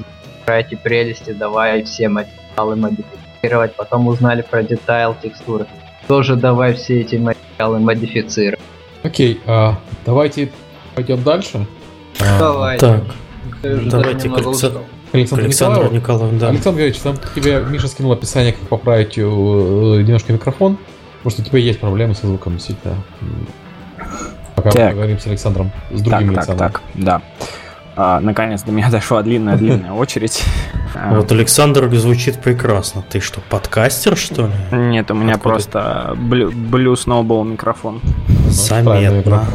про 0.45 0.60
эти 0.60 0.76
прелести 0.76 1.32
давай 1.32 1.84
все 1.84 2.10
материалы 2.10 2.76
модифицировать, 2.76 3.76
потом 3.78 4.08
узнали 4.08 4.41
про 4.41 4.64
детайл 4.64 5.16
текстуры. 5.22 5.66
Тоже 6.08 6.36
давай 6.36 6.74
все 6.74 7.01
эти 7.01 7.16
материалы 7.16 7.80
модифицировать. 7.80 8.60
Окей, 9.04 9.39
а, 9.45 9.80
давайте 10.06 10.51
пойдем 10.95 11.24
дальше. 11.24 11.66
Давай. 12.39 12.78
Так, 12.78 13.04
давайте 13.62 14.30
к 14.30 14.38
Александр, 14.38 14.82
Александр 15.14 15.93
Николаев. 15.93 16.39
да. 16.39 16.49
Александр 16.49 16.80
Григорьевич, 16.80 16.99
там 17.01 17.18
тебе 17.36 17.64
Миша 17.70 17.88
скинул 17.88 18.12
описание, 18.12 18.54
как 18.54 18.68
поправить 18.68 19.18
э, 19.18 19.22
немножко 19.22 20.34
микрофон. 20.34 20.78
Может, 21.24 21.39
у 21.39 21.43
тебя 21.43 21.60
есть 21.60 21.80
проблемы 21.80 22.16
со 22.16 22.28
звуком, 22.28 22.54
действительно. 22.54 22.95
Пока 24.56 24.72
так. 24.72 24.89
поговорим 24.91 25.20
с 25.20 25.28
Александром, 25.28 25.72
с 25.91 26.01
другим 26.01 26.30
так, 26.30 26.38
Александром. 26.38 26.72
Так, 26.72 26.82
так, 26.82 26.82
да. 26.95 27.22
А, 27.95 28.19
наконец 28.19 28.63
до 28.63 28.71
меня 28.71 28.89
дошла 28.89 29.21
длинная-длинная 29.21 29.91
очередь. 29.93 30.43
Вот 31.09 31.31
Александр 31.31 31.93
звучит 31.95 32.41
прекрасно. 32.41 33.03
Ты 33.07 33.19
что, 33.19 33.41
подкастер, 33.41 34.15
что 34.15 34.47
ли? 34.47 34.53
Нет, 34.71 35.11
у 35.11 35.15
меня 35.15 35.37
просто 35.37 36.15
Blue 36.15 36.93
Snowball 36.93 37.45
микрофон. 37.45 38.01
Заметно. 38.47 39.45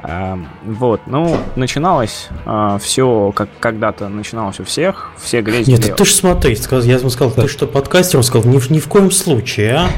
Эм, 0.00 0.46
вот, 0.64 1.00
ну, 1.06 1.36
начиналось 1.56 2.28
э, 2.46 2.78
все, 2.80 3.32
как 3.34 3.48
когда-то 3.58 4.08
начиналось 4.08 4.60
у 4.60 4.64
всех, 4.64 5.10
все 5.20 5.40
грезили... 5.40 5.74
Нет, 5.74 5.96
ты 5.96 6.04
ж 6.04 6.12
смотри, 6.12 6.56
я 6.84 6.96
ему 6.98 7.10
сказал, 7.10 7.32
ты 7.32 7.48
что, 7.48 7.66
подкастер? 7.66 8.18
Он 8.18 8.22
сказал, 8.22 8.48
ни, 8.48 8.72
ни 8.72 8.78
в 8.78 8.86
коем 8.86 9.10
случае, 9.10 9.74
а? 9.74 9.90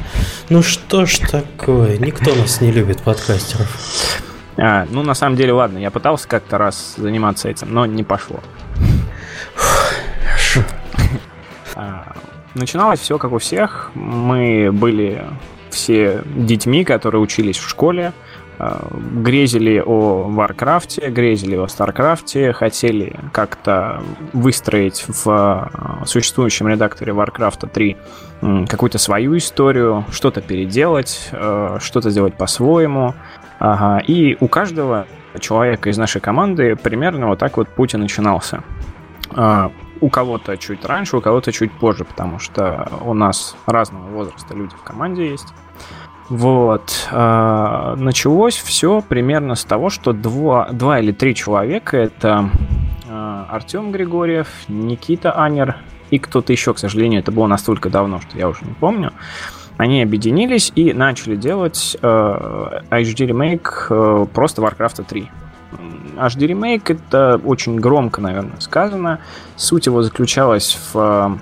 Ну 0.49 0.63
что 0.63 1.05
ж 1.05 1.19
такое, 1.19 1.99
никто 1.99 2.35
нас 2.35 2.63
не 2.63 2.73
любит, 2.73 3.03
подкастеров. 3.03 3.79
А, 4.57 4.87
ну, 4.91 5.03
на 5.03 5.15
самом 5.15 5.37
деле, 5.37 5.53
ладно, 5.53 5.79
я 5.79 5.91
пытался 5.91 6.29
как-то 6.29 6.59
раз 6.59 6.95
заниматься 6.97 7.49
этим, 7.49 7.73
но 7.73 7.87
не 7.87 8.05
пошло. 8.05 8.41
Хорошо. 9.55 10.61
А, 11.75 12.13
начиналось 12.55 13.01
все 13.01 13.19
как 13.19 13.33
у 13.33 13.39
всех. 13.39 13.91
Мы 13.95 14.71
были 14.73 15.25
все 15.71 16.23
детьми, 16.37 16.85
которые 16.85 17.21
учились 17.21 17.57
в 17.57 17.69
школе, 17.69 18.13
Э, 18.61 18.79
грезили 18.93 19.83
о 19.85 20.25
Варкрафте, 20.29 21.09
грезили 21.09 21.57
о 21.57 21.67
Старкрафте, 21.67 22.53
хотели 22.53 23.17
как-то 23.33 24.03
выстроить 24.35 25.07
в 25.09 25.27
э, 25.27 26.05
существующем 26.05 26.69
редакторе 26.69 27.15
Варкрафта 27.15 27.67
3 27.67 27.97
какую-то 28.69 28.99
свою 28.99 29.37
историю, 29.37 30.05
что-то 30.11 30.41
переделать, 30.41 31.31
что-то 31.79 32.09
сделать 32.09 32.35
по-своему. 32.35 33.15
Ага. 33.61 34.03
И 34.07 34.37
у 34.41 34.49
каждого 34.49 35.07
человека 35.39 35.91
из 35.91 35.99
нашей 35.99 36.21
команды 36.21 36.75
примерно 36.75 37.29
вот 37.29 37.39
так 37.39 37.57
вот 37.57 37.69
путь 37.69 37.95
и 37.95 37.97
начинался. 37.97 38.65
У 40.01 40.09
кого-то 40.09 40.57
чуть 40.57 40.85
раньше, 40.87 41.19
у 41.19 41.21
кого-то 41.21 41.53
чуть 41.53 41.71
позже, 41.71 42.05
потому 42.05 42.39
что 42.39 42.91
у 43.03 43.13
нас 43.13 43.55
разного 43.67 44.09
возраста 44.09 44.55
люди 44.55 44.75
в 44.75 44.83
команде 44.83 45.29
есть. 45.29 45.49
Вот. 46.31 47.09
А, 47.11 47.97
началось 47.97 48.57
все 48.57 49.03
примерно 49.03 49.57
с 49.57 49.65
того, 49.65 49.91
что 49.91 50.13
два, 50.13 50.69
два 50.71 51.01
или 51.01 51.13
три 51.13 51.35
человека, 51.35 51.99
это 51.99 52.49
а, 53.11 53.47
Артем 53.51 53.91
Григорьев, 53.91 54.49
Никита 54.69 55.33
Анер 55.33 55.77
и 56.11 56.19
кто-то 56.19 56.53
еще, 56.53 56.73
к 56.73 56.79
сожалению, 56.79 57.21
это 57.21 57.33
было 57.33 57.47
настолько 57.47 57.91
давно, 57.91 58.21
что 58.21 58.39
я 58.39 58.49
уже 58.49 58.65
не 58.65 58.75
помню, 58.75 59.13
они 59.81 60.03
объединились 60.03 60.73
и 60.75 60.93
начали 60.93 61.37
делать 61.37 61.97
э, 62.03 62.07
HD 62.91 63.25
ремейк 63.25 63.87
э, 63.89 64.27
просто 64.31 64.61
Warcraft 64.61 65.07
3. 65.09 65.31
HD 66.17 66.47
ремейк 66.49 66.91
это 66.91 67.41
очень 67.43 67.81
громко, 67.81 68.21
наверное, 68.21 68.61
сказано. 68.61 69.21
Суть 69.57 69.87
его 69.87 70.03
заключалась 70.03 70.79
в 70.93 71.39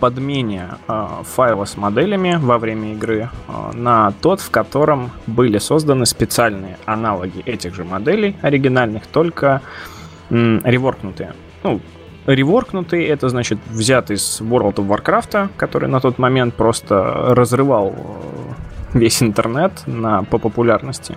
подмене 0.00 0.68
э, 0.88 1.06
файла 1.24 1.66
с 1.66 1.76
моделями 1.76 2.38
во 2.40 2.56
время 2.56 2.92
игры 2.94 3.28
э, 3.48 3.76
на 3.76 4.12
тот, 4.22 4.40
в 4.40 4.50
котором 4.50 5.10
были 5.26 5.58
созданы 5.58 6.06
специальные 6.06 6.78
аналоги 6.86 7.42
этих 7.44 7.74
же 7.74 7.84
моделей 7.84 8.34
оригинальных, 8.40 9.06
только 9.06 9.60
м, 10.30 10.62
реворкнутые. 10.64 11.34
Ну, 11.64 11.82
реворкнутый 12.26 13.04
это 13.04 13.28
значит 13.28 13.58
взят 13.68 14.10
из 14.10 14.40
World 14.40 14.76
of 14.76 14.86
Warcraft, 14.88 15.50
который 15.56 15.88
на 15.88 16.00
тот 16.00 16.18
момент 16.18 16.54
просто 16.54 17.34
разрывал 17.34 17.94
э, 17.96 18.98
весь 18.98 19.22
интернет 19.22 19.72
на, 19.86 20.22
по 20.24 20.38
популярности. 20.38 21.16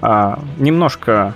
А, 0.00 0.38
немножко 0.58 1.34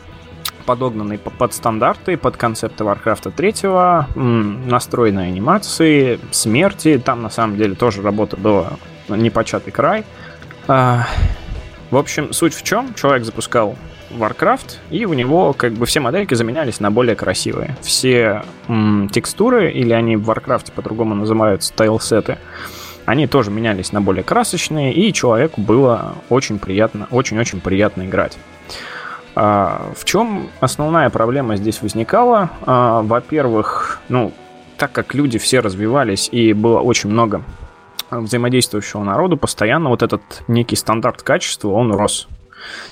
подогнанный 0.66 1.18
под 1.18 1.54
стандарты, 1.54 2.16
под 2.16 2.36
концепты 2.36 2.82
Warcraft 2.82 3.32
3, 3.32 4.66
настроенные 4.68 5.28
анимации, 5.28 6.18
смерти. 6.32 7.00
Там 7.02 7.22
на 7.22 7.30
самом 7.30 7.56
деле 7.56 7.76
тоже 7.76 8.02
работа 8.02 8.36
была 8.36 8.72
непочатый 9.08 9.72
край. 9.72 10.04
А, 10.66 11.06
в 11.90 11.96
общем, 11.96 12.32
суть 12.32 12.52
в 12.52 12.64
чем? 12.64 12.94
Человек 12.94 13.24
запускал 13.24 13.76
Warcraft, 14.10 14.78
и 14.90 15.04
у 15.04 15.12
него 15.12 15.52
как 15.52 15.72
бы 15.72 15.86
все 15.86 16.00
модельки 16.00 16.34
заменялись 16.34 16.80
на 16.80 16.90
более 16.90 17.16
красивые. 17.16 17.76
Все 17.82 18.42
м, 18.68 19.08
текстуры, 19.12 19.70
или 19.70 19.92
они 19.92 20.16
в 20.16 20.30
Warcraft 20.30 20.72
по-другому 20.72 21.14
называются 21.14 21.72
тайлсеты, 21.72 22.38
они 23.04 23.26
тоже 23.26 23.50
менялись 23.50 23.92
на 23.92 24.00
более 24.00 24.24
красочные, 24.24 24.92
и 24.92 25.12
человеку 25.12 25.60
было 25.60 26.16
очень 26.28 26.58
приятно, 26.58 27.06
очень-очень 27.10 27.60
приятно 27.60 28.04
играть. 28.06 28.36
А, 29.36 29.92
в 29.96 30.04
чем 30.04 30.48
основная 30.60 31.10
проблема 31.10 31.56
здесь 31.56 31.82
возникала? 31.82 32.50
А, 32.62 33.02
во-первых, 33.02 34.00
ну, 34.08 34.32
так 34.76 34.92
как 34.92 35.14
люди 35.14 35.38
все 35.38 35.60
развивались 35.60 36.28
и 36.32 36.52
было 36.52 36.80
очень 36.80 37.10
много 37.10 37.42
взаимодействующего 38.10 39.04
народу, 39.04 39.36
постоянно 39.36 39.90
вот 39.90 40.02
этот 40.02 40.22
некий 40.48 40.76
стандарт 40.76 41.22
качества, 41.22 41.68
он 41.70 41.92
рос. 41.92 42.28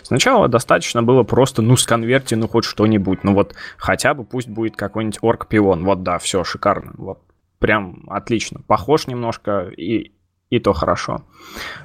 Сначала 0.02 0.48
достаточно 0.48 1.02
было 1.02 1.22
просто, 1.22 1.62
ну, 1.62 1.76
сконверти, 1.76 2.34
ну, 2.34 2.48
хоть 2.48 2.64
что-нибудь. 2.64 3.24
Ну, 3.24 3.34
вот 3.34 3.54
хотя 3.76 4.14
бы 4.14 4.24
пусть 4.24 4.48
будет 4.48 4.76
какой-нибудь 4.76 5.18
орк-пион. 5.22 5.84
Вот, 5.84 6.02
да, 6.02 6.18
все, 6.18 6.44
шикарно. 6.44 6.92
Вот, 6.96 7.20
прям 7.58 8.04
отлично. 8.08 8.60
Похож 8.66 9.06
немножко 9.06 9.68
и 9.76 10.12
и 10.50 10.60
то 10.60 10.72
хорошо. 10.72 11.22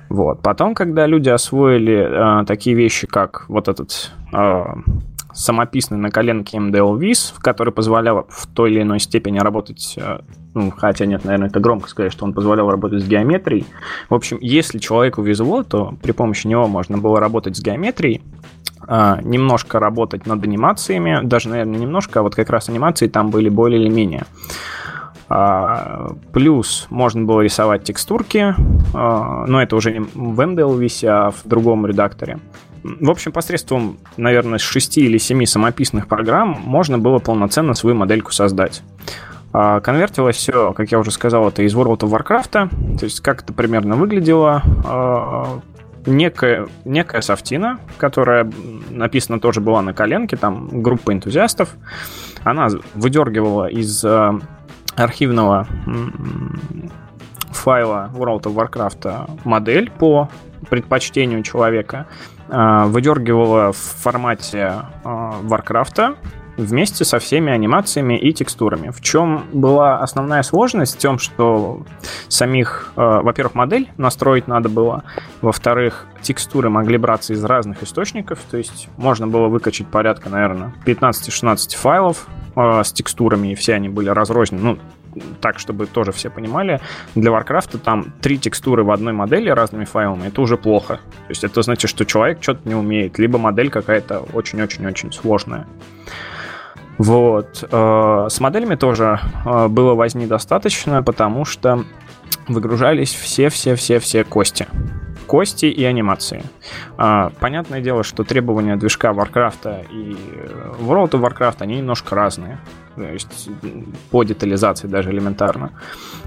Вот. 0.10 0.44
Потом, 0.44 0.76
когда 0.76 1.08
люди 1.08 1.30
освоили 1.30 2.42
э, 2.42 2.46
такие 2.46 2.76
вещи, 2.76 3.08
как 3.08 3.50
вот 3.50 3.68
этот 3.68 4.12
э, 4.32 4.64
самописный 5.34 5.98
на 5.98 6.10
коленке 6.10 6.58
MDL 6.58 6.98
Viz, 6.98 7.34
который 7.40 7.74
позволял 7.74 8.26
в 8.30 8.48
той 8.48 8.72
или 8.72 8.82
иной 8.82 9.00
степени 9.00 9.40
работать, 9.40 9.96
э, 9.98 10.20
ну, 10.54 10.72
хотя 10.76 11.06
нет, 11.06 11.26
наверное, 11.26 11.50
это 11.50 11.60
громко 11.60 11.90
сказать, 11.90 12.12
что 12.12 12.26
он 12.26 12.34
позволял 12.34 12.70
работать 12.70 13.04
с 13.04 13.08
геометрией. 13.08 13.66
В 14.10 14.16
общем, 14.16 14.38
если 14.42 14.80
человеку 14.80 15.22
везло, 15.22 15.64
то 15.64 15.96
при 16.02 16.12
помощи 16.12 16.48
него 16.48 16.68
можно 16.68 16.98
было 16.98 17.20
работать 17.20 17.58
с 17.58 17.62
геометрией, 17.62 18.22
э, 18.88 19.18
немножко 19.24 19.80
работать 19.80 20.26
над 20.26 20.44
анимациями, 20.44 21.20
даже, 21.24 21.50
наверное, 21.50 21.80
немножко, 21.80 22.20
а 22.20 22.24
вот 22.24 22.36
как 22.36 22.50
раз 22.50 22.70
анимации 22.70 23.08
там 23.08 23.30
были 23.30 23.50
более 23.50 23.82
или 23.82 23.90
менее. 23.90 24.26
А, 25.30 26.16
плюс 26.34 26.88
можно 26.90 27.24
было 27.24 27.42
рисовать 27.42 27.84
текстурки, 27.84 28.56
а, 28.96 29.46
но 29.46 29.62
это 29.62 29.76
уже 29.76 29.92
не 29.94 30.00
в 30.00 30.40
MDLVis, 30.40 31.06
а 31.08 31.30
в 31.30 31.48
другом 31.48 31.86
редакторе. 31.86 32.40
В 32.84 33.10
общем, 33.10 33.32
посредством, 33.32 33.98
наверное, 34.18 34.60
6 34.60 34.98
или 34.98 35.18
7 35.18 35.46
самописных 35.46 36.08
программ 36.08 36.58
можно 36.64 36.98
было 36.98 37.20
полноценно 37.20 37.74
свою 37.74 37.96
модельку 37.96 38.32
создать. 38.32 38.82
А, 39.52 39.80
конвертилось 39.80 40.36
все, 40.36 40.74
как 40.74 40.92
я 40.92 41.00
уже 41.00 41.12
сказал, 41.12 41.48
это 41.48 41.64
из 41.64 41.76
World 41.76 42.00
of 42.00 42.12
Warcraft. 42.12 42.98
То 43.00 43.06
есть 43.06 43.22
как 43.22 43.44
это 43.44 43.54
примерно 43.54 43.96
выглядело. 43.96 44.62
А, 44.86 45.60
некая, 46.06 46.68
некая 46.86 47.22
софтина, 47.22 47.80
которая 47.98 48.50
написана 48.90 49.40
тоже 49.40 49.62
была 49.62 49.82
на 49.82 49.94
коленке, 49.94 50.38
там 50.38 50.82
группа 50.82 51.12
энтузиастов. 51.12 51.76
Она 52.44 52.68
выдергивала 52.94 53.68
из 53.68 54.04
а, 54.06 54.40
архивного 54.96 55.68
файла 57.52 58.12
World 58.14 58.44
of 58.44 58.56
Warcraft 58.56 59.40
модель 59.44 59.90
по 59.90 60.30
предпочтению 60.70 61.42
человека, 61.44 62.06
выдергивала 62.50 63.72
в 63.72 63.78
формате 63.78 64.74
Warcraft 65.04 66.18
вместе 66.60 67.06
со 67.06 67.20
всеми 67.20 67.52
анимациями 67.52 68.20
и 68.20 68.34
текстурами. 68.34 68.90
В 68.90 69.02
чем 69.02 69.46
была 69.54 70.00
основная 70.00 70.44
сложность? 70.44 70.98
В 70.98 71.02
том, 71.02 71.18
что 71.18 71.84
самих, 72.28 72.92
э, 72.96 73.02
во-первых, 73.02 73.56
модель 73.56 73.90
настроить 73.98 74.48
надо 74.48 74.70
было, 74.70 75.04
во-вторых, 75.42 76.06
текстуры 76.22 76.70
могли 76.70 76.98
браться 76.98 77.34
из 77.34 77.44
разных 77.44 77.82
источников, 77.84 78.40
то 78.52 78.58
есть 78.58 78.90
можно 78.98 79.28
было 79.28 79.48
выкачать 79.48 79.88
порядка, 79.88 80.30
наверное, 80.30 80.74
15-16 80.86 81.76
файлов 81.76 82.28
э, 82.56 82.84
с 82.84 82.92
текстурами, 82.92 83.54
и 83.54 83.56
все 83.56 83.76
они 83.76 83.90
были 83.90 84.10
разрознены, 84.10 84.62
ну, 84.62 84.80
так, 85.42 85.60
чтобы 85.60 85.86
тоже 85.86 86.12
все 86.12 86.30
понимали, 86.30 86.80
для 87.16 87.32
Warcraft 87.32 87.80
там 87.80 88.14
три 88.22 88.38
текстуры 88.38 88.84
в 88.84 88.92
одной 88.92 89.14
модели 89.14 89.50
разными 89.50 89.86
файлами, 89.86 90.28
это 90.28 90.42
уже 90.42 90.58
плохо. 90.58 90.96
То 90.96 91.30
есть 91.30 91.44
это 91.44 91.62
значит, 91.62 91.90
что 91.90 92.06
человек 92.06 92.40
что-то 92.42 92.68
не 92.68 92.76
умеет, 92.76 93.18
либо 93.20 93.38
модель 93.38 93.70
какая-то 93.70 94.20
очень-очень-очень 94.34 95.12
сложная. 95.12 95.68
Вот. 96.98 97.64
Э, 97.72 98.28
с 98.30 98.40
моделями 98.42 98.76
тоже 98.76 99.20
э, 99.46 99.68
было 99.68 99.94
возни 99.96 100.26
достаточно, 100.26 101.02
потому 101.02 101.46
что 101.46 101.86
выгружались 102.48 103.14
все-все-все-все 103.14 104.24
кости. 104.24 104.68
Кости 105.30 105.68
и 105.68 105.84
анимации. 105.84 106.42
Э, 106.98 107.30
понятное 107.40 107.82
дело, 107.82 108.04
что 108.04 108.24
требования 108.24 108.76
движка 108.78 109.12
Warcraft 109.12 109.86
и 109.92 110.18
World 110.82 111.12
of 111.12 111.22
Warcraft, 111.22 111.58
они 111.60 111.78
немножко 111.78 112.16
разные. 112.16 112.58
То 112.96 113.04
есть 113.04 113.50
по 114.10 114.24
детализации 114.24 114.88
даже 114.88 115.12
элементарно. 115.12 115.70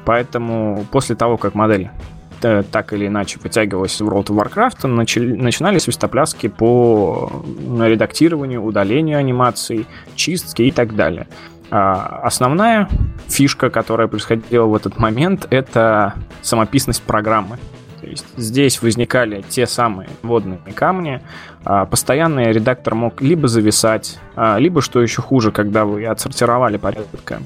Поэтому 0.04 0.86
после 0.92 1.16
того, 1.16 1.36
как 1.36 1.54
модель 1.56 1.90
так 2.40 2.92
или 2.92 3.08
иначе 3.08 3.40
вытягивалась 3.42 4.00
в 4.00 4.08
World 4.08 4.26
of 4.26 4.36
Warcraft, 4.36 4.86
начали, 4.86 5.34
начинались 5.34 5.82
свистопляски 5.82 6.46
по 6.46 7.44
редактированию, 7.80 8.62
удалению 8.62 9.18
анимаций, 9.18 9.86
чистке 10.14 10.68
и 10.68 10.70
так 10.70 10.94
далее. 10.94 11.26
А 11.70 12.20
основная 12.22 12.88
фишка, 13.28 13.68
которая 13.68 14.06
происходила 14.06 14.66
в 14.66 14.76
этот 14.76 14.98
момент, 14.98 15.46
это 15.50 16.14
самописность 16.42 17.02
программы. 17.02 17.58
То 18.02 18.08
есть 18.08 18.26
здесь 18.36 18.82
возникали 18.82 19.44
те 19.48 19.64
самые 19.64 20.08
водные 20.22 20.58
камни. 20.74 21.22
А 21.64 21.86
постоянный 21.86 22.50
редактор 22.50 22.96
мог 22.96 23.22
либо 23.22 23.46
зависать, 23.46 24.18
а, 24.34 24.58
либо, 24.58 24.82
что 24.82 25.00
еще 25.00 25.22
хуже, 25.22 25.52
когда 25.52 25.84
вы 25.84 26.04
отсортировали 26.04 26.78
порядка 26.78 27.42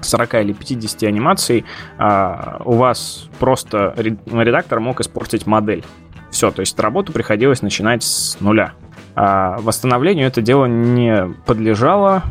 40 0.00 0.34
или 0.36 0.52
50 0.54 1.02
анимаций, 1.02 1.66
а, 1.98 2.62
у 2.64 2.76
вас 2.76 3.28
просто 3.38 3.94
редактор 3.96 4.80
мог 4.80 5.00
испортить 5.00 5.46
модель. 5.46 5.84
Все, 6.30 6.50
то 6.50 6.60
есть 6.60 6.78
работу 6.80 7.12
приходилось 7.12 7.60
начинать 7.60 8.02
с 8.02 8.40
нуля. 8.40 8.72
А 9.14 9.58
восстановлению 9.58 10.28
это 10.28 10.40
дело 10.40 10.64
не 10.64 11.34
подлежало, 11.44 12.22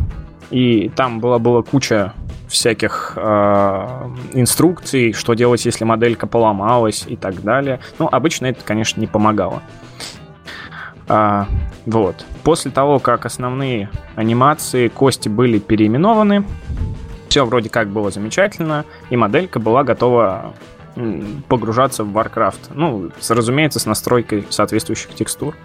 и 0.50 0.90
там 0.90 1.20
была, 1.20 1.38
была 1.38 1.62
куча 1.62 2.14
всяких 2.50 3.14
э, 3.16 4.10
инструкций, 4.34 5.14
что 5.14 5.36
делать, 5.36 5.64
если 5.66 5.86
моделька 5.86 6.28
поломалась 6.28 7.06
и 7.08 7.16
так 7.16 7.42
далее. 7.42 7.80
Ну, 8.00 8.10
обычно 8.12 8.48
это, 8.48 8.62
конечно, 8.64 9.00
не 9.00 9.08
помогало. 9.08 9.62
А, 11.08 11.48
вот. 11.86 12.26
После 12.44 12.72
того, 12.72 13.00
как 13.00 13.26
основные 13.26 13.90
анимации 14.16 14.88
кости 14.88 15.30
были 15.30 15.60
переименованы, 15.60 16.44
все 17.30 17.46
вроде 17.46 17.70
как 17.70 17.90
было 17.90 18.10
замечательно, 18.10 18.86
и 19.10 19.16
моделька 19.16 19.60
была 19.60 19.84
готова 19.84 20.54
погружаться 21.48 22.04
в 22.04 22.16
Warcraft. 22.18 22.72
Ну, 22.74 23.12
разумеется, 23.30 23.80
с 23.80 23.86
настройкой 23.86 24.46
соответствующих 24.50 25.14
текстур. 25.14 25.56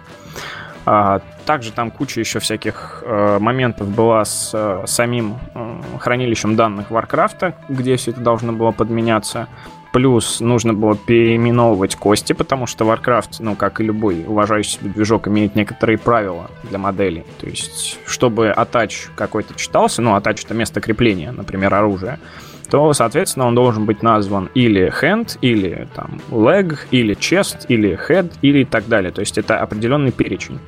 А, 0.85 1.21
также 1.45 1.71
там 1.71 1.89
куча 1.89 2.19
еще 2.19 2.39
всяких 2.39 3.03
э, 3.05 3.39
моментов 3.39 3.87
была 3.89 4.23
с 4.23 4.51
э, 4.53 4.83
самим 4.85 5.37
э, 5.55 5.81
хранилищем 5.99 6.55
данных 6.55 6.91
Warcraft, 6.91 7.53
где 7.69 7.95
все 7.95 8.11
это 8.11 8.21
должно 8.21 8.53
было 8.53 8.71
подменяться. 8.71 9.47
Плюс 9.91 10.41
нужно 10.41 10.73
было 10.73 10.95
переименовывать 10.95 11.95
кости, 11.95 12.33
потому 12.33 12.67
что 12.67 12.85
Warcraft, 12.85 13.37
ну, 13.39 13.55
как 13.55 13.79
и 13.79 13.83
любой 13.83 14.25
уважающий 14.27 14.73
себя 14.73 14.91
движок, 14.91 15.27
имеет 15.27 15.55
некоторые 15.55 15.97
правила 15.97 16.51
для 16.63 16.77
моделей. 16.77 17.23
То 17.39 17.47
есть, 17.47 17.97
чтобы 18.05 18.49
атач 18.49 19.07
какой-то 19.15 19.55
читался, 19.55 20.01
ну, 20.01 20.13
атач 20.15 20.43
это 20.43 20.53
место 20.53 20.81
крепления, 20.81 21.31
например, 21.31 21.73
оружия, 21.73 22.19
то, 22.65 22.93
соответственно, 22.93 23.47
он 23.47 23.55
должен 23.55 23.85
быть 23.85 24.03
назван 24.03 24.49
или 24.53 24.91
hand, 25.01 25.37
или 25.41 25.87
там 25.95 26.19
leg, 26.29 26.77
или 26.91 27.15
chest, 27.15 27.65
или 27.67 27.97
head, 28.09 28.31
или 28.41 28.63
так 28.63 28.87
далее. 28.87 29.11
То 29.11 29.21
есть 29.21 29.37
это 29.37 29.59
определенный 29.59 30.11
перечень. 30.11 30.59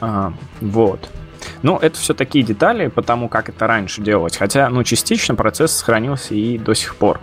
А, 0.00 0.32
вот. 0.60 1.08
Ну, 1.62 1.78
это 1.78 1.98
все 1.98 2.14
такие 2.14 2.44
детали, 2.44 2.88
потому 2.88 3.28
как 3.28 3.48
это 3.48 3.66
раньше 3.66 4.00
делалось. 4.00 4.36
Хотя, 4.36 4.68
ну, 4.68 4.84
частично 4.84 5.34
процесс 5.34 5.72
сохранился 5.72 6.34
и 6.34 6.58
до 6.58 6.74
сих 6.74 6.96
пор. 6.96 7.20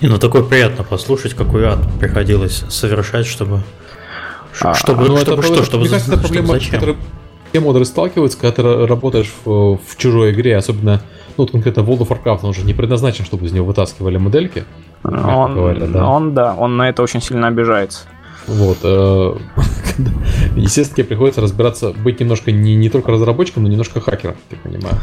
Не, 0.00 0.08
ну 0.08 0.18
такое 0.18 0.42
приятно 0.42 0.84
послушать, 0.84 1.34
какой 1.34 1.66
ад 1.66 1.78
приходилось 1.98 2.64
совершать, 2.68 3.26
чтобы... 3.26 3.62
А, 4.60 4.74
чтобы, 4.74 5.08
ну, 5.08 5.18
чтобы, 5.18 5.42
это, 5.42 5.54
что, 5.54 5.64
чтобы, 5.64 5.82
мне 5.82 5.90
кажется, 5.90 6.12
это 6.12 6.20
проблема, 6.20 6.54
зачем? 6.54 6.72
Которой 6.72 6.96
все 7.50 7.60
модеры 7.60 7.84
сталкиваются, 7.84 8.38
когда 8.38 8.52
ты 8.52 8.86
работаешь 8.86 9.32
в, 9.44 9.76
в 9.76 9.96
чужой 9.96 10.32
игре, 10.32 10.56
особенно, 10.56 11.02
ну, 11.36 11.44
вот 11.44 11.50
конкретно 11.50 11.80
World 11.80 12.00
of 12.00 12.08
Warcraft, 12.08 12.40
он 12.42 12.54
же 12.54 12.62
не 12.62 12.74
предназначен, 12.74 13.24
чтобы 13.24 13.46
из 13.46 13.52
него 13.52 13.66
вытаскивали 13.66 14.16
модельки. 14.16 14.64
Он, 15.02 15.54
говоря, 15.54 15.86
да. 15.86 16.06
он, 16.08 16.34
да, 16.34 16.54
он 16.54 16.76
на 16.76 16.88
это 16.88 17.02
очень 17.02 17.20
сильно 17.20 17.48
обижается. 17.48 18.06
Вот. 18.46 18.78
Э, 18.82 19.34
естественно, 20.56 20.96
тебе 20.96 21.04
приходится 21.04 21.40
разбираться, 21.40 21.92
быть 21.92 22.20
немножко 22.20 22.52
не, 22.52 22.76
не 22.76 22.88
только 22.88 23.10
разработчиком, 23.10 23.64
но 23.64 23.68
немножко 23.68 24.00
хакером, 24.00 24.36
я 24.50 24.58
понимаю. 24.58 24.96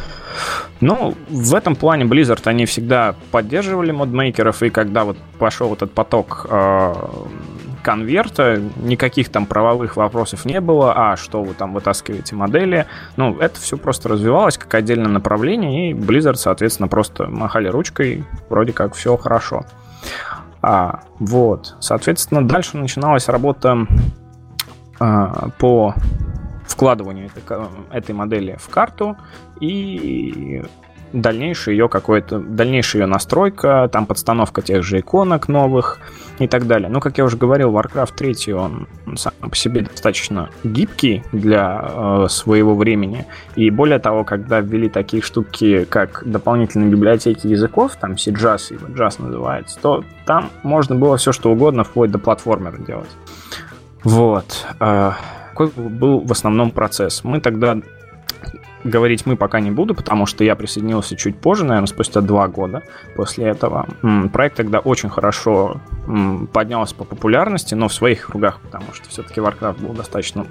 Ну, 0.79 1.13
в 1.29 1.53
этом 1.53 1.75
плане 1.75 2.05
Blizzard, 2.05 2.41
они 2.45 2.65
всегда 2.65 3.15
поддерживали 3.31 3.91
модмейкеров, 3.91 4.63
и 4.63 4.69
когда 4.69 5.03
вот 5.03 5.17
пошел 5.39 5.73
этот 5.73 5.91
поток 5.91 6.45
э, 6.49 6.93
конверта, 7.83 8.59
никаких 8.77 9.29
там 9.29 9.45
правовых 9.45 9.97
вопросов 9.97 10.45
не 10.45 10.59
было, 10.59 10.93
а 10.95 11.17
что 11.17 11.43
вы 11.43 11.53
там 11.53 11.73
вытаскиваете 11.73 12.35
модели, 12.35 12.87
ну, 13.17 13.37
это 13.37 13.59
все 13.59 13.77
просто 13.77 14.09
развивалось 14.09 14.57
как 14.57 14.73
отдельное 14.73 15.11
направление, 15.11 15.91
и 15.91 15.93
Blizzard, 15.93 16.35
соответственно, 16.35 16.87
просто 16.87 17.27
махали 17.27 17.67
ручкой, 17.67 18.23
вроде 18.49 18.73
как 18.73 18.95
все 18.95 19.17
хорошо. 19.17 19.65
А, 20.61 21.01
вот, 21.19 21.75
соответственно, 21.79 22.47
дальше 22.47 22.77
начиналась 22.77 23.27
работа 23.27 23.85
а, 24.99 25.49
по 25.59 25.93
вкладыванию 26.65 27.27
этой, 27.27 27.43
этой 27.91 28.15
модели 28.15 28.57
в 28.59 28.69
карту 28.69 29.17
и 29.59 30.63
дальнейшая 31.11 31.75
ее 31.75 31.87
какое-то, 31.89 32.39
дальнейшая 32.39 33.03
ее 33.03 33.07
настройка, 33.07 33.89
там 33.91 34.05
подстановка 34.05 34.61
тех 34.61 34.83
же 34.83 34.99
иконок 34.99 35.47
новых 35.47 35.99
и 36.39 36.47
так 36.47 36.67
далее. 36.67 36.89
Ну, 36.89 36.99
как 36.99 37.17
я 37.17 37.25
уже 37.25 37.37
говорил, 37.37 37.71
Warcraft 37.71 38.15
3, 38.15 38.53
он 38.53 38.87
сам 39.15 39.33
по 39.41 39.55
себе 39.55 39.81
достаточно 39.81 40.49
гибкий 40.63 41.23
для 41.31 41.83
э, 41.83 42.27
своего 42.29 42.75
времени. 42.75 43.25
И 43.55 43.69
более 43.69 43.99
того, 43.99 44.23
когда 44.23 44.59
ввели 44.59 44.89
такие 44.89 45.21
штуки, 45.21 45.85
как 45.85 46.23
дополнительные 46.25 46.89
библиотеки 46.89 47.47
языков, 47.47 47.95
там 47.99 48.13
CJAS, 48.13 48.73
его 48.73 48.87
JAS 48.87 49.21
называется, 49.21 49.79
то 49.81 50.03
там 50.25 50.49
можно 50.63 50.95
было 50.95 51.17
все 51.17 51.31
что 51.31 51.51
угодно, 51.51 51.83
вплоть 51.83 52.11
до 52.11 52.19
платформера 52.19 52.77
делать. 52.77 53.11
Вот. 54.03 54.65
Э, 54.79 55.11
какой 55.51 55.67
был 55.67 56.19
в 56.19 56.31
основном 56.31 56.71
процесс? 56.71 57.23
Мы 57.23 57.39
тогда 57.39 57.77
говорить 58.83 59.25
мы 59.25 59.35
пока 59.35 59.59
не 59.59 59.71
буду, 59.71 59.95
потому 59.95 60.25
что 60.25 60.43
я 60.43 60.55
присоединился 60.55 61.15
чуть 61.15 61.37
позже, 61.37 61.63
наверное, 61.63 61.87
спустя 61.87 62.21
два 62.21 62.47
года 62.47 62.83
после 63.15 63.45
этого. 63.45 63.87
Проект 64.31 64.57
тогда 64.57 64.79
очень 64.79 65.09
хорошо 65.09 65.81
поднялся 66.53 66.95
по 66.95 67.03
популярности, 67.03 67.75
но 67.75 67.87
в 67.87 67.93
своих 67.93 68.27
кругах, 68.27 68.59
потому 68.61 68.93
что 68.93 69.09
все-таки 69.09 69.39
Warcraft 69.39 69.85
был 69.85 69.93
достаточно 69.93 70.45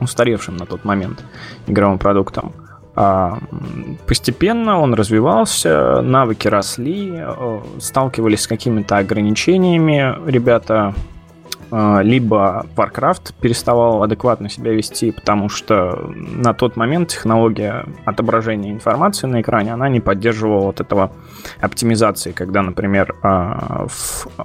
устаревшим 0.00 0.56
на 0.56 0.66
тот 0.66 0.84
момент 0.84 1.24
игровым 1.66 1.98
продуктом. 1.98 2.52
А, 2.96 3.38
постепенно 4.06 4.80
он 4.80 4.94
развивался, 4.94 6.02
навыки 6.02 6.48
росли, 6.48 7.24
сталкивались 7.78 8.42
с 8.42 8.46
какими-то 8.46 8.98
ограничениями 8.98 10.16
ребята 10.28 10.94
э, 10.96 11.00
либо 11.70 12.66
Warcraft 12.76 13.34
переставал 13.40 14.02
адекватно 14.02 14.48
себя 14.48 14.72
вести, 14.72 15.12
потому 15.12 15.48
что 15.48 16.12
на 16.14 16.52
тот 16.52 16.76
момент 16.76 17.10
технология 17.10 17.86
отображения 18.04 18.72
информации 18.72 19.26
на 19.26 19.40
экране, 19.40 19.72
она 19.72 19.88
не 19.88 20.00
поддерживала 20.00 20.66
вот 20.66 20.80
этого 20.80 21.12
оптимизации, 21.60 22.32
когда, 22.32 22.62
например, 22.62 23.14
э, 23.22 23.86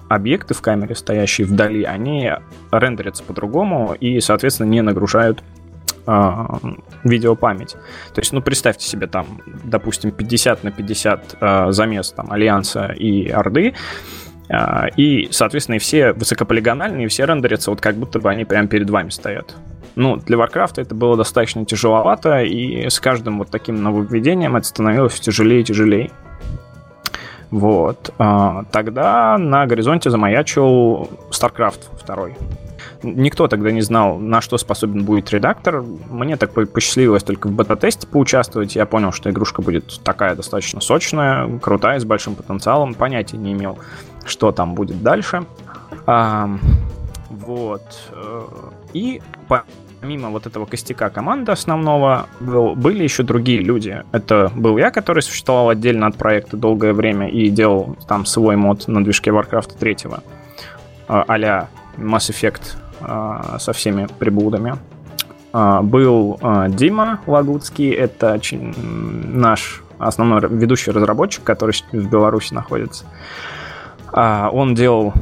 объекты 0.07 0.53
в 0.53 0.61
камере, 0.61 0.95
стоящие 0.95 1.47
вдали, 1.47 1.83
они 1.83 2.31
рендерятся 2.71 3.23
по-другому 3.23 3.95
и, 3.99 4.19
соответственно, 4.19 4.67
не 4.67 4.81
нагружают 4.81 5.43
э, 6.05 6.45
видеопамять. 7.03 7.73
То 8.13 8.21
есть, 8.21 8.33
ну, 8.33 8.41
представьте 8.41 8.85
себе 8.85 9.07
там, 9.07 9.41
допустим, 9.63 10.11
50 10.11 10.63
на 10.63 10.71
50 10.71 11.37
э, 11.39 11.71
замес 11.71 12.11
там 12.11 12.31
Альянса 12.31 12.87
и 12.87 13.29
Орды, 13.29 13.73
и, 14.97 15.27
соответственно, 15.31 15.75
и 15.75 15.79
все 15.79 16.13
высокополигональные, 16.13 17.07
все 17.07 17.25
рендерятся 17.25 17.71
вот 17.71 17.81
как 17.81 17.95
будто 17.95 18.19
бы 18.19 18.29
они 18.29 18.45
прямо 18.45 18.67
перед 18.67 18.89
вами 18.89 19.09
стоят. 19.09 19.55
Ну, 19.95 20.17
для 20.17 20.37
Warcraft 20.37 20.73
это 20.81 20.93
было 20.93 21.15
достаточно 21.15 21.65
тяжеловато, 21.65 22.43
и 22.43 22.89
с 22.89 22.99
каждым 22.99 23.39
вот 23.39 23.49
таким 23.49 23.81
нововведением 23.81 24.55
это 24.55 24.67
становилось 24.67 25.19
тяжелее 25.19 25.61
и 25.61 25.63
тяжелее. 25.63 26.11
Вот. 27.49 28.13
Тогда 28.71 29.37
на 29.37 29.65
горизонте 29.67 30.09
замаячил 30.09 31.09
StarCraft 31.31 32.05
2. 32.05 32.27
Никто 33.03 33.47
тогда 33.47 33.71
не 33.71 33.81
знал, 33.81 34.17
на 34.17 34.41
что 34.41 34.57
способен 34.57 35.05
будет 35.05 35.31
редактор. 35.31 35.83
Мне 36.09 36.37
так 36.37 36.51
посчастливилось 36.51 37.23
только 37.23 37.47
в 37.47 37.51
бета-тесте 37.51 38.07
поучаствовать. 38.07 38.75
Я 38.75 38.85
понял, 38.85 39.11
что 39.11 39.29
игрушка 39.29 39.61
будет 39.61 40.01
такая 40.03 40.35
достаточно 40.35 40.81
сочная, 40.81 41.59
крутая, 41.59 41.99
с 41.99 42.03
большим 42.03 42.35
потенциалом. 42.35 42.95
Понятия 42.95 43.37
не 43.37 43.53
имел, 43.53 43.77
что 44.25 44.51
там 44.51 44.75
будет 44.75 45.01
дальше. 45.01 45.45
А, 46.05 46.49
вот. 47.29 47.83
Э, 48.11 48.41
и 48.93 49.21
помимо 49.47 50.29
вот 50.29 50.45
этого 50.45 50.65
костяка 50.65 51.09
команды 51.09 51.51
основного, 51.51 52.27
был, 52.39 52.75
были 52.75 53.03
еще 53.03 53.23
другие 53.23 53.59
люди. 53.59 54.03
Это 54.11 54.51
был 54.55 54.77
я, 54.77 54.91
который 54.91 55.21
существовал 55.21 55.69
отдельно 55.69 56.07
от 56.07 56.15
проекта 56.15 56.57
долгое 56.57 56.93
время 56.93 57.29
и 57.29 57.49
делал 57.49 57.97
там 58.07 58.25
свой 58.25 58.55
мод 58.55 58.87
на 58.87 59.03
движке 59.03 59.31
Warcraft 59.31 59.77
3 59.79 59.97
а-ля 61.07 61.69
Mass 61.97 62.31
Effect 62.31 62.77
а, 63.01 63.57
со 63.59 63.73
всеми 63.73 64.07
приблудами. 64.19 64.75
Был 65.83 66.37
Дима 66.67 67.21
Лагуцкий, 67.27 67.89
это 67.89 68.37
наш 68.51 69.81
основной 69.99 70.41
ведущий 70.49 70.91
разработчик, 70.91 71.45
который 71.45 71.73
в 71.93 72.09
Беларуси 72.09 72.53
находится. 72.53 73.05
Он 74.15 74.75
делал, 74.75 75.13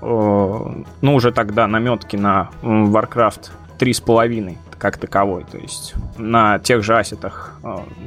ну, 0.00 1.14
уже 1.14 1.32
тогда 1.32 1.66
наметки 1.66 2.16
на 2.16 2.50
Warcraft 2.62 3.50
3.5 3.78 4.56
как 4.78 4.96
таковой. 4.96 5.44
То 5.50 5.58
есть 5.58 5.94
на 6.16 6.60
тех 6.60 6.84
же 6.84 6.96
асетах, 6.96 7.58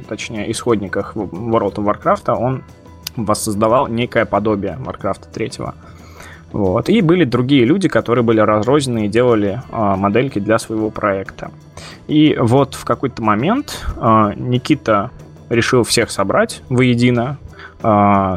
точнее, 0.08 0.50
исходниках 0.50 1.14
of 1.14 1.74
Warcraft 1.74 2.34
он 2.34 2.62
воссоздавал 3.16 3.88
некое 3.88 4.24
подобие 4.24 4.78
Warcraft 4.80 5.32
3. 5.32 5.52
Вот. 6.52 6.88
И 6.88 7.00
были 7.00 7.24
другие 7.24 7.64
люди, 7.64 7.88
которые 7.88 8.22
были 8.22 8.40
разрознены 8.40 9.06
и 9.06 9.08
делали 9.08 9.62
э, 9.70 9.96
модельки 9.96 10.38
для 10.38 10.58
своего 10.58 10.90
проекта. 10.90 11.50
И 12.08 12.36
вот 12.38 12.74
в 12.74 12.84
какой-то 12.84 13.22
момент 13.22 13.84
э, 13.96 14.32
Никита 14.36 15.10
решил 15.48 15.82
всех 15.82 16.10
собрать 16.10 16.62
воедино. 16.68 17.38
Э, 17.82 18.34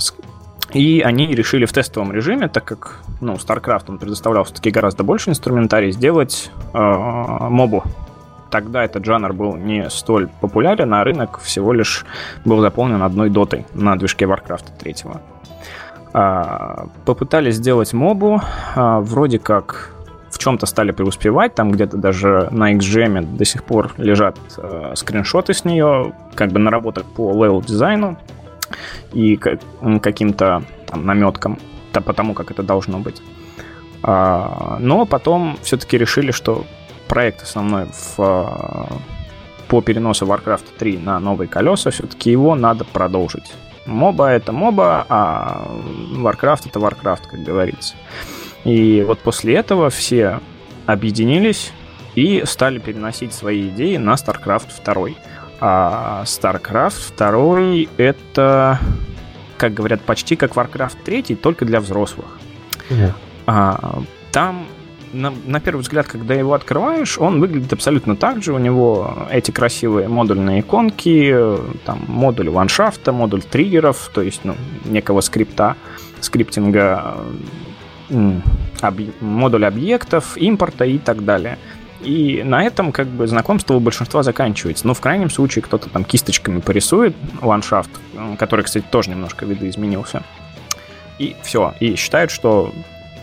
и 0.76 1.00
они 1.00 1.28
решили 1.28 1.66
в 1.66 1.72
тестовом 1.72 2.12
режиме, 2.12 2.50
так 2.50 2.66
как 2.66 3.00
ну, 3.22 3.36
StarCraft 3.36 3.86
он 3.88 3.98
предоставлял 3.98 4.44
все-таки 4.44 4.72
гораздо 4.72 5.04
больше 5.04 5.30
инструментарий, 5.30 5.92
сделать 5.92 6.52
э, 6.74 6.78
мобу. 6.78 7.84
Тогда 8.52 8.84
этот 8.84 9.06
жанр 9.06 9.32
был 9.32 9.56
не 9.56 9.90
столь 9.90 10.28
популярен, 10.42 10.94
а 10.94 11.04
рынок 11.06 11.40
всего 11.40 11.72
лишь 11.72 12.06
был 12.44 12.60
заполнен 12.60 13.02
одной 13.02 13.30
дотой 13.30 13.66
на 13.74 13.96
движке 13.96 14.26
Warcraft 14.26 14.78
3. 14.80 14.96
А, 16.14 16.88
попытались 17.06 17.56
сделать 17.56 17.94
мобу, 17.94 18.42
а, 18.76 19.00
вроде 19.00 19.40
как 19.40 19.94
в 20.30 20.38
чем-то 20.38 20.66
стали 20.66 20.92
преуспевать, 20.92 21.56
там 21.56 21.72
где-то 21.72 21.96
даже 21.96 22.50
на 22.52 22.74
XGM 22.74 23.38
до 23.38 23.46
сих 23.46 23.64
пор 23.64 23.94
лежат 23.98 24.38
э, 24.58 24.92
скриншоты 24.96 25.54
с 25.54 25.64
нее, 25.64 26.12
как 26.36 26.52
бы 26.52 26.60
наработок 26.60 27.06
по 27.06 27.32
левел 27.32 27.62
дизайну 27.62 28.18
и 29.14 29.38
каким-то 29.38 30.64
там 30.88 31.06
наметкам 31.06 31.58
то, 31.92 32.02
по 32.02 32.14
тому, 32.14 32.34
как 32.34 32.52
это 32.52 32.64
должно 32.64 33.00
быть. 33.00 33.22
А, 34.04 34.78
но 34.80 35.06
потом 35.06 35.58
все-таки 35.62 35.98
решили, 35.98 36.32
что 36.32 36.66
проект 37.08 37.42
основной 37.42 37.88
в, 38.18 38.90
по 39.68 39.82
переносу 39.82 40.26
Warcraft 40.26 40.66
3 40.78 40.98
на 40.98 41.20
новые 41.20 41.48
колеса, 41.48 41.92
все-таки 41.92 42.32
его 42.32 42.56
надо 42.56 42.86
продолжить. 42.86 43.54
Моба 43.86 44.30
это 44.30 44.52
моба, 44.52 45.06
а 45.10 45.68
Warcraft 46.18 46.70
это 46.70 46.80
Warcraft, 46.80 47.22
как 47.30 47.44
говорится. 47.44 47.96
И 48.64 49.04
вот 49.08 49.20
после 49.20 49.56
этого 49.56 49.90
все 49.90 50.40
объединились 50.86 51.72
и 52.16 52.44
стали 52.46 52.80
переносить 52.80 53.34
свои 53.34 53.70
идеи 53.70 53.98
на 53.98 54.14
StarCraft 54.14 54.70
2. 54.84 55.10
А 55.60 56.24
StarCraft 56.26 57.16
2 57.18 57.90
это, 57.98 58.80
как 59.58 59.74
говорят, 59.74 60.02
почти 60.02 60.36
как 60.36 60.54
Warcraft 60.54 60.98
3, 61.04 61.36
только 61.36 61.66
для 61.66 61.80
взрослых. 61.80 62.28
Yeah. 62.90 63.14
А, 63.48 64.02
там 64.32 64.68
на, 65.16 65.34
на 65.46 65.60
первый 65.60 65.82
взгляд, 65.82 66.08
когда 66.08 66.34
его 66.34 66.54
открываешь, 66.54 67.18
он 67.18 67.40
выглядит 67.40 67.72
абсолютно 67.74 68.16
так 68.16 68.44
же. 68.44 68.54
У 68.54 68.58
него 68.58 69.28
эти 69.32 69.52
красивые 69.52 70.08
модульные 70.08 70.60
иконки, 70.60 71.36
там 71.86 72.04
модуль 72.08 72.50
ландшафта, 72.50 73.12
модуль 73.12 73.42
триггеров, 73.42 74.12
то 74.14 74.22
есть 74.22 74.42
ну, 74.44 74.56
некого 74.84 75.22
скрипта, 75.22 75.76
скриптинга, 76.20 77.18
объ... 78.82 79.12
модуль 79.22 79.66
объектов, 79.66 80.38
импорта 80.38 80.86
и 80.86 80.98
так 80.98 81.24
далее. 81.24 81.58
И 82.06 82.44
на 82.44 82.64
этом 82.64 82.92
как 82.92 83.08
бы 83.08 83.28
знакомство 83.28 83.74
у 83.74 83.80
большинства 83.80 84.22
заканчивается. 84.22 84.86
Но 84.86 84.94
в 84.94 85.02
крайнем 85.02 85.30
случае 85.30 85.64
кто-то 85.64 85.90
там 85.90 86.06
кисточками 86.06 86.60
порисует 86.62 87.16
ландшафт, 87.42 87.90
который, 88.38 88.64
кстати, 88.64 88.86
тоже 88.90 89.10
немножко 89.10 89.46
видоизменился. 89.46 90.22
И 91.18 91.36
все. 91.42 91.74
И 91.80 91.96
считают, 91.96 92.30
что 92.30 92.72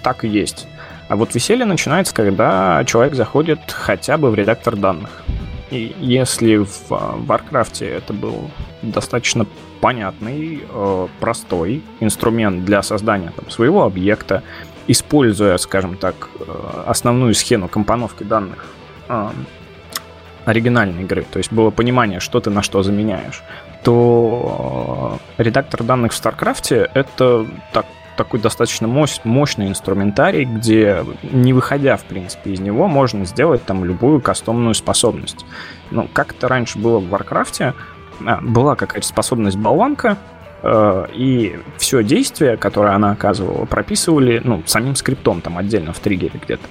так 0.02 0.24
и 0.24 0.28
есть. 0.28 0.66
А 1.08 1.16
вот 1.16 1.34
веселье 1.34 1.64
начинается, 1.64 2.12
когда 2.14 2.82
человек 2.84 3.14
заходит 3.14 3.60
хотя 3.70 4.18
бы 4.18 4.30
в 4.30 4.34
редактор 4.34 4.76
данных. 4.76 5.22
И 5.70 5.94
если 6.00 6.56
в 6.56 6.90
Warcraft 6.90 7.86
это 7.86 8.12
был 8.12 8.50
достаточно 8.82 9.46
понятный, 9.80 10.62
э, 10.68 11.08
простой 11.20 11.82
инструмент 12.00 12.64
для 12.64 12.82
создания 12.82 13.32
там, 13.34 13.50
своего 13.50 13.84
объекта, 13.84 14.42
используя, 14.86 15.56
скажем 15.58 15.96
так, 15.96 16.28
э, 16.40 16.84
основную 16.86 17.34
схему 17.34 17.68
компоновки 17.68 18.22
данных 18.22 18.66
э, 19.08 19.30
оригинальной 20.44 21.02
игры, 21.02 21.24
то 21.30 21.38
есть 21.38 21.52
было 21.52 21.70
понимание, 21.70 22.20
что 22.20 22.40
ты 22.40 22.50
на 22.50 22.62
что 22.62 22.82
заменяешь, 22.82 23.42
то 23.84 25.18
редактор 25.38 25.82
данных 25.82 26.12
в 26.12 26.20
StarCraft 26.20 26.90
это 26.94 27.46
так 27.72 27.86
такой 28.16 28.40
достаточно 28.40 28.86
мощ, 28.86 29.20
мощный 29.24 29.68
инструментарий, 29.68 30.44
где, 30.44 31.04
не 31.22 31.52
выходя, 31.52 31.96
в 31.96 32.04
принципе, 32.04 32.52
из 32.52 32.60
него, 32.60 32.86
можно 32.86 33.24
сделать 33.24 33.64
там 33.64 33.84
любую 33.84 34.20
кастомную 34.20 34.74
способность. 34.74 35.46
Ну, 35.90 36.08
как 36.12 36.32
это 36.32 36.46
раньше 36.46 36.78
было 36.78 36.98
в 36.98 37.08
Варкрафте, 37.08 37.74
а, 38.24 38.38
была 38.42 38.76
какая-то 38.76 39.06
способность 39.06 39.56
болванка, 39.56 40.10
э, 40.10 40.41
и 40.64 41.58
все 41.76 42.04
действие, 42.04 42.56
которое 42.56 42.94
она 42.94 43.12
оказывала, 43.12 43.64
прописывали 43.64 44.40
ну, 44.44 44.62
самим 44.66 44.94
скриптом 44.94 45.40
там 45.40 45.58
отдельно 45.58 45.92
в 45.92 45.98
триггере 45.98 46.40
где-то. 46.40 46.64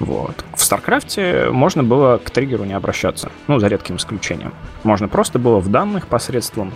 Вот. 0.00 0.44
В 0.54 0.62
Старкрафте 0.62 1.48
можно 1.50 1.82
было 1.82 2.18
к 2.18 2.30
триггеру 2.30 2.64
не 2.64 2.74
обращаться, 2.74 3.30
ну, 3.46 3.58
за 3.58 3.68
редким 3.68 3.96
исключением. 3.96 4.52
Можно 4.84 5.08
просто 5.08 5.38
было 5.38 5.58
в 5.58 5.68
данных 5.68 6.06
посредством 6.06 6.72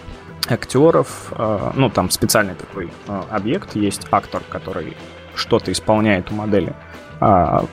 актеров. 0.48 1.32
Э, 1.32 1.70
ну, 1.74 1.88
там 1.88 2.10
специальный 2.10 2.54
такой 2.54 2.90
э, 3.06 3.22
объект 3.30 3.76
есть, 3.76 4.06
актор, 4.10 4.42
который 4.48 4.96
что-то 5.34 5.70
исполняет 5.72 6.30
у 6.30 6.34
модели. 6.34 6.74
А, 7.20 7.64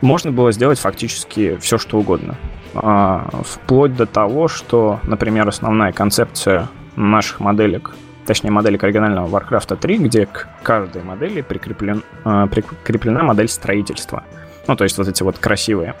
можно 0.00 0.30
было 0.30 0.52
сделать 0.52 0.78
фактически 0.78 1.56
все, 1.56 1.78
что 1.78 1.98
угодно. 1.98 2.36
А, 2.74 3.28
вплоть 3.44 3.94
до 3.96 4.06
того, 4.06 4.48
что, 4.48 5.00
например, 5.02 5.48
основная 5.48 5.92
концепция 5.92 6.68
наших 6.96 7.40
моделек, 7.40 7.94
точнее 8.26 8.50
моделек 8.50 8.84
оригинального 8.84 9.28
Warcraft 9.28 9.76
3, 9.76 9.98
где 9.98 10.26
к 10.26 10.48
каждой 10.62 11.02
модели 11.02 11.42
прикреплен, 11.42 12.02
э, 12.24 12.46
прикреплена 12.50 13.22
модель 13.22 13.48
строительства. 13.48 14.24
Ну, 14.66 14.76
то 14.76 14.84
есть 14.84 14.98
вот 14.98 15.08
эти 15.08 15.22
вот 15.22 15.38
красивые 15.38 15.94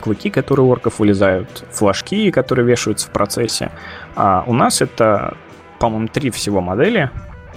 клыки, 0.00 0.30
которые 0.30 0.66
у 0.66 0.70
орков 0.70 0.98
вылезают, 0.98 1.64
флажки, 1.70 2.30
которые 2.30 2.66
вешаются 2.66 3.08
в 3.08 3.10
процессе. 3.10 3.70
А 4.16 4.44
у 4.46 4.54
нас 4.54 4.80
это 4.80 5.36
по-моему, 5.80 6.08
три 6.08 6.30
всего 6.30 6.60
модели. 6.60 7.10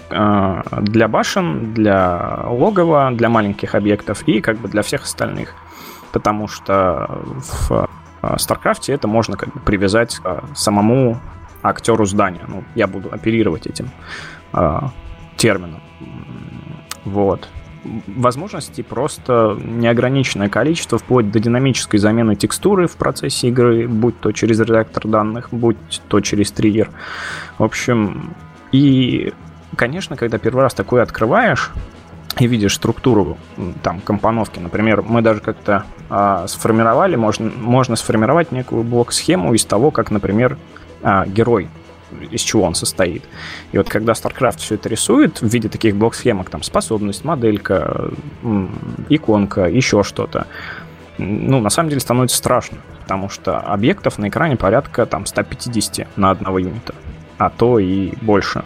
э, 0.09 0.61
для 0.81 1.07
башен, 1.07 1.73
для 1.73 2.45
логова, 2.45 3.11
для 3.11 3.29
маленьких 3.29 3.73
объектов 3.75 4.23
и 4.27 4.41
как 4.41 4.57
бы 4.57 4.67
для 4.67 4.81
всех 4.81 5.03
остальных. 5.03 5.55
Потому 6.11 6.47
что 6.47 7.07
в 7.69 7.89
StarCraft 8.21 8.93
это 8.93 9.07
можно 9.07 9.37
как 9.37 9.51
бы 9.53 9.59
привязать 9.59 10.17
к 10.17 10.43
самому 10.55 11.19
актеру 11.63 12.05
здания. 12.05 12.41
Ну, 12.47 12.63
я 12.75 12.87
буду 12.87 13.09
оперировать 13.11 13.67
этим 13.67 13.89
э, 14.53 14.79
термином. 15.37 15.81
Вот 17.05 17.49
возможностей 18.07 18.83
просто 18.83 19.57
неограниченное 19.61 20.49
количество, 20.49 20.97
вплоть 20.97 21.31
до 21.31 21.39
динамической 21.39 21.99
замены 21.99 22.35
текстуры 22.35 22.87
в 22.87 22.95
процессе 22.95 23.49
игры, 23.49 23.87
будь 23.87 24.19
то 24.19 24.31
через 24.31 24.59
редактор 24.59 25.07
данных, 25.07 25.49
будь 25.51 26.01
то 26.07 26.19
через 26.21 26.51
триггер. 26.51 26.89
В 27.57 27.63
общем, 27.63 28.33
и, 28.71 29.33
конечно, 29.75 30.15
когда 30.15 30.37
первый 30.37 30.61
раз 30.61 30.73
такое 30.73 31.03
открываешь, 31.03 31.71
и 32.39 32.47
видишь 32.47 32.75
структуру 32.75 33.37
там 33.83 34.01
компоновки. 34.01 34.57
Например, 34.59 35.03
мы 35.03 35.21
даже 35.21 35.39
как-то 35.39 35.85
а, 36.09 36.47
сформировали, 36.47 37.15
можно, 37.15 37.51
можно 37.55 37.95
сформировать 37.95 38.51
некую 38.51 38.83
блок-схему 38.83 39.53
из 39.53 39.65
того, 39.65 39.91
как, 39.91 40.09
например, 40.09 40.57
а, 41.03 41.25
герой 41.25 41.69
из 42.31 42.41
чего 42.41 42.63
он 42.63 42.75
состоит. 42.75 43.23
И 43.71 43.77
вот 43.77 43.89
когда 43.89 44.13
StarCraft 44.13 44.59
все 44.59 44.75
это 44.75 44.87
рисует 44.89 45.41
в 45.41 45.47
виде 45.47 45.69
таких 45.69 45.95
блок-схемок, 45.95 46.49
там 46.49 46.61
способность, 46.63 47.25
моделька, 47.25 48.11
иконка, 49.09 49.67
еще 49.67 50.03
что-то, 50.03 50.47
ну, 51.17 51.59
на 51.59 51.69
самом 51.69 51.89
деле 51.89 52.01
становится 52.01 52.37
страшно, 52.37 52.77
потому 53.01 53.29
что 53.29 53.59
объектов 53.59 54.17
на 54.17 54.29
экране 54.29 54.55
порядка 54.55 55.05
там 55.05 55.25
150 55.25 56.07
на 56.17 56.31
одного 56.31 56.59
юнита, 56.59 56.95
а 57.37 57.49
то 57.49 57.79
и 57.79 58.13
больше. 58.21 58.63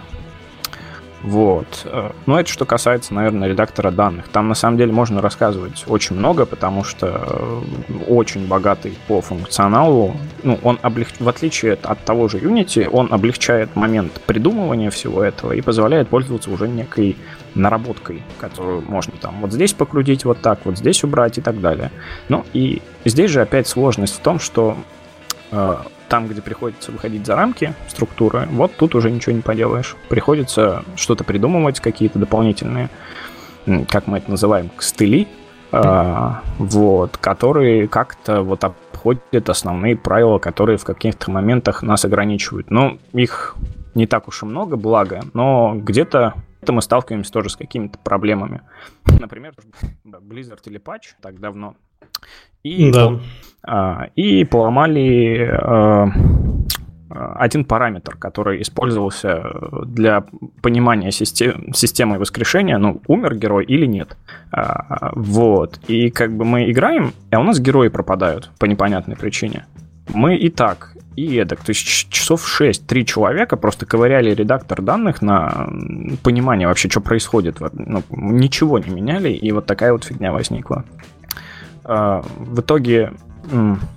Вот. 1.23 1.81
Э, 1.85 2.11
Но 2.25 2.33
ну, 2.33 2.39
это 2.39 2.49
что 2.49 2.65
касается, 2.65 3.13
наверное, 3.13 3.47
редактора 3.47 3.91
данных. 3.91 4.27
Там 4.29 4.47
на 4.47 4.55
самом 4.55 4.77
деле 4.77 4.91
можно 4.91 5.21
рассказывать 5.21 5.83
очень 5.87 6.15
много, 6.15 6.45
потому 6.45 6.83
что 6.83 7.07
э, 7.07 7.93
очень 8.07 8.47
богатый 8.47 8.97
по 9.07 9.21
функционалу. 9.21 10.15
Ну, 10.43 10.59
он 10.63 10.79
облег... 10.81 11.07
в 11.19 11.27
отличие 11.27 11.73
от 11.73 11.99
того 12.05 12.27
же 12.27 12.37
Unity, 12.37 12.87
он 12.87 13.11
облегчает 13.11 13.75
момент 13.75 14.21
придумывания 14.25 14.91
всего 14.91 15.23
этого 15.23 15.53
и 15.53 15.61
позволяет 15.61 16.07
пользоваться 16.09 16.51
уже 16.51 16.67
некой 16.67 17.17
наработкой, 17.55 18.21
которую 18.39 18.83
можно 18.87 19.13
там 19.19 19.41
вот 19.41 19.51
здесь 19.51 19.73
покрутить 19.73 20.25
вот 20.25 20.41
так, 20.41 20.59
вот 20.65 20.77
здесь 20.77 21.03
убрать 21.03 21.39
и 21.39 21.41
так 21.41 21.59
далее. 21.59 21.91
Ну 22.29 22.45
и 22.53 22.81
здесь 23.05 23.31
же 23.31 23.41
опять 23.41 23.67
сложность 23.67 24.15
в 24.15 24.19
том, 24.19 24.39
что 24.39 24.77
э, 25.51 25.77
там, 26.07 26.27
где 26.27 26.41
приходится 26.41 26.91
выходить 26.91 27.25
за 27.25 27.35
рамки 27.35 27.73
структуры, 27.87 28.47
вот 28.51 28.75
тут 28.75 28.95
уже 28.95 29.11
ничего 29.11 29.35
не 29.35 29.41
поделаешь. 29.41 29.95
Приходится 30.09 30.83
что-то 30.95 31.23
придумывать, 31.23 31.79
какие-то 31.79 32.19
дополнительные, 32.19 32.89
как 33.89 34.07
мы 34.07 34.19
это 34.19 34.31
называем, 34.31 34.71
стыли, 34.79 35.27
а, 35.71 36.41
вот, 36.57 37.17
которые 37.17 37.87
как-то 37.87 38.41
вот 38.41 38.63
обходят 38.63 39.49
основные 39.49 39.97
правила, 39.97 40.39
которые 40.39 40.77
в 40.77 40.85
каких-то 40.85 41.29
моментах 41.31 41.83
нас 41.83 42.05
ограничивают. 42.05 42.71
Ну, 42.71 42.99
их 43.13 43.55
не 43.95 44.07
так 44.07 44.27
уж 44.27 44.43
и 44.43 44.45
много, 44.45 44.77
благо, 44.77 45.21
но 45.33 45.75
где-то 45.75 46.35
мы 46.67 46.81
сталкиваемся 46.81 47.31
тоже 47.31 47.49
с 47.49 47.55
какими-то 47.55 47.97
проблемами. 47.97 48.61
Например, 49.19 49.53
Blizzard 50.05 50.59
или 50.65 50.79
Patch 50.79 51.15
так 51.21 51.39
давно 51.39 51.75
и, 52.63 52.91
да. 52.91 53.19
а, 53.63 54.07
и 54.15 54.43
поломали 54.43 55.49
а, 55.51 56.09
один 57.09 57.65
параметр, 57.65 58.15
который 58.17 58.61
использовался 58.61 59.43
для 59.85 60.25
понимания 60.61 61.11
систем, 61.11 61.73
системы 61.73 62.19
воскрешения, 62.19 62.77
ну, 62.77 63.01
умер 63.07 63.35
герой 63.35 63.65
или 63.65 63.85
нет. 63.85 64.17
А, 64.51 65.11
вот. 65.15 65.79
И 65.87 66.09
как 66.09 66.35
бы 66.35 66.45
мы 66.45 66.69
играем, 66.69 67.13
а 67.31 67.39
у 67.39 67.43
нас 67.43 67.59
герои 67.59 67.87
пропадают 67.87 68.51
по 68.59 68.65
непонятной 68.65 69.15
причине. 69.15 69.65
Мы 70.13 70.35
и 70.35 70.49
так, 70.49 70.93
и 71.15 71.35
эдак. 71.37 71.59
То 71.63 71.71
есть 71.71 72.09
часов 72.09 72.47
6 72.47 72.87
три 72.87 73.05
человека 73.05 73.57
просто 73.57 73.85
ковыряли 73.85 74.33
редактор 74.33 74.81
данных 74.81 75.21
на 75.21 75.67
понимание 76.23 76.67
вообще, 76.67 76.89
что 76.89 77.01
происходит. 77.01 77.57
Ну, 77.73 78.03
ничего 78.11 78.79
не 78.79 78.89
меняли, 78.89 79.29
и 79.29 79.51
вот 79.51 79.65
такая 79.65 79.91
вот 79.91 80.03
фигня 80.03 80.31
возникла. 80.31 80.85
А, 81.87 82.21
в 82.37 82.59
итоге 82.59 83.13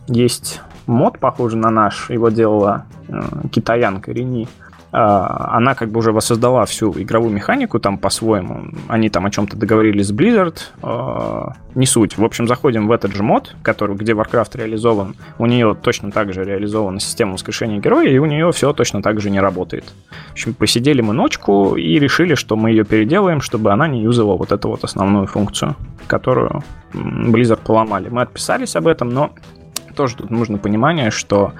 есть 0.06 0.60
мод, 0.86 1.18
похожий 1.18 1.58
на 1.58 1.70
наш, 1.70 2.08
его 2.10 2.28
делала 2.28 2.86
э, 3.08 3.20
китаянка 3.50 4.12
Рени. 4.12 4.48
А, 4.92 5.56
она 5.56 5.74
как 5.74 5.90
бы 5.90 5.98
уже 5.98 6.12
воссоздала 6.12 6.66
всю 6.66 6.92
игровую 6.92 7.32
механику 7.32 7.78
там 7.78 7.96
по-своему. 7.96 8.72
Они 8.88 9.08
там 9.08 9.24
о 9.24 9.30
чем-то 9.30 9.56
договорились 9.56 10.08
с 10.08 10.12
Blizzard. 10.12 10.56
А, 10.82 11.52
не 11.74 11.86
суть. 11.86 12.18
В 12.18 12.24
общем, 12.24 12.48
заходим 12.48 12.88
в 12.88 12.92
этот 12.92 13.14
же 13.14 13.22
мод, 13.22 13.54
который, 13.62 13.96
где 13.96 14.12
Warcraft 14.12 14.58
реализован. 14.58 15.14
У 15.38 15.46
нее 15.46 15.76
точно 15.80 16.10
так 16.10 16.32
же 16.32 16.44
реализована 16.44 16.98
система 16.98 17.34
воскрешения 17.34 17.78
героя, 17.78 18.08
и 18.08 18.18
у 18.18 18.26
нее 18.26 18.50
все 18.52 18.72
точно 18.72 19.02
так 19.02 19.20
же 19.20 19.30
не 19.30 19.40
работает. 19.40 19.84
В 20.30 20.32
общем, 20.32 20.54
посидели 20.54 21.00
мы 21.00 21.14
ночку 21.14 21.76
и 21.76 21.98
решили, 21.98 22.34
что 22.34 22.56
мы 22.56 22.70
ее 22.70 22.84
переделаем, 22.84 23.40
чтобы 23.40 23.72
она 23.72 23.86
не 23.86 24.02
юзала 24.02 24.36
вот 24.36 24.50
эту 24.50 24.68
вот 24.68 24.82
основную 24.82 25.26
функцию, 25.28 25.76
которую 26.08 26.64
Blizzard 26.92 27.60
поломали. 27.64 28.08
Мы 28.08 28.22
отписались 28.22 28.74
об 28.74 28.88
этом, 28.88 29.10
но 29.10 29.30
тоже 29.94 30.16
тут 30.16 30.30
нужно 30.30 30.58
понимание, 30.58 31.10
что 31.10 31.52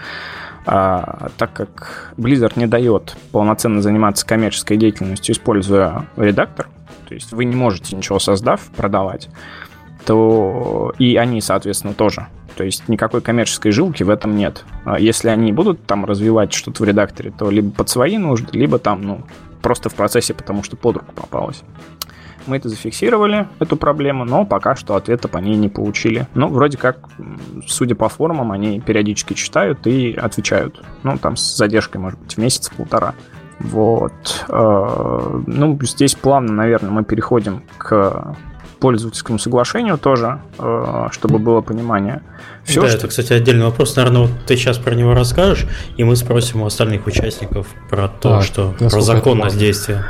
а, 0.73 1.31
так 1.37 1.53
как 1.53 2.15
Blizzard 2.17 2.53
не 2.55 2.69
дает 2.69 3.17
полноценно 3.33 3.83
заниматься 3.83 4.25
коммерческой 4.25 4.77
деятельностью, 4.77 5.35
используя 5.35 6.07
редактор, 6.17 6.69
то 7.09 7.15
есть 7.15 7.33
вы 7.33 7.45
не 7.45 7.57
можете 7.57 7.97
ничего 7.97 8.21
создав 8.21 8.61
продавать, 8.77 9.31
то 10.07 10.95
и 10.97 11.17
они, 11.17 11.41
соответственно, 11.41 11.93
тоже. 11.93 12.29
То 12.55 12.63
есть 12.63 12.89
никакой 12.89 13.21
коммерческой 13.21 13.73
жилки 13.73 14.05
в 14.05 14.11
этом 14.11 14.37
нет. 14.37 14.65
А 14.85 15.01
если 15.01 15.29
они 15.29 15.53
будут 15.53 15.85
там 15.87 16.05
развивать 16.05 16.53
что-то 16.53 16.85
в 16.85 16.87
редакторе, 16.87 17.33
то 17.37 17.51
либо 17.51 17.73
под 17.73 17.89
свои 17.89 18.17
нужды, 18.17 18.57
либо 18.57 18.79
там, 18.79 19.03
ну, 19.03 19.23
просто 19.63 19.89
в 19.89 19.95
процессе, 19.95 20.35
потому 20.35 20.63
что 20.63 20.77
под 20.77 20.99
руку 20.99 21.13
попалось. 21.17 21.65
Мы 22.47 22.57
это 22.57 22.69
зафиксировали, 22.69 23.49
эту 23.59 23.77
проблему, 23.77 24.25
но 24.25 24.45
пока 24.45 24.77
что 24.77 24.97
ответа 24.97 25.29
по 25.29 25.39
ней 25.39 25.57
не 25.57 25.69
получили. 25.69 26.27
Но 26.35 26.49
вроде 26.49 26.77
как, 26.77 27.09
судя 27.67 27.95
по 27.95 28.09
форумам, 28.09 28.53
они 28.53 28.81
периодически 28.81 29.35
читают 29.35 29.87
и 29.87 30.13
отвечают. 30.13 30.83
Ну, 31.03 31.19
там 31.19 31.37
с 31.37 31.57
задержкой, 31.57 32.01
может 32.01 32.19
быть, 32.19 32.35
в 32.35 32.39
месяц-полтора. 32.39 33.15
Вот. 33.61 34.47
Э, 34.49 35.43
ну, 35.47 35.79
здесь 35.83 36.15
плавно, 36.15 36.53
наверное, 36.53 36.91
мы 36.91 37.05
переходим 37.05 37.63
к 37.77 38.35
пользовательскому 38.81 39.39
соглашению 39.39 39.99
тоже, 39.99 40.41
э, 40.59 41.09
чтобы 41.13 41.39
было 41.39 41.61
понимание. 41.61 42.23
Все, 42.65 42.81
да, 42.81 42.89
что... 42.89 42.97
это, 42.97 43.09
кстати, 43.09 43.33
отдельный 43.33 43.67
вопрос. 43.67 43.95
Наверное, 43.97 44.23
вот 44.23 44.31
ты 44.47 44.57
сейчас 44.57 44.79
про 44.79 44.95
него 44.95 45.15
расскажешь, 45.15 45.67
и 45.97 46.05
мы 46.05 46.17
спросим 46.17 46.63
у 46.63 46.67
остальных 46.67 47.07
участников 47.07 47.69
про 47.89 48.09
то, 48.09 48.37
так, 48.37 48.43
что 48.43 48.75
про 48.79 49.01
законность 49.01 49.59
действия. 49.59 50.05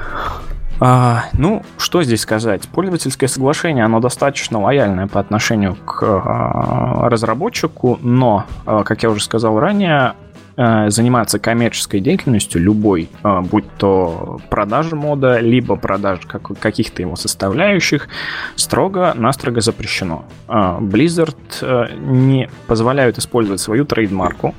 А, 0.81 1.27
ну, 1.35 1.63
что 1.77 2.03
здесь 2.03 2.23
сказать? 2.23 2.67
Пользовательское 2.69 3.29
соглашение, 3.29 3.85
оно 3.85 4.01
достаточно 4.01 4.59
лояльное 4.61 5.07
по 5.07 5.21
отношению 5.21 5.77
к 5.77 6.03
а, 6.03 7.09
разработчику, 7.11 7.99
но, 8.03 8.47
а, 8.65 8.83
как 8.83 9.03
я 9.03 9.11
уже 9.11 9.23
сказал 9.23 9.61
ранее, 9.61 10.15
а, 10.57 10.89
заниматься 10.89 11.39
коммерческой 11.39 12.01
деятельностью 12.01 12.63
любой, 12.63 13.11
а, 13.23 13.43
будь 13.43 13.71
то 13.77 14.41
продажа 14.49 14.97
мода, 14.97 15.39
либо 15.39 15.77
продажа 15.77 16.23
как, 16.27 16.59
каких-то 16.59 17.03
его 17.03 17.15
составляющих, 17.15 18.09
строго-настрого 18.57 19.61
запрещено. 19.61 20.25
А, 20.49 20.79
Blizzard 20.81 21.37
а, 21.61 21.89
не 21.95 22.49
позволяют 22.67 23.19
использовать 23.19 23.61
свою 23.61 23.85
трейдмарку, 23.85 24.55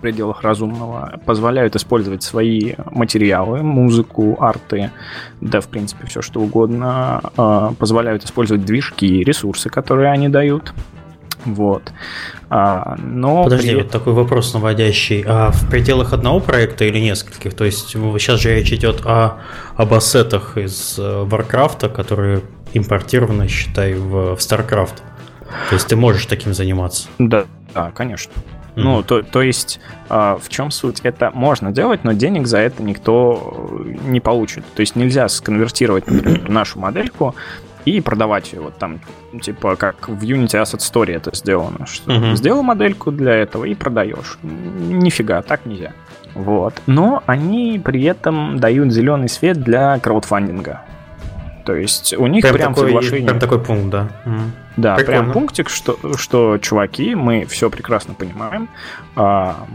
пределах 0.00 0.42
разумного, 0.42 1.20
позволяют 1.24 1.76
использовать 1.76 2.22
свои 2.22 2.74
материалы, 2.90 3.62
музыку, 3.62 4.36
арты, 4.40 4.90
да, 5.40 5.60
в 5.60 5.68
принципе, 5.68 6.06
все 6.06 6.22
что 6.22 6.40
угодно, 6.40 7.20
а, 7.36 7.72
позволяют 7.78 8.24
использовать 8.24 8.64
движки, 8.64 9.22
ресурсы, 9.22 9.68
которые 9.70 10.10
они 10.10 10.28
дают. 10.28 10.72
Вот. 11.44 11.92
А, 12.50 12.96
но 12.98 13.44
Подожди, 13.44 13.70
при... 13.70 13.76
вот 13.76 13.90
такой 13.90 14.12
вопрос 14.12 14.52
наводящий. 14.52 15.24
А 15.26 15.50
в 15.50 15.70
пределах 15.70 16.12
одного 16.12 16.40
проекта 16.40 16.84
или 16.84 16.98
нескольких? 16.98 17.54
То 17.54 17.64
есть 17.64 17.88
сейчас 17.88 18.40
же 18.40 18.54
речь 18.54 18.72
идет 18.72 19.02
о, 19.06 19.38
об 19.76 19.94
ассетах 19.94 20.58
из 20.58 20.98
Warcraft, 20.98 21.88
которые 21.90 22.42
импортированы, 22.74 23.48
считай, 23.48 23.94
в, 23.94 24.36
в 24.36 24.38
StarCraft. 24.38 24.96
То 25.68 25.74
есть 25.74 25.88
ты 25.88 25.96
можешь 25.96 26.26
таким 26.26 26.54
заниматься? 26.54 27.08
Да, 27.18 27.44
да, 27.74 27.90
конечно. 27.90 28.32
Mm-hmm. 28.74 28.82
Ну, 28.82 29.02
то, 29.02 29.22
то 29.22 29.42
есть, 29.42 29.80
э, 30.08 30.36
в 30.40 30.48
чем 30.48 30.70
суть? 30.70 31.00
Это 31.02 31.30
можно 31.32 31.72
делать, 31.72 32.04
но 32.04 32.12
денег 32.12 32.46
за 32.46 32.58
это 32.58 32.82
никто 32.82 33.82
не 34.04 34.20
получит. 34.20 34.64
То 34.74 34.80
есть 34.80 34.96
нельзя 34.96 35.28
сконвертировать, 35.28 36.06
например, 36.06 36.48
нашу 36.48 36.78
модельку 36.78 37.34
и 37.84 38.00
продавать 38.00 38.52
ее 38.52 38.60
вот 38.60 38.76
там, 38.76 39.00
типа, 39.40 39.76
как 39.76 40.08
в 40.08 40.22
Unity 40.22 40.62
Asset 40.62 40.78
Story 40.80 41.14
это 41.14 41.34
сделано. 41.34 41.86
Что 41.86 42.12
mm-hmm. 42.12 42.36
сделал 42.36 42.62
модельку 42.62 43.10
для 43.10 43.34
этого 43.34 43.64
и 43.64 43.74
продаешь. 43.74 44.38
Нифига, 44.42 45.42
так 45.42 45.66
нельзя. 45.66 45.92
Вот. 46.34 46.74
Но 46.86 47.22
они 47.26 47.80
при 47.82 48.04
этом 48.04 48.58
дают 48.58 48.92
зеленый 48.92 49.28
свет 49.28 49.60
для 49.60 49.98
краудфандинга. 49.98 50.82
То 51.70 51.76
есть 51.76 52.14
у 52.14 52.26
них 52.26 52.42
прям, 52.42 52.54
прям 52.56 52.74
такой, 52.74 52.88
соглашение... 52.88 53.28
Прям 53.28 53.38
такой 53.38 53.60
пункт, 53.60 53.90
да. 53.90 54.08
Да, 54.76 54.96
Прикольно. 54.96 55.20
прям 55.20 55.32
пунктик, 55.32 55.68
что, 55.68 55.96
что, 56.16 56.58
чуваки, 56.58 57.14
мы 57.14 57.44
все 57.44 57.70
прекрасно 57.70 58.12
понимаем, 58.14 58.68
а, 59.14 59.68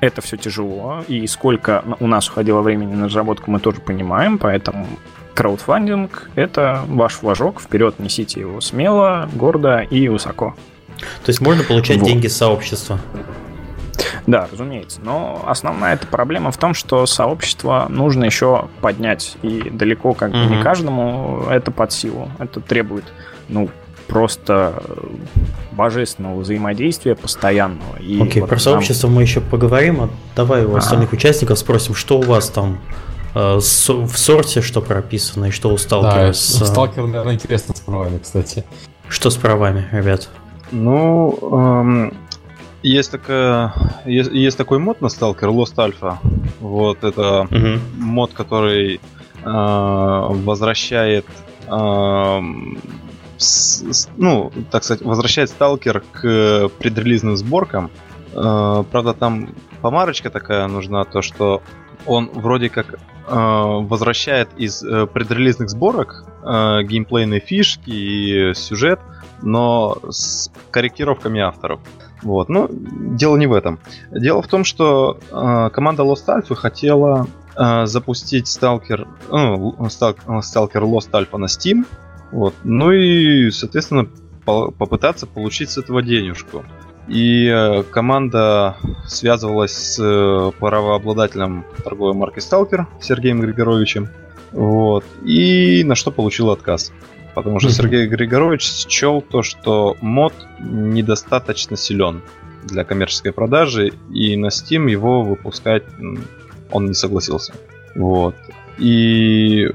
это 0.00 0.22
все 0.22 0.36
тяжело, 0.36 1.02
и 1.08 1.26
сколько 1.26 1.82
у 1.98 2.06
нас 2.06 2.28
уходило 2.28 2.60
времени 2.60 2.94
на 2.94 3.06
разработку, 3.06 3.50
мы 3.50 3.58
тоже 3.58 3.80
понимаем, 3.80 4.38
поэтому 4.38 4.86
краудфандинг— 5.34 6.30
это 6.36 6.84
ваш 6.86 7.14
флажок, 7.14 7.60
вперед 7.60 7.98
несите 7.98 8.38
его 8.38 8.60
смело, 8.60 9.28
гордо 9.32 9.80
и 9.80 10.06
высоко. 10.06 10.54
То 10.98 11.30
есть 11.30 11.40
можно 11.40 11.64
получать 11.64 11.98
вот. 11.98 12.06
деньги 12.06 12.28
сообщества? 12.28 13.00
Да, 14.26 14.48
разумеется. 14.50 15.00
Но 15.02 15.44
основная 15.46 15.94
эта 15.94 16.06
проблема 16.06 16.50
в 16.50 16.56
том, 16.56 16.74
что 16.74 17.06
сообщество 17.06 17.86
нужно 17.88 18.24
еще 18.24 18.68
поднять. 18.80 19.36
И 19.42 19.70
далеко 19.70 20.14
как 20.14 20.32
бы 20.32 20.44
угу. 20.44 20.54
не 20.54 20.62
каждому 20.62 21.46
это 21.50 21.70
под 21.70 21.92
силу. 21.92 22.30
Это 22.38 22.60
требует, 22.60 23.04
ну, 23.48 23.68
просто 24.06 24.82
божественного 25.72 26.40
взаимодействия 26.40 27.14
постоянного. 27.14 27.96
И 27.98 28.20
Окей, 28.22 28.40
вот 28.40 28.48
про 28.48 28.56
нам... 28.56 28.60
сообщество 28.60 29.08
мы 29.08 29.22
еще 29.22 29.40
поговорим. 29.40 30.02
А 30.02 30.10
давай 30.36 30.64
у 30.64 30.76
остальных 30.76 31.12
а. 31.12 31.16
участников 31.16 31.58
спросим, 31.58 31.94
что 31.94 32.18
у 32.18 32.22
вас 32.22 32.48
там 32.48 32.80
э, 33.34 33.56
в 33.56 33.62
сорте, 34.18 34.62
что 34.62 34.80
прописано, 34.80 35.46
и 35.46 35.50
что 35.50 35.70
у 35.70 35.76
сталкера 35.76 36.28
да, 36.28 36.32
с... 36.32 36.66
Сталкер, 36.66 37.06
наверное, 37.06 37.34
интересно 37.34 37.74
с 37.74 37.80
правами, 37.80 38.18
кстати. 38.18 38.64
Что 39.08 39.30
с 39.30 39.36
правами, 39.36 39.86
ребят? 39.92 40.28
Ну, 40.70 41.38
эм, 41.42 42.14
есть 42.84 43.10
такая, 43.10 43.72
есть, 44.04 44.30
есть 44.30 44.58
такой 44.58 44.78
мод 44.78 45.00
на 45.00 45.06
Stalker 45.06 45.50
Lost 45.50 45.76
Alpha. 45.76 46.18
Вот 46.60 47.02
это 47.02 47.42
угу. 47.42 47.80
мод, 47.96 48.32
который 48.34 48.96
э, 48.96 49.00
возвращает, 49.42 51.24
э, 51.66 52.40
с, 53.38 54.08
ну, 54.16 54.52
так 54.70 54.84
сказать, 54.84 55.04
возвращает 55.04 55.50
Stalker 55.50 56.02
к 56.12 56.68
предрелизным 56.78 57.36
сборкам. 57.36 57.90
Э, 58.32 58.84
правда, 58.90 59.14
там 59.14 59.54
помарочка 59.80 60.28
такая 60.28 60.68
нужна, 60.68 61.04
то 61.04 61.22
что 61.22 61.62
он 62.04 62.30
вроде 62.34 62.68
как 62.68 62.94
э, 62.94 62.98
возвращает 63.28 64.50
из 64.58 64.82
э, 64.82 65.06
предрелизных 65.06 65.70
сборок 65.70 66.24
э, 66.42 66.82
геймплейные 66.82 67.40
фишки 67.40 67.90
и 67.90 68.54
сюжет, 68.54 69.00
но 69.40 69.98
с 70.10 70.50
корректировками 70.70 71.40
авторов. 71.40 71.80
Вот. 72.24 72.48
Но 72.48 72.68
дело 72.70 73.36
не 73.36 73.46
в 73.46 73.52
этом. 73.52 73.78
Дело 74.10 74.42
в 74.42 74.48
том, 74.48 74.64
что 74.64 75.20
э, 75.30 75.70
команда 75.72 76.02
Lost 76.02 76.26
Alpha 76.26 76.54
хотела 76.54 77.28
э, 77.56 77.86
запустить 77.86 78.46
Stalker, 78.46 79.06
ну, 79.30 79.76
Stalker 79.78 80.82
Lost 80.82 81.10
Alpha 81.12 81.36
на 81.36 81.46
Steam. 81.46 81.86
Вот. 82.32 82.54
Ну 82.64 82.90
и, 82.90 83.50
соответственно, 83.50 84.08
по 84.44 84.70
попытаться 84.70 85.26
получить 85.26 85.70
с 85.70 85.78
этого 85.78 86.02
денежку. 86.02 86.64
И 87.06 87.46
э, 87.46 87.82
команда 87.82 88.76
связывалась 89.06 89.72
с 89.72 89.98
э, 90.02 90.50
правообладателем 90.58 91.66
торговой 91.84 92.14
марки 92.14 92.38
Stalker 92.38 92.86
Сергеем 93.00 93.40
Григоровичем. 93.40 94.08
Вот. 94.52 95.04
И 95.22 95.84
на 95.84 95.94
что 95.94 96.10
получил 96.10 96.50
отказ. 96.50 96.92
Потому 97.34 97.58
что 97.60 97.70
Сергей 97.70 98.06
Григорович 98.06 98.62
счел 98.88 99.20
то, 99.20 99.42
что 99.42 99.96
мод 100.00 100.32
недостаточно 100.60 101.76
силен 101.76 102.22
для 102.64 102.84
коммерческой 102.84 103.32
продажи, 103.32 103.92
и 104.12 104.36
на 104.36 104.46
Steam 104.46 104.90
его 104.90 105.22
выпускать 105.22 105.82
он 106.70 106.86
не 106.86 106.94
согласился. 106.94 107.52
Вот. 107.94 108.34
И 108.78 109.70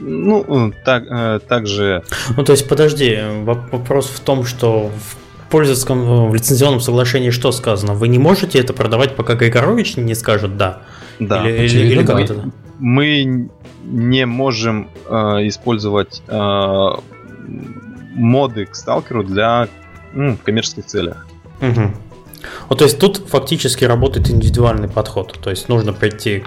ну, 0.00 0.72
так, 0.84 1.04
э, 1.10 1.40
также... 1.46 2.02
Ну, 2.36 2.44
то 2.44 2.52
есть, 2.52 2.68
подожди, 2.68 3.18
вопрос 3.42 4.08
в 4.08 4.20
том, 4.20 4.44
что 4.44 4.88
в 4.88 5.50
пользовательском 5.50 6.30
в 6.30 6.34
лицензионном 6.34 6.80
соглашении 6.80 7.30
что 7.30 7.52
сказано? 7.52 7.94
Вы 7.94 8.08
не 8.08 8.18
можете 8.18 8.58
это 8.58 8.72
продавать, 8.72 9.14
пока 9.16 9.34
Григорович 9.34 9.96
не 9.96 10.14
скажет 10.14 10.56
«да». 10.56 10.82
Да. 11.18 11.48
Или, 11.48 11.66
или, 11.66 11.92
или 11.92 12.06
как 12.06 12.20
это? 12.20 12.50
Мы 12.80 13.48
не 13.84 14.26
можем 14.26 14.88
э, 15.06 15.12
использовать 15.48 16.22
э, 16.26 16.88
моды 18.14 18.66
к 18.66 18.74
сталкеру 18.74 19.22
для 19.22 19.68
ну, 20.12 20.36
коммерческих 20.42 20.86
целях. 20.86 21.26
Угу. 21.60 21.92
Вот, 22.68 22.78
то 22.78 22.84
есть 22.84 22.98
тут 22.98 23.18
фактически 23.28 23.84
работает 23.84 24.30
индивидуальный 24.30 24.88
подход. 24.88 25.38
То 25.42 25.50
есть 25.50 25.68
нужно 25.68 25.92
прийти 25.92 26.42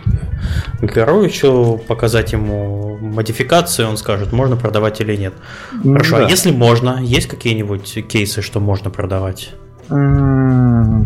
к 0.79 0.83
Горовичу, 0.83 1.79
показать 1.87 2.33
ему 2.33 2.97
модификацию, 2.97 3.87
он 3.87 3.97
скажет, 3.97 4.31
можно 4.31 4.55
продавать 4.55 5.01
или 5.01 5.15
нет. 5.15 5.33
Хорошо, 5.83 6.15
а 6.15 6.19
да. 6.19 6.25
а 6.25 6.29
если 6.29 6.51
можно, 6.51 6.99
есть 7.01 7.27
какие-нибудь 7.27 8.07
кейсы, 8.07 8.41
что 8.41 8.59
можно 8.59 8.89
продавать? 8.89 9.51
Ну, 9.89 11.05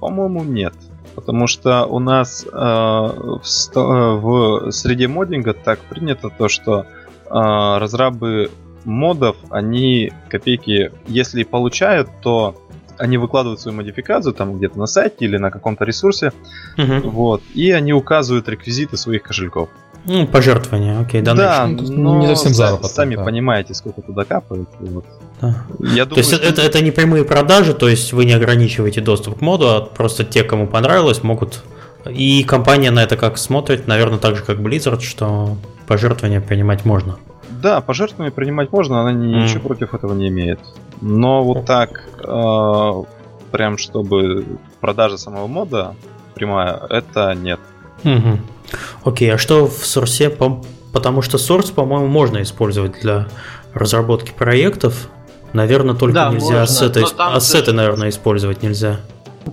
по-моему, 0.00 0.44
нет. 0.44 0.74
Потому 1.16 1.46
что 1.46 1.86
у 1.86 1.98
нас 1.98 2.44
э, 2.44 2.50
в, 2.54 3.40
в 3.42 4.70
среде 4.70 5.08
моддинга 5.08 5.54
так 5.54 5.80
принято 5.80 6.28
то, 6.28 6.48
что 6.48 6.82
э, 6.82 6.84
разрабы 7.30 8.50
модов, 8.84 9.36
они 9.50 10.12
копейки, 10.28 10.92
если 11.08 11.42
получают, 11.42 12.08
то 12.20 12.62
они 12.98 13.16
выкладывают 13.18 13.60
свою 13.60 13.76
модификацию 13.76 14.34
там 14.34 14.58
где-то 14.58 14.78
на 14.78 14.86
сайте 14.86 15.24
или 15.24 15.38
на 15.38 15.50
каком-то 15.50 15.84
ресурсе, 15.84 16.32
угу. 16.78 17.10
вот, 17.10 17.42
и 17.54 17.70
они 17.72 17.92
указывают 17.92 18.48
реквизиты 18.48 18.96
своих 18.96 19.22
кошельков. 19.22 19.70
Ну, 20.04 20.26
пожертвования, 20.26 21.00
окей, 21.00 21.20
да. 21.20 21.34
Да, 21.34 21.66
но 21.66 22.20
не 22.20 22.28
совсем 22.28 22.54
заработок. 22.54 22.90
Сами 22.90 23.16
да. 23.16 23.24
понимаете, 23.24 23.74
сколько 23.74 24.02
туда 24.02 24.24
капает. 24.24 24.68
Вот. 24.78 25.04
Да. 25.40 25.64
Я 25.80 26.04
думаю, 26.04 26.08
то 26.08 26.16
есть 26.16 26.34
что... 26.34 26.42
это, 26.42 26.62
это 26.62 26.82
не 26.82 26.90
прямые 26.90 27.24
продажи, 27.24 27.74
то 27.74 27.88
есть 27.88 28.12
вы 28.12 28.24
не 28.24 28.32
ограничиваете 28.32 29.00
доступ 29.00 29.38
к 29.38 29.40
моду, 29.40 29.68
а 29.68 29.80
просто 29.80 30.24
те, 30.24 30.42
кому 30.44 30.66
понравилось, 30.66 31.22
могут... 31.22 31.62
И 32.08 32.44
компания 32.44 32.90
на 32.90 33.02
это 33.02 33.16
как 33.16 33.36
смотрит, 33.36 33.86
наверное, 33.86 34.18
так 34.18 34.36
же, 34.36 34.42
как 34.42 34.58
Blizzard, 34.58 35.00
что 35.00 35.56
пожертвования 35.86 36.40
принимать 36.40 36.84
можно. 36.84 37.16
Да, 37.62 37.80
пожертвования 37.80 38.30
принимать 38.30 38.70
можно, 38.72 39.00
она 39.00 39.12
mm. 39.12 39.42
ничего 39.42 39.60
против 39.60 39.92
этого 39.94 40.14
не 40.14 40.28
имеет. 40.28 40.60
Но 41.00 41.42
вот 41.42 41.66
так, 41.66 42.04
э, 42.22 43.02
прям 43.50 43.78
чтобы 43.78 44.46
продажа 44.80 45.18
самого 45.18 45.46
мода 45.46 45.94
прямая, 46.34 46.80
это 46.90 47.34
нет. 47.34 47.58
Угу. 48.04 48.38
Окей, 49.04 49.32
а 49.32 49.38
что 49.38 49.66
в 49.66 49.82
Source? 49.82 50.62
Потому 50.92 51.22
что 51.22 51.38
Source, 51.38 51.72
по-моему, 51.72 52.06
можно 52.06 52.42
использовать 52.42 53.00
для 53.00 53.26
разработки 53.72 54.32
проектов. 54.32 55.08
Наверное, 55.56 55.94
только 55.94 56.14
да, 56.14 56.28
нельзя 56.28 56.46
можно, 56.46 56.62
ассеты, 56.64 57.04
ассеты, 57.16 57.72
наверное, 57.72 58.10
использовать 58.10 58.62
нельзя. 58.62 58.98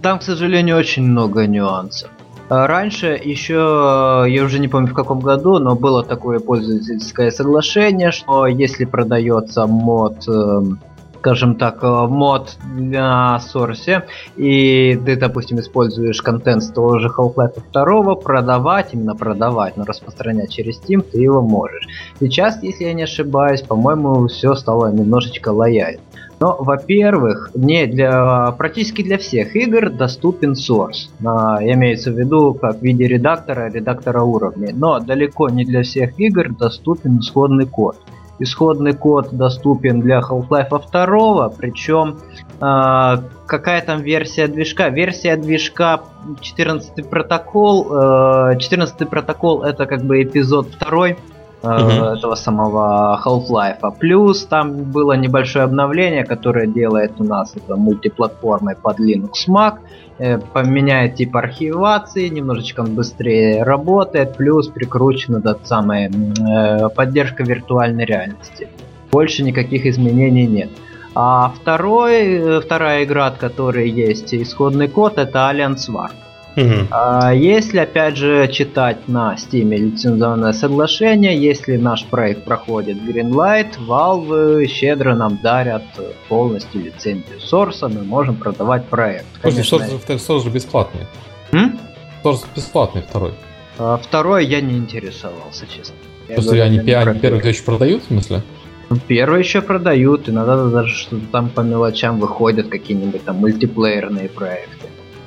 Там, 0.02 0.20
к 0.20 0.24
сожалению, 0.24 0.78
очень 0.78 1.04
много 1.04 1.48
нюансов. 1.48 2.10
А 2.50 2.68
раньше 2.68 3.20
еще, 3.24 4.26
я 4.28 4.44
уже 4.44 4.60
не 4.60 4.68
помню 4.68 4.90
в 4.90 4.94
каком 4.94 5.22
году, 5.22 5.60
но 5.60 5.76
было 5.76 6.04
такое 6.04 6.40
пользовательское 6.40 7.32
соглашение, 7.32 8.12
что 8.12 8.48
если 8.48 8.84
продается 8.84 9.66
мод 9.66 10.28
эм, 10.28 10.82
скажем 11.24 11.56
так, 11.56 11.82
э, 11.84 11.88
мод 11.88 12.58
на 12.76 13.40
сорсе, 13.40 14.04
и 14.36 15.00
ты, 15.06 15.16
допустим, 15.16 15.58
используешь 15.58 16.22
контент 16.22 16.64
с 16.64 16.68
того 16.70 17.00
же 17.00 17.08
Half-Life 17.08 17.62
2, 17.72 18.16
продавать, 18.16 18.90
именно 18.92 19.16
продавать, 19.16 19.78
но 19.78 19.86
распространять 19.86 20.52
через 20.52 20.82
Steam 20.82 21.02
ты 21.02 21.22
его 21.22 21.42
можешь. 21.42 21.88
Сейчас, 22.20 22.62
если 22.62 22.84
я 22.84 22.94
не 22.94 23.04
ошибаюсь, 23.04 23.62
по-моему, 23.62 24.28
все 24.28 24.54
стало 24.56 24.92
немножечко 24.92 25.48
лояльно. 25.54 26.02
Но, 26.42 26.58
во-первых, 26.60 27.52
не 27.54 27.86
для 27.86 28.52
практически 28.58 29.02
для 29.02 29.18
всех 29.18 29.56
игр 29.56 29.90
доступен 29.90 30.54
source. 30.54 31.08
А, 31.26 31.60
имеется 31.62 32.12
в 32.12 32.20
виду 32.20 32.54
как 32.54 32.80
в 32.80 32.82
виде 32.82 33.08
редактора, 33.08 33.72
редактора 33.72 34.24
уровней. 34.24 34.74
Но 34.74 35.00
далеко 35.00 35.48
не 35.48 35.64
для 35.64 35.84
всех 35.84 36.20
игр 36.20 36.50
доступен 36.50 37.20
исходный 37.20 37.66
код. 37.66 37.96
Исходный 38.44 38.94
код 38.94 39.30
доступен 39.32 40.02
для 40.02 40.20
Half-Life 40.20 40.92
2, 40.92 41.50
причем 41.58 42.20
э, 42.60 43.18
какая 43.48 43.82
там 43.82 44.02
версия 44.02 44.48
движка? 44.48 44.90
Версия 44.90 45.36
движка 45.38 46.02
14 46.42 47.10
протокол. 47.10 48.52
Э, 48.52 48.58
14 48.60 49.10
протокол 49.10 49.64
это 49.64 49.86
как 49.86 50.04
бы 50.04 50.22
эпизод 50.22 50.68
2 50.80 51.16
э, 51.64 51.68
uh 51.68 52.14
этого 52.14 52.36
самого 52.36 53.20
Half-Life. 53.24 53.98
Плюс 54.00 54.46
там 54.46 54.92
было 54.92 55.14
небольшое 55.14 55.66
обновление, 55.66 56.26
которое 56.26 56.68
делает 56.68 57.14
у 57.20 57.24
нас 57.24 57.56
это 57.56 57.76
мультиплатформой 57.76 58.76
под 58.76 59.00
Linux 59.00 59.48
Mac. 59.50 59.80
Э, 60.20 60.38
поменяет 60.38 61.16
тип 61.16 61.36
архивации, 61.36 62.30
немножечко 62.30 62.82
он 62.82 62.94
быстрее 62.94 63.64
работает, 63.64 64.38
плюс 64.38 64.68
прикручена 64.68 65.42
тот 65.42 65.62
самая 65.64 66.10
э, 66.12 66.90
поддержка 66.90 67.44
виртуальной 67.44 68.06
реальности. 68.06 68.68
Больше 69.12 69.44
никаких 69.44 69.86
изменений 69.86 70.46
нет. 70.46 70.70
А 71.16 71.50
второй, 71.50 72.26
э, 72.26 72.62
вторая 72.62 73.06
игра, 73.06 73.28
от 73.28 73.38
которой 73.38 73.90
есть 73.90 74.34
исходный 74.36 74.88
код, 74.88 75.18
это 75.18 75.50
Alliance 75.52 75.90
War. 75.90 76.10
Угу. 76.56 76.88
А 76.92 77.34
если, 77.34 77.80
опять 77.80 78.16
же, 78.16 78.48
читать 78.48 79.08
на 79.08 79.36
Steam 79.36 79.76
лицензионное 79.76 80.54
соглашение, 80.54 81.36
если 81.36 81.78
наш 81.78 82.06
проект 82.06 82.44
проходит 82.44 82.98
Greenlight, 82.98 83.78
Valve 83.88 84.66
щедро 84.68 85.16
нам 85.16 85.40
дарят 85.42 85.84
полностью 86.28 86.82
лицензию 86.82 87.40
Source, 87.40 87.88
мы 87.88 88.04
можем 88.04 88.36
продавать 88.36 88.86
проект. 88.86 89.26
Конечно, 89.42 89.78
Source, 89.78 90.08
Source 90.08 90.44
же 90.44 90.50
бесплатный. 90.50 91.08
М? 91.52 91.80
Source 92.24 92.46
бесплатный 92.56 93.02
второй. 93.02 93.34
А, 93.78 93.98
второй 93.98 94.46
я 94.46 94.62
не 94.62 94.78
интересовался, 94.78 95.66
честно. 95.68 95.96
Я 96.28 96.36
Просто 96.36 96.52
говорю, 96.52 96.64
они, 96.66 96.78
они 96.80 97.20
первый 97.20 97.48
еще 97.48 97.64
продают, 97.64 98.04
в 98.04 98.08
смысле? 98.08 98.44
Ну, 98.90 98.98
первый 99.08 99.40
еще 99.40 99.62
продают, 99.62 100.30
иногда 100.30 100.68
даже 100.68 100.94
что-то 100.94 101.26
там 101.32 101.50
по 101.50 101.62
мелочам 101.62 102.20
выходят 102.20 102.68
какие-нибудь 102.68 103.24
там 103.24 103.38
мультиплеерные 103.38 104.30
проекты. 104.30 104.83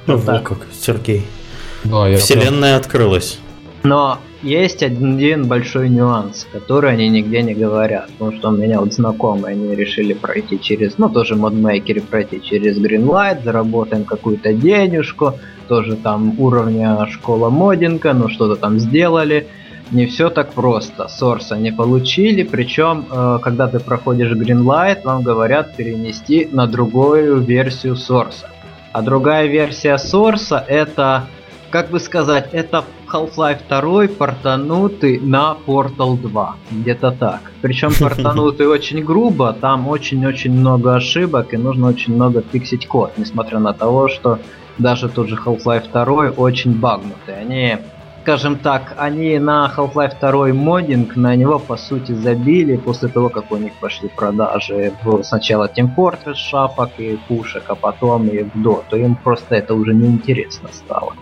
Ну, 0.06 0.16
вот 0.16 0.40
как, 0.42 0.58
Сергей. 0.72 1.24
Да, 1.84 2.08
я 2.08 2.18
Вселенная 2.18 2.78
прям... 2.78 2.80
открылась. 2.80 3.38
Но 3.82 4.18
есть 4.42 4.82
один 4.82 5.46
большой 5.46 5.88
нюанс, 5.88 6.46
который 6.52 6.92
они 6.92 7.08
нигде 7.08 7.42
не 7.42 7.54
говорят. 7.54 8.08
Потому 8.18 8.36
что 8.36 8.48
у 8.48 8.52
меня 8.52 8.80
вот 8.80 8.92
знакомые, 8.92 9.52
они 9.54 9.74
решили 9.74 10.12
пройти 10.12 10.60
через, 10.60 10.98
ну 10.98 11.08
тоже 11.08 11.36
модмейкеры 11.36 12.00
пройти 12.00 12.40
через 12.42 12.78
Greenlight, 12.78 13.42
заработаем 13.44 14.04
какую-то 14.04 14.52
денежку, 14.52 15.34
тоже 15.68 15.96
там 15.96 16.38
уровня 16.40 17.06
школа 17.10 17.50
модинга, 17.50 18.12
ну 18.12 18.28
что-то 18.28 18.56
там 18.56 18.78
сделали. 18.78 19.46
Не 19.92 20.06
все 20.06 20.30
так 20.30 20.52
просто. 20.52 21.06
Сорса 21.06 21.56
не 21.56 21.70
получили, 21.70 22.42
причем, 22.42 23.06
э, 23.08 23.38
когда 23.40 23.68
ты 23.68 23.78
проходишь 23.78 24.32
Greenlight, 24.32 25.02
вам 25.04 25.22
говорят 25.22 25.76
перенести 25.76 26.48
на 26.50 26.66
другую 26.66 27.38
версию 27.40 27.94
Сорса. 27.94 28.50
А 28.96 29.02
другая 29.02 29.46
версия 29.46 29.98
Сорса 29.98 30.64
это, 30.66 31.26
как 31.68 31.90
бы 31.90 32.00
сказать, 32.00 32.48
это 32.52 32.82
Half-Life 33.12 33.60
2 33.68 34.16
портанутый 34.16 35.20
на 35.20 35.54
Portal 35.66 36.16
2. 36.16 36.56
Где-то 36.70 37.10
так. 37.10 37.40
Причем 37.60 37.90
портанутый 38.00 38.66
очень 38.66 39.04
грубо, 39.04 39.52
там 39.52 39.86
очень-очень 39.86 40.50
много 40.50 40.94
ошибок 40.94 41.52
и 41.52 41.58
нужно 41.58 41.88
очень 41.88 42.14
много 42.14 42.42
фиксить 42.50 42.88
код, 42.88 43.12
несмотря 43.18 43.58
на 43.58 43.74
то, 43.74 44.08
что 44.08 44.38
даже 44.78 45.10
тот 45.10 45.28
же 45.28 45.36
Half-Life 45.36 45.92
2 45.92 46.30
очень 46.30 46.72
багнутый. 46.72 47.38
Они, 47.38 47.76
скажем 48.26 48.56
так, 48.56 48.94
они 48.96 49.38
на 49.38 49.72
Half-Life 49.76 50.16
2 50.20 50.52
моддинг 50.52 51.14
на 51.14 51.36
него 51.36 51.60
по 51.60 51.76
сути 51.76 52.10
забили 52.10 52.76
после 52.76 53.08
того, 53.08 53.28
как 53.28 53.52
у 53.52 53.56
них 53.56 53.72
пошли 53.74 54.08
продажи 54.08 54.92
в 55.04 55.22
сначала 55.22 55.70
Team 55.72 55.94
Fortress 55.96 56.34
шапок 56.34 56.90
и 56.98 57.20
пушек, 57.28 57.62
а 57.68 57.76
потом 57.76 58.26
и 58.26 58.42
в 58.42 58.56
Dota. 58.56 59.00
Им 59.00 59.14
просто 59.14 59.54
это 59.54 59.74
уже 59.74 59.94
неинтересно 59.94 60.70
стало. 60.72 61.12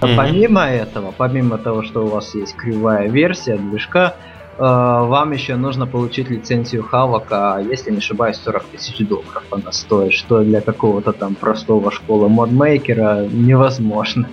Mm-hmm. 0.00 0.16
Помимо 0.16 0.62
этого, 0.62 1.12
помимо 1.14 1.58
того, 1.58 1.82
что 1.82 2.06
у 2.06 2.08
вас 2.08 2.34
есть 2.34 2.56
кривая 2.56 3.06
версия 3.06 3.58
движка, 3.58 4.14
э, 4.56 4.62
вам 4.62 5.32
еще 5.32 5.56
нужно 5.56 5.86
получить 5.86 6.30
лицензию 6.30 6.84
Хавака, 6.84 7.62
если 7.70 7.90
не 7.90 7.98
ошибаюсь, 7.98 8.38
40 8.38 8.64
тысяч 8.64 9.06
долларов 9.06 9.44
она 9.50 9.72
стоит, 9.72 10.14
что 10.14 10.42
для 10.42 10.62
какого-то 10.62 11.12
там 11.12 11.34
простого 11.34 11.90
школы 11.90 12.30
модмейкера 12.30 13.26
невозможно. 13.30 14.26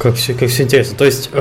Как 0.00 0.14
все, 0.14 0.32
как 0.32 0.48
все 0.48 0.62
интересно. 0.62 0.96
То 0.96 1.04
есть 1.04 1.28
э, 1.30 1.38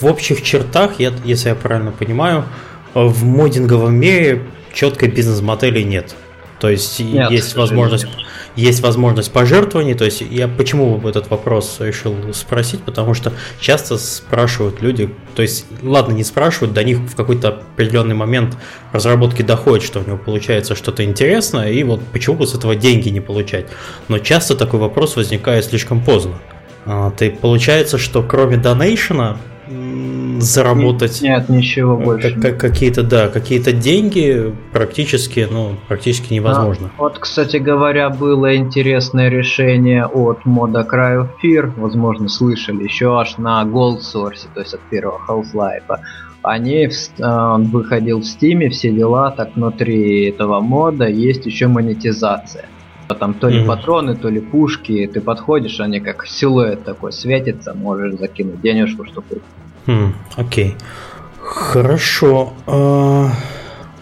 в 0.00 0.04
общих 0.04 0.42
чертах, 0.42 0.98
я, 0.98 1.12
если 1.24 1.50
я 1.50 1.54
правильно 1.54 1.92
понимаю, 1.92 2.44
э, 2.92 3.04
в 3.04 3.22
модинговом 3.22 3.94
мире 3.94 4.42
четкой 4.72 5.10
бизнес-модели 5.10 5.80
нет. 5.80 6.16
То 6.58 6.70
есть 6.70 6.98
нет, 6.98 7.30
есть 7.30 7.54
возможность 7.54 8.08
есть 8.56 8.80
возможность 8.80 9.30
пожертвований. 9.30 9.94
То 9.94 10.04
есть 10.04 10.22
я 10.22 10.48
почему 10.48 11.00
этот 11.06 11.30
вопрос 11.30 11.76
решил 11.78 12.16
спросить, 12.32 12.82
потому 12.82 13.14
что 13.14 13.32
часто 13.60 13.96
спрашивают 13.96 14.82
люди, 14.82 15.14
то 15.36 15.42
есть, 15.42 15.66
ладно, 15.82 16.12
не 16.12 16.24
спрашивают, 16.24 16.72
до 16.72 16.82
них 16.82 16.98
в 16.98 17.14
какой-то 17.14 17.48
определенный 17.48 18.14
момент 18.14 18.56
разработки 18.92 19.42
доходит, 19.42 19.84
что 19.84 20.00
у 20.00 20.04
него 20.04 20.18
получается 20.18 20.74
что-то 20.74 21.04
интересное, 21.04 21.70
и 21.70 21.82
вот 21.84 22.00
почему 22.12 22.36
бы 22.36 22.46
с 22.46 22.54
этого 22.54 22.74
деньги 22.74 23.08
не 23.08 23.20
получать. 23.20 23.66
Но 24.08 24.18
часто 24.18 24.56
такой 24.56 24.80
вопрос 24.80 25.16
возникает 25.16 25.64
слишком 25.64 26.04
поздно. 26.04 26.40
А, 26.52 26.53
ты 27.16 27.30
получается, 27.30 27.98
что 27.98 28.22
кроме 28.22 28.56
донейшена 28.56 29.36
заработать. 30.40 31.22
Нет, 31.22 31.48
ничего 31.48 32.00
э, 32.00 32.04
больше. 32.04 32.40
Как, 32.40 32.58
какие-то, 32.58 33.02
да, 33.02 33.28
какие-то 33.28 33.72
деньги 33.72 34.54
практически, 34.72 35.46
ну, 35.50 35.76
практически 35.88 36.34
невозможно. 36.34 36.90
А, 36.96 37.02
вот, 37.02 37.18
кстати 37.18 37.56
говоря, 37.56 38.10
было 38.10 38.56
интересное 38.56 39.28
решение 39.28 40.06
от 40.06 40.44
мода 40.44 40.80
Cry 40.80 41.22
of 41.22 41.28
Fear, 41.42 41.72
возможно, 41.76 42.28
слышали, 42.28 42.84
еще 42.84 43.18
аж 43.18 43.38
на 43.38 43.62
Gold 43.62 44.00
Source, 44.00 44.46
то 44.54 44.60
есть 44.60 44.74
от 44.74 44.80
первого 44.90 45.20
Half-Life. 45.26 45.98
Они, 46.42 46.88
он 47.20 47.64
выходил 47.68 48.20
в 48.20 48.24
Steam, 48.24 48.68
все 48.68 48.90
дела, 48.90 49.30
так 49.30 49.56
внутри 49.56 50.28
этого 50.28 50.60
мода 50.60 51.08
есть 51.08 51.46
еще 51.46 51.68
монетизация. 51.68 52.66
Там 53.08 53.34
то 53.34 53.48
ли 53.48 53.60
mm-hmm. 53.60 53.66
патроны, 53.66 54.16
то 54.16 54.28
ли 54.28 54.40
пушки, 54.40 55.10
ты 55.12 55.20
подходишь, 55.20 55.80
они 55.80 56.00
как 56.00 56.26
силуэт 56.26 56.84
такой 56.84 57.12
светится, 57.12 57.74
можешь 57.74 58.14
закинуть 58.14 58.60
денежку, 58.60 59.04
чтобы 59.04 59.42
Хм, 59.86 60.14
окей. 60.36 60.76
Хорошо. 61.40 62.54
А, 62.66 63.30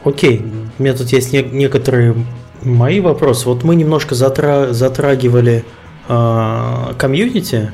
окей. 0.05 0.43
У 0.79 0.83
меня 0.83 0.95
тут 0.95 1.09
есть 1.09 1.33
не- 1.33 1.43
некоторые 1.43 2.15
мои 2.63 3.01
вопросы. 3.01 3.49
Вот 3.49 3.65
мы 3.65 3.75
немножко 3.75 4.15
затра- 4.15 4.71
затрагивали 4.71 5.65
а, 6.09 6.95
комьюнити 6.99 7.73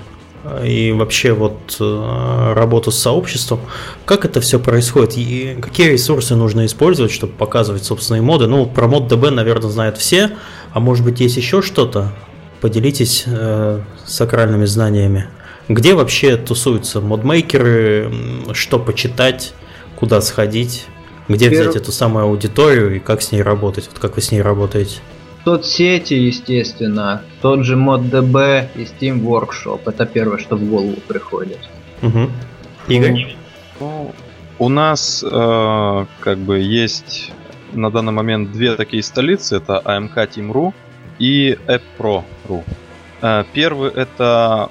и 0.65 0.93
вообще 0.93 1.33
вот 1.33 1.77
а, 1.81 2.55
работу 2.55 2.91
с 2.91 2.99
сообществом. 2.99 3.61
Как 4.07 4.25
это 4.25 4.41
все 4.41 4.59
происходит? 4.59 5.19
И 5.19 5.59
какие 5.61 5.91
ресурсы 5.91 6.35
нужно 6.35 6.65
использовать, 6.65 7.13
чтобы 7.13 7.35
показывать 7.35 7.85
собственные 7.85 8.23
моды? 8.23 8.47
Ну, 8.47 8.65
про 8.65 8.89
мод 8.89 9.13
DB, 9.13 9.29
наверное, 9.31 9.71
знают 9.71 9.99
все. 9.99 10.31
А 10.73 10.81
может 10.81 11.05
быть, 11.05 11.21
есть 11.21 11.37
еще 11.37 11.63
что-то? 11.63 12.13
Поделитесь 12.61 13.25
э, 13.27 13.81
сакральными 14.05 14.65
знаниями. 14.65 15.29
Где 15.69 15.95
вообще 15.95 16.37
тусуются 16.37 17.01
модмейкеры, 17.01 18.11
что 18.53 18.79
почитать, 18.79 19.55
куда 19.97 20.21
сходить, 20.21 20.87
где 21.29 21.51
Перв... 21.51 21.61
взять 21.61 21.77
эту 21.77 21.93
самую 21.93 22.25
аудиторию 22.25 22.97
и 22.97 22.99
как 22.99 23.23
с 23.23 23.33
ней 23.33 23.43
работать? 23.43 23.89
Вот 23.89 23.99
как 23.99 24.17
вы 24.17 24.23
с 24.23 24.33
ней 24.33 24.41
работаете? 24.41 25.01
Соцсети, 25.45 26.15
естественно, 26.15 27.23
тот 27.41 27.65
же 27.65 27.77
ModDB 27.77 28.69
и 28.75 28.83
Steam 28.83 29.23
Workshop. 29.23 29.81
Это 29.87 30.05
первое, 30.07 30.39
что 30.39 30.57
в 30.57 30.65
голову 30.65 30.97
приходит. 31.07 31.61
Угу. 32.03 32.31
Игорь? 32.89 33.37
Ну, 33.81 34.15
у 34.59 34.69
нас 34.69 35.25
э, 35.25 36.07
как 36.21 36.39
бы 36.39 36.59
есть 36.59 37.33
на 37.73 37.91
данный 37.91 38.13
момент 38.13 38.53
две 38.53 38.77
такие 38.77 39.03
столицы. 39.03 39.57
Это 39.57 39.83
AMK 39.85 40.15
Team.ru 40.15 40.73
и 41.19 41.59
AppPro.ru. 41.67 42.65
Э, 43.23 43.45
первый 43.53 43.91
это 43.91 44.71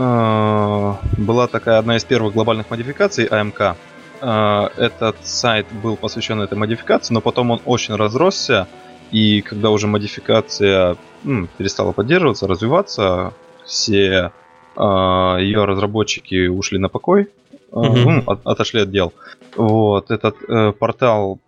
Э, 0.00 0.94
была 1.16 1.48
такая 1.48 1.78
одна 1.78 1.96
из 1.96 2.04
первых 2.04 2.32
глобальных 2.32 2.70
модификаций 2.70 3.26
AMK. 3.26 3.74
Э, 4.20 4.68
этот 4.76 5.16
сайт 5.26 5.66
был 5.82 5.96
посвящен 5.96 6.40
этой 6.40 6.56
модификации, 6.56 7.12
но 7.14 7.20
потом 7.20 7.50
он 7.50 7.60
очень 7.64 7.96
разросся, 7.96 8.68
и 9.10 9.40
когда 9.40 9.70
уже 9.70 9.88
модификация 9.88 10.96
ну, 11.24 11.48
перестала 11.58 11.90
поддерживаться, 11.90 12.46
развиваться, 12.46 13.32
все 13.64 14.30
э, 14.76 14.80
ее 15.40 15.64
разработчики 15.64 16.46
ушли 16.46 16.78
на 16.78 16.88
покой, 16.88 17.28
mm-hmm. 17.72 18.04
ну, 18.04 18.22
от, 18.26 18.46
отошли 18.46 18.82
от 18.82 18.90
дел. 18.92 19.12
Вот 19.56 20.12
этот 20.12 20.36
э, 20.48 20.72
портал 20.72 21.40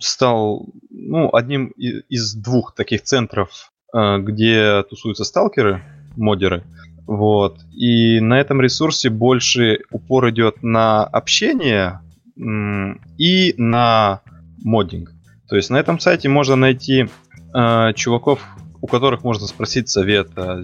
стал 0.00 0.66
ну, 0.90 1.34
одним 1.34 1.66
из 1.76 2.34
двух 2.34 2.74
таких 2.74 3.02
центров, 3.02 3.72
э, 3.92 4.18
где 4.18 4.82
тусуются 4.84 5.24
сталкеры 5.24 5.82
модеры. 6.16 6.64
Вот. 7.06 7.58
И 7.72 8.20
на 8.20 8.40
этом 8.40 8.60
ресурсе 8.60 9.10
больше 9.10 9.80
упор 9.90 10.30
идет 10.30 10.62
на 10.62 11.04
общение 11.04 12.00
и 12.36 13.54
на 13.56 14.20
моддинг. 14.64 15.12
То 15.48 15.56
есть 15.56 15.70
на 15.70 15.76
этом 15.76 16.00
сайте 16.00 16.28
можно 16.28 16.56
найти 16.56 17.08
э, 17.54 17.92
чуваков, 17.94 18.40
у 18.80 18.86
которых 18.86 19.22
можно 19.22 19.46
спросить 19.46 19.88
совета. 19.88 20.62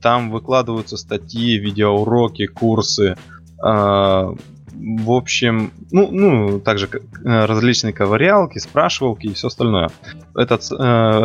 Там 0.00 0.30
выкладываются 0.30 0.96
статьи, 0.96 1.58
видеоуроки, 1.58 2.46
курсы. 2.46 3.16
Э, 3.62 4.34
в 4.80 5.12
общем, 5.12 5.72
ну, 5.90 6.08
ну, 6.10 6.60
также 6.60 6.88
э, 6.88 7.44
различные 7.44 7.92
ковырялки, 7.92 8.58
спрашивалки 8.58 9.26
и 9.26 9.34
все 9.34 9.48
остальное. 9.48 9.90
Этот 10.34 10.62
э, 10.70 10.74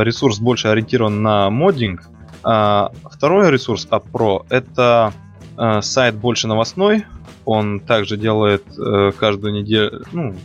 ресурс 0.03 0.40
больше 0.40 0.68
ориентирован 0.68 1.22
на 1.22 1.49
моддинг, 1.49 2.10
а, 2.45 2.91
второй 3.11 3.49
ресурс 3.49 3.88
AppPro 3.90 4.45
это 4.49 5.14
а, 5.57 5.82
сайт 5.82 6.15
больше 6.15 6.48
новостной. 6.48 7.06
Он 7.44 7.80
также 7.80 8.18
делает 8.18 8.64
а, 8.77 9.11
каждую 9.11 9.53
неделю, 9.53 10.03
ну, 10.11 10.36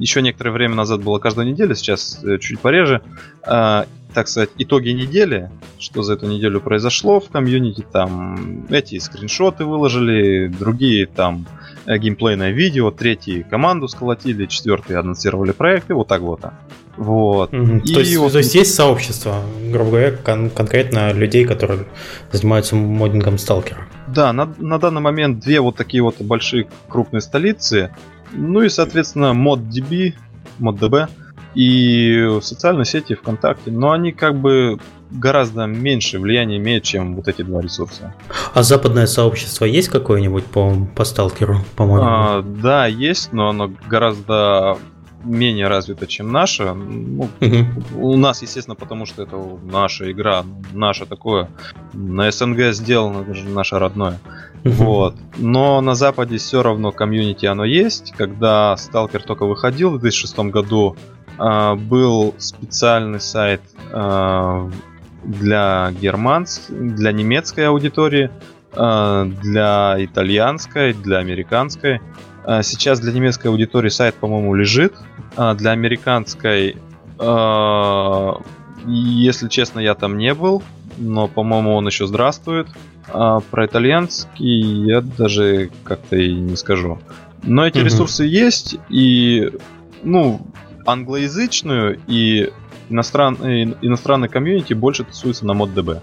еще 0.00 0.22
некоторое 0.22 0.50
время 0.50 0.74
назад 0.74 1.04
было 1.04 1.20
каждую 1.20 1.46
неделю, 1.46 1.76
сейчас 1.76 2.24
э, 2.24 2.38
чуть 2.38 2.58
пореже. 2.58 3.02
так 3.42 4.26
сказать, 4.26 4.50
итоги 4.58 4.88
недели, 4.88 5.50
что 5.78 6.02
за 6.02 6.14
эту 6.14 6.26
неделю 6.26 6.60
произошло 6.60 7.20
в 7.20 7.28
комьюнити, 7.28 7.86
там 7.92 8.66
эти 8.68 8.98
скриншоты 8.98 9.64
выложили, 9.64 10.48
другие 10.48 11.06
там 11.06 11.46
э, 11.46 11.77
геймплейное 11.96 12.50
видео, 12.50 12.90
третий 12.90 13.42
команду 13.42 13.88
сколотили, 13.88 14.46
четвертый 14.46 14.96
анонсировали 14.96 15.52
проекты, 15.52 15.94
вот 15.94 16.08
так 16.08 16.20
вот. 16.20 16.40
Вот. 16.96 17.52
Mm-hmm. 17.52 17.80
И 17.84 17.94
то, 17.94 18.00
есть, 18.00 18.16
вот... 18.16 18.32
то 18.32 18.38
есть 18.38 18.54
есть 18.54 18.74
сообщество, 18.74 19.40
грубо 19.70 19.90
говоря, 19.90 20.12
кон- 20.12 20.50
конкретно 20.50 21.12
людей, 21.12 21.44
которые 21.44 21.86
занимаются 22.32 22.74
модингом 22.76 23.38
сталкера. 23.38 23.86
Да, 24.08 24.32
на, 24.32 24.52
на 24.58 24.78
данный 24.78 25.00
момент 25.00 25.38
две 25.38 25.60
вот 25.60 25.76
такие 25.76 26.02
вот 26.02 26.20
большие 26.20 26.68
крупные 26.88 27.20
столицы. 27.20 27.94
Ну 28.32 28.62
и, 28.62 28.68
соответственно, 28.68 29.32
ModDB, 29.32 30.14
ModDB 30.58 31.08
и 31.58 32.38
социальные 32.40 32.84
сети 32.84 33.16
ВКонтакте. 33.16 33.72
Но 33.72 33.90
они 33.90 34.12
как 34.12 34.36
бы 34.36 34.78
гораздо 35.10 35.66
меньше 35.66 36.20
влияния 36.20 36.56
имеют, 36.58 36.84
чем 36.84 37.16
вот 37.16 37.26
эти 37.26 37.42
два 37.42 37.60
ресурса. 37.60 38.14
А 38.54 38.62
западное 38.62 39.06
сообщество 39.06 39.64
есть 39.64 39.88
какое-нибудь 39.88 40.44
по, 40.44 40.72
по 40.94 41.04
сталкеру, 41.04 41.58
по-моему? 41.74 42.06
А, 42.08 42.42
да, 42.42 42.86
есть, 42.86 43.32
но 43.32 43.48
оно 43.48 43.72
гораздо 43.88 44.78
менее 45.24 45.66
развита, 45.66 46.06
чем 46.06 46.30
наша. 46.30 46.74
Ну, 46.74 47.28
uh 47.40 47.66
У 47.96 48.16
нас, 48.16 48.40
естественно, 48.42 48.76
потому 48.76 49.04
что 49.04 49.24
это 49.24 49.36
наша 49.64 50.12
игра, 50.12 50.44
наша 50.72 51.06
такое. 51.06 51.48
На 51.92 52.30
СНГ 52.30 52.72
сделано, 52.72 53.22
это 53.22 53.34
же 53.34 53.48
наше 53.48 53.80
родное. 53.80 54.20
uh 54.62 54.70
Вот. 54.70 55.16
Но 55.38 55.80
на 55.80 55.96
Западе 55.96 56.36
все 56.36 56.62
равно 56.62 56.92
комьюнити 56.92 57.46
оно 57.46 57.64
есть. 57.64 58.14
Когда 58.16 58.76
Сталкер 58.76 59.24
только 59.24 59.44
выходил 59.44 59.90
в 59.90 59.98
2006 59.98 60.38
году, 60.38 60.96
был 61.38 62.34
специальный 62.38 63.20
сайт 63.20 63.60
а, 63.92 64.70
для 65.24 65.92
германской, 66.00 66.76
для 66.76 67.12
немецкой 67.12 67.68
аудитории, 67.68 68.30
а, 68.72 69.24
для 69.24 69.96
итальянской, 69.98 70.92
для 70.92 71.18
американской. 71.18 72.00
А, 72.44 72.62
сейчас 72.62 73.00
для 73.00 73.12
немецкой 73.12 73.48
аудитории 73.48 73.88
сайт, 73.88 74.14
по-моему, 74.14 74.54
лежит. 74.54 74.94
А 75.36 75.54
для 75.54 75.72
американской, 75.72 76.76
а, 77.18 78.40
если 78.86 79.48
честно, 79.48 79.80
я 79.80 79.94
там 79.94 80.16
не 80.16 80.34
был, 80.34 80.62
но, 80.96 81.28
по-моему, 81.28 81.74
он 81.74 81.86
еще 81.86 82.06
здравствует. 82.06 82.68
А 83.10 83.40
про 83.40 83.66
итальянский 83.66 84.86
я 84.86 85.00
даже 85.00 85.70
как-то 85.84 86.16
и 86.16 86.34
не 86.34 86.56
скажу. 86.56 86.98
Но 87.42 87.66
эти 87.66 87.78
ресурсы 87.78 88.24
есть, 88.24 88.76
и, 88.88 89.50
ну, 90.02 90.40
англоязычную 90.88 92.00
и 92.06 92.50
иностран... 92.88 93.36
иностранный 93.82 94.28
комьюнити 94.28 94.72
больше 94.72 95.04
тусуется 95.04 95.46
на 95.46 95.52
ModDB. 95.52 96.00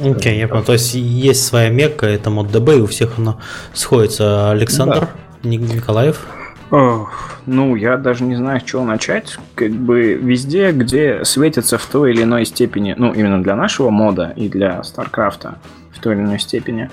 Окей, 0.00 0.12
okay, 0.12 0.38
я 0.38 0.48
понял. 0.48 0.64
То 0.64 0.74
есть 0.74 0.94
есть 0.94 1.44
своя 1.44 1.70
мекка, 1.70 2.06
это 2.06 2.30
ModDB, 2.30 2.78
и 2.78 2.80
у 2.80 2.86
всех 2.86 3.18
оно 3.18 3.40
сходится. 3.72 4.50
Александр? 4.50 5.08
Да. 5.42 5.48
Николаев? 5.48 6.26
Ох, 6.70 7.40
ну, 7.46 7.76
я 7.76 7.96
даже 7.96 8.24
не 8.24 8.36
знаю, 8.36 8.60
с 8.60 8.64
чего 8.64 8.84
начать. 8.84 9.38
Как 9.54 9.70
бы 9.70 10.14
везде, 10.14 10.70
где 10.70 11.24
светится 11.24 11.78
в 11.78 11.86
той 11.86 12.12
или 12.12 12.22
иной 12.22 12.44
степени, 12.44 12.94
ну, 12.96 13.12
именно 13.12 13.42
для 13.42 13.56
нашего 13.56 13.90
мода 13.90 14.34
и 14.36 14.48
для 14.48 14.82
Старкрафта 14.84 15.58
в 15.92 16.00
той 16.00 16.14
или 16.14 16.20
иной 16.20 16.38
степени, 16.38 16.90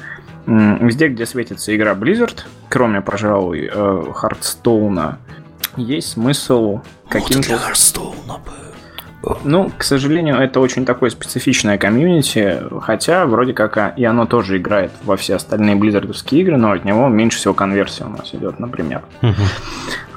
везде, 0.47 1.09
где 1.09 1.25
светится 1.25 1.75
игра 1.75 1.93
Blizzard, 1.93 2.43
кроме, 2.69 3.01
пожалуй, 3.01 3.69
Хардстоуна, 4.13 5.19
э, 5.75 5.81
есть 5.81 6.09
смысл 6.11 6.79
каким-то... 7.09 7.49
для 7.49 7.57
Хардстоуна 7.57 8.39
бы. 8.45 8.51
Ну, 9.43 9.71
к 9.75 9.83
сожалению, 9.83 10.37
это 10.37 10.59
очень 10.59 10.85
такое 10.85 11.09
специфичное 11.09 11.77
комьюнити, 11.77 12.61
хотя 12.81 13.25
вроде 13.25 13.53
как 13.53 13.97
и 13.97 14.05
оно 14.05 14.25
тоже 14.25 14.57
играет 14.57 14.91
во 15.03 15.17
все 15.17 15.35
остальные 15.35 15.75
близзардовские 15.75 16.41
игры, 16.41 16.57
но 16.57 16.71
от 16.71 16.85
него 16.85 17.07
меньше 17.07 17.39
всего 17.39 17.53
конверсия 17.53 18.05
у 18.05 18.09
нас 18.09 18.33
идет, 18.33 18.59
например. 18.59 19.01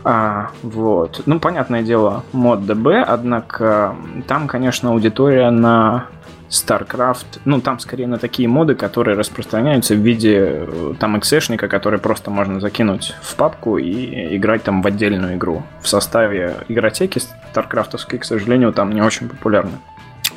А, 0.05 0.51
вот. 0.63 1.23
Ну, 1.27 1.41
понятное 1.41 1.83
дело, 1.83 2.23
ModDB, 2.33 3.03
однако 3.03 3.95
там, 4.27 4.47
конечно, 4.47 4.91
аудитория 4.91 5.51
на 5.51 6.07
StarCraft, 6.51 7.41
ну, 7.45 7.61
там 7.61 7.79
скорее 7.79 8.07
на 8.07 8.19
такие 8.19 8.49
моды, 8.49 8.75
которые 8.75 9.17
распространяются 9.17 9.95
в 9.95 9.99
виде 9.99 10.37
э, 10.39 10.95
там 10.99 11.19
эксешника, 11.19 11.69
который 11.69 11.99
просто 11.99 12.31
можно 12.31 12.61
закинуть 12.61 13.15
в 13.23 13.35
папку 13.37 13.79
и 13.79 14.37
играть 14.37 14.63
там 14.63 14.83
в 14.83 14.87
отдельную 14.87 15.37
игру. 15.37 15.63
В 15.81 15.89
составе 15.89 16.57
игротеки 16.69 17.21
StarCraftовской, 17.55 18.19
к 18.19 18.25
сожалению, 18.25 18.73
там 18.73 18.93
не 18.93 19.03
очень 19.03 19.29
популярны 19.29 19.79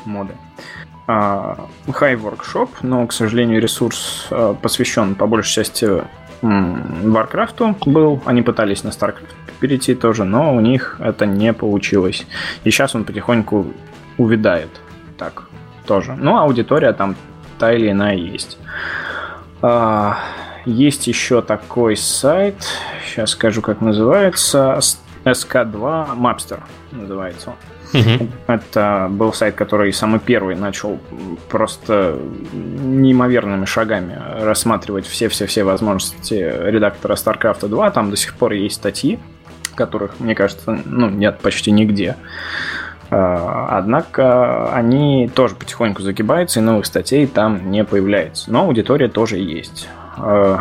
моды. 0.04 0.34
А, 1.06 1.68
High 1.86 2.20
Workshop, 2.20 2.68
но, 2.82 3.06
к 3.06 3.12
сожалению, 3.12 3.60
ресурс 3.60 4.26
э, 4.30 4.54
посвящен 4.60 5.14
по 5.14 5.26
большей 5.26 5.54
части 5.54 6.02
Warcraft 6.42 7.76
был. 7.86 8.20
Они 8.24 8.42
пытались 8.42 8.84
на 8.84 8.88
StarCraft 8.88 9.34
перейти 9.60 9.94
тоже, 9.94 10.24
но 10.24 10.54
у 10.54 10.60
них 10.60 10.96
это 11.00 11.24
не 11.24 11.52
получилось. 11.52 12.26
И 12.64 12.70
сейчас 12.70 12.94
он 12.94 13.04
потихоньку 13.04 13.66
увядает. 14.18 14.68
Так, 15.16 15.44
тоже. 15.86 16.14
Ну, 16.18 16.36
аудитория 16.36 16.92
там 16.92 17.16
та 17.58 17.72
или 17.72 17.90
иная 17.90 18.16
есть. 18.16 18.58
А, 19.60 20.18
есть 20.64 21.06
еще 21.06 21.42
такой 21.42 21.96
сайт, 21.96 22.56
сейчас 23.06 23.30
скажу, 23.30 23.62
как 23.62 23.80
называется, 23.80 24.78
SK2 25.24 26.16
Mapster 26.16 26.60
называется 26.90 27.50
он. 27.50 27.56
Угу. 28.00 28.28
Это 28.46 29.08
был 29.10 29.32
сайт, 29.32 29.54
который 29.54 29.92
самый 29.92 30.18
первый 30.18 30.56
начал 30.56 30.98
просто 31.50 32.18
неимоверными 32.52 33.66
шагами 33.66 34.18
рассматривать 34.40 35.06
все-все-все 35.06 35.62
возможности 35.62 36.34
редактора 36.34 37.14
StarCraft 37.14 37.68
2. 37.68 37.90
Там 37.90 38.10
до 38.10 38.16
сих 38.16 38.34
пор 38.34 38.52
есть 38.52 38.76
статьи, 38.76 39.18
которых, 39.74 40.20
мне 40.20 40.34
кажется, 40.34 40.80
ну, 40.84 41.10
нет 41.10 41.40
почти 41.40 41.70
нигде. 41.70 42.16
Э, 43.12 43.66
однако 43.68 44.72
они 44.72 45.30
тоже 45.34 45.54
потихоньку 45.54 46.00
загибаются, 46.02 46.60
и 46.60 46.62
новых 46.62 46.86
статей 46.86 47.26
там 47.26 47.70
не 47.70 47.84
появляется. 47.84 48.50
Но 48.50 48.62
аудитория 48.62 49.08
тоже 49.08 49.36
есть. 49.36 49.88
Э, 50.16 50.58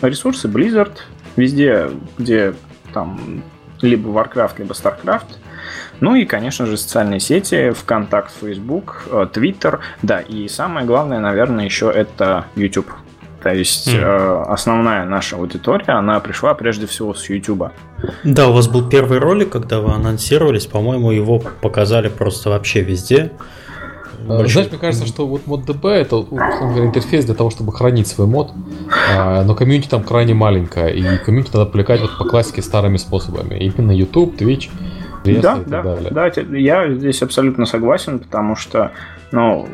ресурсы 0.00 0.46
Blizzard 0.46 0.96
везде, 1.34 1.90
где 2.16 2.54
там 2.94 3.42
либо 3.82 4.10
Warcraft, 4.10 4.54
либо 4.58 4.74
StarCraft. 4.74 5.26
Ну 6.00 6.14
и, 6.14 6.24
конечно 6.24 6.66
же, 6.66 6.76
социальные 6.76 7.18
сети, 7.18 7.70
ВКонтакт, 7.70 8.32
Facebook, 8.40 9.08
э, 9.10 9.26
Twitter. 9.32 9.80
Да, 10.02 10.20
и 10.20 10.46
самое 10.46 10.86
главное, 10.86 11.18
наверное, 11.18 11.64
еще 11.64 11.90
это 11.90 12.44
YouTube. 12.54 12.92
То 13.42 13.52
есть 13.52 13.88
mm. 13.88 14.00
э, 14.00 14.42
основная 14.46 15.04
наша 15.04 15.34
аудитория, 15.34 15.94
она 15.94 16.20
пришла 16.20 16.54
прежде 16.54 16.86
всего 16.86 17.12
с 17.12 17.28
YouTube. 17.28 17.72
Да, 18.24 18.48
у 18.48 18.52
вас 18.52 18.68
был 18.68 18.88
первый 18.88 19.18
ролик, 19.18 19.50
когда 19.50 19.80
вы 19.80 19.92
анонсировались, 19.92 20.66
по-моему, 20.66 21.10
его 21.10 21.38
показали 21.38 22.08
просто 22.08 22.50
вообще 22.50 22.82
везде. 22.82 23.32
Э, 24.20 24.36
Больше... 24.36 24.52
Знаешь, 24.54 24.70
мне 24.70 24.78
кажется, 24.78 25.06
что 25.06 25.26
вот 25.26 25.46
мод 25.46 25.68
DB 25.68 25.88
это 25.88 26.16
интерфейс 26.16 27.24
для 27.24 27.34
того, 27.34 27.50
чтобы 27.50 27.72
хранить 27.72 28.06
свой 28.06 28.26
мод, 28.26 28.52
а, 29.16 29.42
но 29.44 29.54
комьюнити 29.54 29.88
там 29.88 30.02
крайне 30.02 30.34
маленькая, 30.34 30.88
и 30.88 31.02
комьюнити 31.18 31.50
надо 31.52 31.66
привлекать 31.66 32.00
вот 32.00 32.18
по 32.18 32.24
классике 32.24 32.62
старыми 32.62 32.96
способами. 32.96 33.56
Именно 33.56 33.92
YouTube, 33.92 34.40
Twitch, 34.40 34.70
да, 35.24 35.58
да, 35.66 35.82
далее. 35.82 36.10
да, 36.10 36.30
я 36.56 36.92
здесь 36.92 37.22
абсолютно 37.22 37.66
согласен, 37.66 38.20
потому 38.20 38.56
что 38.56 38.92
ну, 39.32 39.68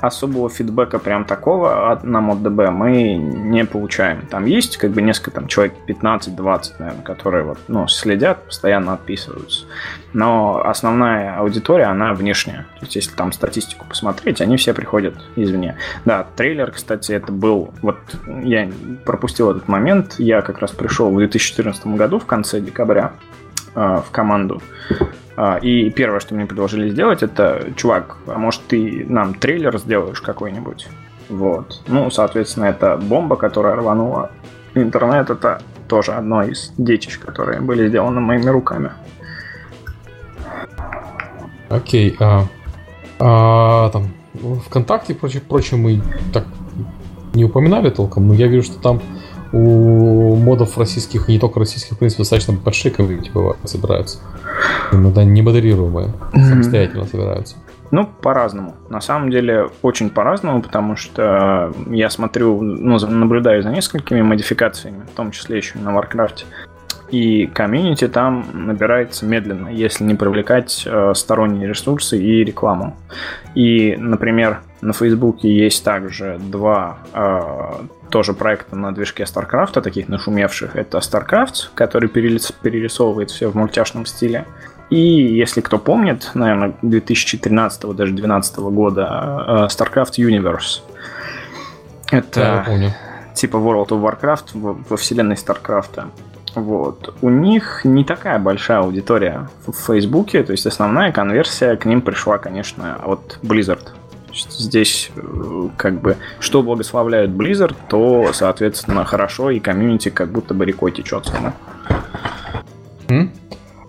особого 0.00 0.48
фидбэка 0.48 0.98
прям 0.98 1.24
такого 1.24 1.98
на 2.02 2.18
ModDB 2.18 2.70
мы 2.70 3.14
не 3.14 3.64
получаем. 3.64 4.26
Там 4.30 4.46
есть 4.46 4.76
как 4.76 4.90
бы 4.90 5.02
несколько 5.02 5.32
там 5.32 5.46
человек 5.48 5.74
15-20, 5.86 6.72
наверное, 6.78 7.02
которые 7.02 7.44
вот, 7.44 7.58
ну, 7.68 7.86
следят, 7.88 8.44
постоянно 8.44 8.94
отписываются. 8.94 9.66
Но 10.12 10.62
основная 10.64 11.36
аудитория, 11.38 11.84
она 11.84 12.14
внешняя. 12.14 12.66
То 12.78 12.86
есть, 12.86 12.96
если 12.96 13.14
там 13.14 13.32
статистику 13.32 13.86
посмотреть, 13.86 14.40
они 14.40 14.56
все 14.56 14.72
приходят 14.72 15.14
извне. 15.36 15.76
Да, 16.04 16.26
трейлер, 16.36 16.70
кстати, 16.70 17.12
это 17.12 17.32
был... 17.32 17.74
Вот 17.82 17.98
я 18.42 18.70
пропустил 19.04 19.50
этот 19.50 19.68
момент. 19.68 20.14
Я 20.18 20.40
как 20.40 20.58
раз 20.60 20.70
пришел 20.70 21.10
в 21.10 21.18
2014 21.18 21.86
году, 21.88 22.18
в 22.18 22.24
конце 22.24 22.60
декабря, 22.60 23.12
э, 23.76 24.00
в 24.04 24.10
команду. 24.10 24.60
А, 25.36 25.58
и 25.58 25.90
первое, 25.90 26.20
что 26.20 26.34
мне 26.34 26.46
предложили 26.46 26.88
сделать, 26.88 27.22
это, 27.22 27.68
чувак, 27.76 28.16
а 28.26 28.38
может 28.38 28.66
ты 28.66 29.04
нам 29.08 29.34
трейлер 29.34 29.78
сделаешь 29.78 30.20
какой-нибудь? 30.20 30.88
Вот. 31.28 31.82
Ну, 31.86 32.10
соответственно, 32.10 32.66
это 32.66 32.96
бомба, 32.96 33.36
которая 33.36 33.76
рванула 33.76 34.30
интернет. 34.74 35.30
Это 35.30 35.60
тоже 35.88 36.12
одно 36.12 36.42
из 36.42 36.72
детищ, 36.78 37.18
которые 37.18 37.60
были 37.60 37.88
сделаны 37.88 38.20
моими 38.20 38.48
руками. 38.48 38.92
Окей. 41.68 42.16
А, 42.20 42.44
а, 43.18 43.90
там, 43.90 44.08
ВКонтакте, 44.66 45.14
прочее, 45.14 45.42
прочее, 45.46 45.80
мы 45.80 46.00
так 46.32 46.44
не 47.34 47.44
упоминали 47.44 47.90
толком, 47.90 48.28
но 48.28 48.34
я 48.34 48.46
вижу, 48.46 48.64
что 48.64 48.80
там 48.80 49.02
у 49.52 50.34
модов 50.36 50.78
российских, 50.78 51.28
и 51.28 51.32
не 51.32 51.38
только 51.38 51.60
российских, 51.60 51.96
в 51.96 51.98
принципе, 51.98 52.22
достаточно 52.22 52.54
большие 52.54 52.92
комьюнити 52.92 53.30
бывают, 53.30 53.58
собираются. 53.64 54.18
Иногда 54.92 55.24
не 55.24 55.42
модерируемые, 55.42 56.12
самостоятельно 56.32 57.06
собираются. 57.06 57.56
Ну, 57.90 58.08
по-разному. 58.20 58.74
На 58.88 59.00
самом 59.00 59.30
деле, 59.30 59.68
очень 59.82 60.10
по-разному, 60.10 60.60
потому 60.60 60.96
что 60.96 61.72
я 61.88 62.10
смотрю, 62.10 62.60
ну, 62.60 62.98
наблюдаю 62.98 63.62
за 63.62 63.70
несколькими 63.70 64.22
модификациями, 64.22 65.04
в 65.12 65.16
том 65.16 65.30
числе 65.30 65.58
еще 65.58 65.78
на 65.78 65.96
Warcraft. 65.96 66.44
И 67.10 67.46
комьюнити 67.46 68.08
там 68.08 68.46
набирается 68.52 69.26
медленно, 69.26 69.68
если 69.68 70.04
не 70.04 70.14
привлекать 70.14 70.82
э, 70.86 71.12
сторонние 71.14 71.68
ресурсы 71.68 72.18
и 72.18 72.44
рекламу. 72.44 72.96
И, 73.54 73.96
например, 73.96 74.60
на 74.80 74.92
Фейсбуке 74.92 75.48
есть 75.48 75.84
также 75.84 76.38
два 76.38 76.98
э, 77.12 77.40
тоже 78.10 78.34
проекта 78.34 78.76
на 78.76 78.92
движке 78.92 79.22
StarCraft, 79.22 79.80
таких 79.80 80.08
нашумевших. 80.08 80.74
Это 80.74 80.98
StarCraft, 80.98 81.70
который 81.74 82.08
перерисовывает 82.08 83.30
все 83.30 83.50
в 83.50 83.54
мультяшном 83.54 84.04
стиле. 84.06 84.44
И 84.90 84.98
если 84.98 85.60
кто 85.60 85.78
помнит, 85.78 86.30
наверное, 86.34 86.74
2013 86.82 87.82
даже 87.94 88.12
2012 88.12 88.58
года 88.58 89.38
э, 89.46 89.52
StarCraft 89.66 90.14
Universe. 90.18 90.82
Это 92.10 92.64
да, 92.66 92.94
типа 93.34 93.56
World 93.56 93.88
of 93.88 94.00
Warcraft 94.00 94.84
во 94.88 94.96
вселенной 94.96 95.36
StarCraft. 95.36 96.04
Вот. 96.56 97.14
У 97.20 97.28
них 97.28 97.82
не 97.84 98.02
такая 98.02 98.38
большая 98.38 98.78
аудитория 98.78 99.50
в 99.66 99.72
Фейсбуке, 99.72 100.42
то 100.42 100.52
есть 100.52 100.66
основная 100.66 101.12
конверсия 101.12 101.76
к 101.76 101.84
ним 101.84 102.00
пришла, 102.00 102.38
конечно, 102.38 102.96
от 103.04 103.38
Blizzard. 103.42 103.88
Здесь 104.32 105.10
э, 105.14 105.68
как 105.76 106.00
бы 106.00 106.16
что 106.40 106.62
благословляет 106.62 107.30
Blizzard, 107.30 107.76
то, 107.88 108.30
соответственно, 108.32 109.04
хорошо, 109.04 109.50
и 109.50 109.60
комьюнити 109.60 110.08
как 110.08 110.32
будто 110.32 110.54
бы 110.54 110.64
рекой 110.64 110.92
течет 110.92 111.26
само. 111.26 111.52
Mm. 113.08 113.28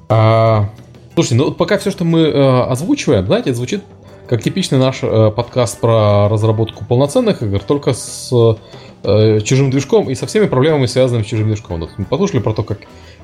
А, 0.10 0.70
слушайте, 1.14 1.36
ну 1.36 1.52
пока 1.52 1.78
все, 1.78 1.90
что 1.90 2.04
мы 2.04 2.24
э, 2.24 2.62
озвучиваем, 2.64 3.26
знаете, 3.28 3.54
звучит 3.54 3.82
как 4.28 4.44
типичный 4.44 4.78
наш 4.78 5.00
э, 5.04 5.32
подкаст 5.32 5.80
про 5.80 6.28
разработку 6.28 6.84
полноценных 6.84 7.42
игр, 7.44 7.60
только 7.60 7.94
с 7.94 8.30
э, 8.34 8.56
чужим 9.44 9.70
движком 9.70 10.10
и 10.10 10.16
со 10.16 10.28
всеми 10.28 10.48
проблемами, 10.48 10.86
связанными 10.86 11.24
с 11.24 11.28
чужим 11.28 11.48
движком. 11.48 11.80
Вот, 11.80 11.92
мы 11.98 12.06
послушали 12.06 12.40
про 12.40 12.54
то, 12.54 12.64
как, 12.64 12.80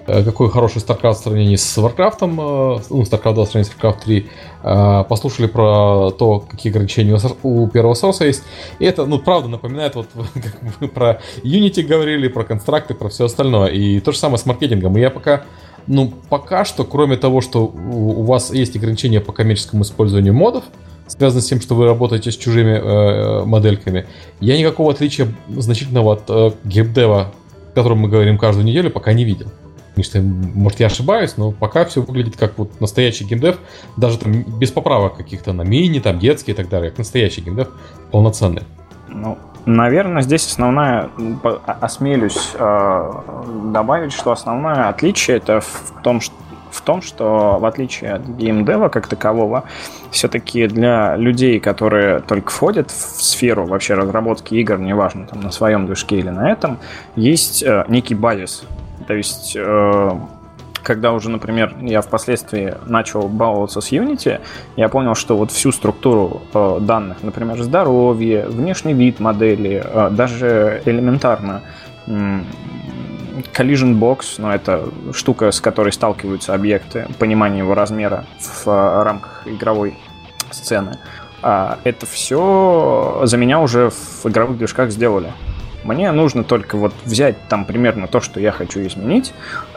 э, 0.08 0.24
какой 0.24 0.50
хороший 0.50 0.82
StarCraft 0.82 1.16
в 1.16 1.18
сравнении 1.18 1.58
с 1.58 1.78
Warcraft, 1.78 2.18
э, 2.22 2.84
ну, 2.90 3.02
StarCraft 3.02 3.34
2 3.34 3.46
в 3.46 3.50
сравнении 3.50 3.70
с 3.70 3.76
Warcraft 3.76 4.04
3, 4.06 4.30
э, 4.64 5.04
послушали 5.10 5.48
про 5.48 6.12
то, 6.12 6.40
какие 6.40 6.72
ограничения 6.72 7.20
у, 7.44 7.64
у 7.64 7.68
первого 7.68 7.96
сорса 7.96 8.26
есть. 8.26 8.44
И 8.80 8.86
это, 8.86 9.06
ну, 9.06 9.20
правда, 9.20 9.50
напоминает, 9.50 9.96
вот, 9.96 10.08
как 10.34 10.58
мы 10.80 10.88
про 10.88 11.22
Unity 11.44 11.84
говорили, 11.84 12.30
про 12.30 12.46
констракты, 12.46 12.94
про 12.94 13.10
все 13.10 13.26
остальное. 13.26 13.68
И 13.68 14.00
то 14.00 14.14
же 14.14 14.18
самое 14.18 14.38
с 14.38 14.46
маркетингом. 14.46 14.98
И 14.98 15.02
я 15.02 15.10
пока 15.10 15.44
ну, 15.86 16.14
пока 16.30 16.64
что, 16.64 16.86
кроме 16.86 17.18
того, 17.18 17.42
что 17.42 17.66
у 17.66 18.24
вас 18.24 18.54
есть 18.54 18.76
ограничения 18.78 19.20
по 19.20 19.34
коммерческому 19.34 19.84
использованию 19.84 20.34
модов, 20.34 20.64
связано 21.08 21.42
с 21.42 21.46
тем, 21.46 21.62
что 21.62 21.76
вы 21.76 21.86
работаете 21.86 22.32
с 22.32 22.38
чужими 22.38 22.72
э, 22.72 23.46
модельками. 23.46 24.06
Я 24.40 24.58
никакого 24.58 24.92
отличия 24.92 25.28
значительного 25.50 26.14
от 26.14 26.24
э, 26.30 26.52
геймдева, 26.64 27.32
о 27.72 27.76
котором 27.76 28.00
мы 28.00 28.10
говорим 28.10 28.38
каждую 28.38 28.66
неделю, 28.66 28.90
пока 28.90 29.14
не 29.14 29.24
видел. 29.24 29.48
Может, 29.96 30.80
я 30.80 30.88
ошибаюсь, 30.88 31.38
но 31.38 31.52
пока 31.52 31.86
все 31.86 32.02
выглядит 32.02 32.36
как 32.36 32.58
вот 32.58 32.82
настоящий 32.82 33.26
геймдев, 33.26 33.60
даже 33.96 34.18
там 34.18 34.42
без 34.42 34.72
поправок 34.72 35.18
каких-то 35.18 35.54
на 35.54 35.62
мини, 35.62 36.00
там 36.00 36.18
детские 36.18 36.56
и 36.56 36.58
так 36.58 36.70
далее, 36.70 36.90
как 36.90 37.00
настоящий 37.00 37.42
геймдев 37.42 37.68
полноценный. 38.12 38.64
Ну, 39.08 39.38
наверное, 39.66 40.24
здесь 40.24 40.48
основная, 40.48 41.10
осмелюсь 41.66 42.52
э, 42.56 43.12
добавить, 43.72 44.14
что 44.14 44.32
основное 44.32 44.90
отличие 44.90 45.38
это 45.38 45.62
в 45.62 45.94
том, 46.04 46.22
что 46.22 46.34
в 46.74 46.82
том, 46.82 47.02
что 47.02 47.58
в 47.60 47.66
отличие 47.66 48.14
от 48.14 48.28
геймдева 48.28 48.90
как 48.90 49.08
такового, 49.08 49.64
все-таки 50.12 50.68
для 50.68 51.16
людей, 51.16 51.60
которые 51.60 52.20
только 52.20 52.52
входят 52.52 52.91
в 52.91 53.24
сферу 53.24 53.66
вообще 53.66 53.94
разработки 53.94 54.56
игр, 54.56 54.78
неважно, 54.80 55.28
там 55.28 55.41
на 55.41 55.52
своем 55.52 55.86
движке 55.86 56.18
или 56.18 56.30
на 56.30 56.52
этом, 56.52 56.80
есть 57.16 57.64
э, 57.64 57.86
некий 57.88 58.16
базис. 58.16 58.64
То 59.08 59.14
есть 59.14 59.56
э, 59.56 60.12
когда 60.84 61.14
уже, 61.14 61.30
например, 61.30 61.76
я 61.82 62.02
впоследствии 62.02 62.76
начал 62.86 63.28
баловаться 63.28 63.82
с 63.82 63.91
Unity, 63.91 64.41
я 64.76 64.90
понял, 64.90 65.16
что 65.16 65.38
вот 65.38 65.52
всю 65.52 65.72
структуру 65.72 66.41
э, 66.54 66.78
данных, 66.82 67.18
например, 67.24 67.62
здоровье, 67.62 68.45
внешний 68.48 68.94
вид 68.94 69.20
модели, 69.20 69.84
э, 69.84 70.10
даже 70.12 70.82
элементарно 70.86 71.62
Collision 73.54 74.00
Box, 74.00 74.36
но 74.38 74.48
ну, 74.48 74.54
это 74.54 74.90
штука, 75.14 75.52
с 75.52 75.60
которой 75.60 75.92
сталкиваются 75.92 76.54
объекты, 76.54 77.08
понимание 77.20 77.60
его 77.60 77.74
размера 77.74 78.26
в 78.40 78.68
э, 78.68 79.04
рамках 79.04 79.44
игровой 79.46 79.98
сцены. 80.52 80.98
А 81.42 81.80
это 81.84 82.06
все 82.06 83.22
за 83.24 83.38
меня 83.38 83.60
уже 83.60 83.90
в 83.90 84.26
игровых 84.26 84.58
движках 84.58 84.92
сделали. 84.92 85.32
Мне 85.84 86.12
нужно 86.12 86.46
только 86.46 86.78
вот 86.78 86.94
взять 87.04 87.36
там 87.50 87.66
примерно 87.66 88.08
то, 88.08 88.22
что 88.22 88.40
я 88.40 88.52
хочу 88.54 88.80
изменить, 88.88 89.34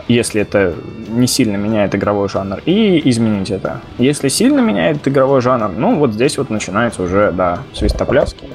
если 0.07 0.43
это 0.43 0.75
не 1.09 1.27
сильно 1.27 1.57
меняет 1.57 1.97
игровой 1.97 2.29
жанр, 2.29 2.61
и 2.65 3.09
изменить 3.11 3.51
это. 3.51 3.81
Если 3.99 4.29
сильно 4.29 4.61
меняет 4.61 5.07
игровой 5.09 5.41
жанр, 5.41 5.71
ну 5.77 5.97
вот 5.97 6.13
здесь 6.13 6.39
вот 6.39 6.49
начинается 6.49 7.03
уже, 7.03 7.33
да, 7.33 7.65
свистопляски, 7.75 8.49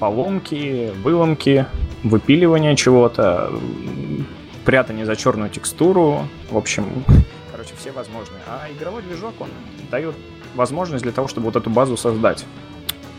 поломки, 0.00 0.90
выломки, 1.04 1.66
выпиливание 2.02 2.76
чего-то, 2.76 3.50
прятание 4.64 5.06
за 5.06 5.16
черную 5.16 5.50
текстуру, 5.50 6.26
в 6.50 6.56
общем, 6.56 6.86
короче, 7.50 7.74
все 7.78 7.92
возможные. 7.92 8.40
А 8.46 8.68
игровой 8.70 9.02
движок, 9.02 9.34
он 9.40 9.48
дает 9.90 10.14
возможность 10.54 11.02
для 11.02 11.12
того, 11.12 11.28
чтобы 11.28 11.46
вот 11.46 11.56
эту 11.56 11.70
базу 11.70 11.96
создать. 11.96 12.44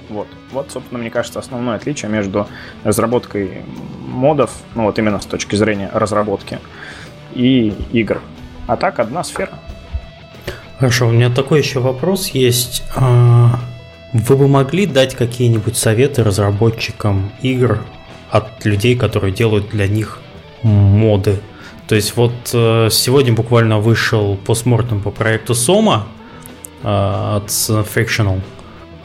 Вот. 0.09 0.27
Вот, 0.51 0.71
собственно, 0.71 0.99
мне 0.99 1.09
кажется, 1.09 1.39
основное 1.39 1.75
отличие 1.75 2.11
между 2.11 2.47
разработкой 2.83 3.61
модов, 4.05 4.51
ну 4.75 4.83
вот 4.83 4.99
именно 4.99 5.19
с 5.19 5.25
точки 5.25 5.55
зрения 5.55 5.89
разработки, 5.93 6.59
и 7.33 7.73
игр. 7.93 8.21
А 8.67 8.75
так, 8.75 8.99
одна 8.99 9.23
сфера. 9.23 9.51
Хорошо, 10.79 11.07
у 11.07 11.11
меня 11.11 11.29
такой 11.29 11.59
еще 11.59 11.79
вопрос 11.79 12.29
есть. 12.29 12.83
А, 12.95 13.59
вы 14.13 14.35
бы 14.35 14.47
могли 14.47 14.85
дать 14.85 15.15
какие-нибудь 15.15 15.77
советы 15.77 16.23
разработчикам 16.23 17.31
игр 17.41 17.79
от 18.31 18.65
людей, 18.65 18.95
которые 18.95 19.33
делают 19.33 19.69
для 19.69 19.87
них 19.87 20.19
моды. 20.63 21.39
То 21.87 21.95
есть 21.95 22.15
вот 22.15 22.31
э, 22.53 22.87
сегодня 22.89 23.33
буквально 23.33 23.79
вышел 23.79 24.37
постмортем 24.37 25.01
по 25.01 25.11
проекту 25.11 25.53
Сома 25.53 26.07
э, 26.83 26.87
от 26.87 27.49
Frictional. 27.49 28.39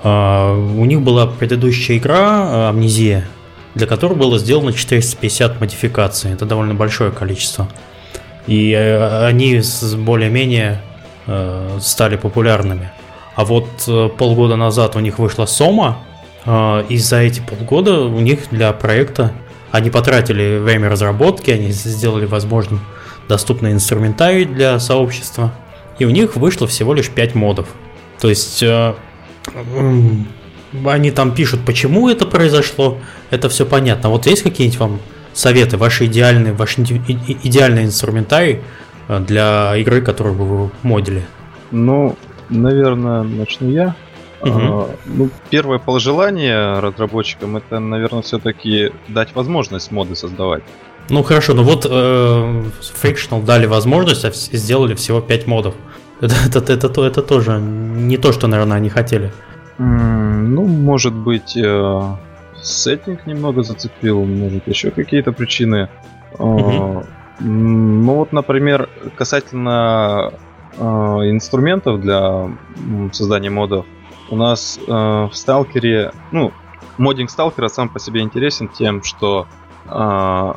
Э, 0.05 0.55
у 0.55 0.85
них 0.85 1.03
была 1.03 1.27
предыдущая 1.27 1.99
игра 1.99 2.69
Амнезия, 2.69 3.27
для 3.75 3.89
которой 3.89 4.15
было 4.15 4.39
сделано 4.39 4.73
450 4.73 5.61
модификаций. 5.61 6.33
Это 6.33 6.47
довольно 6.47 6.75
большое 6.75 7.11
количество. 7.11 7.69
И 8.47 8.73
они 8.73 9.61
более-менее 9.97 10.81
стали 11.81 12.15
популярными. 12.15 12.93
А 13.35 13.45
вот 13.45 13.67
полгода 14.17 14.55
назад 14.55 14.95
у 14.95 15.01
них 15.01 15.19
вышла 15.19 15.47
Сома, 15.47 15.99
и 16.47 16.97
за 16.97 17.17
эти 17.17 17.41
полгода 17.41 18.03
у 18.03 18.21
них 18.21 18.51
для 18.51 18.73
проекта 18.73 19.33
они 19.73 19.91
потратили 19.91 20.59
время 20.59 20.89
разработки, 20.89 21.51
они 21.51 21.71
сделали 21.71 22.25
возможным 22.25 22.81
доступный 23.29 23.73
инструментарий 23.73 24.45
для 24.45 24.79
сообщества, 24.79 25.53
и 25.99 26.05
у 26.05 26.11
них 26.11 26.37
вышло 26.37 26.67
всего 26.67 26.95
лишь 26.95 27.11
5 27.11 27.35
модов. 27.35 27.69
То 28.21 28.29
есть 28.29 28.63
э, 28.63 28.95
они 30.85 31.11
там 31.11 31.35
пишут, 31.35 31.61
почему 31.67 32.09
это 32.09 32.27
произошло, 32.27 32.99
это 33.31 33.49
все 33.49 33.67
понятно. 33.67 34.11
Вот 34.11 34.27
есть 34.27 34.43
какие-нибудь 34.43 34.79
вам 34.79 35.01
советы, 35.33 35.77
ваши 35.77 36.07
идеальные, 36.07 36.53
ваш 36.53 36.79
идеальный 36.79 37.85
инструментарий 37.85 38.61
э, 39.09 39.21
для 39.21 39.77
игры, 39.77 40.01
которую 40.01 40.37
вы 40.37 40.71
модили? 40.83 41.25
Ну, 41.71 42.17
наверное, 42.49 43.23
начну 43.23 43.71
я. 43.71 43.95
Угу. 44.41 44.89
ну, 45.07 45.31
первое 45.51 45.79
пожелание 45.79 46.79
разработчикам 46.79 47.57
это, 47.57 47.79
наверное, 47.79 48.23
все-таки 48.23 48.93
дать 49.09 49.35
возможность 49.35 49.91
моды 49.91 50.15
создавать. 50.15 50.63
Ну 51.09 51.23
хорошо, 51.23 51.55
ну 51.55 51.63
вот 51.63 51.87
э, 51.89 52.63
Frictional 53.03 53.45
дали 53.45 53.67
возможность, 53.67 54.25
а 54.25 54.31
сделали 54.33 54.95
всего 54.95 55.21
5 55.21 55.47
модов. 55.47 55.75
Это, 56.21 56.35
это, 56.59 56.73
это, 56.73 57.03
это, 57.03 57.23
тоже 57.23 57.59
не 57.61 58.17
то, 58.17 58.33
что, 58.33 58.47
наверное, 58.47 58.79
они 58.79 58.89
хотели. 58.89 59.31
ну, 59.77 60.65
может 60.65 61.13
быть, 61.13 61.55
э, 61.59 62.17
сеттинг 62.63 63.27
немного 63.27 63.63
зацепил, 63.63 64.25
может, 64.25 64.67
еще 64.67 64.91
какие-то 64.91 65.33
причины. 65.33 65.91
Угу. 66.39 67.05
Ну 67.41 68.15
вот, 68.15 68.33
например, 68.33 68.89
касательно 69.15 70.33
э, 70.79 70.85
инструментов 70.85 72.01
для 72.01 72.49
создания 73.13 73.51
модов, 73.51 73.85
у 74.31 74.37
нас 74.37 74.79
э, 74.79 74.91
в 74.91 75.31
Сталкере, 75.33 76.13
ну, 76.33 76.53
моддинг 76.99 77.31
Сталкера 77.31 77.69
сам 77.69 77.89
по 77.89 77.99
себе 77.99 78.21
интересен 78.21 78.69
тем, 78.69 79.03
что 79.03 79.47
э, 79.87 80.53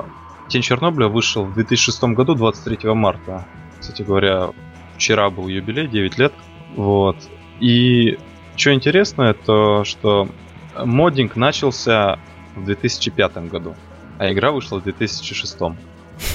Тень 0.47 0.61
Чернобыля 0.61 1.07
вышел 1.07 1.45
в 1.45 1.53
2006 1.53 2.03
году, 2.15 2.35
23 2.35 2.93
марта. 2.93 3.45
Кстати 3.79 4.01
говоря, 4.01 4.49
вчера 4.95 5.29
был 5.29 5.47
юбилей, 5.47 5.87
9 5.87 6.17
лет. 6.17 6.33
Вот. 6.75 7.17
И 7.59 8.17
что 8.55 8.73
интересно, 8.73 9.33
то 9.33 9.83
что 9.83 10.27
моддинг 10.77 11.35
начался 11.35 12.19
в 12.55 12.65
2005 12.65 13.49
году, 13.49 13.75
а 14.17 14.31
игра 14.31 14.51
вышла 14.51 14.79
в 14.79 14.83
2006. 14.83 15.57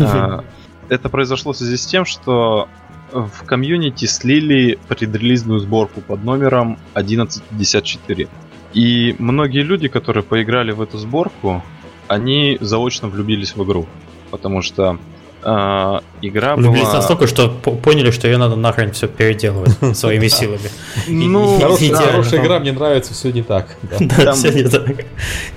А, 0.00 0.44
это 0.88 1.08
произошло 1.08 1.52
в 1.52 1.56
связи 1.56 1.76
с 1.76 1.86
тем, 1.86 2.04
что 2.04 2.68
в 3.14 3.44
комьюнити 3.44 4.06
слили 4.06 4.78
предрелизную 4.88 5.60
сборку 5.60 6.00
под 6.00 6.24
номером 6.24 6.78
1154. 6.94 8.28
И 8.74 9.14
многие 9.18 9.62
люди, 9.62 9.88
которые 9.88 10.24
поиграли 10.24 10.72
в 10.72 10.82
эту 10.82 10.98
сборку, 10.98 11.62
они 12.08 12.58
заочно 12.60 13.08
влюбились 13.08 13.54
в 13.54 13.62
игру. 13.62 13.86
Потому 14.32 14.62
что 14.62 14.98
э, 15.44 16.00
игра 16.22 16.56
Влюбились 16.56 16.82
была... 16.82 16.94
настолько, 16.94 17.28
что 17.28 17.48
поняли, 17.48 18.10
что 18.10 18.26
ее 18.26 18.36
надо 18.36 18.56
нахрен 18.56 18.90
все 18.90 19.06
переделывать 19.06 19.76
своими 19.96 20.26
силами. 20.26 20.68
Ну, 21.06 21.60
хорошая 21.60 22.42
игра, 22.42 22.58
мне 22.58 22.72
нравится, 22.72 23.14
все 23.14 23.30
не 23.30 23.42
так. 23.42 23.76
Да, 24.00 24.32
все 24.32 24.50
не 24.50 24.64
так. 24.64 25.06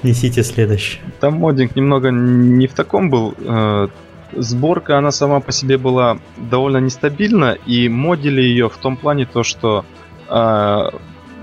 Несите 0.04 0.44
следующее. 0.44 1.02
Там 1.20 1.34
моддинг 1.34 1.76
немного 1.76 2.12
не 2.12 2.68
в 2.68 2.74
таком 2.74 3.10
был. 3.10 3.34
Сборка, 4.34 4.98
она 4.98 5.12
сама 5.12 5.40
по 5.40 5.52
себе 5.52 5.78
была 5.78 6.20
довольно 6.38 6.78
нестабильна, 6.78 7.58
и 7.66 7.90
модили 7.90 8.42
ее 8.42 8.70
в 8.70 8.78
том 8.78 8.98
плане 8.98 9.26
то, 9.26 9.44
что 9.44 9.86
э, 10.30 10.90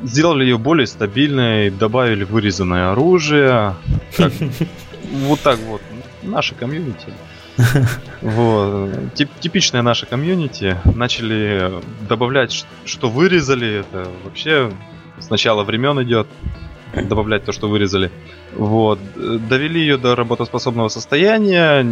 сделали 0.03 0.45
ее 0.45 0.59
более 0.59 0.87
стабильной, 0.87 1.71
добавили 1.71 2.25
вырезанное 2.25 2.93
оружие. 2.93 3.75
Как, 4.17 4.33
вот 5.13 5.41
так 5.41 5.59
вот. 5.61 5.81
Наше 6.23 6.55
комьюнити. 6.55 7.13
Вот. 8.23 9.15
Тип, 9.15 9.29
типичное 9.41 9.83
наше 9.83 10.07
комьюнити. 10.07 10.77
Начали 10.95 11.81
добавлять, 12.09 12.67
что 12.85 13.11
вырезали. 13.11 13.81
Это 13.81 14.09
вообще 14.25 14.73
с 15.19 15.31
начала 15.31 15.63
времен 15.65 16.03
идет. 16.03 16.27
Добавлять 16.95 17.45
то, 17.45 17.53
что 17.53 17.69
вырезали. 17.69 18.11
Вот. 18.55 18.99
Довели 19.15 19.81
ее 19.81 19.99
до 19.99 20.15
работоспособного 20.15 20.89
состояния. 20.89 21.87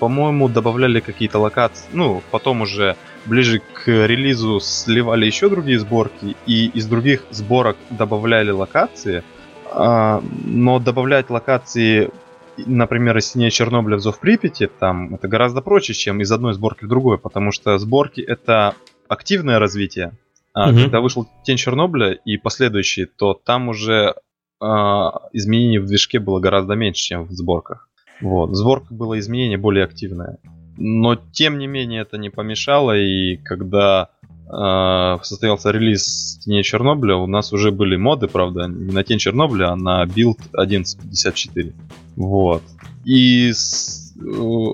По-моему, 0.00 0.48
добавляли 0.48 1.00
какие-то 1.00 1.38
локации. 1.38 1.86
Ну, 1.92 2.22
потом 2.30 2.62
уже 2.62 2.96
ближе 3.26 3.60
к 3.60 3.86
релизу 3.86 4.58
сливали 4.58 5.26
еще 5.26 5.50
другие 5.50 5.78
сборки, 5.78 6.36
и 6.46 6.68
из 6.68 6.86
других 6.86 7.22
сборок 7.30 7.76
добавляли 7.90 8.50
локации. 8.50 9.22
А, 9.70 10.22
но 10.44 10.78
добавлять 10.78 11.28
локации, 11.28 12.10
например, 12.56 13.18
из 13.18 13.30
синей 13.30 13.50
Чернобыля 13.50 13.96
в 13.96 14.00
Зов 14.00 14.18
Припяти, 14.18 14.66
там 14.66 15.14
это 15.14 15.28
гораздо 15.28 15.60
проще, 15.60 15.92
чем 15.92 16.22
из 16.22 16.32
одной 16.32 16.54
сборки 16.54 16.84
в 16.86 16.88
другую, 16.88 17.18
потому 17.18 17.52
что 17.52 17.76
сборки 17.76 18.22
это 18.22 18.74
активное 19.06 19.58
развитие. 19.58 20.12
А 20.54 20.70
угу. 20.70 20.78
когда 20.80 21.00
вышел 21.00 21.28
Тень 21.44 21.58
Чернобыля 21.58 22.12
и 22.12 22.38
последующие, 22.38 23.04
то 23.04 23.34
там 23.34 23.68
уже 23.68 24.14
а, 24.60 25.28
изменений 25.34 25.78
в 25.78 25.84
движке 25.84 26.18
было 26.18 26.40
гораздо 26.40 26.74
меньше, 26.74 27.02
чем 27.02 27.24
в 27.24 27.32
сборках. 27.32 27.89
Вот. 28.20 28.50
В 28.50 28.54
сборках 28.54 28.92
было 28.92 29.18
изменение 29.18 29.58
более 29.58 29.84
активное. 29.84 30.38
Но 30.76 31.16
тем 31.16 31.58
не 31.58 31.66
менее 31.66 32.02
это 32.02 32.16
не 32.16 32.30
помешало, 32.30 32.96
и 32.98 33.36
когда 33.36 34.10
э, 34.46 35.18
состоялся 35.22 35.70
релиз 35.70 36.38
Теней 36.42 36.62
Чернобыля, 36.62 37.16
у 37.16 37.26
нас 37.26 37.52
уже 37.52 37.70
были 37.70 37.96
моды, 37.96 38.28
правда, 38.28 38.66
не 38.66 38.92
на 38.92 39.04
Тень 39.04 39.18
Чернобыля, 39.18 39.72
а 39.72 39.76
на 39.76 40.04
билд 40.06 40.38
1154. 40.52 41.74
Вот. 42.16 42.62
И 43.04 43.52
с, 43.52 44.14
э, 44.16 44.66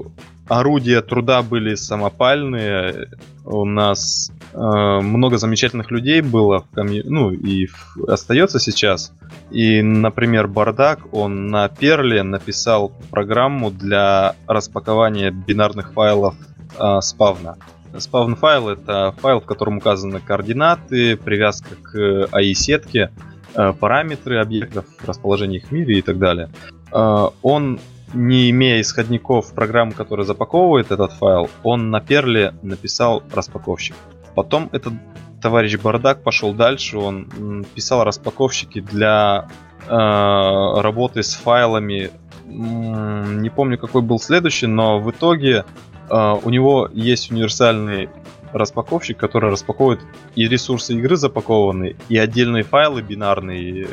орудия 0.49 1.03
труда 1.03 1.43
были 1.43 1.75
самопальные. 1.75 3.09
У 3.45 3.65
нас 3.65 4.33
э, 4.53 4.59
много 4.59 5.39
замечательных 5.39 5.91
людей 5.91 6.21
было 6.21 6.61
в 6.61 6.75
комью... 6.75 7.05
ну 7.07 7.31
и 7.31 7.67
в... 7.67 8.05
остается 8.09 8.59
сейчас. 8.59 9.13
И, 9.51 9.83
например, 9.83 10.49
Бардак, 10.49 11.13
он 11.13 11.49
на 11.49 11.69
Перле 11.69 12.23
написал 12.23 12.93
программу 13.11 13.71
для 13.71 14.35
распакования 14.47 15.31
бинарных 15.31 15.93
файлов 15.93 16.35
э, 16.79 17.01
спавна. 17.01 17.57
Спавн 17.99 18.35
файл 18.37 18.69
это 18.69 19.15
файл, 19.19 19.41
в 19.41 19.47
котором 19.47 19.79
указаны 19.79 20.21
координаты, 20.21 21.17
привязка 21.17 21.77
к 21.83 21.97
AI-сетке, 22.33 23.11
э, 23.55 23.73
параметры 23.73 24.41
объектов, 24.41 24.85
расположение 25.05 25.61
их 25.61 25.69
в 25.69 25.73
мире 25.73 25.99
и 25.99 26.03
так 26.03 26.19
далее. 26.19 26.51
Э, 26.93 27.29
он 27.43 27.79
не 28.17 28.51
имея 28.51 28.81
исходников 28.81 29.53
программы, 29.53 29.93
которая 29.93 30.27
запаковывает 30.27 30.91
этот 30.91 31.13
файл, 31.13 31.51
он 31.63 31.91
на 31.91 32.01
перле 32.01 32.55
написал 32.63 33.23
распаковщик. 33.33 33.95
Потом 34.35 34.71
этот 34.73 34.95
товарищ 35.41 35.77
Бардак 35.77 36.23
пошел 36.23 36.55
дальше, 36.55 36.99
он 36.99 37.65
писал 37.75 38.05
распаковщики 38.05 38.81
для 38.81 39.49
э, 39.87 39.91
работы 39.91 41.23
с 41.23 41.35
файлами. 41.35 42.11
Не 42.47 43.51
помню, 43.51 43.79
какой 43.79 44.03
был 44.03 44.19
следующий, 44.19 44.67
но 44.67 44.99
в 44.99 45.11
итоге 45.11 45.65
э, 46.09 46.37
у 46.43 46.51
него 46.51 46.89
есть 46.93 47.31
универсальный 47.31 48.09
распаковщик, 48.53 49.19
который 49.19 49.51
распаковывает 49.51 50.01
и 50.35 50.49
ресурсы 50.49 50.95
игры 50.95 51.17
запакованные, 51.17 51.97
и 52.09 52.17
отдельные 52.17 52.63
файлы 52.63 53.03
бинарные. 53.03 53.89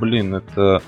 Блин, 0.00 0.34
это 0.34 0.82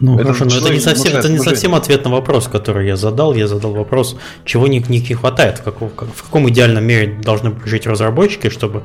ну 0.00 0.18
это 0.18 0.32
хорошо, 0.32 0.44
но 0.44 0.66
это 0.66 0.74
не 0.74 0.80
совсем, 0.80 1.16
это 1.16 1.28
не 1.28 1.38
совсем 1.38 1.74
ответ 1.74 2.04
на 2.04 2.10
вопрос, 2.10 2.48
который 2.48 2.86
я 2.86 2.96
задал. 2.96 3.34
Я 3.34 3.46
задал 3.46 3.72
вопрос, 3.72 4.16
чего 4.44 4.66
них 4.66 4.88
не 4.88 5.00
хватает, 5.00 5.58
в 5.58 5.62
каком, 5.62 5.90
в 5.90 6.22
каком 6.22 6.48
идеальном 6.48 6.84
мире 6.84 7.18
должны 7.22 7.54
жить 7.64 7.86
разработчики, 7.86 8.50
чтобы 8.50 8.82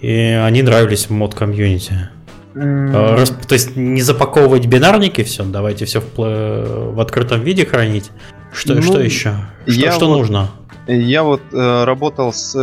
и 0.00 0.10
они 0.10 0.62
нравились 0.62 1.06
в 1.06 1.10
мод 1.10 1.34
комьюнити. 1.34 2.08
Mm. 2.54 3.46
То 3.46 3.52
есть 3.52 3.76
не 3.76 4.00
запаковывать 4.02 4.66
бинарники, 4.66 5.22
все, 5.22 5.44
давайте 5.44 5.84
все 5.84 6.00
в, 6.00 6.16
в 6.16 7.00
открытом 7.00 7.42
виде 7.42 7.66
хранить. 7.66 8.10
Что, 8.52 8.74
ну, 8.74 8.82
что 8.82 9.00
еще? 9.00 9.34
Что, 9.66 9.92
что 9.92 10.08
вот, 10.08 10.18
нужно? 10.18 10.48
Я 10.86 11.22
вот 11.22 11.42
э, 11.52 11.84
работал 11.84 12.32
с 12.32 12.56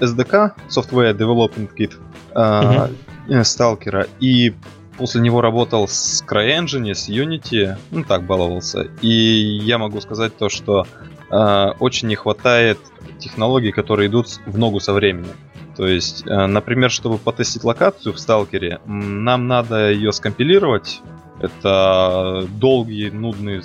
SDK, 0.00 0.52
Software 0.68 1.16
Development 1.16 1.70
Kit, 1.78 1.92
э, 2.34 2.88
uh-huh. 3.28 3.44
сталкера, 3.44 4.06
и 4.18 4.54
после 4.96 5.20
него 5.20 5.40
работал 5.40 5.88
с 5.88 6.22
CryEngine, 6.26 6.94
с 6.94 7.08
Unity, 7.08 7.76
ну 7.90 8.04
так 8.04 8.24
баловался. 8.24 8.88
И 9.00 9.08
я 9.08 9.78
могу 9.78 10.00
сказать 10.00 10.36
то, 10.36 10.48
что 10.48 10.86
э, 11.30 11.66
очень 11.78 12.08
не 12.08 12.16
хватает 12.16 12.78
технологий, 13.18 13.72
которые 13.72 14.08
идут 14.08 14.26
в 14.46 14.58
ногу 14.58 14.80
со 14.80 14.92
временем. 14.92 15.34
То 15.76 15.86
есть, 15.86 16.26
э, 16.26 16.46
например, 16.46 16.90
чтобы 16.90 17.18
потестить 17.18 17.64
локацию 17.64 18.12
в 18.12 18.18
сталкере, 18.18 18.80
нам 18.86 19.46
надо 19.46 19.90
ее 19.90 20.12
скомпилировать. 20.12 21.00
Это 21.40 22.46
долгий, 22.60 23.10
нудный, 23.10 23.62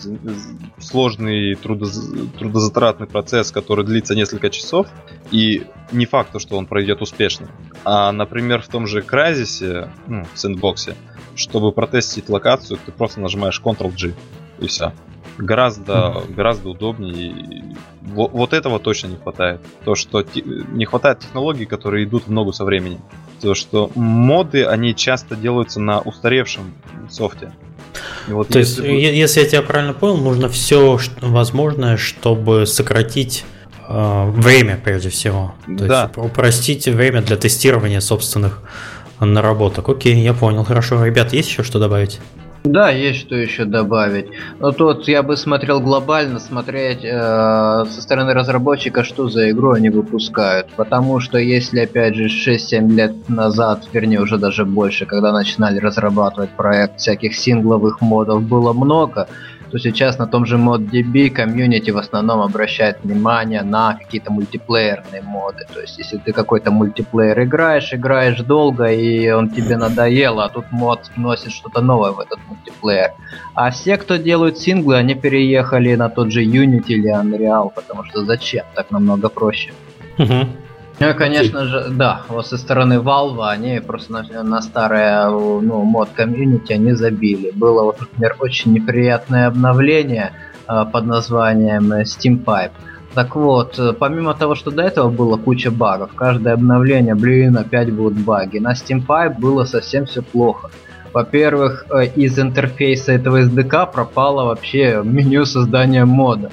сложный, 0.79 1.53
трудоз... 1.53 2.11
трудозатратный 2.39 3.05
процесс, 3.05 3.51
который 3.51 3.85
длится 3.85 4.15
несколько 4.15 4.49
часов. 4.49 4.87
И 5.29 5.67
не 5.91 6.07
факт, 6.07 6.39
что 6.41 6.57
он 6.57 6.65
пройдет 6.65 7.03
успешно. 7.03 7.49
А, 7.83 8.11
например, 8.11 8.63
в 8.63 8.67
том 8.67 8.87
же 8.87 9.01
Crysis, 9.01 9.89
ну, 10.07 10.25
в 10.33 10.39
сэндбоксе, 10.39 10.95
чтобы 11.37 11.71
протестить 11.71 12.29
локацию, 12.29 12.79
ты 12.85 12.91
просто 12.91 13.21
нажимаешь 13.21 13.61
Ctrl-G 13.63 14.13
и 14.59 14.67
все. 14.67 14.93
Гораздо, 15.37 16.23
гораздо 16.29 16.69
удобнее. 16.69 17.75
Вот, 18.01 18.31
вот 18.31 18.53
этого 18.53 18.79
точно 18.79 19.07
не 19.07 19.17
хватает. 19.17 19.61
То, 19.85 19.93
что 19.93 20.23
те, 20.23 20.41
не 20.41 20.85
хватает 20.85 21.19
технологий, 21.19 21.65
которые 21.65 22.05
идут 22.05 22.27
в 22.27 22.31
ногу 22.31 22.53
со 22.53 22.65
временем. 22.65 22.99
То, 23.39 23.53
что 23.53 23.91
моды, 23.93 24.65
они 24.65 24.95
часто 24.95 25.35
делаются 25.35 25.79
на 25.79 25.99
устаревшем 25.99 26.73
софте. 27.09 27.51
вот 28.27 28.47
То 28.47 28.59
если... 28.59 28.87
есть, 28.87 29.15
если 29.15 29.41
я 29.41 29.47
тебя 29.47 29.61
правильно 29.61 29.93
понял, 29.93 30.17
нужно 30.17 30.49
все 30.49 30.99
возможное, 31.21 31.97
чтобы 31.97 32.65
сократить 32.65 33.45
э, 33.87 34.29
время, 34.31 34.81
прежде 34.83 35.09
всего. 35.09 35.53
То 35.67 35.85
да. 35.85 36.03
есть 36.03 36.17
упростить 36.17 36.87
время 36.87 37.21
для 37.21 37.37
тестирования 37.37 37.99
собственных 37.99 38.63
наработок. 39.19 39.89
Окей, 39.89 40.15
я 40.21 40.33
понял, 40.33 40.63
хорошо. 40.63 41.03
Ребят, 41.03 41.33
есть 41.33 41.49
еще 41.49 41.63
что 41.63 41.79
добавить? 41.79 42.19
Да, 42.63 42.89
есть 42.89 43.19
что 43.21 43.35
еще 43.35 43.63
добавить. 43.65 44.27
Но 44.59 44.71
тут 44.71 45.07
я 45.07 45.23
бы 45.23 45.37
смотрел 45.37 45.79
глобально, 45.79 46.39
смотреть 46.39 46.99
э, 47.03 47.85
со 47.89 48.01
стороны 48.01 48.33
разработчика, 48.33 49.03
что 49.03 49.29
за 49.29 49.51
игру 49.51 49.71
они 49.71 49.89
выпускают. 49.89 50.67
Потому 50.75 51.21
что 51.21 51.37
если, 51.37 51.81
опять 51.81 52.15
же, 52.15 52.25
6-7 52.25 52.89
лет 52.91 53.29
назад, 53.29 53.87
вернее 53.93 54.19
уже 54.19 54.37
даже 54.37 54.65
больше, 54.65 55.05
когда 55.05 55.31
начинали 55.31 55.79
разрабатывать 55.79 56.49
проект, 56.49 56.99
всяких 56.99 57.35
сингловых 57.35 58.01
модов 58.01 58.43
было 58.43 58.73
много, 58.73 59.29
то 59.71 59.77
сейчас 59.79 60.17
на 60.17 60.27
том 60.27 60.45
же 60.45 60.57
ModDB 60.57 61.29
комьюнити 61.29 61.91
в 61.91 61.97
основном 61.97 62.41
обращает 62.41 62.97
внимание 63.03 63.63
на 63.63 63.93
какие-то 63.93 64.31
мультиплеерные 64.31 65.21
моды. 65.21 65.65
То 65.73 65.81
есть 65.81 65.97
если 65.97 66.17
ты 66.17 66.31
какой-то 66.33 66.71
мультиплеер 66.71 67.43
играешь, 67.43 67.93
играешь 67.93 68.39
долго 68.41 68.85
и 68.91 69.29
он 69.29 69.49
тебе 69.49 69.77
надоел, 69.77 70.39
а 70.39 70.49
тут 70.49 70.65
мод 70.71 71.11
вносит 71.15 71.51
что-то 71.51 71.81
новое 71.81 72.11
в 72.11 72.19
этот 72.19 72.39
мультиплеер. 72.47 73.11
А 73.55 73.71
все, 73.71 73.97
кто 73.97 74.15
делают 74.17 74.57
синглы, 74.57 74.95
они 74.95 75.15
переехали 75.15 75.95
на 75.95 76.09
тот 76.09 76.31
же 76.31 76.43
Unity 76.43 76.89
или 76.89 77.13
Unreal, 77.13 77.71
потому 77.73 78.03
что 78.05 78.25
зачем? 78.25 78.65
Так 78.75 78.91
намного 78.91 79.29
проще. 79.29 79.73
Угу. 80.17 80.47
Ну, 80.99 81.13
конечно 81.13 81.65
же, 81.65 81.89
да, 81.91 82.21
вот 82.27 82.47
со 82.47 82.57
стороны 82.57 82.95
Valve 82.95 83.47
они 83.47 83.79
просто 83.79 84.13
на, 84.13 84.43
на 84.43 84.61
старое 84.61 85.29
ну, 85.29 85.83
мод 85.83 86.09
комьюнити 86.15 86.73
они 86.73 86.93
забили. 86.93 87.51
Было, 87.51 87.83
вот, 87.83 88.01
например, 88.01 88.35
очень 88.39 88.73
неприятное 88.73 89.47
обновление 89.47 90.31
э, 90.67 90.85
под 90.91 91.05
названием 91.05 91.93
Steam 92.01 92.43
Pipe. 92.43 92.71
Так 93.13 93.35
вот, 93.35 93.77
э, 93.77 93.93
помимо 93.93 94.33
того, 94.33 94.55
что 94.55 94.71
до 94.71 94.81
этого 94.81 95.09
было 95.09 95.37
куча 95.37 95.69
багов, 95.69 96.13
каждое 96.15 96.55
обновление, 96.55 97.13
блин, 97.13 97.57
опять 97.57 97.91
будут 97.91 98.17
баги. 98.17 98.57
На 98.57 98.73
Steam 98.73 99.05
Pipe 99.05 99.37
было 99.39 99.65
совсем 99.65 100.07
все 100.07 100.23
плохо. 100.23 100.71
Во-первых, 101.13 101.85
э, 101.91 102.05
из 102.07 102.39
интерфейса 102.39 103.11
этого 103.11 103.41
SDK 103.41 103.91
пропало 103.91 104.45
вообще 104.45 105.01
меню 105.03 105.45
создания 105.45 106.05
мода. 106.05 106.49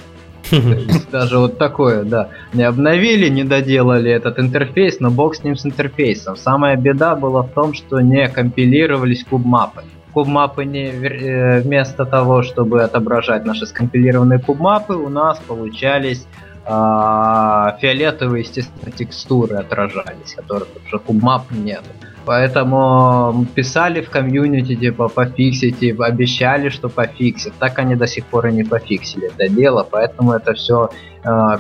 Даже 1.13 1.39
вот 1.39 1.59
такое, 1.59 2.05
да. 2.05 2.29
Не 2.53 2.65
обновили, 2.65 3.29
не 3.29 3.45
доделали 3.45 4.11
этот 4.11 4.39
интерфейс, 4.39 5.01
но 5.01 5.11
бог 5.11 5.35
с 5.35 5.43
ним 5.43 5.57
с 5.57 5.65
интерфейсом. 5.67 6.37
Самая 6.37 6.77
беда 6.77 7.15
была 7.15 7.43
в 7.43 7.51
том, 7.51 7.75
что 7.75 8.01
не 8.01 8.29
компилировались 8.29 9.25
кубмапы. 9.25 9.83
Кубмапы 10.13 10.65
не 10.65 10.87
э, 10.87 11.61
вместо 11.61 12.05
того, 12.05 12.43
чтобы 12.43 12.83
отображать 12.83 13.45
наши 13.45 13.67
скомпилированные 13.67 14.39
кубмапы, 14.39 14.95
у 14.95 15.09
нас 15.09 15.39
получались 15.41 16.27
а, 16.67 17.77
фиолетовые, 17.81 18.43
естественно, 18.43 18.91
текстуры 18.91 19.57
отражались, 19.57 20.35
которых 20.35 20.69
уже 20.87 20.99
кубмап 20.99 21.51
нет. 21.51 21.83
Поэтому 22.25 23.47
писали 23.55 24.01
в 24.01 24.09
комьюнити, 24.09 24.75
типа, 24.75 25.09
пофиксите, 25.09 25.95
обещали, 25.99 26.71
что 26.71 26.89
пофиксят. 26.89 27.53
Так 27.59 27.79
они 27.79 27.97
до 27.97 28.07
сих 28.07 28.25
пор 28.25 28.47
и 28.47 28.53
не 28.53 28.65
пофиксили 28.65 29.27
это 29.27 29.49
дело, 29.49 29.87
поэтому 29.91 30.33
это 30.33 30.55
все 30.55 30.89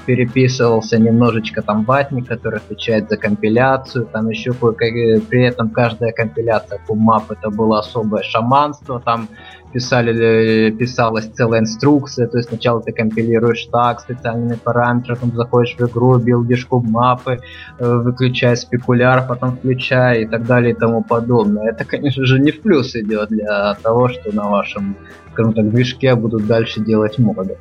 переписывался 0.07 0.99
немножечко 0.99 1.63
там 1.63 1.85
ватник, 1.85 2.29
который 2.29 2.59
отвечает 2.59 3.09
за 3.09 3.17
компиляцию, 3.17 4.07
там 4.07 4.29
еще 4.29 4.53
при 4.53 5.43
этом 5.43 5.71
каждая 5.71 6.13
компиляция 6.13 6.81
кубмап 6.87 7.31
это 7.31 7.51
было 7.51 7.79
особое 7.79 8.23
шаманство, 8.23 9.01
там 9.01 9.29
писали, 9.75 10.71
писалась 10.71 11.27
целая 11.27 11.61
инструкция, 11.61 12.29
то 12.29 12.39
есть 12.39 12.49
сначала 12.49 12.81
ты 12.81 12.93
компилируешь 12.93 13.67
так, 13.73 14.01
специальные 14.01 14.57
параметры, 14.57 15.17
потом 15.17 15.35
заходишь 15.35 15.77
в 15.77 15.81
игру, 15.91 16.19
билдишь 16.19 16.69
мапы, 16.71 17.41
э, 17.79 17.97
выключай 17.97 18.57
спекуляр, 18.57 19.27
потом 19.27 19.57
включай 19.57 20.23
и 20.23 20.27
так 20.27 20.47
далее 20.47 20.73
и 20.73 20.79
тому 20.79 21.03
подобное. 21.03 21.71
Это, 21.71 21.85
конечно 21.85 22.25
же, 22.25 22.39
не 22.39 22.53
в 22.53 22.63
плюс 22.63 22.95
идет 22.95 23.31
для 23.31 23.75
того, 23.83 24.09
что 24.09 24.33
на 24.35 24.49
вашем, 24.49 24.97
скажем 25.33 25.53
так, 25.53 25.71
движке 25.71 26.15
будут 26.15 26.47
дальше 26.47 26.81
делать 26.81 27.19
моды. 27.19 27.59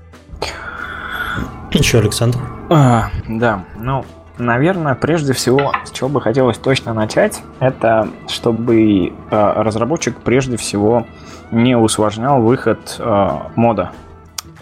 Еще, 1.72 2.00
Александр? 2.00 2.40
А, 2.70 3.10
да, 3.28 3.66
ну, 3.80 4.06
Наверное, 4.40 4.96
прежде 4.96 5.34
всего, 5.34 5.74
с 5.86 5.92
чего 5.92 6.10
бы 6.10 6.20
хотелось 6.20 6.58
точно 6.58 6.94
начать, 6.94 7.44
это 7.60 8.10
чтобы 8.28 9.10
э, 9.10 9.12
разработчик 9.30 10.18
прежде 10.18 10.58
всего 10.58 11.06
не 11.52 11.78
усложнял 11.78 12.42
выход 12.42 12.96
э, 12.98 13.30
мода. 13.56 13.92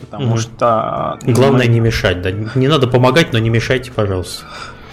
Потому 0.02 0.32
угу. 0.32 0.38
что... 0.38 1.18
Главное 1.24 1.68
мы... 1.68 1.74
не 1.74 1.80
мешать, 1.80 2.22
да. 2.22 2.32
Не 2.32 2.68
надо 2.68 2.88
помогать, 2.88 3.32
но 3.32 3.40
не 3.40 3.50
мешайте, 3.50 3.92
пожалуйста. 3.92 4.44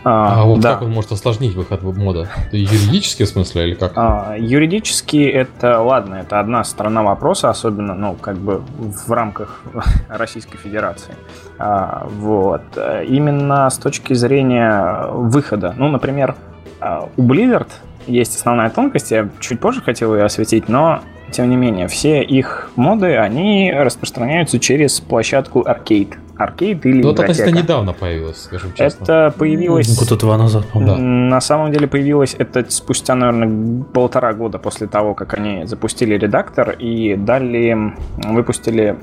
А, 0.05 0.43
а 0.43 0.45
вот 0.45 0.61
да. 0.61 0.75
как 0.75 0.83
он 0.83 0.91
может 0.91 1.13
осложнить 1.13 1.55
выход 1.55 1.83
мода? 1.83 2.29
Это 2.47 2.57
юридически 2.57 3.25
в 3.25 3.29
смысле 3.29 3.69
или 3.69 3.75
как? 3.75 3.93
А, 3.97 4.37
юридически 4.39 5.29
это, 5.29 5.81
ладно, 5.81 6.17
это 6.17 6.41
одна 6.41 6.65
сторона 6.65 7.03
вопроса, 7.03 7.51
особенно, 7.51 7.95
ну, 7.95 8.15
как 8.15 8.37
бы 8.37 8.63
в 8.79 9.11
рамках 9.11 9.63
Российской 10.09 10.59
Федерации. 10.59 11.15
А, 11.59 12.07
вот. 12.09 12.63
Именно 13.07 13.69
с 13.69 13.79
точки 13.79 14.15
зрения 14.15 15.07
выхода. 15.11 15.75
Ну, 15.77 15.89
например, 15.89 16.37
а, 16.81 17.09
у 17.17 17.23
Blizzard 17.23 17.69
есть 18.07 18.37
основная 18.37 18.71
тонкость, 18.71 19.11
я 19.11 19.29
чуть 19.41 19.61
позже 19.61 19.83
хотел 19.83 20.15
ее 20.15 20.25
осветить, 20.25 20.69
но 20.69 21.01
тем 21.31 21.51
не 21.51 21.57
менее, 21.57 21.89
все 21.89 22.23
их 22.23 22.71
моды, 22.77 23.17
они 23.17 23.73
распространяются 23.75 24.59
через 24.59 25.01
площадку 25.01 25.61
Arcade. 25.61 26.15
Arcade 26.39 26.81
или 26.85 27.03
Ну, 27.03 27.11
это 27.11 27.23
относительно 27.23 27.59
недавно 27.59 27.93
появилось, 27.93 28.43
скажем 28.43 28.73
честно. 28.75 29.05
Это 29.05 29.35
появилось... 29.37 29.99
Года 29.99 30.17
два 30.17 30.39
назад, 30.39 30.67
по-моему. 30.69 30.97
Да. 30.97 31.03
На 31.03 31.41
самом 31.41 31.73
деле 31.73 31.89
появилось 31.89 32.37
это 32.39 32.65
спустя, 32.69 33.15
наверное, 33.15 33.83
полтора 33.93 34.33
года 34.33 34.59
после 34.59 34.87
того, 34.87 35.15
как 35.15 35.35
они 35.35 35.67
запустили 35.67 36.15
редактор 36.17 36.71
и 36.71 37.17
дали, 37.17 37.95
выпустили 38.25 38.97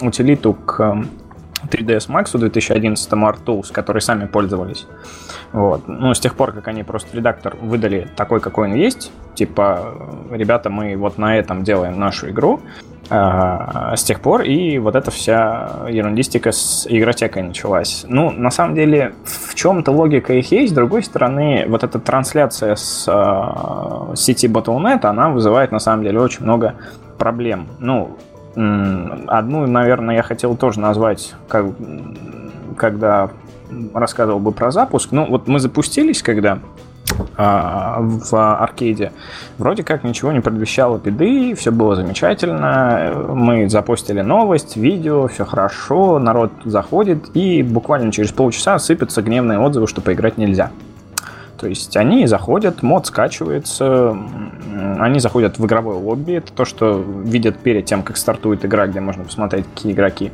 утилиту 0.00 0.54
к 0.54 1.04
3ds 1.72 2.08
Max 2.08 2.38
2011 2.38 3.12
ArtTools, 3.12 3.72
которые 3.72 4.00
сами 4.00 4.26
пользовались. 4.26 4.86
Вот. 5.52 5.88
Ну, 5.88 6.14
с 6.14 6.20
тех 6.20 6.34
пор, 6.34 6.52
как 6.52 6.68
они 6.68 6.82
просто 6.82 7.16
редактор 7.16 7.56
выдали 7.60 8.08
такой, 8.16 8.40
какой 8.40 8.68
он 8.68 8.74
есть, 8.74 9.10
типа, 9.34 9.94
ребята, 10.30 10.70
мы 10.70 10.96
вот 10.96 11.18
на 11.18 11.36
этом 11.36 11.64
делаем 11.64 11.98
нашу 11.98 12.30
игру, 12.30 12.60
а, 13.10 13.94
с 13.96 14.04
тех 14.04 14.20
пор 14.20 14.42
и 14.42 14.78
вот 14.78 14.96
эта 14.96 15.10
вся 15.10 15.86
ерундистика 15.88 16.52
с 16.52 16.86
игротекой 16.88 17.42
началась. 17.42 18.04
Ну, 18.08 18.30
на 18.30 18.50
самом 18.50 18.74
деле, 18.74 19.14
в 19.24 19.54
чем-то 19.54 19.90
логика 19.90 20.32
их 20.32 20.50
есть, 20.52 20.72
с 20.72 20.74
другой 20.74 21.02
стороны, 21.02 21.66
вот 21.68 21.84
эта 21.84 21.98
трансляция 21.98 22.74
с 22.76 23.06
э, 23.06 24.14
сети 24.16 24.46
Battle.net, 24.46 25.04
она 25.04 25.30
вызывает, 25.30 25.72
на 25.72 25.78
самом 25.78 26.04
деле, 26.04 26.20
очень 26.20 26.44
много 26.44 26.76
проблем. 27.18 27.68
Ну, 27.80 28.16
Одну, 28.54 29.66
наверное, 29.66 30.16
я 30.16 30.22
хотел 30.22 30.56
тоже 30.56 30.80
назвать, 30.80 31.34
как, 31.48 31.66
когда 32.76 33.30
рассказывал 33.94 34.40
бы 34.40 34.52
про 34.52 34.70
запуск. 34.70 35.12
Ну, 35.12 35.26
вот 35.26 35.48
мы 35.48 35.58
запустились, 35.58 36.22
когда 36.22 36.58
а, 37.36 37.98
в 38.00 38.34
аркейде. 38.34 39.12
Вроде 39.58 39.82
как 39.82 40.04
ничего 40.04 40.32
не 40.32 40.40
предвещало 40.40 40.98
беды, 40.98 41.54
все 41.54 41.70
было 41.70 41.96
замечательно. 41.96 43.12
Мы 43.28 43.68
запустили 43.68 44.20
новость, 44.20 44.76
видео, 44.76 45.28
все 45.28 45.44
хорошо, 45.44 46.18
народ 46.18 46.52
заходит, 46.64 47.34
и 47.34 47.62
буквально 47.62 48.12
через 48.12 48.32
полчаса 48.32 48.78
сыпятся 48.78 49.22
гневные 49.22 49.58
отзывы, 49.58 49.86
что 49.86 50.00
поиграть 50.00 50.38
нельзя. 50.38 50.70
То 51.62 51.68
есть 51.68 51.96
они 51.96 52.26
заходят, 52.26 52.82
мод 52.82 53.06
скачивается, 53.06 54.18
они 54.98 55.20
заходят 55.20 55.60
в 55.60 55.64
игровое 55.64 55.96
лобби. 55.96 56.32
Это 56.32 56.52
то, 56.52 56.64
что 56.64 56.98
видят 56.98 57.56
перед 57.56 57.84
тем, 57.84 58.02
как 58.02 58.16
стартует 58.16 58.64
игра, 58.64 58.88
где 58.88 58.98
можно 58.98 59.22
посмотреть, 59.22 59.64
какие 59.72 59.92
игроки 59.92 60.32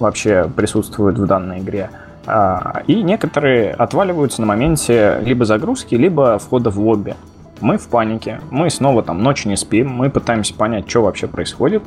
вообще 0.00 0.50
присутствуют 0.56 1.20
в 1.20 1.26
данной 1.26 1.60
игре. 1.60 1.90
А, 2.26 2.82
и 2.88 3.00
некоторые 3.04 3.74
отваливаются 3.74 4.40
на 4.40 4.48
моменте 4.48 5.20
либо 5.22 5.44
загрузки, 5.44 5.94
либо 5.94 6.36
входа 6.40 6.70
в 6.70 6.80
лобби. 6.80 7.14
Мы 7.60 7.78
в 7.78 7.86
панике, 7.86 8.40
мы 8.50 8.68
снова 8.68 9.04
там 9.04 9.22
ночью 9.22 9.50
не 9.50 9.56
спим, 9.56 9.88
мы 9.88 10.10
пытаемся 10.10 10.52
понять, 10.52 10.90
что 10.90 11.02
вообще 11.02 11.28
происходит. 11.28 11.84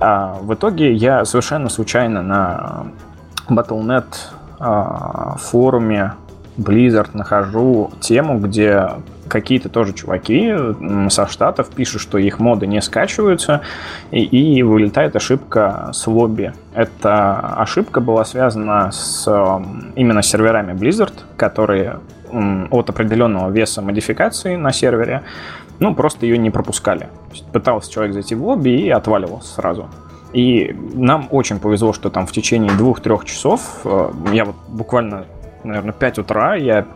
А 0.00 0.38
в 0.42 0.52
итоге 0.54 0.92
я 0.92 1.24
совершенно 1.24 1.68
случайно 1.68 2.24
на 2.24 2.86
Battle.net 3.48 4.06
а, 4.58 5.36
форуме 5.38 6.14
Blizzard 6.58 7.10
нахожу 7.14 7.90
тему, 8.00 8.38
где 8.38 8.90
какие-то 9.28 9.68
тоже 9.68 9.92
чуваки 9.92 10.54
со 11.10 11.26
штатов 11.26 11.68
пишут, 11.68 12.00
что 12.00 12.18
их 12.18 12.40
моды 12.40 12.66
не 12.66 12.82
скачиваются, 12.82 13.60
и, 14.10 14.22
и 14.22 14.62
вылетает 14.62 15.14
ошибка 15.16 15.90
с 15.92 16.06
лобби. 16.06 16.52
Эта 16.74 17.38
ошибка 17.56 18.00
была 18.00 18.24
связана 18.24 18.90
с 18.90 19.26
именно 19.94 20.22
серверами 20.22 20.72
Blizzard, 20.72 21.14
которые 21.36 22.00
от 22.70 22.90
определенного 22.90 23.50
веса 23.50 23.80
модификации 23.80 24.56
на 24.56 24.72
сервере, 24.72 25.22
ну, 25.78 25.94
просто 25.94 26.26
ее 26.26 26.38
не 26.38 26.50
пропускали. 26.50 27.08
Пытался 27.52 27.90
человек 27.90 28.14
зайти 28.14 28.34
в 28.34 28.44
лобби 28.44 28.70
и 28.70 28.90
отваливался 28.90 29.54
сразу. 29.54 29.88
И 30.32 30.76
нам 30.94 31.28
очень 31.30 31.58
повезло, 31.58 31.92
что 31.92 32.10
там 32.10 32.26
в 32.26 32.32
течение 32.32 32.70
двух-трех 32.72 33.24
часов, 33.24 33.80
э, 33.84 34.10
я 34.32 34.44
вот 34.44 34.56
буквально 34.68 35.24
наверное, 35.64 35.92
5 35.92 36.18
утра 36.18 36.54
я 36.54 36.86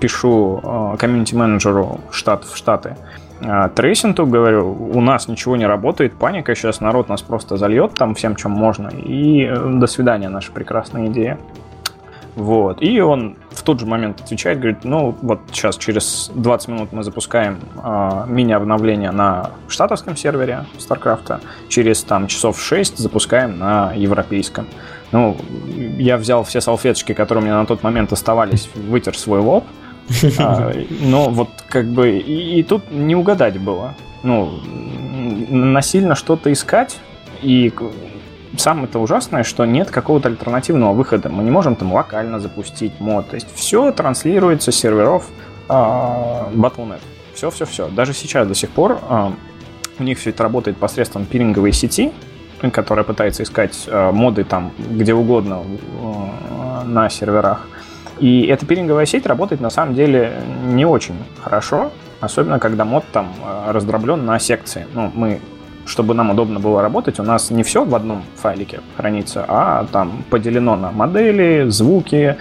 пишу 0.00 0.60
э, 0.62 0.96
комьюнити-менеджеру 0.98 2.00
штат, 2.10 2.44
в 2.44 2.56
Штаты, 2.56 2.96
э, 3.40 3.68
Трейсинту, 3.74 4.26
говорю, 4.26 4.72
у 4.72 5.00
нас 5.00 5.28
ничего 5.28 5.56
не 5.56 5.66
работает, 5.66 6.14
паника, 6.14 6.54
сейчас 6.54 6.80
народ 6.80 7.08
нас 7.08 7.22
просто 7.22 7.56
зальет 7.56 7.94
там 7.94 8.14
всем, 8.14 8.36
чем 8.36 8.52
можно, 8.52 8.88
и 8.88 9.44
э, 9.44 9.70
до 9.74 9.86
свидания, 9.86 10.28
наша 10.28 10.52
прекрасная 10.52 11.06
идея. 11.06 11.38
Вот. 12.36 12.82
И 12.82 13.00
он 13.00 13.36
в 13.50 13.62
тот 13.62 13.80
же 13.80 13.86
момент 13.86 14.20
отвечает, 14.20 14.58
говорит, 14.58 14.84
ну 14.84 15.16
вот 15.22 15.40
сейчас 15.50 15.78
через 15.78 16.30
20 16.34 16.68
минут 16.68 16.92
мы 16.92 17.02
запускаем 17.02 17.58
э, 17.82 18.24
мини-обновление 18.28 19.10
на 19.10 19.52
штатовском 19.68 20.16
сервере 20.16 20.66
StarCraft, 20.76 21.40
через 21.70 22.02
там 22.04 22.26
часов 22.26 22.60
6 22.60 22.98
запускаем 22.98 23.58
на 23.58 23.92
европейском. 23.94 24.66
Ну, 25.16 25.34
я 25.96 26.18
взял 26.18 26.44
все 26.44 26.60
салфеточки, 26.60 27.14
которые 27.14 27.42
у 27.42 27.46
меня 27.46 27.58
на 27.58 27.64
тот 27.64 27.82
момент 27.82 28.12
оставались, 28.12 28.68
вытер 28.74 29.16
свой 29.16 29.40
лоб. 29.40 29.64
А, 30.38 30.72
но 31.00 31.30
вот 31.30 31.48
как 31.68 31.86
бы 31.86 32.18
и, 32.18 32.60
и 32.60 32.62
тут 32.62 32.90
не 32.90 33.16
угадать 33.16 33.58
было. 33.58 33.94
Ну, 34.22 34.60
насильно 35.48 36.14
что-то 36.16 36.52
искать 36.52 36.98
и 37.42 37.72
самое-то 38.58 38.98
ужасное, 38.98 39.42
что 39.42 39.64
нет 39.64 39.90
какого-то 39.90 40.28
альтернативного 40.28 40.92
выхода. 40.92 41.30
Мы 41.30 41.42
не 41.44 41.50
можем 41.50 41.76
там 41.76 41.94
локально 41.94 42.38
запустить 42.38 43.00
мод. 43.00 43.30
То 43.30 43.36
есть 43.36 43.48
все 43.54 43.92
транслируется 43.92 44.70
с 44.70 44.76
серверов 44.76 45.28
э, 45.68 45.72
Battle.net. 45.72 47.00
Все-все-все. 47.34 47.88
Даже 47.88 48.12
сейчас 48.12 48.46
до 48.46 48.54
сих 48.54 48.68
пор 48.68 49.00
э, 49.08 49.30
у 49.98 50.02
них 50.02 50.18
все 50.18 50.30
это 50.30 50.42
работает 50.42 50.76
посредством 50.76 51.24
пиринговой 51.24 51.72
сети, 51.72 52.12
которая 52.72 53.04
пытается 53.04 53.42
искать 53.42 53.84
э, 53.86 54.10
моды 54.12 54.44
там 54.44 54.72
где 54.78 55.14
угодно 55.14 55.62
э, 55.62 56.86
на 56.86 57.08
серверах. 57.08 57.66
И 58.18 58.46
эта 58.46 58.64
пиринговая 58.64 59.06
сеть 59.06 59.26
работает 59.26 59.60
на 59.60 59.70
самом 59.70 59.94
деле 59.94 60.32
не 60.64 60.86
очень 60.86 61.16
хорошо, 61.42 61.92
особенно 62.20 62.58
когда 62.58 62.84
мод 62.84 63.04
там 63.12 63.28
э, 63.44 63.72
раздроблен 63.72 64.24
на 64.24 64.38
секции. 64.38 64.86
Ну, 64.94 65.10
мы 65.14 65.40
чтобы 65.86 66.14
нам 66.14 66.30
удобно 66.30 66.58
было 66.58 66.82
работать, 66.82 67.20
у 67.20 67.22
нас 67.22 67.50
не 67.50 67.62
все 67.62 67.84
в 67.84 67.94
одном 67.94 68.24
файлике 68.34 68.80
хранится, 68.96 69.44
а 69.46 69.86
там 69.92 70.24
поделено 70.30 70.74
на 70.74 70.90
модели, 70.90 71.68
звуки, 71.68 72.36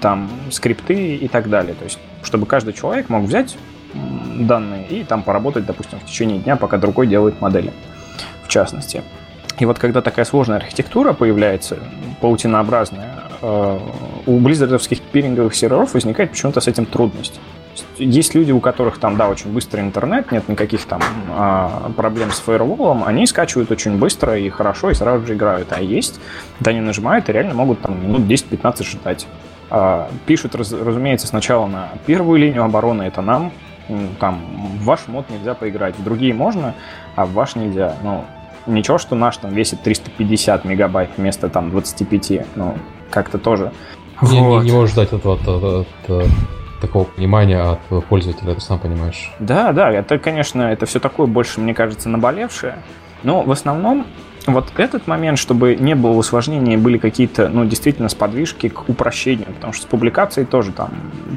там 0.00 0.30
скрипты 0.50 1.16
и 1.16 1.26
так 1.26 1.48
далее. 1.48 1.74
То 1.74 1.84
есть, 1.84 1.98
чтобы 2.22 2.44
каждый 2.44 2.74
человек 2.74 3.08
мог 3.08 3.24
взять 3.24 3.56
данные 3.94 4.86
и 4.88 5.04
там 5.04 5.22
поработать, 5.22 5.66
допустим, 5.66 5.98
в 5.98 6.04
течение 6.04 6.38
дня, 6.38 6.56
пока 6.56 6.76
другой 6.76 7.06
делает 7.06 7.40
модели, 7.40 7.72
в 8.44 8.48
частности. 8.48 9.02
И 9.60 9.66
вот 9.66 9.78
когда 9.78 10.00
такая 10.00 10.24
сложная 10.24 10.56
архитектура 10.56 11.12
появляется, 11.12 11.78
паутинообразная, 12.22 13.24
э, 13.42 13.78
у 14.26 14.38
близзардовских 14.38 15.02
пиринговых 15.02 15.54
серверов 15.54 15.92
возникает 15.92 16.30
почему-то 16.30 16.60
с 16.60 16.66
этим 16.66 16.86
трудность. 16.86 17.38
Есть 17.98 18.34
люди, 18.34 18.52
у 18.52 18.60
которых 18.60 18.98
там, 18.98 19.18
да, 19.18 19.28
очень 19.28 19.52
быстрый 19.52 19.80
интернет, 19.80 20.32
нет 20.32 20.48
никаких 20.48 20.84
там 20.86 21.00
а, 21.30 21.90
проблем 21.96 22.32
с 22.32 22.40
фаерволом, 22.40 23.04
они 23.04 23.26
скачивают 23.26 23.70
очень 23.70 23.96
быстро 23.96 24.36
и 24.36 24.48
хорошо, 24.48 24.90
и 24.90 24.94
сразу 24.94 25.26
же 25.26 25.34
играют. 25.34 25.68
А 25.70 25.80
есть, 25.80 26.20
да, 26.58 26.72
они 26.72 26.80
нажимают 26.80 27.28
и 27.28 27.32
реально 27.32 27.54
могут 27.54 27.80
там 27.80 28.02
минут 28.02 28.22
10-15 28.22 28.82
ждать. 28.82 29.26
А, 29.70 30.10
пишут, 30.26 30.54
раз, 30.54 30.72
разумеется, 30.72 31.26
сначала 31.26 31.66
на 31.66 31.90
первую 32.06 32.40
линию 32.40 32.64
обороны, 32.64 33.02
это 33.02 33.22
нам, 33.22 33.52
там, 34.18 34.40
в 34.80 34.84
ваш 34.84 35.06
мод 35.06 35.30
нельзя 35.30 35.54
поиграть, 35.54 35.96
в 35.96 36.02
другие 36.02 36.34
можно, 36.34 36.74
а 37.14 37.24
в 37.24 37.32
ваш 37.32 37.54
нельзя. 37.54 37.94
Ну, 38.02 38.24
ничего, 38.66 38.98
что 38.98 39.14
наш 39.14 39.36
там 39.36 39.52
весит 39.52 39.82
350 39.82 40.64
мегабайт 40.64 41.10
вместо 41.16 41.48
там 41.48 41.70
25, 41.70 42.56
ну, 42.56 42.76
как-то 43.10 43.38
тоже. 43.38 43.72
Не, 44.22 44.40
вот. 44.40 44.62
не, 44.62 44.70
не 44.70 44.76
можешь 44.76 44.92
ждать 44.92 45.12
этого 45.12 45.34
от, 45.34 45.48
от, 45.48 46.10
от 46.10 46.26
такого 46.80 47.04
понимания 47.04 47.60
от 47.60 48.06
пользователя, 48.06 48.54
ты 48.54 48.60
сам 48.60 48.78
понимаешь. 48.78 49.32
Да, 49.38 49.72
да, 49.72 49.90
это, 49.90 50.18
конечно, 50.18 50.62
это 50.62 50.86
все 50.86 51.00
такое 51.00 51.26
больше, 51.26 51.60
мне 51.60 51.74
кажется, 51.74 52.08
наболевшее. 52.08 52.76
Но 53.22 53.42
в 53.42 53.50
основном 53.50 54.06
вот 54.52 54.72
этот 54.76 55.06
момент, 55.06 55.38
чтобы 55.38 55.76
не 55.76 55.94
было 55.94 56.12
усложнений, 56.12 56.76
были 56.76 56.98
какие-то, 56.98 57.48
ну, 57.48 57.64
действительно, 57.64 58.08
сподвижки 58.08 58.68
к 58.68 58.88
упрощению, 58.88 59.46
потому 59.46 59.72
что 59.72 59.82
с 59.84 59.86
публикацией 59.86 60.46
тоже 60.46 60.72
там 60.72 60.90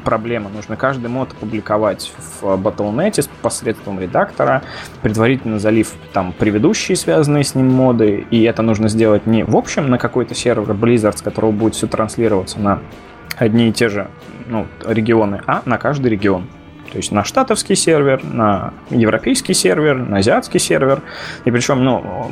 проблема. 0.04 0.50
Нужно 0.50 0.76
каждый 0.76 1.08
мод 1.08 1.32
опубликовать 1.32 2.12
в 2.40 2.44
Battle.net 2.44 3.28
посредством 3.42 4.00
редактора, 4.00 4.62
предварительно 5.02 5.58
залив 5.58 5.92
там 6.12 6.32
предыдущие 6.32 6.96
связанные 6.96 7.44
с 7.44 7.54
ним 7.54 7.70
моды, 7.70 8.26
и 8.30 8.42
это 8.44 8.62
нужно 8.62 8.88
сделать 8.88 9.26
не 9.26 9.44
в 9.44 9.56
общем 9.56 9.88
на 9.88 9.98
какой-то 9.98 10.34
сервер 10.34 10.72
Blizzard, 10.72 11.16
с 11.16 11.22
которого 11.22 11.52
будет 11.52 11.74
все 11.74 11.86
транслироваться 11.86 12.58
на 12.58 12.80
одни 13.36 13.68
и 13.68 13.72
те 13.72 13.88
же 13.88 14.08
ну, 14.46 14.66
регионы, 14.86 15.40
а 15.46 15.62
на 15.64 15.78
каждый 15.78 16.08
регион. 16.08 16.46
То 16.94 16.98
есть 16.98 17.10
на 17.10 17.24
штатовский 17.24 17.74
сервер, 17.74 18.22
на 18.22 18.72
европейский 18.88 19.52
сервер, 19.52 19.96
на 19.96 20.18
азиатский 20.18 20.60
сервер. 20.60 21.02
И 21.44 21.50
причем, 21.50 21.82
ну, 21.82 22.30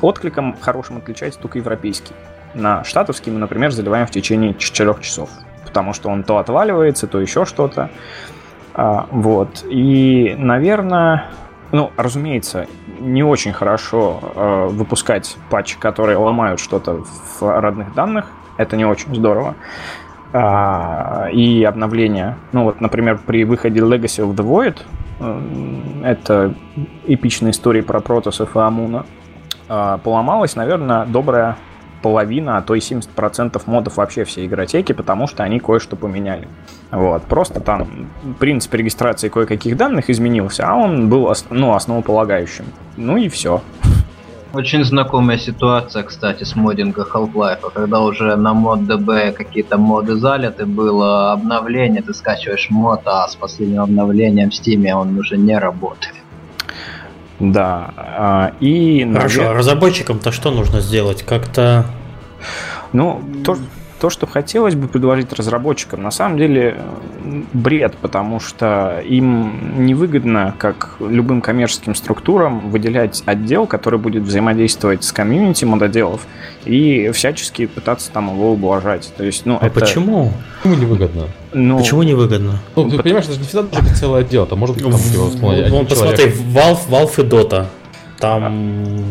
откликом 0.00 0.56
хорошим 0.58 0.96
отличается 0.96 1.38
только 1.38 1.58
европейский. 1.58 2.14
На 2.54 2.84
штатовский 2.84 3.30
мы, 3.30 3.38
например, 3.38 3.70
заливаем 3.70 4.06
в 4.06 4.10
течение 4.10 4.54
4 4.54 4.94
часов. 5.02 5.28
Потому 5.66 5.92
что 5.92 6.08
он 6.08 6.22
то 6.22 6.38
отваливается, 6.38 7.06
то 7.06 7.20
еще 7.20 7.44
что-то. 7.44 7.90
А, 8.72 9.08
вот. 9.10 9.62
И, 9.68 10.36
наверное, 10.38 11.26
ну, 11.70 11.92
разумеется, 11.98 12.68
не 12.98 13.22
очень 13.22 13.52
хорошо 13.52 14.20
э, 14.22 14.66
выпускать 14.70 15.36
патчи, 15.50 15.78
которые 15.78 16.16
ломают 16.16 16.60
что-то 16.60 17.04
в 17.38 17.60
родных 17.60 17.92
данных. 17.92 18.24
Это 18.56 18.78
не 18.78 18.86
очень 18.86 19.14
здорово 19.14 19.54
а, 20.32 21.28
и 21.32 21.62
обновления. 21.64 22.38
Ну 22.52 22.64
вот, 22.64 22.80
например, 22.80 23.20
при 23.24 23.44
выходе 23.44 23.80
Legacy 23.80 24.26
of 24.26 24.34
the 24.34 24.44
Void, 24.44 24.78
это 26.04 26.54
эпичная 27.06 27.52
история 27.52 27.82
про 27.82 28.00
протосов 28.00 28.56
и 28.56 28.58
Амуна, 28.58 29.04
а, 29.68 29.98
поломалась, 29.98 30.56
наверное, 30.56 31.06
добрая 31.06 31.56
половина, 32.02 32.58
а 32.58 32.62
то 32.62 32.74
и 32.74 32.80
70% 32.80 33.62
модов 33.66 33.96
вообще 33.96 34.24
всей 34.24 34.46
игротеки, 34.46 34.92
потому 34.92 35.26
что 35.28 35.44
они 35.44 35.60
кое-что 35.60 35.96
поменяли. 35.96 36.48
Вот. 36.90 37.22
Просто 37.22 37.60
там 37.60 38.10
принцип 38.38 38.74
регистрации 38.74 39.28
кое-каких 39.28 39.76
данных 39.76 40.10
изменился, 40.10 40.68
а 40.68 40.74
он 40.74 41.08
был 41.08 41.32
ну, 41.50 41.72
основополагающим. 41.72 42.64
Ну 42.96 43.16
и 43.16 43.28
все. 43.28 43.62
Очень 44.52 44.84
знакомая 44.84 45.38
ситуация, 45.38 46.02
кстати, 46.02 46.44
с 46.44 46.54
моддинга 46.54 47.06
Half-Life, 47.10 47.70
когда 47.72 48.00
уже 48.00 48.36
на 48.36 48.52
мод 48.52 48.80
DB 48.80 49.32
какие-то 49.32 49.78
моды 49.78 50.16
залиты, 50.16 50.66
было 50.66 51.32
обновление, 51.32 52.02
ты 52.02 52.12
скачиваешь 52.12 52.68
мод, 52.68 53.00
а 53.06 53.26
с 53.28 53.34
последним 53.34 53.80
обновлением 53.80 54.50
в 54.50 54.52
Steam 54.52 54.86
он 54.92 55.18
уже 55.18 55.38
не 55.38 55.58
работает. 55.58 56.14
Да, 57.40 57.94
а, 57.96 58.52
и... 58.60 59.10
Хорошо, 59.10 59.48
а 59.48 59.54
разработчикам-то 59.54 60.32
что 60.32 60.50
нужно 60.50 60.80
сделать? 60.80 61.22
Как-то... 61.22 61.86
Ну, 62.92 63.22
то, 63.44 63.56
то, 64.02 64.10
что 64.10 64.26
хотелось 64.26 64.74
бы 64.74 64.88
предложить 64.88 65.32
разработчикам, 65.32 66.02
на 66.02 66.10
самом 66.10 66.36
деле 66.36 66.76
бред, 67.52 67.94
потому 68.00 68.40
что 68.40 69.00
им 69.08 69.86
невыгодно, 69.86 70.56
как 70.58 70.96
любым 70.98 71.40
коммерческим 71.40 71.94
структурам, 71.94 72.68
выделять 72.68 73.22
отдел, 73.26 73.68
который 73.68 74.00
будет 74.00 74.24
взаимодействовать 74.24 75.04
с 75.04 75.12
комьюнити 75.12 75.64
мододелов 75.64 76.26
и 76.64 77.12
всячески 77.14 77.66
пытаться 77.66 78.10
там 78.10 78.34
его 78.34 78.54
ублажать. 78.54 79.12
То 79.16 79.22
есть, 79.22 79.46
ну, 79.46 79.56
а 79.60 79.68
это... 79.68 79.78
почему? 79.78 80.32
Почему 80.64 80.82
невыгодно? 80.82 81.28
Ну, 81.52 81.78
почему 81.78 82.02
невыгодно? 82.02 82.58
Ну, 82.74 82.90
ты 82.90 83.00
понимаешь, 83.00 83.26
это 83.26 83.34
же 83.34 83.38
не 83.38 83.46
всегда 83.46 83.62
должен 83.62 83.84
быть 83.84 83.96
целое 83.96 84.22
отдел, 84.22 84.46
там 84.46 84.58
может 84.58 84.74
быть 84.74 84.84
там, 84.84 84.94
в, 84.94 85.70
Вон, 85.70 85.86
посмотри, 85.86 86.24
Valve, 86.24 86.88
Valve 86.90 87.24
и 87.24 87.28
Dota. 87.28 87.66
Там, 88.18 89.04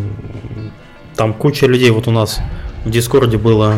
там 1.15 1.34
куча 1.34 1.65
людей, 1.65 1.91
вот 1.91 2.09
у 2.09 2.11
нас 2.11 2.41
в 2.84 2.89
Дискорде 2.89 3.38
было 3.38 3.76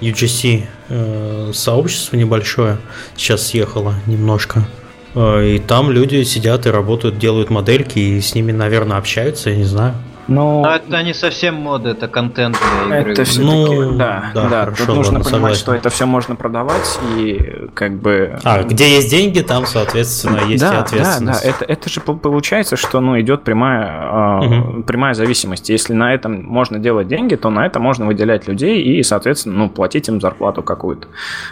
UGC 0.00 0.64
э, 0.88 1.50
сообщество 1.54 2.16
небольшое 2.16 2.78
сейчас 3.16 3.48
съехало 3.48 3.94
немножко. 4.06 4.66
Э, 5.14 5.56
и 5.56 5.58
там 5.58 5.90
люди 5.90 6.22
сидят 6.22 6.66
и 6.66 6.70
работают, 6.70 7.18
делают 7.18 7.50
модельки, 7.50 7.98
и 7.98 8.20
с 8.20 8.34
ними, 8.34 8.52
наверное, 8.52 8.96
общаются, 8.96 9.50
я 9.50 9.56
не 9.56 9.64
знаю. 9.64 9.94
Но... 10.30 10.62
Но 10.62 10.76
это 10.76 11.02
не 11.02 11.12
совсем 11.12 11.56
моды, 11.56 11.90
это 11.90 12.06
контент 12.06 12.56
для 12.86 13.00
игры. 13.00 13.12
Это 13.12 13.24
все 13.24 13.42
ну, 13.42 13.92
да, 13.96 14.30
да, 14.32 14.48
да. 14.48 14.64
Хорошо, 14.66 14.86
Тут 14.86 14.96
нужно 14.96 15.18
ладно, 15.18 15.30
понимать, 15.30 15.56
согласен. 15.56 15.60
что 15.60 15.74
это 15.74 15.90
все 15.90 16.06
можно 16.06 16.36
продавать 16.36 17.00
и 17.16 17.66
как 17.74 18.00
бы. 18.00 18.38
А 18.44 18.62
где 18.62 18.94
есть 18.94 19.10
деньги, 19.10 19.40
там, 19.40 19.66
соответственно, 19.66 20.42
есть 20.46 20.62
да, 20.62 20.74
и 20.74 20.76
ответственность. 20.76 21.42
Да, 21.42 21.48
да. 21.50 21.56
Это, 21.56 21.64
это 21.64 21.90
же 21.90 22.00
получается, 22.00 22.76
что 22.76 23.00
ну 23.00 23.20
идет 23.20 23.42
прямая 23.42 24.40
угу. 24.40 24.82
прямая 24.84 25.14
зависимость. 25.14 25.68
Если 25.68 25.94
на 25.94 26.14
этом 26.14 26.44
можно 26.44 26.78
делать 26.78 27.08
деньги, 27.08 27.34
то 27.34 27.50
на 27.50 27.66
это 27.66 27.80
можно 27.80 28.06
выделять 28.06 28.46
людей 28.46 28.82
и, 28.82 29.02
соответственно, 29.02 29.56
ну 29.56 29.68
платить 29.68 30.08
им 30.08 30.20
зарплату 30.20 30.62
какую-то. 30.62 31.08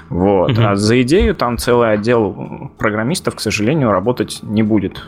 Вот. 0.09 0.53
Угу. 0.53 0.63
А 0.63 0.77
за 0.77 1.03
идею 1.03 1.35
там 1.35 1.59
целый 1.59 1.93
отдел 1.95 2.71
программистов, 2.79 3.35
к 3.35 3.41
сожалению, 3.41 3.91
работать 3.91 4.39
не 4.43 4.63
будет. 4.63 5.03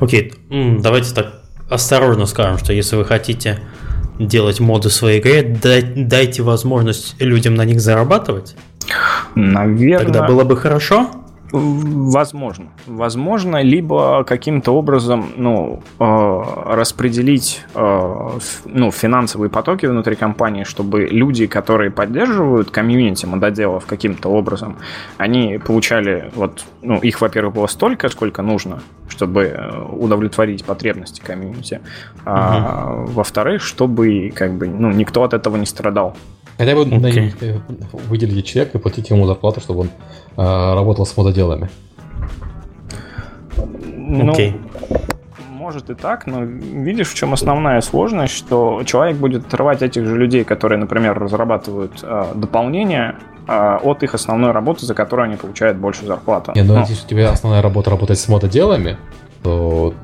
Окей, 0.00 0.34
давайте 0.50 1.14
так 1.14 1.37
осторожно 1.68 2.26
скажем, 2.26 2.58
что 2.58 2.72
если 2.72 2.96
вы 2.96 3.04
хотите 3.04 3.60
делать 4.18 4.60
моды 4.60 4.90
своей 4.90 5.20
игре, 5.20 5.42
дайте 5.96 6.42
возможность 6.42 7.14
людям 7.20 7.54
на 7.54 7.64
них 7.64 7.80
зарабатывать. 7.80 8.56
Наверное. 9.34 10.04
Тогда 10.04 10.26
было 10.26 10.44
бы 10.44 10.56
хорошо. 10.56 11.10
Возможно. 11.52 12.66
Возможно, 12.86 13.62
либо 13.62 14.24
каким-то 14.24 14.72
образом 14.72 15.32
ну, 15.36 15.82
э, 15.98 16.42
распределить 16.66 17.64
э, 17.74 18.28
ну, 18.66 18.90
финансовые 18.90 19.48
потоки 19.48 19.86
внутри 19.86 20.14
компании, 20.16 20.64
чтобы 20.64 21.06
люди, 21.06 21.46
которые 21.46 21.90
поддерживают 21.90 22.70
комьюнити 22.70 23.24
мододелов 23.26 23.86
каким-то 23.86 24.28
образом, 24.28 24.76
они 25.16 25.58
получали, 25.58 26.30
вот, 26.34 26.64
ну, 26.82 26.98
их, 26.98 27.20
во-первых, 27.20 27.54
было 27.54 27.66
столько, 27.66 28.08
сколько 28.10 28.42
нужно, 28.42 28.82
чтобы 29.08 29.44
э, 29.44 29.82
удовлетворить 29.90 30.64
потребности 30.64 31.20
комьюнити, 31.20 31.80
а 32.26 33.02
угу. 33.04 33.12
во-вторых, 33.12 33.62
чтобы 33.62 34.32
как 34.34 34.52
бы, 34.52 34.68
ну, 34.68 34.90
никто 34.90 35.22
от 35.22 35.32
этого 35.32 35.56
не 35.56 35.66
страдал. 35.66 36.14
Хотя 36.58 36.74
бы 36.74 36.82
okay. 36.82 37.60
выделить 37.92 38.46
человека 38.46 38.78
и 38.78 38.80
платить 38.80 39.10
ему 39.10 39.26
зарплату, 39.26 39.60
чтобы 39.60 39.82
он 39.82 39.90
э, 40.36 40.74
работал 40.74 41.06
с 41.06 41.16
мододелами. 41.16 41.70
Ну, 43.56 44.32
okay. 44.32 44.60
может 45.52 45.88
и 45.90 45.94
так, 45.94 46.26
но 46.26 46.42
видишь, 46.42 47.10
в 47.10 47.14
чем 47.14 47.32
основная 47.32 47.80
сложность, 47.80 48.34
что 48.34 48.82
человек 48.84 49.18
будет 49.18 49.46
отрывать 49.46 49.82
этих 49.82 50.04
же 50.04 50.16
людей, 50.16 50.42
которые, 50.42 50.78
например, 50.78 51.16
разрабатывают 51.16 51.92
э, 52.02 52.32
дополнения 52.34 53.14
э, 53.46 53.78
от 53.80 54.02
их 54.02 54.14
основной 54.14 54.50
работы, 54.50 54.84
за 54.84 54.94
которую 54.94 55.26
они 55.26 55.36
получают 55.36 55.76
больше 55.76 56.06
зарплату. 56.06 56.52
Не, 56.56 56.62
ну, 56.62 56.74
но... 56.74 56.80
если 56.80 57.04
у 57.04 57.08
тебя 57.08 57.30
основная 57.30 57.62
работа 57.62 57.90
работать 57.90 58.18
с 58.18 58.26
мододелами, 58.28 58.96
то 59.44 59.94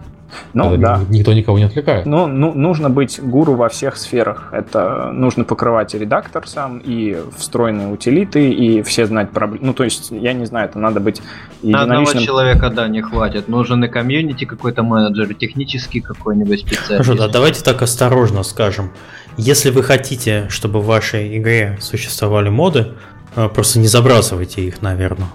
ну, 0.53 0.77
да. 0.77 1.01
Никто 1.09 1.33
никого 1.33 1.59
не 1.59 1.65
отвлекает. 1.65 2.07
Ну, 2.07 2.27
ну, 2.27 2.53
нужно 2.55 2.91
быть 2.91 3.21
гуру 3.23 3.55
во 3.55 3.69
всех 3.69 3.97
сферах. 3.97 4.51
Это 4.53 5.11
нужно 5.13 5.45
покрывать 5.45 5.95
и 5.95 5.99
редактор 5.99 6.47
сам, 6.47 6.79
и 6.79 7.19
встроенные 7.37 7.89
утилиты, 7.89 8.51
и 8.51 8.83
все 8.83 9.07
знать 9.07 9.31
проблемы. 9.31 9.67
Ну, 9.67 9.75
то 9.75 9.85
есть, 9.85 10.11
я 10.11 10.33
не 10.33 10.47
знаю, 10.47 10.69
это 10.69 10.79
надо 10.79 11.01
быть 11.01 11.21
единоличным... 11.63 11.89
На 11.89 11.99
одного 11.99 12.25
человека, 12.25 12.71
да, 12.71 12.89
не 12.89 13.03
хватит. 13.03 13.49
Нужен 13.49 13.85
и 13.85 13.89
комьюнити 13.89 14.45
какой-то 14.45 14.83
менеджер, 14.83 15.31
и 15.31 15.35
технический 15.35 16.01
какой-нибудь 16.01 16.61
специалист. 16.61 16.89
Хорошо, 16.89 17.15
да, 17.15 17.29
давайте 17.29 17.63
так 17.63 17.83
осторожно 17.83 18.43
скажем. 18.43 18.91
Если 19.37 19.71
вы 19.71 19.83
хотите, 19.83 20.47
чтобы 20.49 20.81
в 20.81 20.87
вашей 20.87 21.37
игре 21.39 21.77
существовали 21.81 22.51
моды, 22.51 22.93
э, 23.35 23.49
просто 23.49 23.79
не 23.81 23.89
забрасывайте 23.89 24.63
их, 24.63 24.81
наверное. 24.83 25.29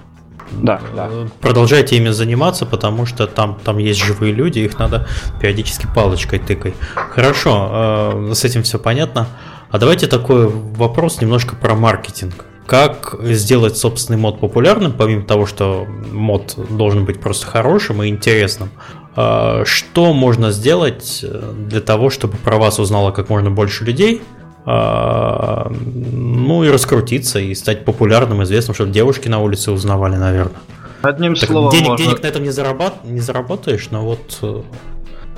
Да, 0.51 0.81
да. 0.95 1.09
Продолжайте 1.41 1.95
ими 1.97 2.09
заниматься, 2.09 2.65
потому 2.65 3.05
что 3.05 3.27
там, 3.27 3.59
там 3.63 3.77
есть 3.77 3.99
живые 3.99 4.33
люди, 4.33 4.59
их 4.59 4.77
надо 4.79 5.07
периодически 5.41 5.87
палочкой 5.93 6.39
тыкать. 6.39 6.73
Хорошо, 6.95 7.69
э, 7.71 8.31
с 8.33 8.43
этим 8.43 8.63
все 8.63 8.79
понятно. 8.79 9.27
А 9.69 9.77
давайте 9.77 10.07
такой 10.07 10.47
вопрос 10.47 11.21
немножко 11.21 11.55
про 11.55 11.75
маркетинг. 11.75 12.45
Как 12.65 13.15
сделать 13.21 13.77
собственный 13.77 14.17
мод 14.17 14.39
популярным, 14.39 14.93
помимо 14.93 15.23
того, 15.23 15.45
что 15.45 15.87
мод 16.11 16.55
должен 16.69 17.05
быть 17.05 17.19
просто 17.19 17.47
хорошим 17.47 18.03
и 18.03 18.07
интересным? 18.07 18.69
Э, 19.15 19.63
что 19.65 20.13
можно 20.13 20.51
сделать 20.51 21.21
э, 21.23 21.53
для 21.67 21.81
того, 21.81 22.09
чтобы 22.09 22.37
про 22.37 22.57
вас 22.57 22.79
узнало 22.79 23.11
как 23.11 23.29
можно 23.29 23.51
больше 23.51 23.85
людей– 23.85 24.21
ну 24.65 26.63
и 26.63 26.69
раскрутиться 26.69 27.39
и 27.39 27.55
стать 27.55 27.85
популярным, 27.85 28.43
известным, 28.43 28.75
чтобы 28.75 28.91
девушки 28.91 29.27
на 29.27 29.39
улице 29.39 29.71
узнавали, 29.71 30.15
наверное. 30.15 30.59
Одним 31.01 31.35
так 31.35 31.49
словом, 31.49 31.71
денег, 31.71 31.87
можно... 31.87 32.05
денег 32.05 32.21
на 32.23 32.27
этом 32.27 32.43
не, 32.43 32.49
зарабат... 32.49 33.05
не 33.05 33.21
заработаешь, 33.21 33.89
но 33.89 34.03
вот 34.03 34.37
э, 34.41 34.61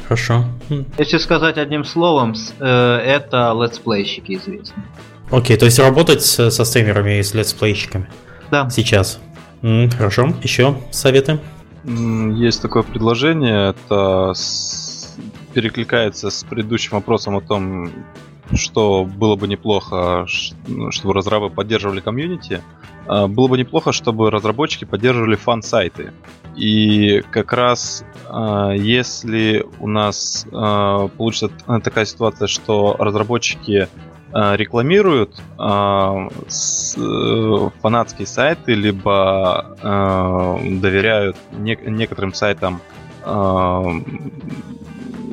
хорошо. 0.08 0.46
Если 0.98 1.18
сказать 1.20 1.58
одним 1.58 1.84
словом, 1.84 2.34
э, 2.60 2.66
это 2.66 3.54
летсплейщики 3.56 4.34
известны. 4.34 4.84
Окей, 5.30 5.56
то 5.58 5.66
есть 5.66 5.78
работать 5.80 6.24
со 6.24 6.50
стримерами 6.50 7.20
и 7.20 7.24
с 7.24 7.34
летсплейщиками. 7.34 8.10
Да. 8.50 8.70
Сейчас. 8.70 9.20
хорошо. 9.62 10.34
Еще 10.42 10.76
советы? 10.92 11.40
Есть 11.84 12.62
такое 12.62 12.84
предложение, 12.84 13.70
это 13.72 14.34
перекликается 15.54 16.30
с 16.30 16.44
предыдущим 16.44 16.92
вопросом 16.94 17.38
о 17.38 17.42
том, 17.42 17.92
что 18.54 19.06
было 19.06 19.36
бы 19.36 19.48
неплохо, 19.48 20.26
ну, 20.68 20.92
чтобы 20.92 21.14
разрабы 21.14 21.50
поддерживали 21.50 22.00
комьюнити. 22.00 22.62
А, 23.08 23.28
было 23.28 23.48
бы 23.48 23.58
неплохо, 23.58 23.92
чтобы 23.92 24.30
разработчики 24.32 24.86
поддерживали 24.86 25.36
фан-сайты. 25.36 26.14
И 26.56 27.24
как 27.32 27.54
раз 27.54 28.04
а, 28.28 28.72
если 28.72 29.66
у 29.80 29.88
нас 29.88 30.46
а, 30.52 31.08
получится 31.08 31.50
такая 31.84 32.06
ситуация, 32.06 32.48
что 32.48 32.96
разработчики 33.00 33.88
рекламируют 34.34 35.42
э, 35.60 36.30
фанатские 37.82 38.26
сайты, 38.26 38.74
либо 38.76 39.76
доверяют 39.82 41.36
некоторым 41.52 42.34
сайтам 42.34 42.80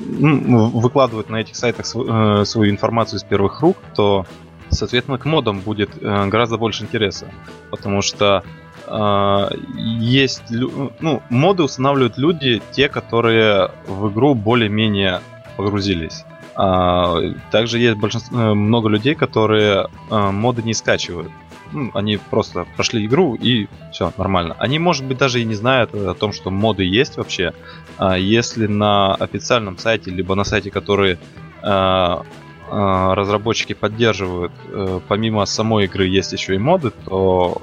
выкладывают 0.08 1.28
на 1.28 1.36
этих 1.36 1.56
сайтах 1.56 1.86
э, 1.94 2.44
свою 2.44 2.70
информацию 2.70 3.18
из 3.18 3.24
первых 3.24 3.60
рук, 3.60 3.76
то, 3.94 4.26
соответственно, 4.70 5.18
к 5.18 5.24
модам 5.24 5.60
будет 5.60 5.90
э, 6.00 6.26
гораздо 6.26 6.56
больше 6.56 6.84
интереса. 6.84 7.28
Потому 7.70 8.02
что 8.02 8.42
э, 8.86 9.48
есть... 9.76 10.42
Ну, 10.50 11.22
моды 11.28 11.62
устанавливают 11.62 12.18
люди, 12.18 12.62
те, 12.72 12.88
которые 12.88 13.70
в 13.86 14.10
игру 14.10 14.34
более-менее 14.34 15.20
погрузились. 15.56 16.24
А, 16.60 17.20
также 17.52 17.78
есть 17.78 17.98
большинство, 17.98 18.54
много 18.54 18.88
людей, 18.88 19.14
которые 19.14 19.88
моды 20.10 20.62
не 20.62 20.74
скачивают 20.74 21.30
ну, 21.72 21.90
они 21.94 22.16
просто 22.16 22.66
прошли 22.76 23.06
игру 23.06 23.34
и 23.34 23.68
все, 23.92 24.12
нормально. 24.16 24.56
Они, 24.58 24.78
может 24.78 25.04
быть, 25.04 25.18
даже 25.18 25.40
и 25.40 25.44
не 25.44 25.54
знают 25.54 25.94
о 25.94 26.14
том, 26.14 26.32
что 26.32 26.50
моды 26.50 26.84
есть 26.84 27.16
вообще. 27.16 27.52
А 27.96 28.16
если 28.16 28.66
на 28.66 29.14
официальном 29.14 29.78
сайте, 29.78 30.10
либо 30.10 30.34
на 30.34 30.44
сайте, 30.44 30.70
который 30.70 31.18
а, 31.62 32.24
а, 32.70 33.14
разработчики 33.14 33.72
поддерживают, 33.72 34.52
а, 34.68 35.00
помимо 35.06 35.44
самой 35.46 35.84
игры 35.84 36.06
есть 36.06 36.32
еще 36.32 36.54
и 36.54 36.58
моды, 36.58 36.92
то 37.04 37.60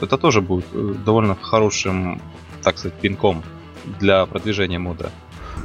это 0.00 0.18
тоже 0.18 0.40
будет 0.40 0.66
э, 0.72 0.94
довольно 1.04 1.36
хорошим, 1.40 2.20
так 2.62 2.78
сказать, 2.78 2.98
пинком 2.98 3.42
для 4.00 4.26
продвижения 4.26 4.78
мода. 4.78 5.10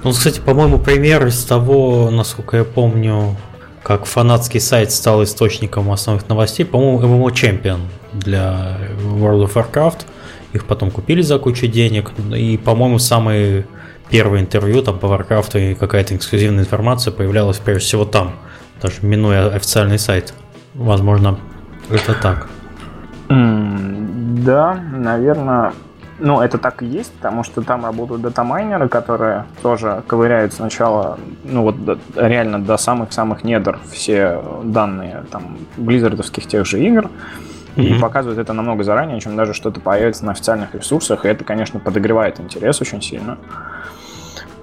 Ну, 0.03 0.11
кстати, 0.11 0.39
по-моему, 0.39 0.79
пример 0.79 1.25
из 1.27 1.43
того, 1.43 2.09
насколько 2.11 2.57
я 2.57 2.63
помню, 2.63 3.35
как 3.83 4.05
фанатский 4.05 4.59
сайт 4.59 4.91
стал 4.91 5.23
источником 5.23 5.91
основных 5.91 6.27
новостей, 6.29 6.65
по-моему, 6.65 6.99
MMO 7.01 7.33
Champion 7.33 7.79
для 8.13 8.77
World 9.03 9.47
of 9.47 9.53
Warcraft. 9.53 10.05
Их 10.53 10.65
потом 10.65 10.91
купили 10.91 11.21
за 11.21 11.37
кучу 11.39 11.67
денег. 11.67 12.11
И, 12.35 12.57
по-моему, 12.57 12.99
самые 12.99 13.65
первые 14.09 14.43
интервью 14.43 14.81
там 14.81 14.99
по 14.99 15.05
Warcraft 15.05 15.71
и 15.71 15.75
какая-то 15.75 16.15
эксклюзивная 16.15 16.63
информация 16.63 17.11
появлялась 17.11 17.57
прежде 17.57 17.85
всего 17.85 18.05
там, 18.05 18.35
даже 18.81 18.95
минуя 19.01 19.49
официальный 19.49 19.99
сайт. 19.99 20.33
Возможно, 20.73 21.39
это 21.89 22.13
так. 22.13 22.47
да, 23.29 24.73
наверное, 24.91 25.73
ну, 26.19 26.41
это 26.41 26.57
так 26.57 26.83
и 26.83 26.85
есть, 26.85 27.11
потому 27.13 27.43
что 27.43 27.61
там 27.61 27.85
работают 27.85 28.21
датамайнеры, 28.21 28.87
которые 28.87 29.45
тоже 29.61 30.03
ковыряют 30.07 30.53
сначала, 30.53 31.17
ну 31.43 31.63
вот 31.63 31.75
реально 32.15 32.63
до 32.63 32.77
самых-самых 32.77 33.43
недр 33.43 33.79
все 33.91 34.43
данные 34.63 35.23
там 35.31 35.57
близзардовских 35.77 36.47
тех 36.47 36.65
же 36.65 36.79
игр, 36.83 37.09
mm-hmm. 37.75 37.83
и 37.83 37.99
показывают 37.99 38.39
это 38.39 38.53
намного 38.53 38.83
заранее, 38.83 39.19
чем 39.19 39.35
даже 39.35 39.53
что-то 39.53 39.79
появится 39.79 40.25
на 40.25 40.33
официальных 40.33 40.75
ресурсах, 40.75 41.25
и 41.25 41.29
это, 41.29 41.43
конечно, 41.43 41.79
подогревает 41.79 42.39
интерес 42.39 42.81
очень 42.81 43.01
сильно. 43.01 43.37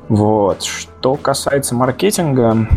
Вот. 0.08 0.62
Что 0.62 1.16
касается 1.16 1.74
маркетинга, 1.74 2.68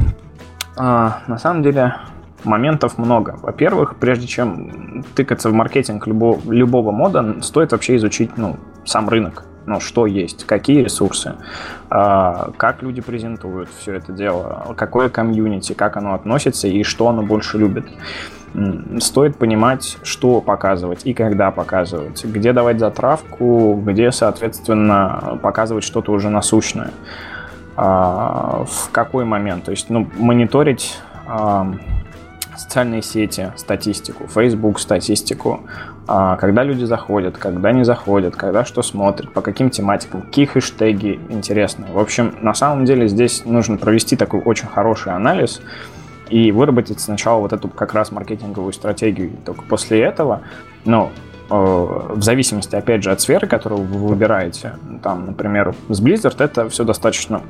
а, 0.75 1.19
на 1.27 1.37
самом 1.37 1.61
деле 1.61 1.95
моментов 2.43 2.97
много. 2.97 3.37
Во-первых, 3.41 3.97
прежде 3.97 4.27
чем 4.27 5.03
тыкаться 5.15 5.49
в 5.49 5.53
маркетинг 5.53 6.07
любого, 6.07 6.39
любого 6.49 6.91
мода, 6.91 7.37
стоит 7.41 7.71
вообще 7.71 7.97
изучить 7.97 8.37
ну, 8.37 8.57
сам 8.85 9.09
рынок. 9.09 9.43
Ну, 9.65 9.79
что 9.79 10.07
есть, 10.07 10.45
какие 10.45 10.81
ресурсы, 10.83 11.35
а, 11.91 12.51
как 12.57 12.81
люди 12.81 13.01
презентуют 13.01 13.69
все 13.79 13.93
это 13.93 14.11
дело, 14.11 14.73
какое 14.75 15.09
комьюнити, 15.09 15.73
как 15.73 15.95
оно 15.95 16.15
относится 16.15 16.67
и 16.67 16.81
что 16.81 17.07
оно 17.07 17.21
больше 17.21 17.59
любит. 17.59 17.85
Стоит 18.99 19.37
понимать, 19.37 19.97
что 20.01 20.41
показывать 20.41 21.05
и 21.05 21.13
когда 21.13 21.51
показывать, 21.51 22.25
где 22.25 22.51
давать 22.51 22.79
затравку, 22.79 23.79
где, 23.85 24.11
соответственно, 24.11 25.37
показывать 25.43 25.83
что-то 25.83 26.13
уже 26.13 26.29
насущное, 26.29 26.89
а, 27.75 28.65
в 28.67 28.89
какой 28.91 29.23
момент. 29.23 29.65
То 29.65 29.71
есть, 29.71 29.91
ну, 29.91 30.07
мониторить 30.17 30.97
социальные 32.59 33.01
сети, 33.01 33.53
статистику, 33.55 34.27
Facebook 34.27 34.79
статистику, 34.79 35.61
а, 35.61 35.88
когда 36.39 36.63
люди 36.63 36.85
заходят, 36.85 37.37
когда 37.37 37.71
не 37.71 37.83
заходят, 37.83 38.35
когда 38.35 38.65
что 38.65 38.81
смотрят, 38.81 39.31
по 39.31 39.41
каким 39.41 39.69
тематикам, 39.69 40.23
какие 40.23 40.45
хэштеги 40.45 41.19
интересны. 41.29 41.85
В 41.93 41.99
общем, 41.99 42.33
на 42.41 42.55
самом 42.55 42.85
деле 42.85 43.07
здесь 43.07 43.45
нужно 43.45 43.77
провести 43.77 44.15
такой 44.15 44.41
очень 44.41 44.67
хороший 44.67 45.13
анализ 45.13 45.61
и 46.29 46.51
выработать 46.51 46.99
сначала 46.99 47.39
вот 47.41 47.53
эту 47.53 47.67
как 47.67 47.93
раз 47.93 48.11
маркетинговую 48.11 48.73
стратегию. 48.73 49.33
Только 49.45 49.61
после 49.63 50.01
этого, 50.01 50.41
ну, 50.83 51.11
в 51.49 52.21
зависимости, 52.21 52.75
опять 52.75 53.03
же, 53.03 53.11
от 53.11 53.21
сферы, 53.21 53.47
которую 53.47 53.83
вы 53.83 54.07
выбираете, 54.07 54.77
там, 55.03 55.27
например, 55.27 55.75
с 55.89 56.01
Blizzard 56.01 56.43
это 56.43 56.69
все 56.69 56.85
достаточно 56.85 57.41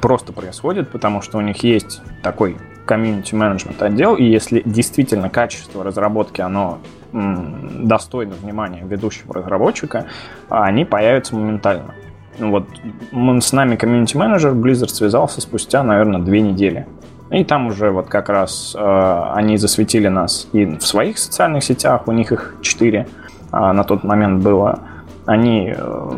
просто 0.00 0.32
происходит, 0.32 0.90
потому 0.90 1.22
что 1.22 1.38
у 1.38 1.42
них 1.42 1.62
есть 1.62 2.02
такой 2.22 2.56
комьюнити 2.86 3.36
менеджмент 3.36 3.80
отдел, 3.82 4.16
и 4.16 4.24
если 4.24 4.62
действительно 4.64 5.28
качество 5.30 5.84
разработки, 5.84 6.40
оно 6.40 6.78
достойно 7.12 8.34
внимания 8.34 8.82
ведущего 8.84 9.34
разработчика, 9.34 10.06
они 10.48 10.84
появятся 10.84 11.34
моментально. 11.34 11.94
Вот 12.38 12.66
с 13.12 13.52
нами 13.52 13.76
комьюнити-менеджер 13.76 14.52
Blizzard 14.52 14.88
связался 14.88 15.40
спустя, 15.40 15.82
наверное, 15.82 16.20
две 16.20 16.40
недели. 16.40 16.86
И 17.30 17.44
там 17.44 17.68
уже 17.68 17.90
вот 17.90 18.08
как 18.08 18.28
раз 18.28 18.74
э, 18.76 19.22
они 19.34 19.56
засветили 19.56 20.08
нас 20.08 20.48
и 20.52 20.64
в 20.64 20.82
своих 20.82 21.16
социальных 21.18 21.62
сетях, 21.62 22.08
у 22.08 22.12
них 22.12 22.32
их 22.32 22.56
четыре 22.60 23.06
э, 23.52 23.56
на 23.56 23.84
тот 23.84 24.02
момент 24.02 24.42
было. 24.42 24.80
они, 25.26 25.72
э, 25.76 26.10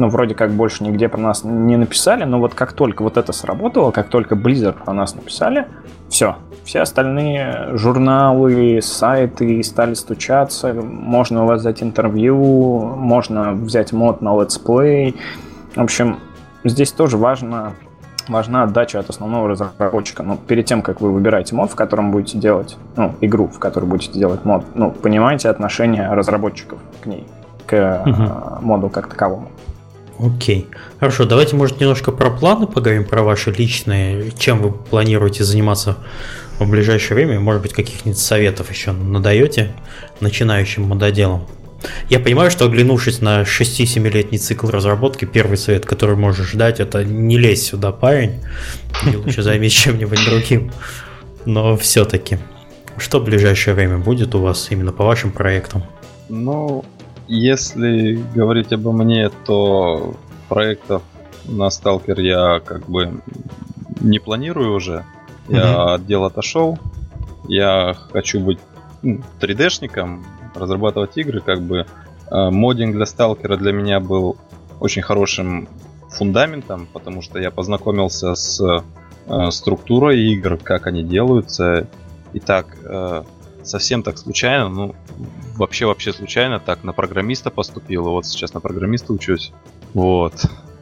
ну, 0.00 0.08
вроде 0.08 0.34
как 0.34 0.52
больше 0.52 0.82
нигде 0.82 1.10
про 1.10 1.20
нас 1.20 1.44
не 1.44 1.76
написали, 1.76 2.24
но 2.24 2.40
вот 2.40 2.54
как 2.54 2.72
только 2.72 3.02
вот 3.02 3.18
это 3.18 3.34
сработало, 3.34 3.90
как 3.90 4.08
только 4.08 4.34
Blizzard 4.34 4.82
про 4.82 4.94
нас 4.94 5.14
написали, 5.14 5.66
все, 6.08 6.36
все 6.64 6.80
остальные 6.80 7.72
журналы, 7.74 8.80
сайты 8.80 9.62
стали 9.62 9.92
стучаться, 9.92 10.72
можно 10.72 11.44
у 11.44 11.46
вас 11.46 11.60
взять 11.60 11.82
интервью, 11.82 12.78
можно 12.96 13.52
взять 13.52 13.92
мод 13.92 14.22
на 14.22 14.40
летсплей. 14.40 15.16
В 15.76 15.82
общем, 15.82 16.18
здесь 16.64 16.92
тоже 16.92 17.18
важно 17.18 17.74
важна 18.26 18.62
отдача 18.62 19.00
от 19.00 19.10
основного 19.10 19.50
разработчика. 19.50 20.22
Ну, 20.22 20.38
перед 20.38 20.64
тем, 20.64 20.80
как 20.80 21.02
вы 21.02 21.12
выбираете 21.12 21.54
мод, 21.54 21.70
в 21.70 21.74
котором 21.74 22.10
будете 22.10 22.38
делать, 22.38 22.78
ну, 22.96 23.14
игру, 23.20 23.48
в 23.48 23.58
которой 23.58 23.84
будете 23.84 24.18
делать 24.18 24.46
мод, 24.46 24.64
ну, 24.74 24.92
понимаете 24.92 25.50
отношение 25.50 26.10
разработчиков 26.10 26.78
к 27.02 27.06
ней, 27.06 27.26
к 27.66 28.02
угу. 28.06 28.64
моду 28.64 28.88
как 28.88 29.08
таковому. 29.08 29.48
Окей. 30.22 30.68
Хорошо, 30.98 31.24
давайте, 31.24 31.56
может, 31.56 31.80
немножко 31.80 32.12
про 32.12 32.30
планы 32.30 32.66
поговорим, 32.66 33.04
про 33.04 33.22
ваши 33.22 33.50
личные, 33.50 34.32
чем 34.38 34.60
вы 34.60 34.70
планируете 34.72 35.44
заниматься 35.44 35.96
в 36.58 36.68
ближайшее 36.68 37.14
время, 37.14 37.40
может 37.40 37.62
быть, 37.62 37.72
каких-нибудь 37.72 38.18
советов 38.18 38.70
еще 38.70 38.92
надаете 38.92 39.72
начинающим 40.20 40.82
мододелам. 40.82 41.46
Я 42.10 42.20
понимаю, 42.20 42.50
что 42.50 42.66
оглянувшись 42.66 43.22
на 43.22 43.42
6-7-летний 43.42 44.36
цикл 44.36 44.68
разработки, 44.68 45.24
первый 45.24 45.56
совет, 45.56 45.86
который 45.86 46.16
можешь 46.16 46.50
ждать, 46.50 46.80
это 46.80 47.02
не 47.02 47.38
лезь 47.38 47.62
сюда, 47.62 47.90
парень, 47.90 48.42
и 49.10 49.16
лучше 49.16 49.42
займись 49.42 49.72
чем-нибудь 49.72 50.22
другим. 50.26 50.70
Но 51.46 51.78
все-таки, 51.78 52.38
что 52.98 53.20
в 53.20 53.24
ближайшее 53.24 53.72
время 53.72 53.96
будет 53.96 54.34
у 54.34 54.40
вас 54.40 54.66
именно 54.68 54.92
по 54.92 55.04
вашим 55.04 55.32
проектам? 55.32 55.84
Ну, 56.28 56.84
если 57.30 58.20
говорить 58.34 58.72
обо 58.72 58.90
мне, 58.92 59.30
то 59.46 60.14
проектов 60.48 61.02
на 61.44 61.68
Stalker 61.68 62.20
я 62.20 62.60
как 62.60 62.88
бы 62.88 63.22
не 64.00 64.18
планирую 64.18 64.74
уже. 64.74 65.04
Я 65.48 65.94
от 65.94 66.06
дела 66.06 66.26
отошел. 66.26 66.78
Я 67.46 67.96
хочу 68.12 68.40
быть 68.40 68.58
3D-шником, 69.02 70.24
разрабатывать 70.54 71.16
игры, 71.16 71.40
как 71.40 71.62
бы 71.62 71.86
э, 72.30 72.50
моддинг 72.50 72.94
для 72.94 73.06
сталкера 73.06 73.56
для 73.56 73.72
меня 73.72 74.00
был 74.00 74.36
очень 74.80 75.02
хорошим 75.02 75.68
фундаментом, 76.10 76.88
потому 76.92 77.22
что 77.22 77.38
я 77.38 77.50
познакомился 77.50 78.34
с 78.34 78.60
э, 78.60 79.50
структурой 79.50 80.20
игр, 80.32 80.56
как 80.56 80.86
они 80.88 81.04
делаются. 81.04 81.86
И 82.32 82.40
так, 82.40 82.76
э, 82.84 83.22
совсем 83.62 84.02
так 84.02 84.18
случайно, 84.18 84.68
ну, 84.68 84.94
вообще 85.60 85.84
вообще 85.86 86.12
случайно 86.12 86.58
так 86.58 86.82
на 86.84 86.92
программиста 86.92 87.50
поступил, 87.50 88.04
вот 88.04 88.26
сейчас 88.26 88.54
на 88.54 88.60
программиста 88.60 89.12
учусь. 89.12 89.52
Вот. 89.94 90.34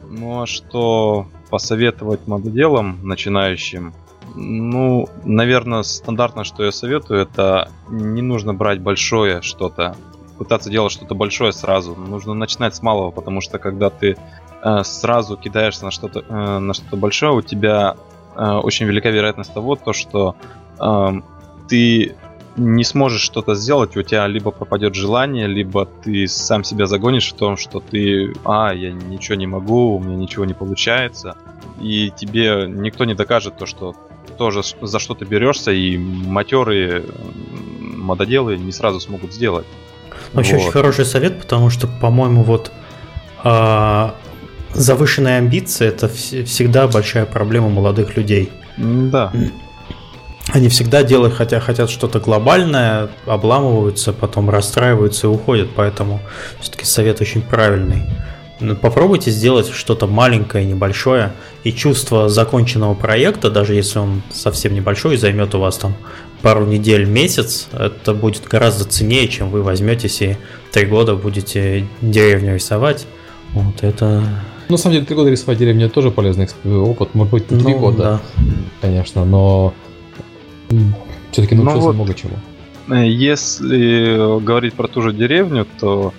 Ну 0.09 0.41
а 0.41 0.47
что 0.47 1.27
посоветовать 1.49 2.27
мододелам 2.27 2.99
начинающим? 3.03 3.93
Ну, 4.35 5.09
наверное, 5.25 5.83
стандартно, 5.83 6.43
что 6.43 6.63
я 6.63 6.71
советую, 6.71 7.21
это 7.21 7.69
не 7.89 8.21
нужно 8.21 8.53
брать 8.53 8.79
большое 8.79 9.41
что-то, 9.41 9.97
пытаться 10.37 10.69
делать 10.69 10.93
что-то 10.93 11.13
большое 11.13 11.51
сразу. 11.51 11.95
Нужно 11.95 12.33
начинать 12.33 12.75
с 12.75 12.81
малого, 12.81 13.11
потому 13.11 13.41
что 13.41 13.59
когда 13.59 13.89
ты 13.89 14.15
э, 14.63 14.83
сразу 14.83 15.35
кидаешься 15.35 15.85
на 15.85 15.91
что-то 15.91 16.23
э, 16.27 16.59
на 16.59 16.73
что-то 16.73 16.95
большое, 16.95 17.33
у 17.33 17.41
тебя 17.41 17.97
э, 18.35 18.51
очень 18.51 18.85
велика 18.85 19.09
вероятность 19.09 19.53
того, 19.53 19.75
то, 19.75 19.93
что 19.93 20.35
э, 20.79 21.21
ты 21.67 22.15
не 22.59 22.83
сможешь 22.83 23.21
что-то 23.21 23.55
сделать, 23.55 23.95
у 23.95 24.03
тебя 24.03 24.27
либо 24.27 24.51
пропадет 24.51 24.93
желание, 24.93 25.47
либо 25.47 25.85
ты 25.85 26.27
сам 26.27 26.63
себя 26.63 26.85
загонишь 26.85 27.31
в 27.31 27.35
том, 27.35 27.57
что 27.57 27.79
ты, 27.79 28.33
а, 28.43 28.73
я 28.73 28.91
ничего 28.91 29.35
не 29.35 29.47
могу, 29.47 29.95
у 29.95 29.99
меня 29.99 30.15
ничего 30.15 30.45
не 30.45 30.53
получается, 30.53 31.37
и 31.81 32.11
тебе 32.15 32.65
никто 32.67 33.05
не 33.05 33.15
докажет 33.15 33.57
то, 33.57 33.65
что 33.65 33.95
тоже 34.37 34.61
за 34.81 34.99
что 34.99 35.15
ты 35.15 35.25
берешься, 35.25 35.71
и 35.71 35.97
матерые 35.97 37.03
мододелы 37.79 38.57
не 38.57 38.71
сразу 38.71 38.99
смогут 38.99 39.33
сделать. 39.33 39.65
Вообще 40.33 40.53
вот. 40.53 40.61
очень 40.61 40.71
хороший 40.71 41.05
совет, 41.05 41.39
потому 41.41 41.69
что, 41.69 41.87
по-моему, 41.87 42.43
вот 42.43 42.71
а, 43.43 44.15
завышенные 44.73 45.37
амбиции 45.37 45.87
это 45.87 46.07
всегда 46.09 46.87
большая 46.87 47.25
проблема 47.25 47.69
молодых 47.69 48.17
людей. 48.17 48.51
Да. 48.77 49.31
Они 50.51 50.67
всегда 50.69 51.03
делают, 51.03 51.35
хотя 51.35 51.59
хотят 51.59 51.89
что-то 51.89 52.19
глобальное, 52.19 53.09
обламываются, 53.25 54.13
потом 54.13 54.49
расстраиваются 54.49 55.27
и 55.27 55.29
уходят, 55.29 55.69
поэтому 55.75 56.21
все-таки 56.59 56.85
совет 56.85 57.21
очень 57.21 57.41
правильный. 57.41 58.03
Ну, 58.59 58.75
попробуйте 58.75 59.31
сделать 59.31 59.69
что-то 59.69 60.05
маленькое, 60.05 60.65
небольшое, 60.65 61.31
и 61.63 61.71
чувство 61.71 62.27
законченного 62.27 62.93
проекта, 62.93 63.49
даже 63.49 63.73
если 63.73 63.99
он 63.99 64.21
совсем 64.31 64.73
небольшой 64.73 65.15
и 65.15 65.17
займет 65.17 65.55
у 65.55 65.59
вас 65.59 65.77
там 65.77 65.93
пару 66.41 66.65
недель, 66.65 67.05
месяц, 67.05 67.67
это 67.71 68.13
будет 68.13 68.45
гораздо 68.47 68.85
ценнее, 68.85 69.27
чем 69.27 69.49
вы 69.49 69.61
возьметесь 69.61 70.21
и 70.21 70.37
три 70.71 70.85
года 70.87 71.15
будете 71.15 71.87
деревню 72.01 72.55
рисовать. 72.55 73.05
Вот 73.53 73.81
это... 73.81 74.23
Ну, 74.67 74.73
на 74.73 74.77
самом 74.77 74.95
деле, 74.95 75.05
три 75.05 75.15
года 75.15 75.29
рисовать 75.29 75.57
деревню 75.57 75.89
тоже 75.89 76.11
полезный 76.11 76.47
опыт. 76.65 77.15
Может 77.15 77.31
быть, 77.31 77.47
три 77.47 77.57
ну, 77.57 77.79
года, 77.79 77.97
да. 77.97 78.21
конечно, 78.81 79.25
но 79.25 79.73
все-таки 81.31 81.55
научился 81.55 81.79
ну, 81.79 81.85
вот, 81.85 81.95
много 81.95 82.13
чего. 82.13 82.33
Э, 82.89 83.07
если 83.07 84.39
говорить 84.43 84.73
про 84.73 84.87
ту 84.87 85.01
же 85.01 85.13
деревню, 85.13 85.65
то 85.79 86.13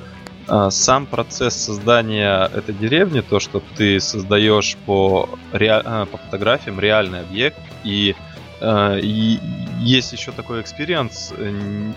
а, 0.52 0.68
сам 0.70 1.06
процесс 1.06 1.55
создания 1.55 2.51
этой 2.52 2.74
деревни, 2.74 3.20
то, 3.20 3.39
что 3.39 3.62
ты 3.77 4.01
создаешь 4.01 4.77
по. 4.85 5.28
А, 5.52 6.06
по 6.06 6.18
фотографиям 6.18 6.81
реальный 6.81 7.20
объект, 7.20 7.60
и, 7.85 8.16
а, 8.60 8.98
и 8.98 9.39
есть 9.78 10.12
еще 10.12 10.32
такой 10.32 10.60
experience, 10.62 11.32
э, 11.36 11.51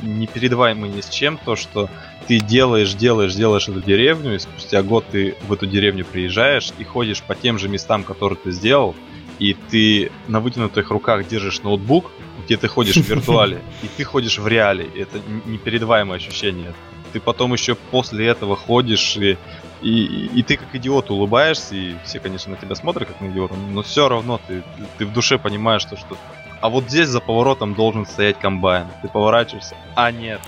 непередаваемый 0.03 0.91
ни 0.91 1.01
с 1.01 1.09
чем, 1.09 1.39
то, 1.43 1.55
что 1.55 1.89
ты 2.27 2.39
делаешь, 2.39 2.93
делаешь, 2.93 3.33
делаешь 3.33 3.67
эту 3.67 3.81
деревню, 3.81 4.35
и 4.35 4.39
спустя 4.39 4.83
год 4.83 5.03
ты 5.11 5.35
в 5.47 5.51
эту 5.51 5.65
деревню 5.65 6.05
приезжаешь 6.05 6.71
и 6.77 6.83
ходишь 6.83 7.23
по 7.23 7.33
тем 7.33 7.57
же 7.57 7.69
местам, 7.69 8.03
которые 8.03 8.37
ты 8.37 8.51
сделал, 8.51 8.95
и 9.39 9.55
ты 9.71 10.11
на 10.27 10.39
вытянутых 10.39 10.91
руках 10.91 11.27
держишь 11.27 11.63
ноутбук, 11.63 12.11
где 12.45 12.57
ты 12.57 12.67
ходишь 12.67 12.95
в 12.95 13.07
виртуале, 13.07 13.61
и 13.83 13.87
ты 13.87 14.03
ходишь 14.03 14.37
в 14.37 14.47
реале. 14.47 14.89
Это 14.95 15.19
непередаваемое 15.45 16.17
ощущение 16.17 16.73
ты 17.13 17.19
потом 17.19 17.53
еще 17.53 17.75
после 17.75 18.27
этого 18.27 18.55
ходишь 18.55 19.15
и, 19.17 19.37
и, 19.83 20.29
и 20.33 20.41
ты 20.41 20.57
как 20.57 20.73
идиот 20.73 21.11
улыбаешься, 21.11 21.75
и 21.75 21.95
все, 22.03 22.19
конечно, 22.19 22.51
на 22.51 22.57
тебя 22.57 22.75
смотрят 22.75 23.07
как 23.07 23.21
на 23.21 23.27
идиота, 23.27 23.53
но 23.53 23.83
все 23.83 24.09
равно 24.09 24.41
ты, 24.45 24.63
ты 24.97 25.05
в 25.05 25.13
душе 25.13 25.37
понимаешь, 25.37 25.83
что, 25.83 25.95
что 25.95 26.17
а 26.59 26.69
вот 26.69 26.85
здесь 26.85 27.09
за 27.09 27.19
поворотом 27.19 27.75
должен 27.75 28.05
стоять 28.05 28.39
комбайн. 28.39 28.87
Ты 29.01 29.09
поворачиваешься, 29.09 29.75
а 29.95 30.11
нет. 30.11 30.39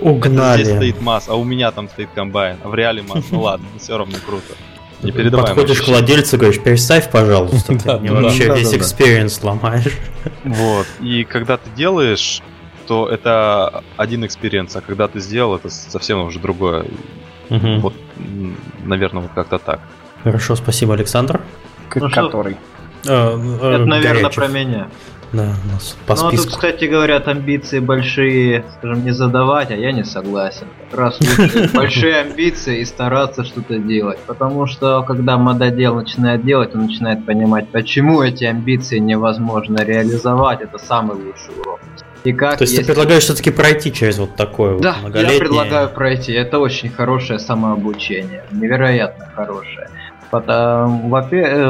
Угнали. 0.00 0.64
Здесь 0.64 0.74
стоит 0.74 1.00
МАЗ, 1.02 1.28
а 1.28 1.34
у 1.34 1.44
меня 1.44 1.70
там 1.72 1.90
стоит 1.90 2.08
комбайн. 2.14 2.56
А 2.64 2.68
в 2.68 2.74
реале 2.74 3.02
МАЗ, 3.02 3.26
ну 3.30 3.42
ладно, 3.42 3.66
все 3.78 3.98
равно 3.98 4.16
круто. 4.24 4.54
Не 5.02 5.12
Подходишь 5.12 5.82
к 5.82 5.88
владельцу 5.88 6.36
и 6.36 6.38
говоришь, 6.40 6.60
переставь, 6.60 7.10
пожалуйста, 7.10 7.78
ты 7.78 7.98
мне 7.98 8.12
вообще 8.12 8.54
весь 8.54 8.74
experience 8.74 9.42
ломаешь. 9.42 9.92
Вот, 10.44 10.86
и 11.00 11.24
когда 11.24 11.56
ты 11.56 11.70
делаешь 11.76 12.42
что 12.88 13.06
это 13.06 13.84
один 13.98 14.24
experience, 14.24 14.74
а 14.74 14.80
когда 14.80 15.08
ты 15.08 15.20
сделал, 15.20 15.56
это 15.56 15.68
совсем 15.68 16.22
уже 16.22 16.38
другое. 16.38 16.86
Угу. 17.50 17.80
Вот, 17.80 17.92
наверное, 18.82 19.24
вот 19.24 19.32
как-то 19.34 19.58
так. 19.58 19.80
Хорошо, 20.24 20.56
спасибо, 20.56 20.94
Александр. 20.94 21.42
Ну, 21.94 22.08
Который? 22.08 22.56
А, 23.06 23.36
а, 23.36 23.74
это, 23.74 23.84
наверное, 23.84 24.30
про 24.30 24.48
меня. 24.48 24.88
Да, 25.32 25.54
по 26.06 26.14
ну, 26.14 26.28
списку. 26.28 26.46
тут, 26.46 26.54
кстати, 26.54 26.86
говорят, 26.86 27.28
амбиции 27.28 27.80
большие, 27.80 28.64
скажем, 28.78 29.04
не 29.04 29.10
задавать, 29.10 29.70
а 29.70 29.76
я 29.76 29.92
не 29.92 30.04
согласен. 30.04 30.66
Как 30.90 30.98
раз 30.98 31.18
лучше 31.20 31.70
большие 31.74 32.16
амбиции 32.20 32.80
и 32.80 32.84
стараться 32.84 33.44
что-то 33.44 33.78
делать. 33.78 34.18
Потому 34.26 34.66
что, 34.66 35.02
когда 35.02 35.36
мододел 35.36 35.96
начинает 35.96 36.44
делать, 36.44 36.74
он 36.74 36.86
начинает 36.86 37.26
понимать, 37.26 37.68
почему 37.68 38.22
эти 38.22 38.44
амбиции 38.44 38.98
невозможно 38.98 39.84
реализовать. 39.84 40.62
Это 40.62 40.78
самый 40.78 41.16
лучший 41.16 41.54
урок. 41.60 41.80
И 42.24 42.32
как, 42.32 42.58
То 42.58 42.64
есть 42.64 42.72
если... 42.72 42.84
ты 42.84 42.92
предлагаешь 42.92 43.22
все-таки 43.22 43.50
пройти 43.50 43.92
через 43.92 44.18
вот 44.18 44.34
такое 44.34 44.78
да, 44.80 44.96
вот 45.02 45.14
я 45.14 45.38
предлагаю 45.38 45.88
пройти. 45.88 46.32
Это 46.32 46.58
очень 46.58 46.90
хорошее 46.90 47.38
самообучение. 47.38 48.44
Невероятно 48.50 49.30
хорошее. 49.34 49.88
Э, 50.30 50.86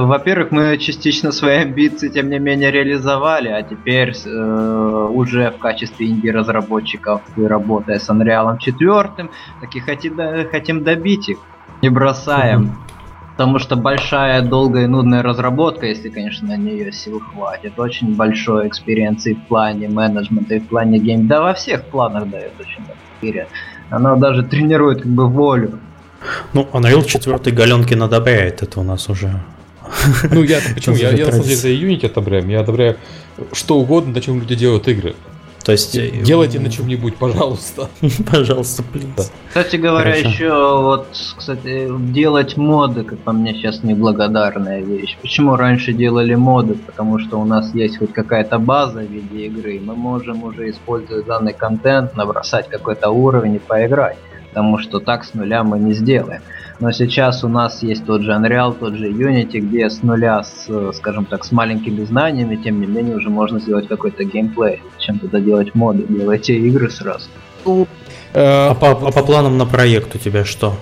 во-первых, 0.02 0.51
мы 0.51 0.78
частично 0.78 1.30
свои 1.32 1.59
амбиции, 1.59 2.09
тем 2.09 2.28
не 2.28 2.39
менее, 2.39 2.70
реализовали, 2.70 3.48
а 3.48 3.62
теперь 3.62 4.12
э, 4.12 5.09
уже 5.12 5.51
в 5.51 5.59
качестве 5.59 6.09
инди-разработчиков, 6.09 7.22
работая 7.36 7.98
с 7.98 8.09
Unreal 8.09 8.59
4, 8.59 9.28
так 9.60 9.74
и 9.74 9.80
хотим, 9.80 10.18
хотим 10.51 10.82
добить 10.82 11.28
их, 11.28 11.39
не 11.82 11.89
бросаем. 11.89 12.76
Потому 13.36 13.60
что 13.60 13.76
большая, 13.76 14.43
долгая 14.43 14.85
и 14.85 14.89
нудная 14.89 15.22
разработка, 15.22 15.86
если, 15.86 16.09
конечно, 16.09 16.48
на 16.48 16.56
нее 16.56 16.90
сил 16.90 17.20
хватит, 17.20 17.78
очень 17.78 18.16
большой 18.16 18.66
experience 18.66 19.26
и 19.26 19.35
в 19.35 19.47
плане 19.47 19.89
менеджмента, 19.89 20.56
и 20.56 20.59
в 20.59 20.66
плане 20.66 20.98
game, 20.98 21.28
да 21.28 21.40
во 21.40 21.55
всех 21.55 21.85
планах 21.85 22.28
дает 22.28 22.55
очень 22.59 22.82
experience. 22.82 23.48
Она 23.90 24.16
даже 24.16 24.43
тренирует 24.43 25.02
как 25.02 25.12
бы 25.12 25.28
волю 25.28 25.78
Ну, 26.54 26.68
Unreal 26.72 27.04
4 27.04 27.54
галенки 27.54 27.94
надобряет, 27.94 28.62
это 28.62 28.80
у 28.80 28.82
нас 28.82 29.08
уже 29.08 29.40
ну, 30.30 30.42
я 30.42 30.58
почему? 30.74 30.96
Я, 30.96 31.10
я 31.10 31.26
на 31.26 31.32
самом 31.32 31.44
деле 31.44 31.56
за 31.56 31.68
Unity 31.68 32.06
одобряю. 32.06 32.46
Я 32.48 32.60
одобряю 32.60 32.96
что 33.52 33.78
угодно, 33.78 34.12
на 34.12 34.20
чем 34.20 34.40
люди 34.40 34.54
делают 34.54 34.88
игры. 34.88 35.14
То 35.64 35.72
есть... 35.72 35.96
Э, 35.96 36.10
Делайте 36.22 36.60
на 36.60 36.70
чем-нибудь, 36.70 37.16
пожалуйста. 37.16 37.90
Пожалуйста, 38.30 38.82
плиз. 38.82 39.30
Кстати 39.48 39.76
говоря, 39.76 40.12
Хорошо. 40.12 40.28
еще 40.28 40.82
вот, 40.82 41.08
кстати, 41.36 41.88
делать 42.10 42.56
моды, 42.56 43.04
как 43.04 43.18
по 43.18 43.32
мне, 43.32 43.52
сейчас 43.52 43.82
неблагодарная 43.82 44.80
вещь. 44.80 45.18
Почему 45.20 45.56
раньше 45.56 45.92
делали 45.92 46.34
моды? 46.34 46.74
Потому 46.74 47.18
что 47.18 47.38
у 47.38 47.44
нас 47.44 47.74
есть 47.74 47.98
хоть 47.98 48.14
какая-то 48.14 48.58
база 48.58 49.00
в 49.00 49.10
виде 49.10 49.46
игры, 49.46 49.78
мы 49.84 49.94
можем 49.94 50.42
уже 50.44 50.70
использовать 50.70 51.26
данный 51.26 51.52
контент, 51.52 52.16
набросать 52.16 52.68
какой-то 52.70 53.10
уровень 53.10 53.56
и 53.56 53.58
поиграть. 53.58 54.16
Потому 54.50 54.78
что 54.78 55.00
так 55.00 55.24
с 55.24 55.34
нуля 55.34 55.62
мы 55.62 55.78
не 55.78 55.92
сделаем. 55.92 56.42
Но 56.80 56.92
сейчас 56.92 57.42
у 57.42 57.48
нас 57.48 57.82
есть 57.82 58.06
тот 58.06 58.22
же 58.22 58.32
Unreal, 58.32 58.76
тот 58.78 58.94
же 58.94 59.10
Unity, 59.10 59.58
где 59.58 59.90
с 59.90 60.02
нуля, 60.02 60.44
с, 60.44 60.92
скажем 60.94 61.24
так, 61.24 61.44
с 61.44 61.50
маленькими 61.50 62.04
знаниями, 62.04 62.56
тем 62.56 62.80
не 62.80 62.86
менее, 62.86 63.16
уже 63.16 63.30
можно 63.30 63.58
сделать 63.58 63.88
какой-то 63.88 64.24
геймплей. 64.24 64.80
Чем 64.98 65.18
тогда 65.18 65.40
делать 65.40 65.74
моды? 65.74 66.04
Делайте 66.08 66.56
игры 66.56 66.88
сразу. 66.90 67.28
Ну, 67.64 67.88
а, 68.32 68.74
по, 68.74 68.90
а 68.90 69.10
по 69.10 69.22
планам 69.22 69.58
на 69.58 69.66
проект 69.66 70.14
у 70.14 70.18
тебя 70.18 70.44
что? 70.44 70.76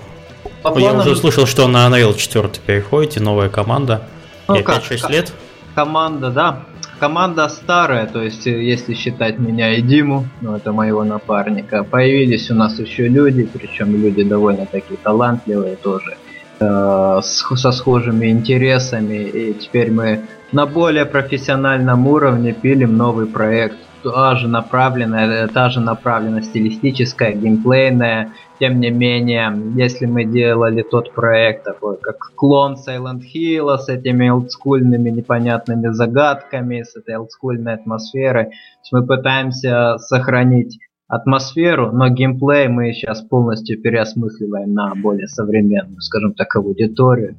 По 0.61 0.71
планам... 0.71 0.97
Я 0.97 1.01
уже 1.01 1.15
слышал, 1.15 1.47
что 1.47 1.67
на 1.67 1.87
Unreal 1.87 2.15
4 2.15 2.49
переходите, 2.65 3.19
новая 3.19 3.49
команда. 3.49 4.03
Ну, 4.47 4.55
5-6 4.55 5.11
лет? 5.11 5.33
Команда, 5.73 6.29
да. 6.29 6.63
Команда 6.99 7.47
старая, 7.49 8.07
то 8.07 8.23
есть 8.23 8.47
э, 8.47 8.63
если 8.63 8.95
считать 8.95 9.37
меня 9.37 9.75
и 9.75 9.81
Диму, 9.81 10.25
ну 10.41 10.55
это 10.55 10.71
моего 10.71 11.03
напарника, 11.03 11.83
появились 11.83 12.49
у 12.49 12.55
нас 12.55 12.79
еще 12.79 13.07
люди, 13.07 13.43
причем 13.43 13.95
люди 14.01 14.23
довольно 14.23 14.65
такие 14.65 14.97
талантливые 15.03 15.75
тоже, 15.75 16.17
э, 16.59 17.19
со 17.21 17.71
схожими 17.71 18.27
интересами, 18.27 19.15
и 19.15 19.53
теперь 19.53 19.91
мы 19.91 20.21
на 20.51 20.65
более 20.65 21.05
профессиональном 21.05 22.07
уровне 22.07 22.51
пилим 22.53 22.97
новый 22.97 23.27
проект 23.27 23.77
та 24.03 24.35
же 24.35 24.47
направленная, 24.47 25.47
та 25.47 25.69
же 25.69 25.81
направленная 25.81 26.41
стилистическая, 26.41 27.33
геймплейная. 27.33 28.31
Тем 28.59 28.79
не 28.79 28.89
менее, 28.89 29.53
если 29.75 30.07
мы 30.07 30.25
делали 30.25 30.81
тот 30.81 31.13
проект 31.13 31.63
такой, 31.63 31.97
как 31.97 32.31
клон 32.35 32.75
Silent 32.75 33.21
Hill 33.21 33.77
с 33.77 33.87
этими 33.87 34.29
олдскульными 34.29 35.11
непонятными 35.11 35.89
загадками, 35.89 36.81
с 36.81 36.95
этой 36.95 37.17
олдскульной 37.17 37.75
атмосферой, 37.75 38.47
мы 38.91 39.05
пытаемся 39.05 39.97
сохранить 39.99 40.79
атмосферу, 41.07 41.91
но 41.91 42.09
геймплей 42.09 42.67
мы 42.67 42.93
сейчас 42.93 43.21
полностью 43.21 43.79
переосмысливаем 43.81 44.73
на 44.73 44.93
более 44.95 45.27
современную, 45.27 46.01
скажем 46.01 46.33
так, 46.33 46.55
аудиторию. 46.55 47.35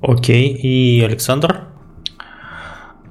Окей, 0.00 0.54
okay. 0.54 0.58
и 0.58 1.02
Александр? 1.04 1.64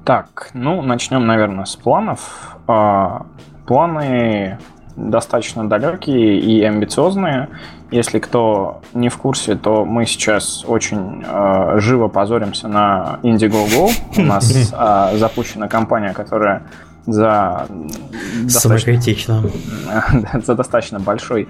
Так, 0.04 0.50
ну, 0.54 0.80
начнем, 0.80 1.26
наверное, 1.26 1.66
с 1.66 1.76
планов. 1.76 2.56
А, 2.66 3.26
планы 3.66 4.58
достаточно 4.98 5.68
далекие 5.68 6.38
и 6.38 6.62
амбициозные. 6.62 7.48
Если 7.90 8.18
кто 8.18 8.82
не 8.92 9.08
в 9.08 9.16
курсе, 9.16 9.54
то 9.54 9.84
мы 9.84 10.04
сейчас 10.04 10.64
очень 10.66 11.24
э, 11.26 11.78
живо 11.80 12.08
позоримся 12.08 12.68
на 12.68 13.18
Indiegogo. 13.22 13.90
У 14.16 14.22
нас 14.22 14.72
э, 14.72 15.16
запущена 15.16 15.68
компания, 15.68 16.12
которая 16.12 16.64
за 17.06 17.66
достаточно, 18.42 19.42
за 20.44 20.54
достаточно 20.54 21.00
большой 21.00 21.48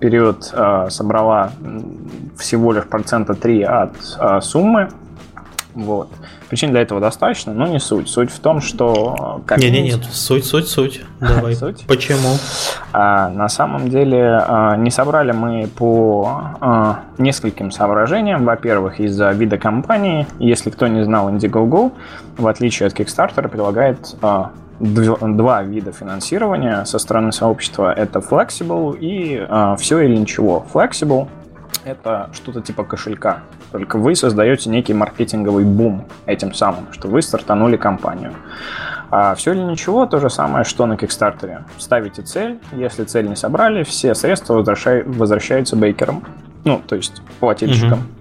период 0.00 0.50
э, 0.52 0.88
собрала 0.90 1.52
всего 2.36 2.72
лишь 2.72 2.84
процента 2.84 3.34
3 3.34 3.62
от 3.62 3.94
э, 4.20 4.40
суммы. 4.42 4.88
Вот. 5.74 6.10
Причин 6.48 6.70
для 6.70 6.80
этого 6.80 7.00
достаточно, 7.00 7.52
но 7.52 7.66
не 7.66 7.78
суть. 7.78 8.08
Суть 8.08 8.30
в 8.30 8.38
том, 8.40 8.60
что... 8.60 9.42
Как 9.46 9.58
не, 9.58 9.70
не, 9.70 9.82
нет, 9.82 10.00
суть, 10.10 10.46
суть, 10.46 10.68
суть. 10.68 11.02
Давай. 11.20 11.54
суть? 11.54 11.84
Почему? 11.86 12.36
А, 12.92 13.28
на 13.28 13.48
самом 13.48 13.88
деле 13.88 14.38
а, 14.46 14.76
не 14.76 14.90
собрали 14.90 15.32
мы 15.32 15.66
по 15.66 16.54
а, 16.60 17.00
нескольким 17.18 17.70
соображениям. 17.70 18.44
Во-первых, 18.44 18.98
из-за 18.98 19.30
вида 19.32 19.58
компании. 19.58 20.26
Если 20.38 20.70
кто 20.70 20.86
не 20.86 21.04
знал, 21.04 21.28
Indiegogo, 21.30 21.92
в 22.38 22.46
отличие 22.46 22.86
от 22.86 22.98
Kickstarter, 22.98 23.46
предлагает 23.48 24.16
а, 24.22 24.52
два 24.80 25.62
вида 25.62 25.92
финансирования 25.92 26.84
со 26.84 26.98
стороны 26.98 27.32
сообщества. 27.32 27.92
Это 27.92 28.20
Flexible 28.20 28.96
и 28.98 29.44
а, 29.48 29.76
все 29.76 30.00
или 30.00 30.16
ничего. 30.16 30.64
Flexible 30.72 31.28
это 31.84 32.30
что-то 32.32 32.60
типа 32.60 32.84
кошелька. 32.84 33.40
Только 33.72 33.98
вы 33.98 34.14
создаете 34.14 34.70
некий 34.70 34.94
маркетинговый 34.94 35.64
бум 35.64 36.06
этим 36.26 36.54
самым, 36.54 36.92
что 36.92 37.08
вы 37.08 37.22
стартанули 37.22 37.76
компанию. 37.76 38.32
А 39.10 39.34
все 39.34 39.52
или 39.52 39.60
ничего, 39.60 40.06
то 40.06 40.20
же 40.20 40.28
самое, 40.28 40.64
что 40.64 40.86
на 40.86 40.96
Кикстартере. 40.96 41.64
Ставите 41.78 42.22
цель, 42.22 42.58
если 42.72 43.04
цель 43.04 43.28
не 43.28 43.36
собрали, 43.36 43.82
все 43.82 44.14
средства 44.14 44.54
возвращай, 44.54 45.02
возвращаются 45.02 45.76
бейкерам, 45.76 46.24
ну, 46.64 46.82
то 46.86 46.96
есть 46.96 47.22
плательщикам. 47.40 48.00
Mm-hmm. 48.00 48.18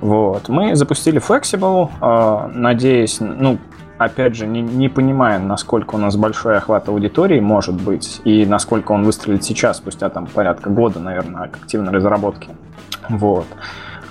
Вот. 0.00 0.48
Мы 0.48 0.74
запустили 0.74 1.20
Flexible, 1.20 1.90
э, 2.00 2.50
надеясь, 2.54 3.18
ну, 3.20 3.58
опять 3.98 4.34
же, 4.34 4.46
не, 4.46 4.60
не 4.60 4.88
понимая, 4.88 5.38
насколько 5.38 5.94
у 5.94 5.98
нас 5.98 6.16
большой 6.16 6.58
охват 6.58 6.88
аудитории 6.88 7.40
может 7.40 7.80
быть, 7.80 8.20
и 8.24 8.44
насколько 8.44 8.92
он 8.92 9.04
выстрелит 9.04 9.44
сейчас, 9.44 9.78
спустя 9.78 10.10
там 10.10 10.26
порядка 10.26 10.70
года, 10.70 11.00
наверное, 11.00 11.44
активной 11.44 11.92
разработки. 11.92 12.50
Вот. 13.08 13.46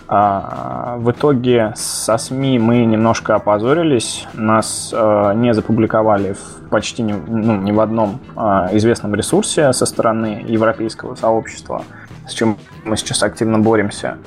А, 0.07 0.97
в 0.97 1.09
итоге 1.11 1.73
со 1.75 2.17
СМИ 2.17 2.59
мы 2.59 2.85
немножко 2.85 3.35
опозорились, 3.35 4.27
нас 4.33 4.93
а, 4.93 5.33
не 5.33 5.53
запубликовали 5.53 6.33
в 6.33 6.69
почти 6.69 7.01
ни, 7.01 7.13
ну, 7.13 7.55
ни 7.57 7.71
в 7.71 7.79
одном 7.79 8.19
а, 8.35 8.69
известном 8.73 9.15
ресурсе 9.15 9.73
со 9.73 9.85
стороны 9.85 10.43
европейского 10.47 11.15
сообщества, 11.15 11.83
с 12.27 12.33
чем 12.33 12.57
мы 12.83 12.97
сейчас 12.97 13.23
активно 13.23 13.57
боремся. 13.57 14.17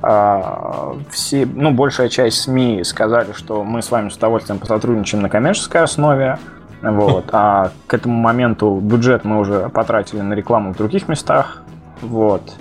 А, 0.00 0.94
все, 1.10 1.44
ну, 1.44 1.72
большая 1.72 2.08
часть 2.08 2.42
СМИ 2.42 2.82
сказали, 2.84 3.32
что 3.32 3.64
мы 3.64 3.82
с 3.82 3.90
вами 3.90 4.08
с 4.08 4.16
удовольствием 4.16 4.58
посотрудничаем 4.58 5.22
на 5.22 5.28
коммерческой 5.28 5.82
основе, 5.82 6.38
вот, 6.80 7.26
а 7.32 7.72
к 7.86 7.92
этому 7.92 8.14
моменту 8.14 8.78
бюджет 8.80 9.24
мы 9.24 9.40
уже 9.40 9.68
потратили 9.68 10.20
на 10.20 10.32
рекламу 10.32 10.72
в 10.72 10.76
других 10.76 11.08
местах, 11.08 11.62
вот. 12.00 12.54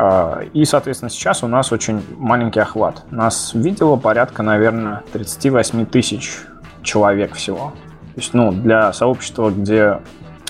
А, 0.00 0.42
и, 0.52 0.64
соответственно, 0.64 1.10
сейчас 1.10 1.42
у 1.42 1.48
нас 1.48 1.72
очень 1.72 2.00
маленький 2.18 2.60
охват. 2.60 3.02
Нас 3.10 3.52
видело 3.52 3.96
порядка, 3.96 4.44
наверное, 4.44 5.02
38 5.12 5.86
тысяч 5.86 6.38
человек 6.84 7.34
всего. 7.34 7.72
То 8.14 8.20
есть, 8.20 8.32
ну, 8.32 8.52
для 8.52 8.92
сообщества, 8.92 9.50
где 9.50 9.98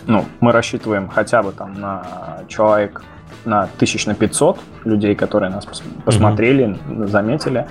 ну, 0.06 0.26
мы 0.40 0.52
рассчитываем 0.52 1.08
хотя 1.08 1.42
бы 1.42 1.52
там 1.52 1.80
на 1.80 2.02
человек 2.46 3.02
на 3.46 3.68
тысяч 3.78 4.04
на 4.04 4.14
500 4.14 4.58
людей, 4.84 5.14
которые 5.14 5.50
нас 5.50 5.66
посмотрели, 6.04 6.66
mm-hmm. 6.66 7.06
заметили. 7.06 7.66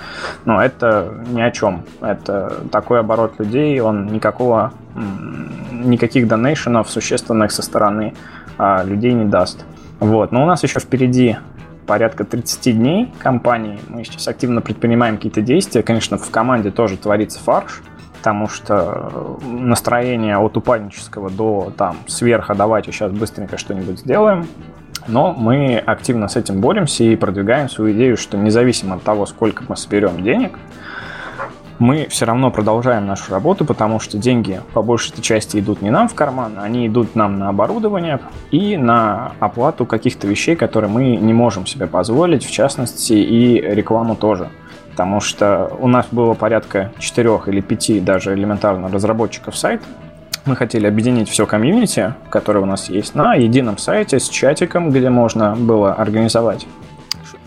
Но 0.46 0.60
это 0.60 1.24
ни 1.28 1.42
о 1.42 1.52
чем. 1.52 1.84
Это 2.02 2.64
такой 2.72 3.02
оборот 3.02 3.34
людей, 3.38 3.80
он 3.82 4.08
никакого, 4.08 4.74
никаких 5.72 6.28
донейшенов 6.28 6.90
существенных 6.90 7.52
со 7.52 7.62
стороны 7.62 8.16
а, 8.58 8.84
людей 8.84 9.14
не 9.14 9.26
даст. 9.26 9.64
Вот. 10.00 10.32
Но 10.32 10.42
у 10.42 10.48
нас 10.48 10.64
еще 10.64 10.80
впереди 10.80 11.38
порядка 11.88 12.26
30 12.26 12.78
дней 12.78 13.12
компании. 13.18 13.80
Мы 13.88 14.04
сейчас 14.04 14.28
активно 14.28 14.62
предпринимаем 14.62 15.16
какие-то 15.16 15.42
действия. 15.42 15.82
Конечно, 15.82 16.18
в 16.18 16.30
команде 16.30 16.70
тоже 16.70 16.98
творится 16.98 17.40
фарш, 17.40 17.82
потому 18.18 18.48
что 18.48 19.40
настроение 19.46 20.38
от 20.38 20.58
упаднического 20.58 21.32
до 21.32 21.74
там 21.76 21.98
сверха 22.06 22.54
давайте 22.54 22.92
сейчас 22.92 23.12
быстренько 23.12 23.58
что-нибудь 23.58 24.00
сделаем. 24.00 24.46
Но 25.08 25.34
мы 25.34 25.78
активно 25.78 26.28
с 26.28 26.36
этим 26.36 26.60
боремся 26.60 27.06
и 27.06 27.16
продвигаем 27.16 27.70
свою 27.70 27.96
идею, 27.96 28.18
что 28.18 28.38
независимо 28.38 28.96
от 28.96 29.04
того, 29.04 29.26
сколько 29.26 29.64
мы 29.68 29.78
соберем 29.78 30.22
денег, 30.22 30.60
мы 31.80 32.08
все 32.10 32.26
равно 32.26 32.52
продолжаем 32.52 33.06
нашу 33.06 33.32
работу, 33.32 33.66
потому 33.66 34.00
что 34.00 34.18
деньги 34.18 34.62
по 34.74 34.82
большей 34.82 35.22
части 35.22 35.58
идут 35.60 35.82
не 35.82 35.90
нам 35.90 36.08
в 36.08 36.16
карман, 36.16 36.54
они 36.58 36.88
идут 36.88 37.16
нам 37.16 37.38
на 37.38 37.50
оборудование 37.50 38.20
и 38.52 38.78
на 38.78 39.34
оплату 39.40 39.86
каких-то 39.86 40.28
вещей, 40.28 40.56
которые 40.56 40.90
мы 40.90 41.16
не 41.16 41.34
можем 41.34 41.66
себе 41.66 41.88
позволить, 41.88 42.46
в 42.46 42.52
частности 42.52 43.14
и 43.14 43.62
рекламу 43.62 44.16
тоже. 44.16 44.50
Потому 44.92 45.20
что 45.20 45.72
у 45.80 45.88
нас 45.88 46.08
было 46.12 46.34
порядка 46.34 46.92
4 46.98 47.42
или 47.48 47.62
5 47.62 48.04
даже 48.04 48.34
элементарно 48.34 48.88
разработчиков 48.88 49.56
сайта, 49.56 49.86
мы 50.46 50.56
хотели 50.56 50.88
объединить 50.88 51.30
все 51.30 51.46
комьюнити, 51.46 52.14
которое 52.30 52.62
у 52.62 52.66
нас 52.66 52.90
есть, 52.90 53.16
на 53.16 53.36
едином 53.36 53.78
сайте 53.78 54.18
с 54.18 54.30
чатиком, 54.30 54.92
где 54.92 55.10
можно 55.10 55.56
было 55.56 55.94
организовать 55.94 56.66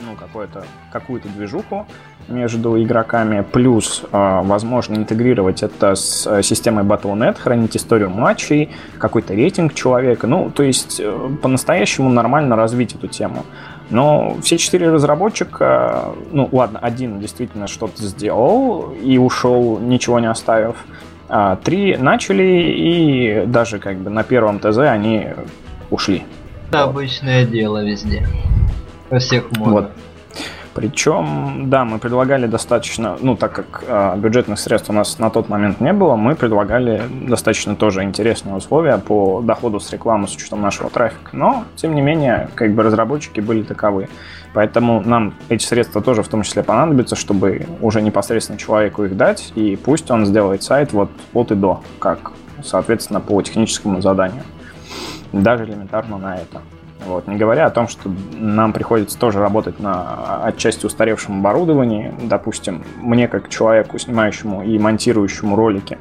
ну, 0.05 0.17
какую-то, 0.17 0.65
какую-то 0.93 1.29
движуху 1.29 1.87
между 2.29 2.81
игроками, 2.83 3.43
плюс, 3.43 4.03
э, 4.11 4.41
возможно, 4.45 4.97
интегрировать 4.97 5.63
это 5.63 5.95
с 5.95 6.27
э, 6.27 6.43
системой 6.43 6.85
Battle.net, 6.85 7.39
хранить 7.39 7.77
историю 7.77 8.11
матчей, 8.11 8.71
какой-то 8.99 9.35
рейтинг 9.35 9.75
человека, 9.75 10.27
ну, 10.27 10.51
то 10.51 10.63
есть 10.63 11.01
э, 11.01 11.31
по-настоящему 11.43 12.09
нормально 12.09 12.57
развить 12.57 12.95
эту 12.95 13.09
тему. 13.09 13.45
Но 13.91 14.37
все 14.43 14.57
четыре 14.57 14.91
разработчика, 14.91 16.15
ну 16.31 16.49
ладно, 16.53 16.79
один 16.79 17.19
действительно 17.19 17.67
что-то 17.67 18.03
сделал 18.03 18.93
и 18.93 19.19
ушел, 19.19 19.79
ничего 19.81 20.21
не 20.21 20.31
оставив. 20.31 20.77
А 21.29 21.57
три 21.57 21.97
начали 21.97 22.73
и 22.77 23.45
даже 23.47 23.79
как 23.79 23.99
бы 23.99 24.11
на 24.11 24.23
первом 24.23 24.61
ТЗ 24.61 24.79
они 24.79 25.29
ушли. 25.91 26.25
Это 26.69 26.85
обычное 26.85 27.45
дело 27.45 27.85
везде. 27.85 28.27
Во 29.11 29.19
всех 29.19 29.51
модах. 29.53 29.73
Вот. 29.73 29.91
Причем, 30.73 31.69
да, 31.69 31.85
мы 31.85 31.99
предлагали 31.99 32.47
достаточно, 32.47 33.19
ну, 33.21 33.35
так 33.37 33.53
как 33.53 33.85
э, 33.87 34.17
бюджетных 34.17 34.59
средств 34.59 34.89
у 34.89 34.93
нас 34.93 35.19
на 35.19 35.29
тот 35.29 35.49
момент 35.49 35.81
не 35.81 35.93
было, 35.93 36.15
мы 36.15 36.37
предлагали 36.37 37.03
достаточно 37.27 37.75
тоже 37.75 38.05
интересные 38.05 38.55
условия 38.55 38.99
по 38.99 39.41
доходу 39.41 39.81
с 39.81 39.91
рекламы 39.91 40.29
с 40.29 40.37
учетом 40.37 40.61
нашего 40.61 40.89
трафика. 40.89 41.31
Но, 41.33 41.65
тем 41.75 41.97
не 41.97 42.03
менее, 42.03 42.49
как 42.55 42.73
бы 42.73 42.85
разработчики 42.85 43.41
были 43.41 43.63
таковы. 43.63 44.09
Поэтому 44.55 45.01
нам 45.05 45.35
эти 45.49 45.65
средства 45.65 46.03
тоже 46.03 46.23
в 46.23 46.29
том 46.29 46.43
числе 46.45 46.63
понадобятся, 46.63 47.17
чтобы 47.17 47.67
уже 47.81 48.01
непосредственно 48.01 48.57
человеку 48.57 49.05
их 49.05 49.17
дать, 49.17 49.53
и 49.57 49.75
пусть 49.77 50.09
он 50.11 50.25
сделает 50.25 50.63
сайт 50.63 50.93
вот 50.93 51.11
от 51.35 51.51
и 51.51 51.57
до, 51.57 51.83
как, 51.99 52.31
соответственно, 52.63 53.21
по 53.21 53.43
техническому 53.43 54.01
заданию. 54.01 54.45
Даже 55.33 55.65
элементарно 55.65 56.17
на 56.17 56.37
это. 56.37 56.63
Вот. 57.07 57.27
Не 57.27 57.37
говоря 57.37 57.67
о 57.67 57.71
том, 57.71 57.89
что 57.89 58.11
нам 58.33 58.73
приходится 58.73 59.19
тоже 59.19 59.41
работать 59.41 59.81
на 59.81 60.43
отчасти 60.45 60.87
устаревшем 60.87 61.41
оборудовании. 61.41 62.15
Допустим, 62.23 62.85
мне 62.97 63.29
как 63.29 63.49
человеку, 63.49 63.99
снимающему 63.99 64.63
и 64.63 64.79
монтирующему 64.79 65.57
ролики, 65.57 65.99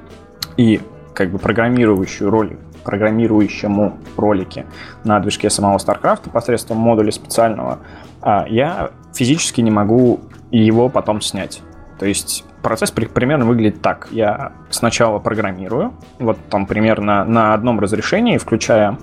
и 0.57 0.81
как 1.13 1.31
бы 1.31 1.39
программирующую 1.39 2.29
ролик, 2.29 2.59
программирующему 2.83 3.97
ролики 4.17 4.65
на 5.03 5.19
движке 5.19 5.49
самого 5.49 5.77
StarCraft 5.77 6.29
посредством 6.31 6.77
модуля 6.77 7.11
специального, 7.11 7.79
а, 8.21 8.45
я 8.47 8.91
физически 9.13 9.61
не 9.61 9.71
могу 9.71 10.19
его 10.51 10.89
потом 10.89 11.21
снять. 11.21 11.61
То 11.99 12.05
есть 12.05 12.45
процесс 12.61 12.91
примерно 12.91 13.45
выглядит 13.45 13.81
так. 13.81 14.07
Я 14.11 14.53
сначала 14.69 15.19
программирую, 15.19 15.93
вот 16.17 16.37
там 16.49 16.65
примерно 16.65 17.25
на 17.25 17.53
одном 17.53 17.79
разрешении, 17.79 18.37
включая 18.37 18.97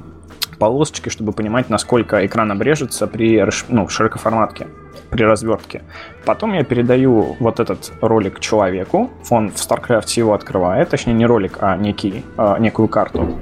полосочки, 0.58 1.08
чтобы 1.08 1.32
понимать, 1.32 1.70
насколько 1.70 2.24
экран 2.24 2.50
обрежется 2.50 3.06
при 3.06 3.44
ну, 3.68 3.88
широкоформатке, 3.88 4.66
при 5.10 5.24
развертке. 5.24 5.82
Потом 6.24 6.54
я 6.54 6.64
передаю 6.64 7.36
вот 7.38 7.60
этот 7.60 7.92
ролик 8.00 8.40
человеку, 8.40 9.10
он 9.30 9.50
в 9.50 9.54
StarCraft 9.54 10.08
его 10.16 10.34
открывает, 10.34 10.88
точнее 10.88 11.14
не 11.14 11.26
ролик, 11.26 11.58
а 11.60 11.76
некий, 11.76 12.24
а, 12.36 12.58
некую 12.58 12.88
карту. 12.88 13.38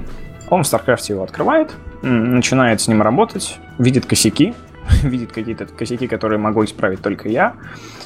Он 0.49 0.63
в 0.63 0.65
StarCraft 0.65 1.05
его 1.09 1.23
открывает, 1.23 1.71
начинает 2.01 2.81
с 2.81 2.87
ним 2.87 3.01
работать, 3.01 3.57
видит 3.79 4.05
косяки, 4.05 4.53
видит 5.03 5.31
какие-то 5.31 5.65
косяки, 5.65 6.07
которые 6.07 6.39
могу 6.39 6.63
исправить 6.63 7.01
только 7.01 7.29
я, 7.29 7.55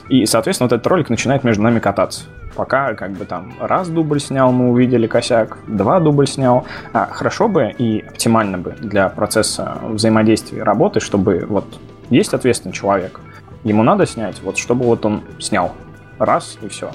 и, 0.07 0.25
соответственно, 0.25 0.67
вот 0.67 0.73
этот 0.73 0.87
ролик 0.87 1.09
начинает 1.09 1.43
между 1.43 1.63
нами 1.63 1.79
кататься 1.79 2.25
пока 2.59 2.93
как 2.93 3.11
бы 3.11 3.23
там 3.23 3.53
раз 3.57 3.87
дубль 3.87 4.19
снял, 4.19 4.51
мы 4.51 4.71
увидели 4.71 5.07
косяк, 5.07 5.59
два 5.65 6.01
дубль 6.01 6.27
снял. 6.27 6.65
А, 6.91 7.05
хорошо 7.09 7.47
бы 7.47 7.73
и 7.77 8.01
оптимально 8.01 8.57
бы 8.57 8.75
для 8.81 9.07
процесса 9.07 9.77
взаимодействия 9.81 10.63
работы, 10.63 10.99
чтобы 10.99 11.45
вот 11.47 11.63
есть 12.09 12.33
ответственный 12.33 12.73
человек, 12.73 13.21
ему 13.63 13.81
надо 13.83 14.05
снять, 14.05 14.41
вот 14.41 14.57
чтобы 14.57 14.83
вот 14.83 15.05
он 15.05 15.21
снял 15.39 15.71
раз 16.17 16.57
и 16.61 16.67
все. 16.67 16.91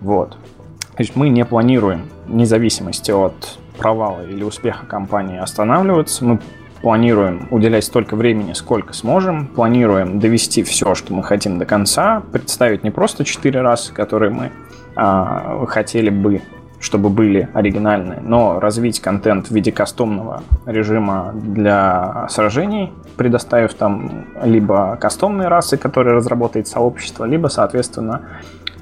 Вот. 0.00 0.30
То 0.30 1.02
есть 1.02 1.14
мы 1.14 1.28
не 1.28 1.44
планируем, 1.44 2.06
вне 2.26 2.46
зависимости 2.46 3.10
от 3.10 3.58
провала 3.76 4.24
или 4.24 4.42
успеха 4.42 4.86
компании 4.86 5.38
останавливаться, 5.38 6.24
мы 6.24 6.40
планируем 6.80 7.48
уделять 7.50 7.84
столько 7.84 8.16
времени, 8.16 8.54
сколько 8.54 8.94
сможем, 8.94 9.46
планируем 9.46 10.18
довести 10.20 10.62
все, 10.62 10.94
что 10.94 11.12
мы 11.12 11.22
хотим 11.22 11.58
до 11.58 11.66
конца, 11.66 12.22
представить 12.32 12.82
не 12.82 12.90
просто 12.90 13.26
четыре 13.26 13.60
раза, 13.60 13.92
которые 13.92 14.30
мы 14.30 14.50
а, 14.96 15.64
хотели 15.66 16.10
бы, 16.10 16.42
чтобы 16.80 17.10
были 17.10 17.48
оригинальные, 17.52 18.20
но 18.22 18.58
развить 18.58 19.00
контент 19.00 19.48
в 19.48 19.50
виде 19.50 19.70
кастомного 19.70 20.42
режима 20.66 21.32
для 21.34 22.26
сражений, 22.28 22.92
предоставив 23.16 23.74
там 23.74 24.26
либо 24.42 24.96
кастомные 25.00 25.48
расы, 25.48 25.76
которые 25.76 26.16
разработает 26.16 26.68
сообщество, 26.68 27.24
либо, 27.24 27.48
соответственно, 27.48 28.22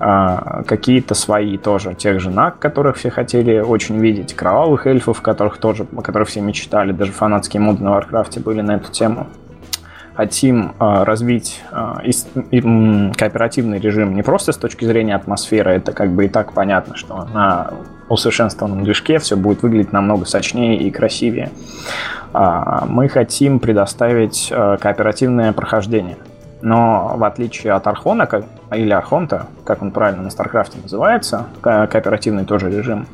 а, 0.01 0.63
какие-то 0.63 1.15
свои 1.15 1.59
тоже, 1.59 1.95
тех 1.95 2.21
же 2.21 2.31
Наг, 2.31 2.61
которых 2.61 2.97
все 2.97 3.11
хотели 3.11 3.59
очень 3.59 3.99
видеть, 3.99 4.35
кровавых 4.35 4.87
эльфов, 4.87 5.21
которых 5.23 5.59
тоже, 5.59 5.87
о 5.97 6.03
которых 6.03 6.29
все 6.29 6.41
мечтали, 6.41 6.93
даже 6.93 7.11
фанатские 7.11 7.61
моды 7.61 7.83
на 7.83 7.91
Варкрафте 7.91 8.39
были 8.39 8.61
на 8.61 8.77
эту 8.77 8.93
тему 8.93 9.27
хотим 10.19 10.73
э, 10.81 11.03
развить 11.05 11.63
и, 12.03 12.61
кооперативный 13.17 13.79
режим 13.79 14.17
не 14.17 14.23
просто 14.23 14.51
с 14.51 14.57
точки 14.57 14.85
зрения 14.85 15.15
атмосферы, 15.15 15.71
это 15.71 15.93
как 15.93 16.11
бы 16.11 16.25
и 16.25 16.29
так 16.29 16.53
понятно, 16.53 16.97
что 16.97 17.29
на 17.33 17.71
усовершенствованном 18.09 18.83
движке 18.83 19.21
все 19.21 19.37
будет 19.37 19.63
выглядеть 19.63 19.93
намного 19.93 20.25
сочнее 20.25 20.77
и 20.77 20.91
красивее. 20.91 21.51
Э, 22.35 22.81
мы 22.89 23.09
хотим 23.09 23.61
предоставить 23.61 24.53
кооперативное 24.81 25.53
прохождение. 25.53 26.17
Но 26.63 27.15
в 27.15 27.23
отличие 27.23 27.75
от 27.75 27.87
Архона, 27.87 28.29
или 28.75 28.91
Архонта, 28.91 29.47
как 29.63 29.83
он 29.83 29.93
правильно 29.93 30.25
на 30.25 30.31
Старкрафте 30.31 30.79
называется, 30.83 31.47
ко- 31.61 31.87
кооперативный 31.87 32.45
тоже 32.45 32.69
режим, 32.69 33.07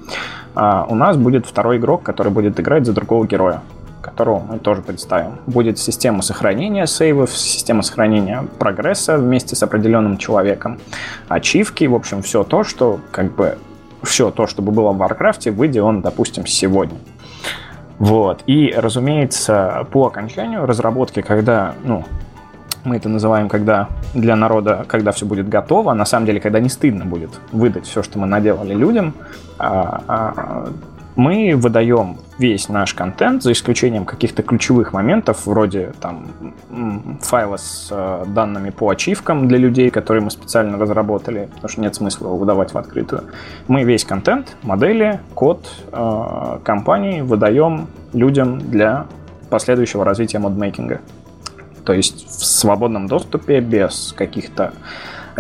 у 0.55 0.94
нас 0.94 1.18
будет 1.18 1.44
второй 1.44 1.76
игрок, 1.76 2.02
который 2.02 2.32
будет 2.32 2.59
играть 2.59 2.86
за 2.86 2.94
другого 2.94 3.26
героя 3.26 3.60
которого 4.15 4.39
мы 4.39 4.59
тоже 4.61 4.81
представим. 4.81 5.41
Будет 5.47 5.78
система 5.78 6.23
сохранения 6.23 6.86
сейвов, 6.86 7.36
система 7.36 7.82
сохранения 7.82 8.47
прогресса 8.61 9.19
вместе 9.19 9.57
с 9.57 9.62
определенным 9.65 10.19
человеком, 10.19 10.78
ачивки, 11.28 11.85
в 11.85 11.95
общем, 11.97 12.23
все 12.23 12.45
то, 12.45 12.62
что 12.62 13.01
как 13.11 13.35
бы 13.35 13.59
все 14.05 14.31
то, 14.31 14.47
что 14.47 14.62
было 14.62 14.93
в 14.93 15.03
Warcraft, 15.03 15.51
выйдет 15.51 15.82
он, 15.82 16.01
допустим, 16.01 16.47
сегодня. 16.47 16.99
Вот. 17.99 18.43
И, 18.47 18.73
разумеется, 18.77 19.86
по 19.91 20.07
окончанию 20.07 20.65
разработки, 20.65 21.20
когда, 21.20 21.74
ну, 21.85 22.05
мы 22.85 22.97
это 22.97 23.09
называем, 23.09 23.49
когда 23.49 23.89
для 24.15 24.36
народа, 24.36 24.85
когда 24.86 25.11
все 25.11 25.27
будет 25.27 25.49
готово, 25.49 25.93
на 25.95 26.05
самом 26.05 26.27
деле, 26.27 26.39
когда 26.39 26.61
не 26.61 26.69
стыдно 26.69 27.05
будет 27.05 27.31
выдать 27.51 27.86
все, 27.86 28.03
что 28.03 28.19
мы 28.19 28.27
наделали 28.27 28.74
людям, 28.74 29.15
а, 29.59 30.03
а, 30.07 30.69
мы 31.16 31.55
выдаем 31.57 32.19
весь 32.39 32.69
наш 32.69 32.95
контент, 32.95 33.43
за 33.43 33.53
исключением 33.53 34.05
каких-то 34.05 34.43
ключевых 34.43 34.93
моментов, 34.93 35.47
вроде 35.47 35.93
там 36.01 36.27
файла 37.20 37.57
с 37.57 37.89
э, 37.91 38.24
данными 38.27 38.70
по 38.70 38.91
ачивкам 38.91 39.47
для 39.47 39.59
людей, 39.59 39.91
которые 39.91 40.24
мы 40.24 40.31
специально 40.31 40.77
разработали, 40.77 41.49
потому 41.55 41.69
что 41.69 41.81
нет 41.81 41.95
смысла 41.95 42.27
его 42.27 42.36
выдавать 42.36 42.74
в 42.74 42.78
открытую. 42.78 43.24
Мы 43.69 43.85
весь 43.85 44.05
контент, 44.05 44.57
модели, 44.62 45.20
код 45.35 45.69
э, 45.93 46.59
компании 46.65 47.20
выдаем 47.20 47.86
людям 48.12 48.59
для 48.59 49.07
последующего 49.51 50.05
развития 50.05 50.41
модмейкинга. 50.41 51.01
То 51.85 51.93
есть 51.93 52.27
в 52.27 52.45
свободном 52.45 53.07
доступе, 53.07 53.61
без 53.61 54.12
каких-то 54.16 54.73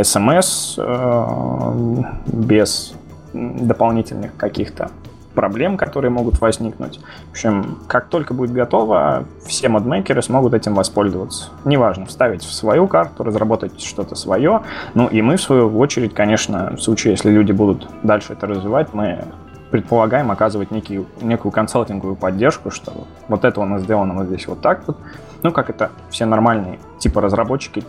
смс, 0.00 0.76
э, 0.78 2.02
без 2.26 2.94
дополнительных 3.32 4.36
каких-то 4.36 4.90
проблем, 5.34 5.76
которые 5.76 6.10
могут 6.10 6.40
возникнуть. 6.40 7.00
В 7.28 7.30
общем, 7.32 7.78
как 7.86 8.08
только 8.08 8.34
будет 8.34 8.52
готово, 8.52 9.24
все 9.44 9.68
модмейкеры 9.68 10.22
смогут 10.22 10.54
этим 10.54 10.74
воспользоваться. 10.74 11.50
Неважно, 11.64 12.06
вставить 12.06 12.42
в 12.42 12.52
свою 12.52 12.86
карту, 12.86 13.24
разработать 13.24 13.80
что-то 13.80 14.14
свое. 14.14 14.62
Ну 14.94 15.08
и 15.08 15.20
мы, 15.22 15.36
в 15.36 15.42
свою 15.42 15.78
очередь, 15.78 16.14
конечно, 16.14 16.74
в 16.76 16.80
случае, 16.80 17.12
если 17.12 17.30
люди 17.30 17.52
будут 17.52 17.88
дальше 18.02 18.32
это 18.32 18.46
развивать, 18.46 18.94
мы 18.94 19.24
предполагаем 19.70 20.30
оказывать 20.30 20.70
некий, 20.70 21.04
некую 21.20 21.50
консалтинговую 21.50 22.16
поддержку, 22.16 22.70
что 22.70 22.92
вот 23.28 23.44
это 23.44 23.60
у 23.60 23.64
нас 23.64 23.82
сделано 23.82 24.14
вот 24.14 24.26
здесь 24.28 24.46
вот 24.46 24.60
так 24.60 24.86
вот. 24.86 24.96
Ну, 25.42 25.50
как 25.50 25.68
это 25.68 25.90
все 26.10 26.26
нормальные 26.26 26.78
типа 27.00 27.20
разработчики 27.20 27.82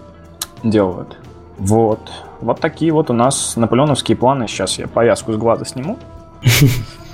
делают. 0.64 1.18
Вот. 1.58 2.12
Вот 2.42 2.60
такие 2.60 2.92
вот 2.92 3.10
у 3.10 3.14
нас 3.14 3.56
наполеоновские 3.56 4.18
планы. 4.18 4.48
Сейчас 4.48 4.78
я 4.78 4.88
повязку 4.88 5.32
с 5.32 5.38
глаза 5.38 5.66
сниму. 5.66 5.98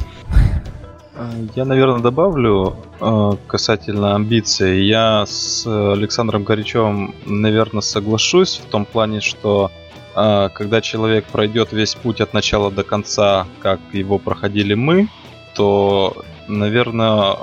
Я, 1.55 1.65
наверное, 1.65 1.99
добавлю 1.99 2.75
э, 2.99 3.31
касательно 3.47 4.15
амбиций. 4.15 4.85
Я 4.85 5.25
с 5.25 5.65
Александром 5.67 6.43
Горячевым, 6.43 7.13
наверное, 7.25 7.81
соглашусь 7.81 8.61
в 8.63 8.69
том 8.69 8.85
плане, 8.85 9.19
что 9.19 9.71
э, 10.15 10.49
когда 10.53 10.81
человек 10.81 11.25
пройдет 11.25 11.73
весь 11.73 11.95
путь 11.95 12.21
от 12.21 12.33
начала 12.33 12.71
до 12.71 12.83
конца, 12.83 13.45
как 13.59 13.79
его 13.91 14.17
проходили 14.19 14.73
мы, 14.73 15.09
то, 15.55 16.15
наверное, 16.47 17.37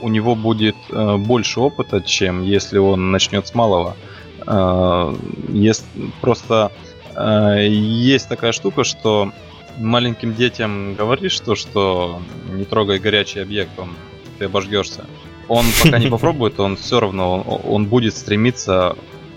у 0.00 0.08
него 0.08 0.34
будет 0.36 0.76
больше 0.90 1.60
опыта, 1.60 2.00
чем 2.00 2.42
если 2.44 2.78
он 2.78 3.10
начнет 3.10 3.48
с 3.48 3.54
малого. 3.54 3.96
Есть 5.48 5.84
просто 6.20 6.70
есть 7.58 8.28
такая 8.28 8.52
штука, 8.52 8.84
что 8.84 9.32
маленьким 9.78 10.34
детям 10.34 10.94
говоришь 10.94 11.38
то, 11.40 11.54
что 11.54 12.20
не 12.50 12.64
трогай 12.64 12.98
горячий 12.98 13.40
объект, 13.40 13.70
он 13.78 13.90
ты 14.38 14.44
обожгешься. 14.44 15.04
Он 15.48 15.64
пока 15.82 15.98
не 15.98 16.06
попробует, 16.10 16.60
он 16.60 16.76
все 16.76 17.00
равно 17.00 17.40
он, 17.40 17.60
он 17.74 17.86
будет 17.86 18.16
стремиться 18.16 18.96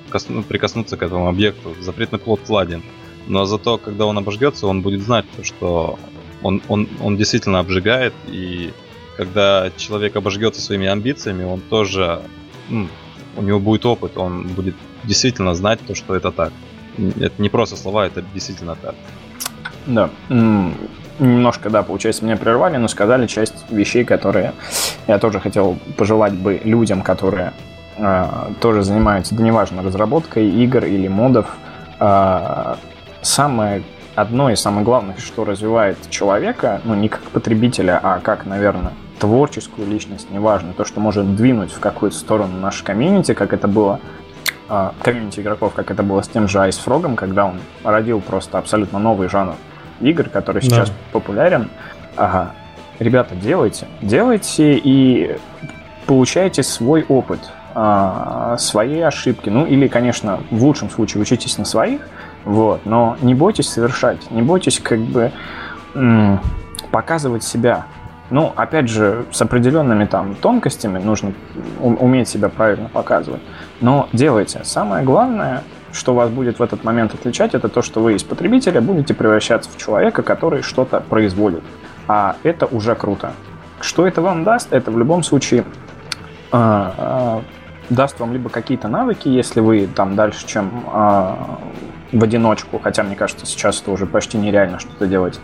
косну, 0.10 0.44
прикоснуться 0.44 0.98
к 0.98 1.04
этому 1.04 1.28
объекту. 1.28 1.76
Запретный 1.80 2.20
плод 2.20 2.48
ладен. 2.50 2.84
Но 3.28 3.46
зато, 3.46 3.78
когда 3.78 4.06
он 4.06 4.18
обожгется, 4.18 4.68
он 4.68 4.82
будет 4.82 5.02
знать, 5.02 5.26
что 5.44 6.00
он, 6.42 6.62
он, 6.68 6.88
он 7.02 7.18
действительно 7.18 7.60
обжигает, 7.60 8.14
и 8.28 8.74
когда 9.16 9.72
человек 9.78 10.16
обожгется 10.16 10.62
своими 10.62 10.88
амбициями, 10.88 11.44
он 11.44 11.62
тоже, 11.62 12.24
ну, 12.70 12.88
у 13.38 13.42
него 13.44 13.60
будет 13.60 13.86
опыт, 13.86 14.18
он 14.18 14.48
будет 14.48 14.76
действительно 15.04 15.54
знать 15.54 15.80
то, 15.86 15.96
что 15.96 16.16
это 16.16 16.32
так. 16.32 16.52
Это 17.20 17.42
не 17.42 17.50
просто 17.50 17.78
слова, 17.78 18.08
это 18.08 18.24
действительно 18.34 18.76
так. 18.76 18.96
Да. 19.86 20.10
Немножко, 21.20 21.70
да, 21.70 21.84
получается, 21.84 22.26
меня 22.26 22.36
прервали, 22.36 22.78
но 22.78 22.88
сказали 22.88 23.28
часть 23.28 23.70
вещей, 23.70 24.04
которые 24.04 24.54
я 25.08 25.20
тоже 25.20 25.40
хотел 25.40 25.78
пожелать 25.96 26.34
бы 26.34 26.60
людям, 26.64 27.04
которые 27.04 27.54
э, 27.98 28.26
тоже 28.60 28.82
занимаются, 28.82 29.36
да 29.36 29.44
неважно, 29.44 29.84
разработкой 29.84 30.50
игр 30.50 30.84
или 30.84 31.08
модов. 31.08 31.46
Э, 32.00 32.76
самое 33.22 33.84
одно 34.16 34.50
из 34.50 34.60
самых 34.62 34.84
главных, 34.84 35.20
что 35.20 35.46
развивает 35.46 35.98
человека, 36.10 36.82
ну 36.86 36.96
не 36.96 37.08
как 37.08 37.22
потребителя, 37.22 38.00
а 38.02 38.20
как, 38.20 38.48
наверное, 38.48 38.94
творческую 39.20 39.88
личность, 39.88 40.32
неважно, 40.32 40.74
то, 40.74 40.86
что 40.86 41.00
может 41.00 41.36
двинуть 41.36 41.72
в 41.72 41.80
какую-то 41.80 42.18
сторону 42.18 42.58
наш 42.60 42.82
комьюнити, 42.82 43.36
как 43.36 43.54
это 43.54 43.68
было 43.68 44.00
а, 44.68 44.94
комьюнити 45.04 45.42
игроков, 45.42 45.74
как 45.74 45.92
это 45.92 46.02
было 46.02 46.24
с 46.24 46.28
тем 46.28 46.48
же 46.48 46.58
Ice 46.58 46.84
Frog, 46.84 47.14
когда 47.16 47.46
он 47.46 47.60
родил 47.84 48.22
просто 48.22 48.58
абсолютно 48.58 48.98
новый 48.98 49.30
жанр 49.30 49.54
игр, 50.02 50.30
который 50.30 50.62
сейчас 50.62 50.90
да. 50.90 50.96
популярен. 51.12 51.70
Ага. 52.16 52.54
Ребята, 53.00 53.36
делайте, 53.36 53.88
делайте 54.02 54.74
и 54.78 55.38
получайте 56.06 56.62
свой 56.62 57.04
опыт, 57.08 57.40
а, 57.74 58.58
свои 58.58 59.00
ошибки. 59.00 59.50
Ну 59.50 59.66
или, 59.66 59.88
конечно, 59.88 60.40
в 60.52 60.64
лучшем 60.64 60.90
случае 60.90 61.22
учитесь 61.22 61.58
на 61.58 61.66
своих, 61.66 62.02
вот, 62.46 62.86
но 62.86 63.18
не 63.22 63.34
бойтесь 63.34 63.70
совершать, 63.70 64.30
не 64.30 64.42
бойтесь 64.42 64.80
как 64.80 65.00
бы 65.00 65.32
показывать 66.92 67.44
себя. 67.44 67.86
Ну, 68.30 68.54
опять 68.56 68.88
же, 68.88 69.26
с 69.32 69.42
определенными 69.42 70.06
там 70.06 70.36
тонкостями 70.36 71.00
нужно 71.00 71.34
уметь 71.80 72.30
себя 72.30 72.48
правильно 72.50 72.88
показывать. 72.88 73.42
Но 73.82 74.08
делайте. 74.14 74.62
Самое 74.64 75.04
главное, 75.04 75.64
что 75.94 76.14
вас 76.14 76.30
будет 76.30 76.60
в 76.60 76.64
этот 76.64 76.84
момент 76.84 77.14
отличать, 77.14 77.54
это 77.54 77.70
то, 77.70 77.82
что 77.82 78.02
вы 78.02 78.16
из 78.16 78.24
потребителя 78.24 78.82
будете 78.82 79.14
превращаться 79.14 79.70
в 79.70 79.78
человека, 79.78 80.24
который 80.24 80.62
что-то 80.62 81.02
производит. 81.02 81.64
А 82.08 82.36
это 82.44 82.66
уже 82.66 82.96
круто. 82.96 83.34
Что 83.80 84.08
это 84.08 84.22
вам 84.22 84.44
даст? 84.44 84.72
Это 84.72 84.92
в 84.92 84.98
любом 84.98 85.24
случае 85.24 85.66
э, 86.52 86.92
э, 86.98 87.40
даст 87.90 88.20
вам 88.20 88.34
либо 88.34 88.50
какие-то 88.50 88.88
навыки, 88.88 89.28
если 89.28 89.60
вы 89.60 89.88
там 89.88 90.16
дальше, 90.16 90.46
чем 90.48 90.84
э, 90.94 91.36
в 92.12 92.24
одиночку, 92.24 92.80
хотя 92.80 93.04
мне 93.04 93.16
кажется, 93.16 93.46
сейчас 93.46 93.82
это 93.82 93.92
уже 93.92 94.06
почти 94.06 94.38
нереально 94.38 94.80
что-то 94.80 95.08
делать 95.08 95.40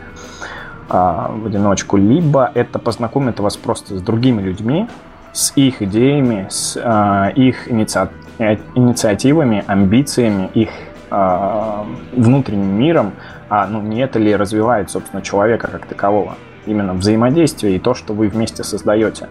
а, 0.90 1.32
в 1.32 1.46
одиночку, 1.46 1.98
либо 1.98 2.52
это 2.54 2.80
познакомит 2.80 3.40
вас 3.40 3.58
просто 3.58 3.98
с 3.98 4.02
другими 4.02 4.42
людьми, 4.42 4.88
с 5.34 5.54
их 5.56 5.82
идеями, 5.82 6.48
с 6.50 6.80
а, 6.82 7.30
их 7.30 7.70
инициа... 7.72 8.10
инициативами, 8.40 9.64
амбициями, 9.68 10.50
их 10.54 10.70
а, 11.10 11.86
внутренним 12.12 12.78
миром, 12.78 13.14
а 13.50 13.66
ну 13.68 13.82
не 13.82 14.02
это 14.02 14.20
ли 14.20 14.36
развивает, 14.36 14.92
собственно, 14.92 15.22
человека 15.22 15.70
как 15.70 15.86
такового, 15.86 16.36
именно 16.66 16.94
взаимодействие 16.94 17.78
и 17.78 17.80
то, 17.80 17.94
что 17.94 18.14
вы 18.14 18.28
вместе 18.28 18.64
создаете. 18.64 19.30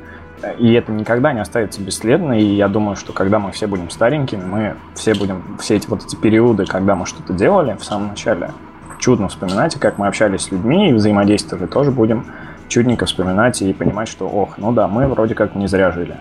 И 0.58 0.72
это 0.72 0.92
никогда 0.92 1.32
не 1.32 1.40
останется 1.40 1.82
бесследно, 1.82 2.38
и 2.38 2.44
я 2.44 2.68
думаю, 2.68 2.96
что 2.96 3.12
когда 3.12 3.38
мы 3.38 3.52
все 3.52 3.66
будем 3.66 3.90
старенькими, 3.90 4.44
мы 4.44 4.74
все 4.94 5.14
будем, 5.14 5.56
все 5.60 5.76
эти 5.76 5.88
вот 5.88 6.04
эти 6.04 6.14
периоды, 6.14 6.66
когда 6.66 6.94
мы 6.94 7.06
что-то 7.06 7.32
делали 7.32 7.76
в 7.78 7.84
самом 7.84 8.08
начале, 8.08 8.50
чудно 8.98 9.28
вспоминать, 9.28 9.76
и 9.76 9.78
как 9.78 9.98
мы 9.98 10.06
общались 10.06 10.42
с 10.42 10.50
людьми 10.50 10.90
и 10.90 10.92
взаимодействовали, 10.92 11.66
тоже 11.66 11.90
будем 11.90 12.26
чудненько 12.68 13.06
вспоминать 13.06 13.62
и 13.62 13.72
понимать, 13.72 14.08
что, 14.08 14.28
ох, 14.28 14.58
ну 14.58 14.72
да, 14.72 14.88
мы 14.88 15.06
вроде 15.08 15.34
как 15.34 15.54
не 15.54 15.68
зря 15.68 15.90
жили. 15.90 16.16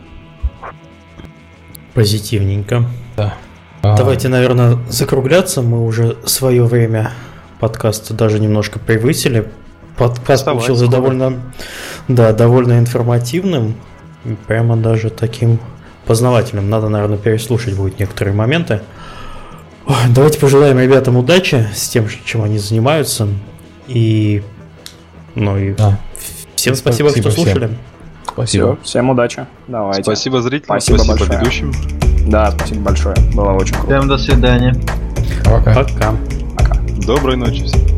Позитивненько. 1.96 2.86
Да. 3.18 3.34
Давайте, 3.82 4.28
наверное, 4.28 4.78
закругляться. 4.90 5.62
Мы 5.62 5.84
уже 5.84 6.18
свое 6.26 6.66
время 6.66 7.14
подкаста 7.60 8.14
даже 8.14 8.40
немножко 8.40 8.80
превысили. 8.80 9.50
Подкаст 9.98 10.46
получился 10.46 10.88
довольно, 10.88 11.42
да, 12.08 12.34
довольно 12.34 12.80
информативным. 12.80 13.76
Прямо 14.48 14.76
даже 14.76 15.10
таким 15.10 15.60
познавательным. 16.06 16.70
Надо, 16.70 16.90
наверное, 16.90 17.18
переслушать 17.18 17.76
будет 17.76 18.00
некоторые 18.00 18.36
моменты. 18.36 18.82
Давайте 20.10 20.40
пожелаем 20.40 20.80
ребятам 20.80 21.16
удачи 21.16 21.68
с 21.74 21.88
тем, 21.88 22.08
чем 22.26 22.42
они 22.44 22.58
занимаются. 22.58 23.28
И, 23.88 24.44
ну 25.36 25.58
и 25.58 25.74
да. 25.74 26.00
всем 26.56 26.76
спасибо, 26.76 27.10
спасибо 27.10 27.32
что 27.32 27.44
слушали. 27.44 27.66
Всем. 27.68 27.78
Спасибо. 28.36 28.76
Все, 28.76 28.84
всем 28.84 29.10
удачи. 29.10 29.48
Давайте. 29.68 30.04
Спасибо 30.04 30.42
зрителям, 30.42 30.80
спасибо, 30.80 30.98
спасибо 30.98 31.18
большое. 31.18 31.40
ведущим. 31.40 31.74
Да, 32.30 32.52
спасибо 32.52 32.82
большое. 32.82 33.16
Было 33.34 33.54
очень 33.54 33.76
круто. 33.76 33.96
Всем 33.96 34.08
до 34.10 34.18
свидания. 34.18 34.76
Пока. 35.46 35.74
Пока. 35.74 36.14
Пока. 36.58 36.76
Доброй 37.06 37.38
ночи 37.38 37.64
всем. 37.64 37.95